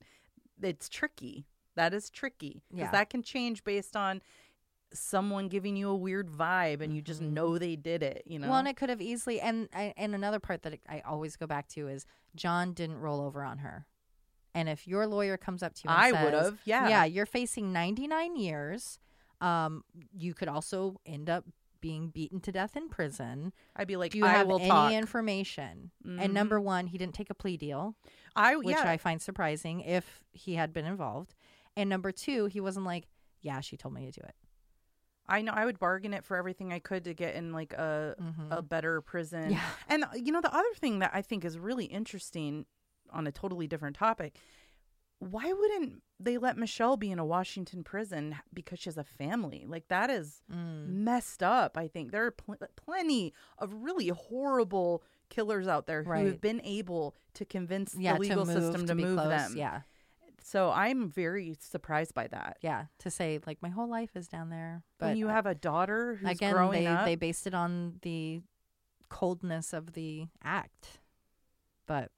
it's 0.62 0.88
tricky. 0.88 1.44
That 1.76 1.92
is 1.92 2.08
tricky 2.08 2.62
because 2.70 2.84
Yeah. 2.86 2.90
that 2.92 3.10
can 3.10 3.22
change 3.22 3.62
based 3.62 3.94
on 3.94 4.22
someone 4.94 5.48
giving 5.48 5.76
you 5.76 5.88
a 5.88 5.96
weird 5.96 6.30
vibe 6.30 6.80
and 6.80 6.94
you 6.94 7.02
just 7.02 7.20
know 7.20 7.58
they 7.58 7.76
did 7.76 8.02
it. 8.02 8.22
You 8.26 8.38
know, 8.38 8.44
Mm-hmm. 8.44 8.50
Well, 8.50 8.58
and 8.60 8.68
it 8.68 8.76
could 8.76 8.88
have 8.90 9.00
easily. 9.00 9.40
And 9.40 9.68
and 9.72 10.14
another 10.14 10.38
part 10.40 10.62
that 10.62 10.78
I 10.88 11.02
always 11.06 11.36
go 11.36 11.46
back 11.46 11.68
to 11.68 11.88
is 11.88 12.06
John 12.34 12.72
didn't 12.72 12.98
roll 12.98 13.20
over 13.20 13.42
on 13.42 13.58
her. 13.58 13.86
And 14.54 14.68
if 14.68 14.86
your 14.86 15.06
lawyer 15.06 15.36
comes 15.36 15.62
up 15.62 15.74
to 15.74 15.82
you, 15.84 15.90
and 15.90 16.16
I 16.16 16.24
would've, 16.24 16.60
yeah. 16.64 16.88
yeah, 16.88 17.04
you're 17.04 17.26
facing 17.26 17.72
99 17.72 18.36
years. 18.36 19.00
Um, 19.40 19.82
you 20.12 20.32
could 20.32 20.46
also 20.48 21.00
end 21.04 21.28
up 21.28 21.44
being 21.80 22.08
beaten 22.08 22.40
to 22.40 22.50
death 22.52 22.76
in 22.76 22.88
prison. 22.88 23.52
I'd 23.76 23.88
be 23.88 23.96
like, 23.96 24.12
Do 24.12 24.18
you 24.18 24.24
I 24.24 24.30
have 24.30 24.48
any 24.48 24.68
talk. 24.68 24.92
information? 24.92 25.90
And 26.18 26.32
number 26.32 26.58
one, 26.60 26.86
he 26.86 26.96
didn't 26.96 27.14
take 27.14 27.28
a 27.30 27.34
plea 27.34 27.56
deal, 27.58 27.94
I 28.34 28.56
which 28.56 28.68
yeah. 28.68 28.88
I 28.90 28.96
find 28.96 29.20
surprising 29.20 29.80
if 29.80 30.22
he 30.32 30.54
had 30.54 30.72
been 30.72 30.86
involved. 30.86 31.34
And 31.76 31.90
number 31.90 32.10
two, 32.12 32.46
he 32.46 32.60
wasn't 32.60 32.86
like, 32.86 33.08
yeah, 33.42 33.60
she 33.60 33.76
told 33.76 33.92
me 33.92 34.06
to 34.06 34.12
do 34.12 34.24
it. 34.24 34.34
I 35.26 35.40
know 35.42 35.52
I 35.52 35.64
would 35.64 35.78
bargain 35.78 36.12
it 36.12 36.24
for 36.24 36.36
everything 36.36 36.72
I 36.72 36.78
could 36.78 37.04
to 37.04 37.14
get 37.14 37.34
in 37.34 37.52
like 37.52 37.72
a 37.72 38.14
a 38.50 38.62
better 38.62 39.00
prison. 39.00 39.42
Mm-hmm. 39.44 39.52
Yeah. 39.52 39.70
And 39.88 40.04
uh, 40.04 40.08
you 40.14 40.32
know 40.32 40.40
the 40.40 40.54
other 40.54 40.74
thing 40.76 40.98
that 41.00 41.10
I 41.14 41.22
think 41.22 41.44
is 41.44 41.58
really 41.58 41.86
interesting 41.86 42.66
on 43.10 43.26
a 43.26 43.32
totally 43.32 43.66
different 43.66 43.96
topic, 43.96 44.36
why 45.18 45.52
wouldn't 45.52 46.02
they 46.20 46.36
let 46.38 46.56
Michelle 46.58 46.96
be 46.96 47.10
in 47.10 47.18
a 47.18 47.24
Washington 47.24 47.82
prison 47.84 48.36
because 48.52 48.78
she 48.80 48.88
has 48.88 48.98
a 48.98 49.04
family? 49.04 49.64
Like 49.66 49.88
that 49.88 50.10
is 50.10 50.42
Mm. 50.52 50.88
messed 50.88 51.42
up, 51.42 51.78
I 51.78 51.88
think. 51.88 52.10
There 52.12 52.26
are 52.26 52.30
pl- 52.30 52.56
plenty 52.76 53.32
of 53.58 53.72
really 53.72 54.08
horrible 54.08 55.02
killers 55.30 55.66
out 55.66 55.86
there 55.86 56.02
who 56.02 56.10
Right. 56.10 56.26
have 56.26 56.40
been 56.40 56.60
able 56.62 57.14
to 57.34 57.44
convince 57.44 57.94
Yeah, 57.98 58.14
the 58.14 58.20
legal 58.20 58.44
to 58.44 58.52
move, 58.52 58.62
system 58.62 58.86
to, 58.86 58.94
be 58.94 59.04
move 59.04 59.16
close. 59.16 59.28
them. 59.28 59.56
Yeah. 59.56 59.82
So 60.46 60.70
I'm 60.70 61.08
very 61.08 61.56
surprised 61.58 62.12
by 62.12 62.26
that. 62.28 62.58
Yeah. 62.60 62.84
To 62.98 63.10
say, 63.10 63.40
like, 63.46 63.62
my 63.62 63.70
whole 63.70 63.88
life 63.88 64.10
is 64.14 64.28
down 64.28 64.50
there. 64.50 64.82
But 64.98 65.06
when 65.06 65.16
you 65.16 65.28
have 65.28 65.46
a 65.46 65.54
daughter 65.54 66.16
who's 66.16 66.30
again 66.32 66.52
growing 66.52 66.84
they 66.84 66.86
up, 66.86 67.06
they 67.06 67.14
based 67.14 67.46
it 67.46 67.54
on 67.54 67.94
the 68.02 68.42
coldness 69.08 69.72
of 69.72 69.92
the 69.92 70.26
act 70.42 70.98
but 71.86 72.10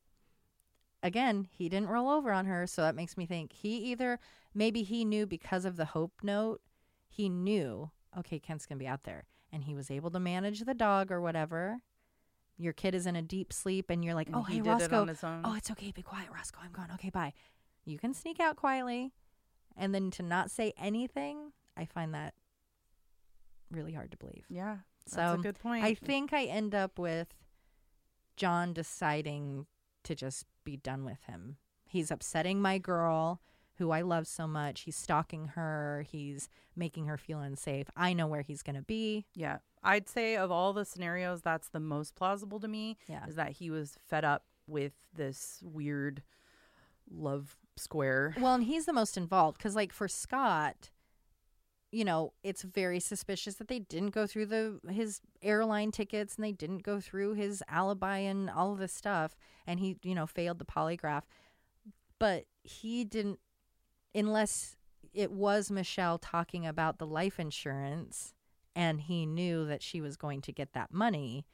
again 1.03 1.47
he 1.51 1.69
didn't 1.69 1.89
roll 1.89 2.09
over 2.09 2.33
on 2.33 2.47
her 2.47 2.67
so 2.67 2.81
that 2.81 2.95
makes 2.95 3.19
me 3.19 3.27
think 3.27 3.53
he 3.53 3.77
either 3.77 4.19
maybe 4.55 4.83
he 4.83 5.05
knew 5.05 5.27
because 5.27 5.67
of 5.67 5.77
the 5.77 5.85
hope 5.85 6.13
note 6.23 6.61
he 7.07 7.29
knew 7.29 7.91
okay 8.17 8.39
kent's 8.39 8.65
gonna 8.65 8.79
be 8.79 8.87
out 8.87 9.03
there 9.05 9.25
and 9.53 9.65
he 9.65 9.75
was 9.75 9.91
able 9.91 10.11
to 10.11 10.19
manage 10.21 10.61
the 10.61 10.73
dog 10.73 11.13
or 11.13 11.21
whatever 11.21 11.81
your 12.57 12.73
kid 12.73 12.95
is 12.95 13.07
in 13.07 13.15
a 13.15 13.21
deep 13.21 13.53
sleep 13.53 13.91
and 13.91 14.03
you're 14.03 14.15
like 14.15 14.29
And 14.29 14.37
oh 14.37 14.43
he 14.43 14.55
hey 14.57 14.63
roscoe 14.63 15.03
on 15.03 15.09
his 15.09 15.23
own. 15.23 15.43
oh 15.45 15.55
it's 15.55 15.71
okay 15.73 15.91
be 15.91 16.03
quiet 16.03 16.29
roscoe 16.33 16.61
i'm 16.65 16.73
gone 16.73 16.89
okay 16.95 17.11
bye 17.11 17.35
you 17.87 17.99
can 17.99 18.13
sneak 18.13 18.39
out 18.41 18.57
quietly 18.57 19.13
and 19.77 19.95
then 19.95 20.11
to 20.11 20.23
not 20.23 20.51
say 20.51 20.73
anything 20.79 21.53
i 21.77 21.85
find 21.85 22.13
that 22.15 22.35
really 23.71 23.93
hard 23.93 24.11
to 24.11 24.17
believe 24.17 24.45
Yeah, 24.49 24.79
that's 25.05 25.15
so 25.15 25.35
a 25.35 25.43
good 25.43 25.59
point. 25.59 25.85
I 25.85 25.95
think 25.95 26.33
I 26.33 26.45
end 26.45 26.75
up 26.75 26.99
with 26.99 27.29
John 28.37 28.73
deciding 28.73 29.67
to 30.05 30.15
just 30.15 30.47
be 30.65 30.77
done 30.77 31.05
with 31.05 31.23
him. 31.27 31.57
He's 31.89 32.11
upsetting 32.11 32.61
my 32.61 32.79
girl 32.79 33.41
who 33.79 33.91
I 33.91 34.03
love 34.03 34.27
so 34.27 34.47
much. 34.47 34.83
He's 34.83 34.97
stalking 34.97 35.49
her. 35.49 36.07
He's 36.09 36.49
making 36.77 37.07
her 37.07 37.17
feel 37.17 37.41
unsafe. 37.41 37.89
I 37.97 38.13
know 38.13 38.27
where 38.27 38.43
he's 38.43 38.63
going 38.63 38.77
to 38.77 38.83
be. 38.83 39.27
yeah, 39.35 39.59
I'd 39.83 40.09
say 40.09 40.37
of 40.37 40.51
all 40.51 40.73
the 40.73 40.85
scenarios, 40.85 41.43
that's 41.43 41.69
the 41.69 41.81
most 41.81 42.15
plausible 42.15 42.59
to 42.61 42.69
me. 42.69 42.97
Yeah. 43.09 43.27
is 43.27 43.35
that 43.37 43.53
he 43.53 43.71
was 43.71 43.97
fed 44.09 44.25
up 44.25 44.45
with 44.67 44.93
this 45.15 45.61
weird 45.63 46.23
love 47.11 47.57
square. 47.77 48.35
Well, 48.41 48.55
and 48.55 48.65
he's 48.65 48.87
the 48.87 48.93
most 48.93 49.17
involved 49.17 49.59
because, 49.59 49.77
like, 49.77 49.93
for 49.93 50.09
Scott, 50.09 50.91
you 51.93 52.05
know, 52.05 52.33
it's 52.43 52.63
very 52.63 53.01
suspicious 53.01 53.55
that 53.57 53.69
they 53.69 53.79
didn't 53.79 54.11
go 54.11 54.27
through 54.27 54.47
the 54.47 54.81
his 54.91 55.21
airline 55.43 55.93
tickets 55.93 56.35
and 56.37 56.45
they 56.45 56.53
didn't 56.53 56.83
go 56.83 57.01
through 57.01 57.35
his 57.35 57.63
alibi 57.69 58.19
and 58.19 58.51
all 58.51 58.73
of 58.73 58.79
this 58.79 58.93
stuff, 58.93 59.37
and 59.67 59.81
he, 59.81 59.97
you 60.03 60.15
know, 60.15 60.27
failed 60.27 60.59
the 60.59 60.65
polygraph. 60.65 61.23
But 62.19 62.45
he 62.63 63.05
didn't, 63.05 63.39
unless 64.15 64.77
it 65.15 65.31
was 65.31 65.71
Michelle 65.71 66.19
talking 66.19 66.67
about 66.67 66.99
the 66.99 67.07
life 67.07 67.39
insurance, 67.39 68.35
and 68.75 69.01
he 69.01 69.25
knew 69.25 69.67
that 69.67 69.83
she 69.83 70.01
was 70.01 70.17
going 70.17 70.43
to 70.43 70.53
get 70.53 70.73
that 70.75 70.93
money, 70.93 71.47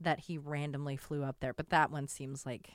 that 0.00 0.20
he 0.20 0.38
randomly 0.38 0.96
flew 0.96 1.24
up 1.24 1.36
there. 1.40 1.54
But 1.54 1.70
that 1.70 1.90
one 1.90 2.06
seems 2.06 2.44
like 2.44 2.72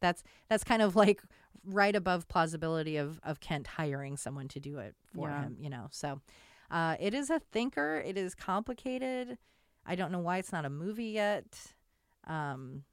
that's 0.00 0.22
that's 0.48 0.64
kind 0.64 0.82
of 0.82 0.94
like 0.96 1.22
right 1.64 1.94
above 1.96 2.28
plausibility 2.28 2.96
of 2.96 3.20
of 3.22 3.40
Kent 3.40 3.66
hiring 3.66 4.16
someone 4.16 4.48
to 4.48 4.60
do 4.60 4.78
it 4.78 4.94
for 5.14 5.28
Yeah. 5.28 5.42
him, 5.42 5.56
you 5.60 5.68
know. 5.70 5.88
So 5.90 6.20
uh, 6.70 6.96
it 7.00 7.14
is 7.14 7.30
a 7.30 7.38
thinker. 7.38 8.02
It 8.04 8.16
is 8.16 8.34
complicated. 8.34 9.38
I 9.86 9.94
don't 9.94 10.12
know 10.12 10.18
why 10.18 10.38
it's 10.38 10.52
not 10.52 10.64
a 10.64 10.70
movie 10.70 11.06
yet. 11.06 11.46
Um, 12.26 12.84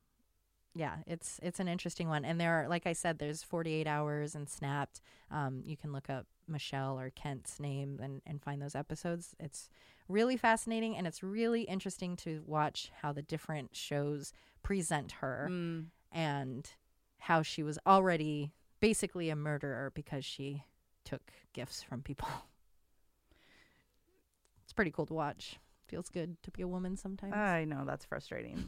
yeah, 0.73 0.97
it's 1.07 1.39
it's 1.41 1.59
an 1.61 1.67
interesting 1.69 2.09
one, 2.09 2.25
and 2.25 2.39
there 2.39 2.53
are, 2.63 2.67
like 2.67 2.85
I 2.85 2.91
said, 2.93 3.17
there's 3.19 3.43
48 3.43 3.87
hours 3.87 4.35
and 4.35 4.49
Snapped. 4.49 4.99
Um, 5.31 5.61
you 5.65 5.77
can 5.77 5.93
look 5.93 6.09
up 6.09 6.25
Michelle 6.47 6.99
or 6.99 7.09
Kent's 7.11 7.59
name 7.61 7.99
and 8.03 8.21
and 8.25 8.41
find 8.41 8.61
those 8.61 8.75
episodes. 8.75 9.35
It's 9.39 9.69
really 10.09 10.35
fascinating, 10.37 10.97
and 10.97 11.07
it's 11.07 11.23
really 11.23 11.61
interesting 11.63 12.17
to 12.17 12.43
watch 12.45 12.91
how 13.01 13.13
the 13.13 13.21
different 13.21 13.73
shows 13.75 14.33
present 14.63 15.13
her 15.13 15.47
Mm. 15.49 15.85
and 16.11 16.69
how 17.25 17.41
she 17.41 17.63
was 17.63 17.79
already 17.87 18.51
basically 18.79 19.31
a 19.31 19.35
murderer 19.35 19.91
because 19.95 20.23
she 20.23 20.63
took 21.03 21.31
gifts 21.53 21.81
from 21.83 22.01
people. 22.01 22.27
It's 24.63 24.73
pretty 24.73 24.89
cool 24.89 25.05
to 25.05 25.13
watch. 25.13 25.59
Feels 25.87 26.09
good 26.09 26.41
to 26.41 26.49
be 26.49 26.63
a 26.63 26.67
woman 26.67 26.97
sometimes. 26.97 27.35
I 27.35 27.65
know 27.65 27.83
that's 27.85 28.03
frustrating. 28.03 28.65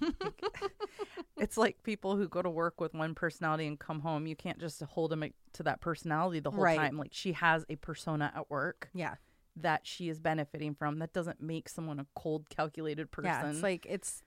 it's 1.38 1.57
like 1.57 1.81
people 1.81 2.15
who 2.15 2.27
go 2.27 2.43
to 2.43 2.51
work 2.51 2.79
with 2.79 2.93
one 2.93 3.15
personality 3.15 3.65
and 3.65 3.79
come 3.79 4.01
home. 4.01 4.27
You 4.27 4.35
can't 4.35 4.59
just 4.59 4.79
hold 4.84 5.09
them 5.09 5.23
eh, 5.23 5.29
to 5.53 5.63
that 5.63 5.81
personality 5.81 6.39
the 6.39 6.51
whole 6.51 6.63
Right. 6.63 6.77
time. 6.77 6.99
Like 6.99 7.09
she 7.13 7.31
has 7.31 7.65
a 7.67 7.77
persona 7.77 8.31
at 8.35 8.47
work 8.51 8.91
yeah. 8.93 9.15
that 9.55 9.88
she 9.88 10.07
is 10.07 10.19
benefiting 10.19 10.75
from. 10.75 10.99
That 10.99 11.13
doesn't 11.13 11.41
make 11.41 11.67
someone 11.67 11.99
a 11.99 12.05
cold, 12.15 12.47
calculated 12.51 13.09
person. 13.09 13.31
Yeah, 13.31 13.49
it's 13.49 13.63
like 13.63 13.88
it's 13.89 14.21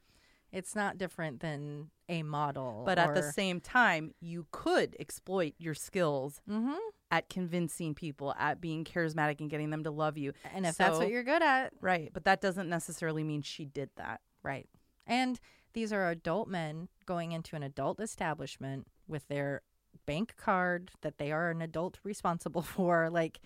it's 0.52 0.74
not 0.74 0.98
different 0.98 1.40
than 1.40 1.90
a 2.08 2.22
model. 2.24 2.82
but 2.84 2.98
at 2.98 3.14
the 3.14 3.20
or- 3.24 3.32
same 3.32 3.60
time, 3.60 4.12
you 4.20 4.46
could 4.50 4.96
exploit 4.98 5.54
your 5.58 5.74
skills 5.74 6.40
Mhm. 6.48 6.76
at 7.12 7.28
convincing 7.28 7.94
people, 7.94 8.34
at 8.36 8.60
being 8.60 8.84
charismatic 8.84 9.40
and 9.40 9.48
getting 9.48 9.70
them 9.70 9.84
to 9.84 9.90
love 9.92 10.18
you. 10.18 10.32
and 10.52 10.66
if 10.66 10.76
that's 10.76 10.94
So- 10.94 11.00
what 11.00 11.08
you're 11.10 11.22
good 11.22 11.42
at, 11.42 11.72
Right. 11.80 12.10
But 12.12 12.24
that 12.24 12.40
doesn't 12.40 12.68
necessarily 12.68 13.22
mean 13.22 13.42
she 13.42 13.64
did 13.64 13.90
that. 13.96 14.20
right. 14.42 14.68
And 15.06 15.38
these 15.72 15.92
are 15.92 16.08
adult 16.10 16.48
men 16.48 16.88
going 17.06 17.30
into 17.32 17.54
an 17.54 17.62
adult 17.62 18.00
establishment 18.00 18.88
with 19.06 19.28
their 19.28 19.62
bank 20.06 20.34
card 20.36 20.90
that 21.02 21.18
they 21.18 21.30
are 21.30 21.50
an 21.50 21.62
adult 21.62 21.98
responsible 22.02 22.62
for. 22.62 23.08
Like, 23.10 23.40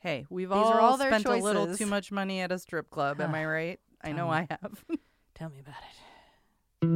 Hey, 0.00 0.26
we've 0.28 0.48
These 0.48 0.56
all, 0.56 0.72
are 0.72 0.80
all 0.80 0.96
their 0.96 1.10
spent 1.10 1.26
a 1.26 1.36
little 1.36 1.66
choices. 1.66 1.78
too 1.78 1.86
much 1.86 2.10
money 2.10 2.40
at 2.40 2.50
a 2.50 2.58
strip 2.58 2.90
club. 2.90 3.20
Am 3.20 3.32
I 3.36 3.44
right? 3.46 3.80
I 4.02 4.10
know 4.10 4.28
I 4.28 4.48
have. 4.50 4.84
tell 5.36 5.48
me 5.48 5.60
about 5.60 5.76
it. 5.76 5.96
Ooh, 6.82 6.88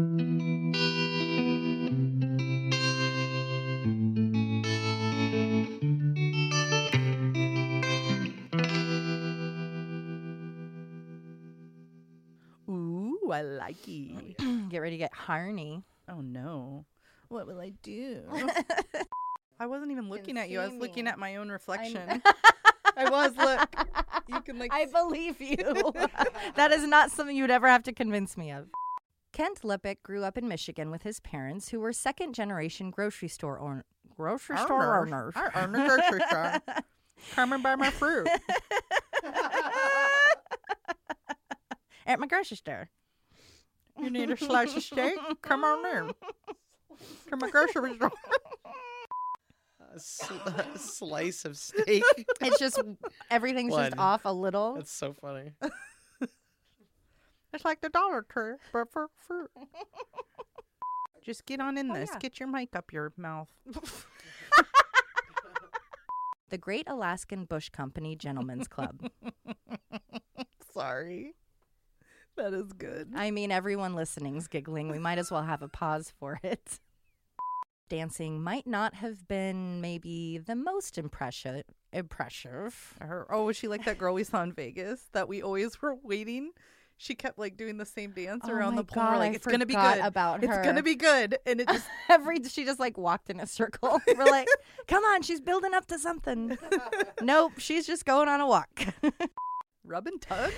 I 13.32 13.42
like 13.42 13.76
it. 13.86 14.36
get 14.70 14.78
ready 14.78 14.90
to 14.90 14.98
get 14.98 15.14
Harney. 15.14 15.84
Oh 16.08 16.20
no. 16.20 16.84
What 17.28 17.46
will 17.46 17.60
I 17.60 17.70
do? 17.84 18.22
I 19.60 19.66
wasn't 19.66 19.92
even 19.92 20.08
looking 20.08 20.36
at 20.36 20.50
you. 20.50 20.58
I 20.58 20.64
was 20.64 20.72
see 20.72 20.80
looking 20.80 21.04
me. 21.04 21.10
at 21.12 21.18
my 21.20 21.36
own 21.36 21.48
reflection. 21.48 22.22
I 22.96 23.08
was. 23.08 23.36
Look, 23.36 23.76
you 24.26 24.40
can 24.40 24.58
like. 24.58 24.72
I 24.74 24.86
believe 24.86 25.40
you. 25.40 25.92
that 26.56 26.72
is 26.72 26.84
not 26.88 27.12
something 27.12 27.36
you 27.36 27.44
would 27.44 27.52
ever 27.52 27.68
have 27.68 27.84
to 27.84 27.92
convince 27.92 28.36
me 28.36 28.50
of. 28.50 28.66
Kent 29.36 29.60
Leppink 29.60 30.02
grew 30.02 30.24
up 30.24 30.38
in 30.38 30.48
Michigan 30.48 30.90
with 30.90 31.02
his 31.02 31.20
parents, 31.20 31.68
who 31.68 31.78
were 31.78 31.92
second 31.92 32.32
generation 32.32 32.90
grocery 32.90 33.28
store 33.28 33.60
own- 33.60 33.84
grocery 34.16 34.56
store 34.56 34.98
owners. 34.98 35.34
I 35.36 35.62
own 35.62 35.74
a 35.74 35.86
grocery 35.86 36.22
store. 36.26 36.54
Come 37.32 37.52
and 37.52 37.62
buy 37.62 37.74
my 37.74 37.90
fruit. 37.90 38.26
At 42.06 42.18
my 42.18 42.26
grocery 42.26 42.56
store. 42.56 42.88
You 44.00 44.08
need 44.08 44.30
a 44.30 44.38
slice 44.38 44.74
of 44.74 44.82
steak? 44.82 45.18
Come 45.42 45.64
on 45.64 45.84
in. 45.84 46.14
To 47.28 47.36
my 47.36 47.50
grocery 47.50 47.96
store. 47.96 48.12
A, 49.94 49.98
sl- 49.98 50.34
a 50.46 50.78
slice 50.78 51.44
of 51.46 51.56
steak. 51.56 52.02
It's 52.42 52.58
just 52.58 52.78
everything's 53.30 53.74
just 53.74 53.96
off 53.96 54.22
a 54.26 54.32
little. 54.32 54.74
That's 54.74 54.92
so 54.92 55.14
funny. 55.14 55.52
It's 57.52 57.64
like 57.64 57.80
the 57.80 57.88
Dollar 57.88 58.22
Tree, 58.22 58.54
but 58.72 58.90
for 58.90 59.08
fruit. 59.16 59.50
Just 61.24 61.46
get 61.46 61.60
on 61.60 61.76
in 61.78 61.90
Oh, 61.90 61.94
this. 61.94 62.10
yeah. 62.12 62.18
Get 62.18 62.38
your 62.38 62.48
mic 62.48 62.76
up 62.76 62.92
your 62.92 63.12
mouth. 63.16 63.50
The 66.48 66.58
Great 66.58 66.88
Alaskan 66.88 67.44
Bush 67.44 67.70
Company 67.70 68.14
Gentlemen's 68.14 68.68
Club. 68.68 69.10
Sorry. 70.72 71.34
That 72.36 72.54
is 72.54 72.72
good. 72.72 73.10
I 73.16 73.32
mean, 73.32 73.50
everyone 73.50 73.96
listening's 73.96 74.46
giggling. 74.46 74.88
We 74.88 75.00
might 75.00 75.18
as 75.18 75.28
well 75.32 75.42
have 75.42 75.62
a 75.62 75.68
pause 75.68 76.12
for 76.20 76.38
it. 76.44 76.78
Dancing 77.88 78.40
might 78.44 78.64
not 78.66 78.94
have 78.94 79.26
been 79.26 79.80
maybe 79.80 80.38
the 80.38 80.54
most 80.54 80.98
impressive. 80.98 81.64
Impressive. 81.92 82.94
Her, 83.00 83.26
oh, 83.28 83.46
was 83.46 83.56
she 83.56 83.66
like 83.66 83.84
that 83.84 83.98
girl 83.98 84.14
we 84.14 84.22
saw 84.22 84.42
in 84.44 84.52
Vegas 84.52 85.02
that 85.14 85.26
we 85.28 85.42
always 85.42 85.82
were 85.82 85.96
waiting? 85.96 86.52
She 86.98 87.14
kept 87.14 87.38
like 87.38 87.56
doing 87.58 87.76
the 87.76 87.84
same 87.84 88.12
dance 88.12 88.44
Oh 88.48 88.50
around 88.52 88.74
my 88.76 88.82
the 88.82 88.84
pool. 88.84 89.02
We're 89.02 89.10
like, 89.10 89.18
God, 89.18 89.22
I 89.22 89.34
it's 89.34 89.46
gonna 89.46 89.66
be 89.66 89.74
good. 89.74 89.98
about 89.98 90.42
it's 90.42 90.58
gonna 90.58 90.82
be 90.82 90.94
good. 90.94 91.38
And 91.44 91.60
it 91.60 91.68
just 91.68 91.86
Every 92.08 92.42
she 92.44 92.64
just 92.64 92.80
like 92.80 92.96
walked 92.96 93.28
in 93.28 93.38
a 93.38 93.46
circle. 93.46 94.00
We're 94.16 94.24
like, 94.24 94.48
come 94.88 95.04
on, 95.04 95.20
she's 95.22 95.40
building 95.40 95.74
up 95.74 95.86
to 95.88 95.98
something. 95.98 96.56
nope, 97.22 97.52
she's 97.58 97.86
just 97.86 98.06
going 98.06 98.28
on 98.28 98.40
a 98.40 98.46
walk. 98.46 98.80
rub 99.84 100.06
and 100.06 100.20
tug. 100.22 100.52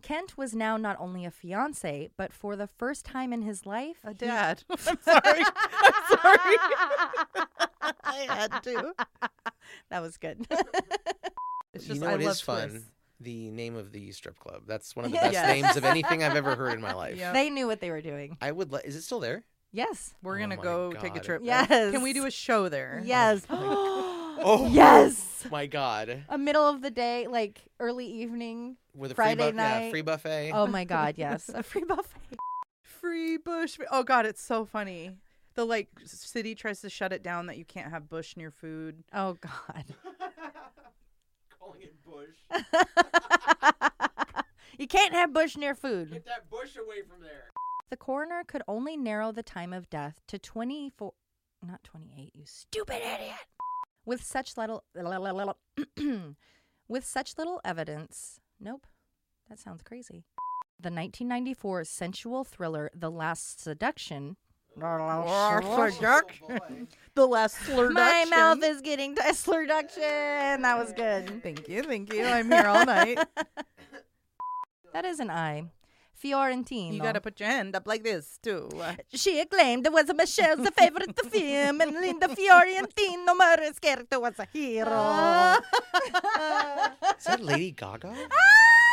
Kent 0.00 0.38
was 0.38 0.54
now 0.54 0.78
not 0.78 0.96
only 0.98 1.26
a 1.26 1.30
fiance, 1.30 2.08
but 2.16 2.32
for 2.32 2.56
the 2.56 2.66
first 2.66 3.04
time 3.04 3.30
in 3.34 3.42
his 3.42 3.66
life, 3.66 3.98
A 4.04 4.08
he- 4.10 4.14
dad. 4.14 4.62
I'm 4.70 4.78
sorry. 5.02 5.44
I'm 5.82 6.18
sorry. 6.18 6.56
I 8.04 8.26
had 8.30 8.62
to. 8.62 8.94
that 9.90 10.00
was 10.00 10.16
good. 10.16 10.46
It's 11.74 11.86
you 11.86 11.96
know 11.96 12.06
I 12.06 12.12
what 12.12 12.20
love 12.22 12.30
is 12.32 12.40
fun? 12.40 12.68
twists. 12.70 12.88
The 13.20 13.50
name 13.50 13.74
of 13.76 13.90
the 13.92 14.12
strip 14.12 14.38
club. 14.38 14.62
That's 14.66 14.94
one 14.94 15.04
of 15.06 15.10
the 15.10 15.18
best 15.20 15.32
Yes. 15.32 15.48
names 15.62 15.76
of 15.76 15.84
anything 15.84 16.22
I've 16.22 16.36
ever 16.36 16.54
heard 16.54 16.74
in 16.74 16.80
my 16.80 16.94
life. 16.94 17.16
Yeah. 17.16 17.32
they 17.32 17.50
knew 17.50 17.66
what 17.66 17.80
they 17.80 17.90
were 17.90 18.00
doing. 18.00 18.36
I 18.40 18.52
would. 18.52 18.70
Li- 18.72 18.80
is 18.84 18.94
it 18.96 19.02
still 19.02 19.20
there? 19.20 19.44
Yes. 19.72 20.14
We're 20.22 20.36
Oh 20.36 20.40
gonna 20.40 20.56
my 20.56 20.62
go 20.62 20.92
take 20.92 21.12
a 21.12 21.14
God. 21.16 21.22
trip. 21.24 21.42
Yes. 21.44 21.68
there. 21.68 21.90
Can 21.92 22.02
we 22.02 22.12
do 22.12 22.26
a 22.26 22.30
show 22.30 22.68
there? 22.68 23.02
Yes. 23.04 23.42
Oh, 23.50 24.38
oh. 24.44 24.68
yes. 24.70 25.44
My 25.50 25.66
God. 25.66 26.22
A 26.28 26.38
middle 26.38 26.66
of 26.68 26.80
the 26.80 26.90
day, 26.90 27.26
like 27.26 27.60
early 27.80 28.06
evening. 28.06 28.76
With 28.94 29.12
a 29.12 29.14
Friday 29.14 29.42
free 29.42 29.50
bu- 29.52 29.56
yeah, 29.58 29.78
night. 29.80 29.90
free 29.90 30.02
buffet. 30.02 30.52
Oh 30.54 30.66
my 30.66 30.84
God, 30.84 31.14
yes. 31.16 31.48
A 31.54 31.62
free 31.62 31.84
buffet. 31.84 32.38
Free 32.82 33.36
bush. 33.36 33.78
Oh 33.90 34.02
God, 34.02 34.26
it's 34.26 34.42
so 34.42 34.64
funny. 34.64 35.12
The 35.54 35.64
like 35.64 35.88
city 36.04 36.54
tries 36.54 36.80
to 36.82 36.88
shut 36.90 37.12
it 37.12 37.22
down 37.22 37.46
that 37.46 37.56
you 37.58 37.64
can't 37.64 37.90
have 37.90 38.08
bush 38.08 38.36
near 38.36 38.50
food. 38.50 39.02
Oh 39.12 39.36
God. 39.40 39.84
Calling 41.68 41.82
it 41.82 42.02
bush. 42.02 42.36
you 44.78 44.86
can't 44.86 45.12
have 45.12 45.34
bush 45.34 45.56
near 45.56 45.74
food. 45.74 46.12
Get 46.12 46.24
that 46.24 46.48
bush 46.48 46.76
away 46.76 47.02
from 47.02 47.20
there. 47.20 47.50
The 47.90 47.96
coroner 47.96 48.42
could 48.46 48.62
only 48.66 48.96
narrow 48.96 49.32
the 49.32 49.42
time 49.42 49.74
of 49.74 49.90
death 49.90 50.20
to 50.28 50.38
24, 50.38 51.12
not 51.66 51.84
28, 51.84 52.32
you 52.34 52.44
stupid 52.46 52.96
idiot. 52.96 53.34
With 54.06 54.22
such 54.22 54.56
little, 54.56 54.84
with 56.88 57.04
such 57.04 57.36
little 57.36 57.60
evidence, 57.64 58.40
nope, 58.58 58.86
that 59.50 59.58
sounds 59.58 59.82
crazy. 59.82 60.24
The 60.80 60.88
1994 60.88 61.84
sensual 61.84 62.44
thriller 62.44 62.90
*The 62.94 63.10
Last 63.10 63.60
Seduction*. 63.60 64.36
Oh, 64.82 66.46
the 67.14 67.26
last 67.26 67.56
slur. 67.64 67.90
My 67.90 68.24
mouth 68.30 68.62
is 68.62 68.80
getting 68.80 69.14
to 69.16 69.22
slurduction. 69.32 70.62
That 70.62 70.78
was 70.78 70.92
good. 70.92 71.42
Thank 71.42 71.68
you, 71.68 71.82
thank 71.82 72.12
you. 72.12 72.24
I'm 72.24 72.50
here 72.50 72.66
all 72.66 72.84
night. 72.84 73.18
That 74.94 75.04
is 75.04 75.20
an 75.20 75.30
I. 75.30 75.64
Fiorentino. 76.14 76.94
You 76.94 77.00
gotta 77.00 77.20
put 77.20 77.38
your 77.38 77.48
hand 77.48 77.76
up 77.76 77.86
like 77.86 78.02
this 78.02 78.38
too. 78.42 78.68
She 79.12 79.38
acclaimed 79.38 79.86
it 79.86 79.92
was 79.92 80.08
a 80.08 80.14
Michelle's 80.14 80.66
favorite 80.70 81.14
film, 81.26 81.80
and 81.80 81.92
Linda 81.92 82.26
Fiorentino 82.34 83.34
Marischerto 83.34 84.20
was 84.20 84.34
a 84.40 84.46
hero. 84.52 84.88
Oh. 84.90 85.58
Is 87.16 87.24
that 87.26 87.40
Lady 87.40 87.70
Gaga? 87.70 88.12
Ah! 88.12 88.87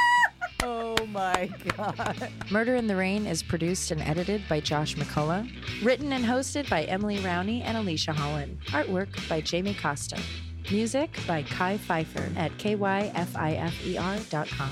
Oh 0.64 0.96
my 1.08 1.50
god. 1.78 2.30
Murder 2.50 2.76
in 2.76 2.88
the 2.88 2.96
Rain 2.96 3.26
is 3.26 3.44
produced 3.44 3.92
and 3.92 4.02
edited 4.02 4.48
by 4.48 4.60
Josh 4.60 4.96
McCullough. 4.96 5.50
Written 5.84 6.14
and 6.14 6.26
hosted 6.26 6.70
by 6.70 6.84
Emily 6.84 7.18
Rowney 7.20 7.62
and 7.64 7.78
Alicia 7.78 8.14
Holland. 8.14 8.58
Artwork 8.68 9.28
by 9.30 9.42
Jamie 9.42 9.76
Costa. 9.76 10.20
Music 10.72 11.16
by 11.28 11.44
Kai 11.44 11.78
Pfeiffer 11.78 12.32
at 12.36 12.52
kyfifer.com. 12.58 14.72